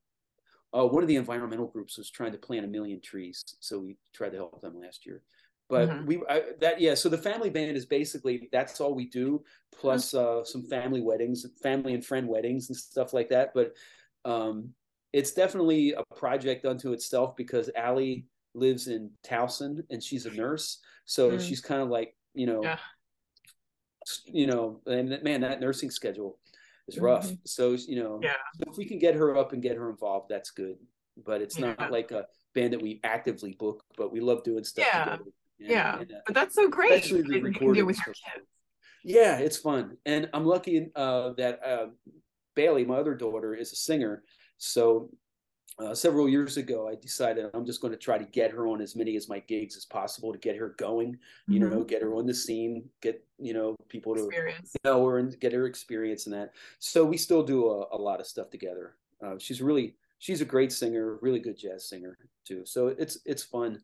uh, 0.75 0.87
one 0.87 1.03
of 1.03 1.09
the 1.09 1.17
environmental 1.17 1.67
groups 1.67 1.99
was 1.99 2.11
trying 2.11 2.33
to 2.33 2.39
plant 2.39 2.65
a 2.65 2.69
million 2.69 3.01
trees, 3.01 3.43
so 3.61 3.79
we 3.79 3.97
tried 4.15 4.31
to 4.31 4.39
help 4.39 4.61
them 4.61 4.81
last 4.81 5.05
year. 5.05 5.23
But 5.69 5.89
mm-hmm. 5.89 6.07
we 6.07 6.23
I, 6.29 6.43
that 6.61 6.81
yeah, 6.81 6.95
so 6.95 7.09
the 7.09 7.19
family 7.19 7.51
band 7.51 7.77
is 7.77 7.87
basically 7.87 8.49
that's 8.53 8.81
all 8.81 8.95
we 8.95 9.09
do, 9.09 9.43
plus 9.79 10.15
uh, 10.15 10.45
some 10.45 10.63
family 10.65 11.01
weddings, 11.01 11.47
family 11.63 11.95
and 11.95 12.05
friend 12.05 12.27
weddings 12.27 12.69
and 12.69 12.77
stuff 12.77 13.13
like 13.13 13.29
that. 13.31 13.53
But 13.55 13.75
um, 14.25 14.71
it's 15.13 15.33
definitely 15.33 15.93
a 15.93 16.05
project 16.15 16.65
unto 16.65 16.93
itself 16.93 17.37
because 17.37 17.71
Allie 17.77 18.27
lives 18.55 18.89
in 18.89 19.11
Towson 19.27 19.83
and 19.91 20.03
she's 20.03 20.27
a 20.27 20.31
nurse, 20.31 20.79
so 21.05 21.33
mm. 21.33 21.41
she's 21.41 21.61
kind 21.61 21.83
of 21.83 21.89
like 21.89 22.15
you 22.35 22.47
know, 22.47 22.63
yeah. 22.63 22.79
you 24.25 24.47
know, 24.47 24.81
and 24.87 25.23
man, 25.23 25.43
that 25.43 25.61
nursing 25.61 25.91
schedule 25.91 26.39
is 26.93 26.99
rough. 26.99 27.27
Mm-hmm. 27.27 27.35
So 27.45 27.71
you 27.71 28.03
know, 28.03 28.21
yeah. 28.23 28.33
if 28.67 28.77
we 28.77 28.85
can 28.85 28.99
get 28.99 29.15
her 29.15 29.37
up 29.37 29.53
and 29.53 29.63
get 29.63 29.77
her 29.77 29.91
involved, 29.91 30.29
that's 30.29 30.51
good. 30.51 30.77
But 31.25 31.43
it's 31.43 31.59
yeah. 31.59 31.75
not 31.79 31.91
like 31.91 32.11
a 32.11 32.27
band 32.55 32.73
that 32.73 32.83
we 32.83 33.01
actively 33.05 33.53
book, 33.53 33.85
but 33.97 34.13
we 34.13 34.21
love 34.21 34.43
doing 34.45 34.65
stuff 34.65 34.87
yeah. 34.87 35.05
together. 35.05 35.23
And, 35.61 35.69
yeah, 35.69 35.99
and, 36.01 36.13
uh, 36.13 36.21
but 36.27 36.35
that's 36.35 36.55
so 36.55 36.69
great. 36.69 36.93
Especially 36.93 37.23
the 37.23 37.41
recording 37.41 37.87
with 37.87 37.99
your 38.07 38.15
kids. 38.15 38.47
Yeah, 39.05 39.39
it's 39.39 39.57
fun, 39.57 39.97
and 40.07 40.29
I'm 40.33 40.45
lucky 40.45 40.91
uh, 40.95 41.33
that 41.37 41.61
uh, 41.65 41.87
Bailey, 42.55 42.85
my 42.85 42.97
other 42.97 43.15
daughter, 43.15 43.55
is 43.55 43.73
a 43.73 43.77
singer. 43.77 44.23
So 44.59 45.11
uh, 45.79 45.95
several 45.95 46.29
years 46.29 46.57
ago, 46.57 46.89
I 46.89 46.95
decided 46.95 47.47
I'm 47.55 47.65
just 47.65 47.81
going 47.81 47.93
to 47.93 47.99
try 47.99 48.19
to 48.19 48.25
get 48.25 48.51
her 48.51 48.67
on 48.69 48.81
as 48.81 48.95
many 48.95 49.17
as 49.17 49.29
my 49.29 49.39
gigs 49.41 49.77
as 49.77 49.85
possible 49.85 50.33
to 50.33 50.39
get 50.39 50.57
her 50.57 50.75
going, 50.79 51.19
you 51.49 51.61
mm-hmm. 51.61 51.71
know, 51.71 51.85
get 51.85 52.03
her 52.03 52.15
on 52.15 52.27
the 52.27 52.35
scene, 52.35 52.85
get, 53.01 53.25
you 53.39 53.55
know, 53.55 53.75
people 53.89 54.15
to 54.15 54.27
experience. 54.27 54.75
know 54.85 55.07
her 55.07 55.19
and 55.19 55.39
get 55.41 55.53
her 55.53 55.67
experience 55.67 56.27
in 56.27 56.33
that. 56.33 56.53
So 56.79 57.05
we 57.05 57.17
still 57.17 57.43
do 57.43 57.67
a, 57.69 57.97
a 57.97 57.99
lot 57.99 58.21
of 58.21 58.27
stuff 58.27 58.51
together. 58.51 58.97
Uh, 59.25 59.35
she's 59.39 59.63
really, 59.63 59.95
she's 60.19 60.41
a 60.41 60.45
great 60.45 60.73
singer, 60.73 61.19
really 61.23 61.41
good 61.41 61.57
jazz 61.57 61.89
singer 61.89 62.19
too. 62.47 62.65
So 62.67 62.89
it's, 62.89 63.19
it's 63.25 63.43
fun. 63.43 63.81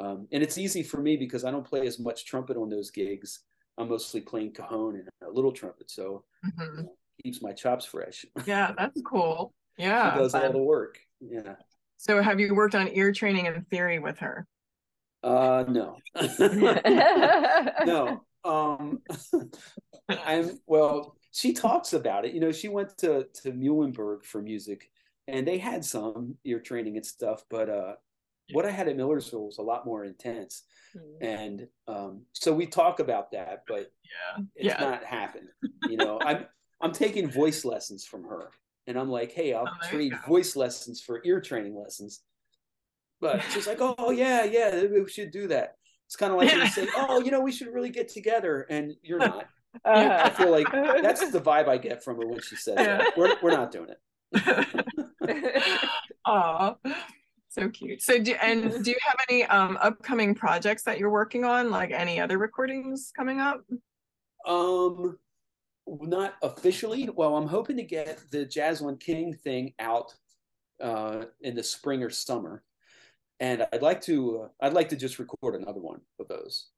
Um, 0.00 0.28
and 0.32 0.42
it's 0.42 0.58
easy 0.58 0.82
for 0.82 0.98
me 0.98 1.16
because 1.16 1.44
I 1.44 1.50
don't 1.50 1.66
play 1.66 1.86
as 1.86 1.98
much 1.98 2.26
trumpet 2.26 2.56
on 2.56 2.68
those 2.68 2.90
gigs. 2.90 3.40
I'm 3.76 3.88
mostly 3.88 4.20
playing 4.20 4.52
cajon 4.52 4.96
and 4.96 5.08
a 5.28 5.32
little 5.32 5.52
trumpet. 5.52 5.90
So 5.90 6.24
mm-hmm. 6.46 6.78
you 6.78 6.82
know, 6.84 6.92
keeps 7.22 7.42
my 7.42 7.52
chops 7.52 7.84
fresh. 7.84 8.24
Yeah, 8.46 8.72
that's 8.76 9.00
cool. 9.02 9.52
Yeah. 9.76 10.12
she 10.12 10.20
does 10.20 10.34
all 10.36 10.52
the 10.52 10.58
work. 10.58 11.00
Yeah. 11.28 11.54
So 11.96 12.22
have 12.22 12.40
you 12.40 12.54
worked 12.54 12.74
on 12.74 12.88
ear 12.88 13.12
training 13.12 13.46
and 13.46 13.66
theory 13.68 13.98
with 13.98 14.18
her? 14.18 14.46
Uh 15.22 15.64
no. 15.68 15.96
no. 17.86 18.20
Um 18.44 19.00
I'm 20.08 20.58
well, 20.66 21.16
she 21.32 21.52
talks 21.52 21.92
about 21.92 22.24
it. 22.24 22.34
You 22.34 22.40
know, 22.40 22.52
she 22.52 22.68
went 22.68 22.96
to 22.98 23.26
to 23.42 23.52
Muhlenberg 23.52 24.24
for 24.24 24.42
music 24.42 24.90
and 25.26 25.46
they 25.46 25.58
had 25.58 25.84
some 25.84 26.36
ear 26.44 26.60
training 26.60 26.96
and 26.96 27.06
stuff, 27.06 27.44
but 27.48 27.68
uh 27.70 27.94
what 28.52 28.66
I 28.66 28.70
had 28.70 28.88
at 28.88 28.96
Millersville 28.96 29.46
was 29.46 29.58
a 29.58 29.62
lot 29.62 29.86
more 29.86 30.04
intense. 30.04 30.64
Mm-hmm. 30.96 31.24
And 31.24 31.66
um, 31.88 32.22
so 32.32 32.52
we 32.52 32.66
talk 32.66 33.00
about 33.00 33.32
that, 33.32 33.64
but 33.66 33.90
yeah, 34.04 34.44
it's 34.54 34.66
yeah. 34.66 34.80
not 34.80 35.04
happened. 35.04 35.48
You 35.88 35.96
know, 35.96 36.20
I'm 36.20 36.46
I'm 36.80 36.92
taking 36.92 37.30
voice 37.30 37.64
lessons 37.64 38.04
from 38.04 38.24
her 38.24 38.50
and 38.86 38.98
I'm 38.98 39.10
like, 39.10 39.32
hey, 39.32 39.54
I'll 39.54 39.68
oh, 39.68 39.88
trade 39.88 40.14
voice 40.26 40.56
lessons 40.56 41.00
for 41.00 41.22
ear 41.24 41.40
training 41.40 41.76
lessons. 41.76 42.20
But 43.20 43.42
she's 43.50 43.66
like, 43.66 43.78
oh 43.80 44.10
yeah, 44.10 44.44
yeah, 44.44 44.84
we 44.84 45.08
should 45.08 45.30
do 45.30 45.48
that. 45.48 45.76
It's 46.06 46.16
kind 46.16 46.32
of 46.32 46.38
like 46.38 46.52
you 46.52 46.66
say, 46.66 46.88
oh, 46.96 47.20
you 47.20 47.30
know, 47.30 47.40
we 47.40 47.52
should 47.52 47.68
really 47.68 47.90
get 47.90 48.08
together, 48.08 48.66
and 48.68 48.94
you're 49.02 49.18
not. 49.18 49.46
Uh, 49.84 50.20
I 50.24 50.30
feel 50.30 50.52
like 50.52 50.70
that's 50.70 51.28
the 51.32 51.40
vibe 51.40 51.68
I 51.68 51.78
get 51.78 52.04
from 52.04 52.18
her 52.18 52.26
when 52.26 52.40
she 52.40 52.54
says 52.56 52.76
that. 52.76 53.16
We're 53.16 53.34
we're 53.42 53.50
not 53.50 53.72
doing 53.72 53.88
it. 53.88 55.64
Aw, 56.26 56.74
so 57.48 57.68
cute. 57.70 58.02
So 58.02 58.20
do 58.20 58.34
and 58.34 58.84
do 58.84 58.90
you 58.90 58.96
have 59.00 59.16
any 59.28 59.44
um 59.44 59.76
upcoming 59.80 60.34
projects 60.34 60.84
that 60.84 60.98
you're 60.98 61.10
working 61.10 61.44
on? 61.44 61.70
Like 61.70 61.90
any 61.90 62.20
other 62.20 62.38
recordings 62.38 63.10
coming 63.16 63.40
up? 63.40 63.64
Um 64.46 65.18
not 65.86 66.34
officially. 66.42 67.08
Well, 67.14 67.36
I'm 67.36 67.46
hoping 67.46 67.76
to 67.76 67.82
get 67.82 68.20
the 68.30 68.44
Jazz 68.44 68.82
on 68.82 68.96
King 68.96 69.34
thing 69.34 69.74
out 69.78 70.14
uh, 70.82 71.24
in 71.40 71.54
the 71.54 71.62
spring 71.62 72.02
or 72.02 72.10
summer, 72.10 72.62
and 73.40 73.66
I'd 73.72 73.82
like 73.82 74.00
to. 74.02 74.42
Uh, 74.42 74.48
I'd 74.60 74.72
like 74.72 74.88
to 74.90 74.96
just 74.96 75.18
record 75.18 75.54
another 75.54 75.80
one 75.80 76.00
of 76.18 76.28
those. 76.28 76.68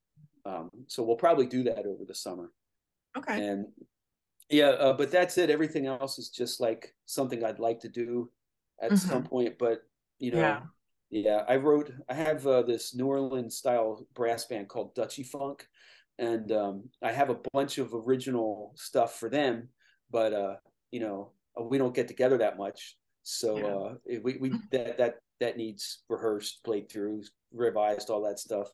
Um, 0.45 0.71
so 0.87 1.03
we'll 1.03 1.17
probably 1.17 1.47
do 1.47 1.65
that 1.65 1.87
over 1.87 2.05
the 2.05 2.15
summer. 2.15 2.53
Okay. 3.17 3.47
And 3.47 3.67
yeah, 4.49 4.69
uh, 4.69 4.93
but 4.93 5.11
that's 5.11 5.39
it. 5.39 5.51
Everything 5.51 5.87
else 5.87 6.19
is 6.19 6.29
just 6.29 6.61
like 6.61 6.95
something 7.07 7.45
I'd 7.45 7.59
like 7.59 7.81
to 7.81 7.89
do 7.89 8.31
at 8.81 8.93
mm-hmm. 8.93 9.09
some 9.09 9.25
point. 9.25 9.59
But 9.59 9.83
you 10.19 10.33
know, 10.33 10.39
yeah. 10.39 10.61
yeah 11.11 11.45
I 11.49 11.57
wrote. 11.57 11.93
I 12.09 12.15
have 12.15 12.47
uh, 12.47 12.63
this 12.63 12.95
New 12.95 13.07
Orleans 13.07 13.57
style 13.57 14.07
brass 14.15 14.45
band 14.45 14.69
called 14.69 14.95
Dutchy 14.95 15.23
Funk 15.23 15.67
and 16.19 16.51
um, 16.53 16.85
I 17.03 17.13
have 17.13 17.31
a 17.31 17.39
bunch 17.53 17.79
of 17.79 17.93
original 17.95 18.73
stuff 18.77 19.19
for 19.19 19.29
them, 19.29 19.69
but 20.11 20.33
uh, 20.33 20.57
you 20.91 21.01
know 21.01 21.33
we 21.61 21.79
don't 21.79 21.95
get 21.95 22.09
together 22.09 22.39
that 22.39 22.57
much, 22.59 22.97
so 23.23 23.57
Yeah. 24.07 24.15
uh, 24.15 24.21
we 24.23 24.37
we 24.39 24.53
that 24.73 24.99
that 24.99 25.15
that 25.41 25.57
needs 25.57 26.03
rehearsed, 26.09 26.65
played 26.65 26.91
through, 26.91 27.23
revised, 27.53 28.09
all 28.11 28.23
that 28.25 28.39
stuff. 28.39 28.69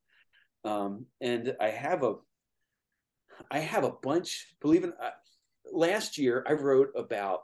Um, 0.65 1.07
and 1.21 1.57
I 1.61 1.71
have 1.71 2.03
a 2.05 2.15
I 3.51 3.59
have 3.59 3.85
a 3.85 3.91
bunch. 4.03 4.55
Believe 4.61 4.85
it, 4.85 4.95
uh, 5.03 5.11
last 5.73 6.19
year 6.19 6.45
I 6.49 6.53
wrote 6.53 6.91
about 6.97 7.41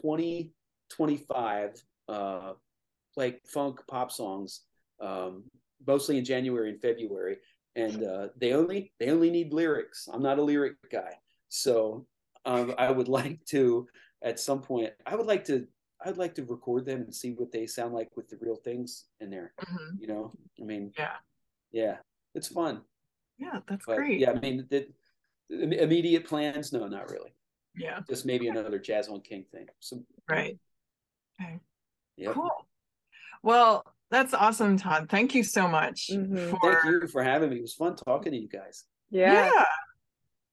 20, 0.00 0.50
25 0.90 1.82
uh, 2.08 2.52
like 3.16 3.40
funk 3.46 3.80
pop 3.88 4.10
songs, 4.10 4.62
um, 5.00 5.44
mostly 5.86 6.16
in 6.18 6.24
January 6.24 6.70
and 6.70 6.80
February, 6.80 7.36
and 7.76 8.02
uh, 8.04 8.28
they 8.36 8.52
only 8.52 8.92
they 8.98 9.10
only 9.10 9.30
need 9.30 9.52
lyrics. 9.52 10.08
I'm 10.12 10.22
not 10.22 10.38
a 10.38 10.42
lyric 10.42 10.76
guy, 10.90 11.18
so 11.48 12.06
um, 12.44 12.74
I 12.78 12.90
would 12.90 13.08
like 13.20 13.44
to 13.46 13.86
at 14.22 14.40
some 14.40 14.60
point. 14.62 14.92
I 15.06 15.16
would 15.16 15.26
like 15.26 15.44
to. 15.46 15.66
I'd 16.06 16.18
like 16.18 16.34
to 16.34 16.44
record 16.44 16.84
them 16.84 17.00
and 17.00 17.14
see 17.14 17.30
what 17.32 17.50
they 17.50 17.66
sound 17.66 17.94
like 17.94 18.10
with 18.14 18.28
the 18.28 18.36
real 18.38 18.56
things 18.56 19.06
in 19.20 19.30
there. 19.30 19.54
Mhm. 19.60 20.00
You 20.00 20.06
know, 20.08 20.32
I 20.60 20.64
mean, 20.64 20.92
Yeah. 20.98 21.16
yeah, 21.72 21.96
it's 22.34 22.48
fun. 22.48 22.82
Yeah, 23.38 23.60
that's 23.66 23.86
But 23.86 23.96
great. 23.96 24.20
yeah, 24.20 24.32
I 24.32 24.38
mean, 24.38 24.66
the, 24.68 24.86
the 25.48 25.82
immediate 25.82 26.26
plans, 26.26 26.72
no, 26.74 26.86
not 26.88 27.10
really. 27.10 27.32
Yeah, 27.74 28.00
Just 28.06 28.26
maybe 28.26 28.48
another 28.48 28.78
Jazz 28.78 29.08
on 29.08 29.22
King 29.22 29.46
thing. 29.50 29.66
So 29.80 30.04
right. 30.28 30.58
Okay. 31.40 31.58
yeah. 32.16 32.32
Cool. 32.34 32.50
Well, 33.42 33.84
that's 34.14 34.32
awesome, 34.32 34.76
Todd. 34.78 35.08
Thank 35.10 35.34
you 35.34 35.42
so 35.42 35.66
much 35.68 36.08
Mhm. 36.12 36.50
for 36.50 36.80
Thank 36.82 37.02
you 37.02 37.08
for 37.08 37.22
having 37.24 37.50
me. 37.50 37.56
It 37.56 37.62
was 37.62 37.74
fun 37.74 37.96
talking 37.96 38.32
to 38.32 38.38
you 38.38 38.48
guys. 38.48 38.84
Yeah. 39.10 39.50
yeah. 39.52 39.64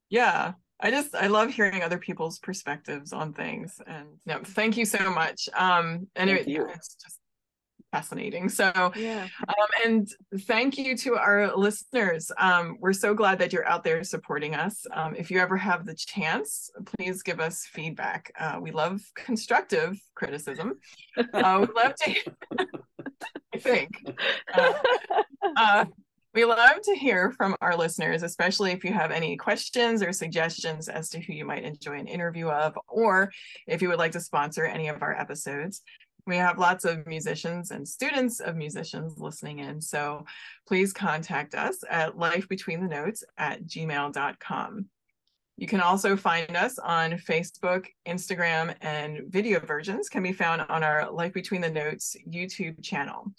Yeah. 0.10 0.54
I 0.80 0.90
just 0.90 1.14
I 1.16 1.28
love 1.28 1.52
hearing 1.52 1.84
other 1.84 2.00
people's 2.00 2.40
perspectives 2.40 3.14
on 3.14 3.34
things. 3.34 3.80
And 3.86 4.08
no, 4.26 4.42
thank 4.44 4.78
you 4.78 4.86
so 4.86 5.12
much. 5.14 5.48
Um 5.56 6.08
and 6.16 6.30
Thank 6.30 6.48
you. 6.48 6.66
yeah, 6.68 6.74
it's 6.74 6.96
just 6.96 7.20
fascinating. 7.92 8.48
So 8.50 8.72
Yeah. 8.96 9.28
um, 9.48 9.68
and 9.86 10.08
thank 10.52 10.78
you 10.78 10.96
to 10.98 11.16
our 11.18 11.56
listeners. 11.58 12.32
Um, 12.38 12.78
we're 12.80 12.94
so 12.94 13.14
glad 13.14 13.38
that 13.40 13.52
you're 13.54 13.68
out 13.68 13.84
there 13.84 14.02
supporting 14.04 14.56
us. 14.56 14.86
Um, 14.94 15.14
if 15.16 15.30
you 15.30 15.40
ever 15.40 15.58
have 15.58 15.86
the 15.86 15.94
chance, 15.96 16.72
please 16.86 17.22
give 17.22 17.40
us 17.42 17.66
feedback. 17.66 18.32
Uh, 18.40 18.60
we 18.62 18.72
love 18.72 19.02
constructive 19.16 20.00
criticism. 20.16 20.80
Uh, 21.34 21.66
we 21.68 21.74
love 21.82 21.94
to, 21.96 22.16
I 23.54 23.58
think. 23.58 23.90
Uh, 24.54 24.74
uh, 25.58 25.86
we 26.34 26.46
love 26.46 26.82
to 26.84 26.96
hear 26.96 27.32
from 27.32 27.56
our 27.62 27.76
listeners, 27.76 28.24
especially 28.24 28.72
if 28.72 28.86
you 28.86 28.94
have 28.94 29.12
any 29.12 29.36
questions 29.36 30.02
or 30.02 30.14
suggestions 30.14 30.88
as 30.88 31.10
to 31.10 31.20
who 31.20 31.34
you 31.34 31.44
might 31.44 31.66
enjoy 31.66 32.00
an 32.00 32.08
interview 32.08 32.48
of, 32.48 32.78
or 32.88 33.32
if 33.68 33.82
you 33.82 33.90
would 33.90 34.00
like 34.00 34.14
to 34.14 34.22
sponsor 34.22 34.66
any 34.66 34.88
of 34.88 35.02
our 35.02 35.14
episodes. 35.14 35.82
We 36.26 36.38
have 36.38 36.58
lots 36.58 36.86
of 36.86 37.06
musicians 37.06 37.72
and 37.72 37.86
students 37.86 38.40
of 38.40 38.56
musicians 38.56 39.18
listening 39.18 39.60
in, 39.60 39.82
so 39.82 40.26
please 40.68 40.94
contact 40.94 41.56
us 41.56 41.84
at 41.90 42.16
lifebetweenthe 42.16 43.24
at 43.38 43.66
gmail.com. 43.66 44.86
You 45.62 45.68
can 45.68 45.80
also 45.80 46.18
find 46.18 46.58
us 46.58 46.80
on 46.80 47.12
Facebook, 47.12 47.86
Instagram, 48.08 48.74
and 48.82 49.22
video 49.28 49.60
versions 49.60 50.10
can 50.10 50.24
be 50.24 50.34
found 50.34 50.64
on 50.70 50.84
our 50.84 51.12
Life 51.12 51.34
Between 51.34 51.62
the 51.62 51.70
Notes 51.70 52.16
YouTube 52.28 52.82
channel. 52.82 53.32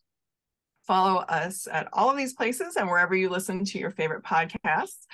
Follow 0.87 1.23
us 1.23 1.67
at 1.73 1.89
all 1.93 2.09
of 2.09 2.17
these 2.17 2.33
places 2.33 2.77
and 2.77 2.89
wherever 2.89 3.17
you 3.17 3.29
listen 3.29 3.65
to 3.65 3.77
your 3.77 3.91
favorite 3.91 4.23
podcasts. 4.23 5.09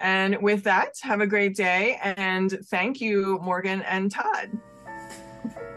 And 0.00 0.36
with 0.42 0.62
that, 0.64 0.96
have 1.00 1.22
a 1.22 1.26
great 1.26 1.56
day 1.56 1.98
and 2.02 2.52
thank 2.66 3.00
you, 3.00 3.38
Morgan 3.40 3.80
and 3.80 4.10
Todd. 4.10 4.50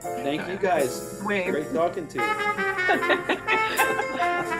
Thank 0.02 0.46
you 0.50 0.58
guys. 0.58 1.22
Wave. 1.24 1.50
Great 1.50 1.74
talking 1.74 2.10
to 2.10 2.20
you. 4.50 4.60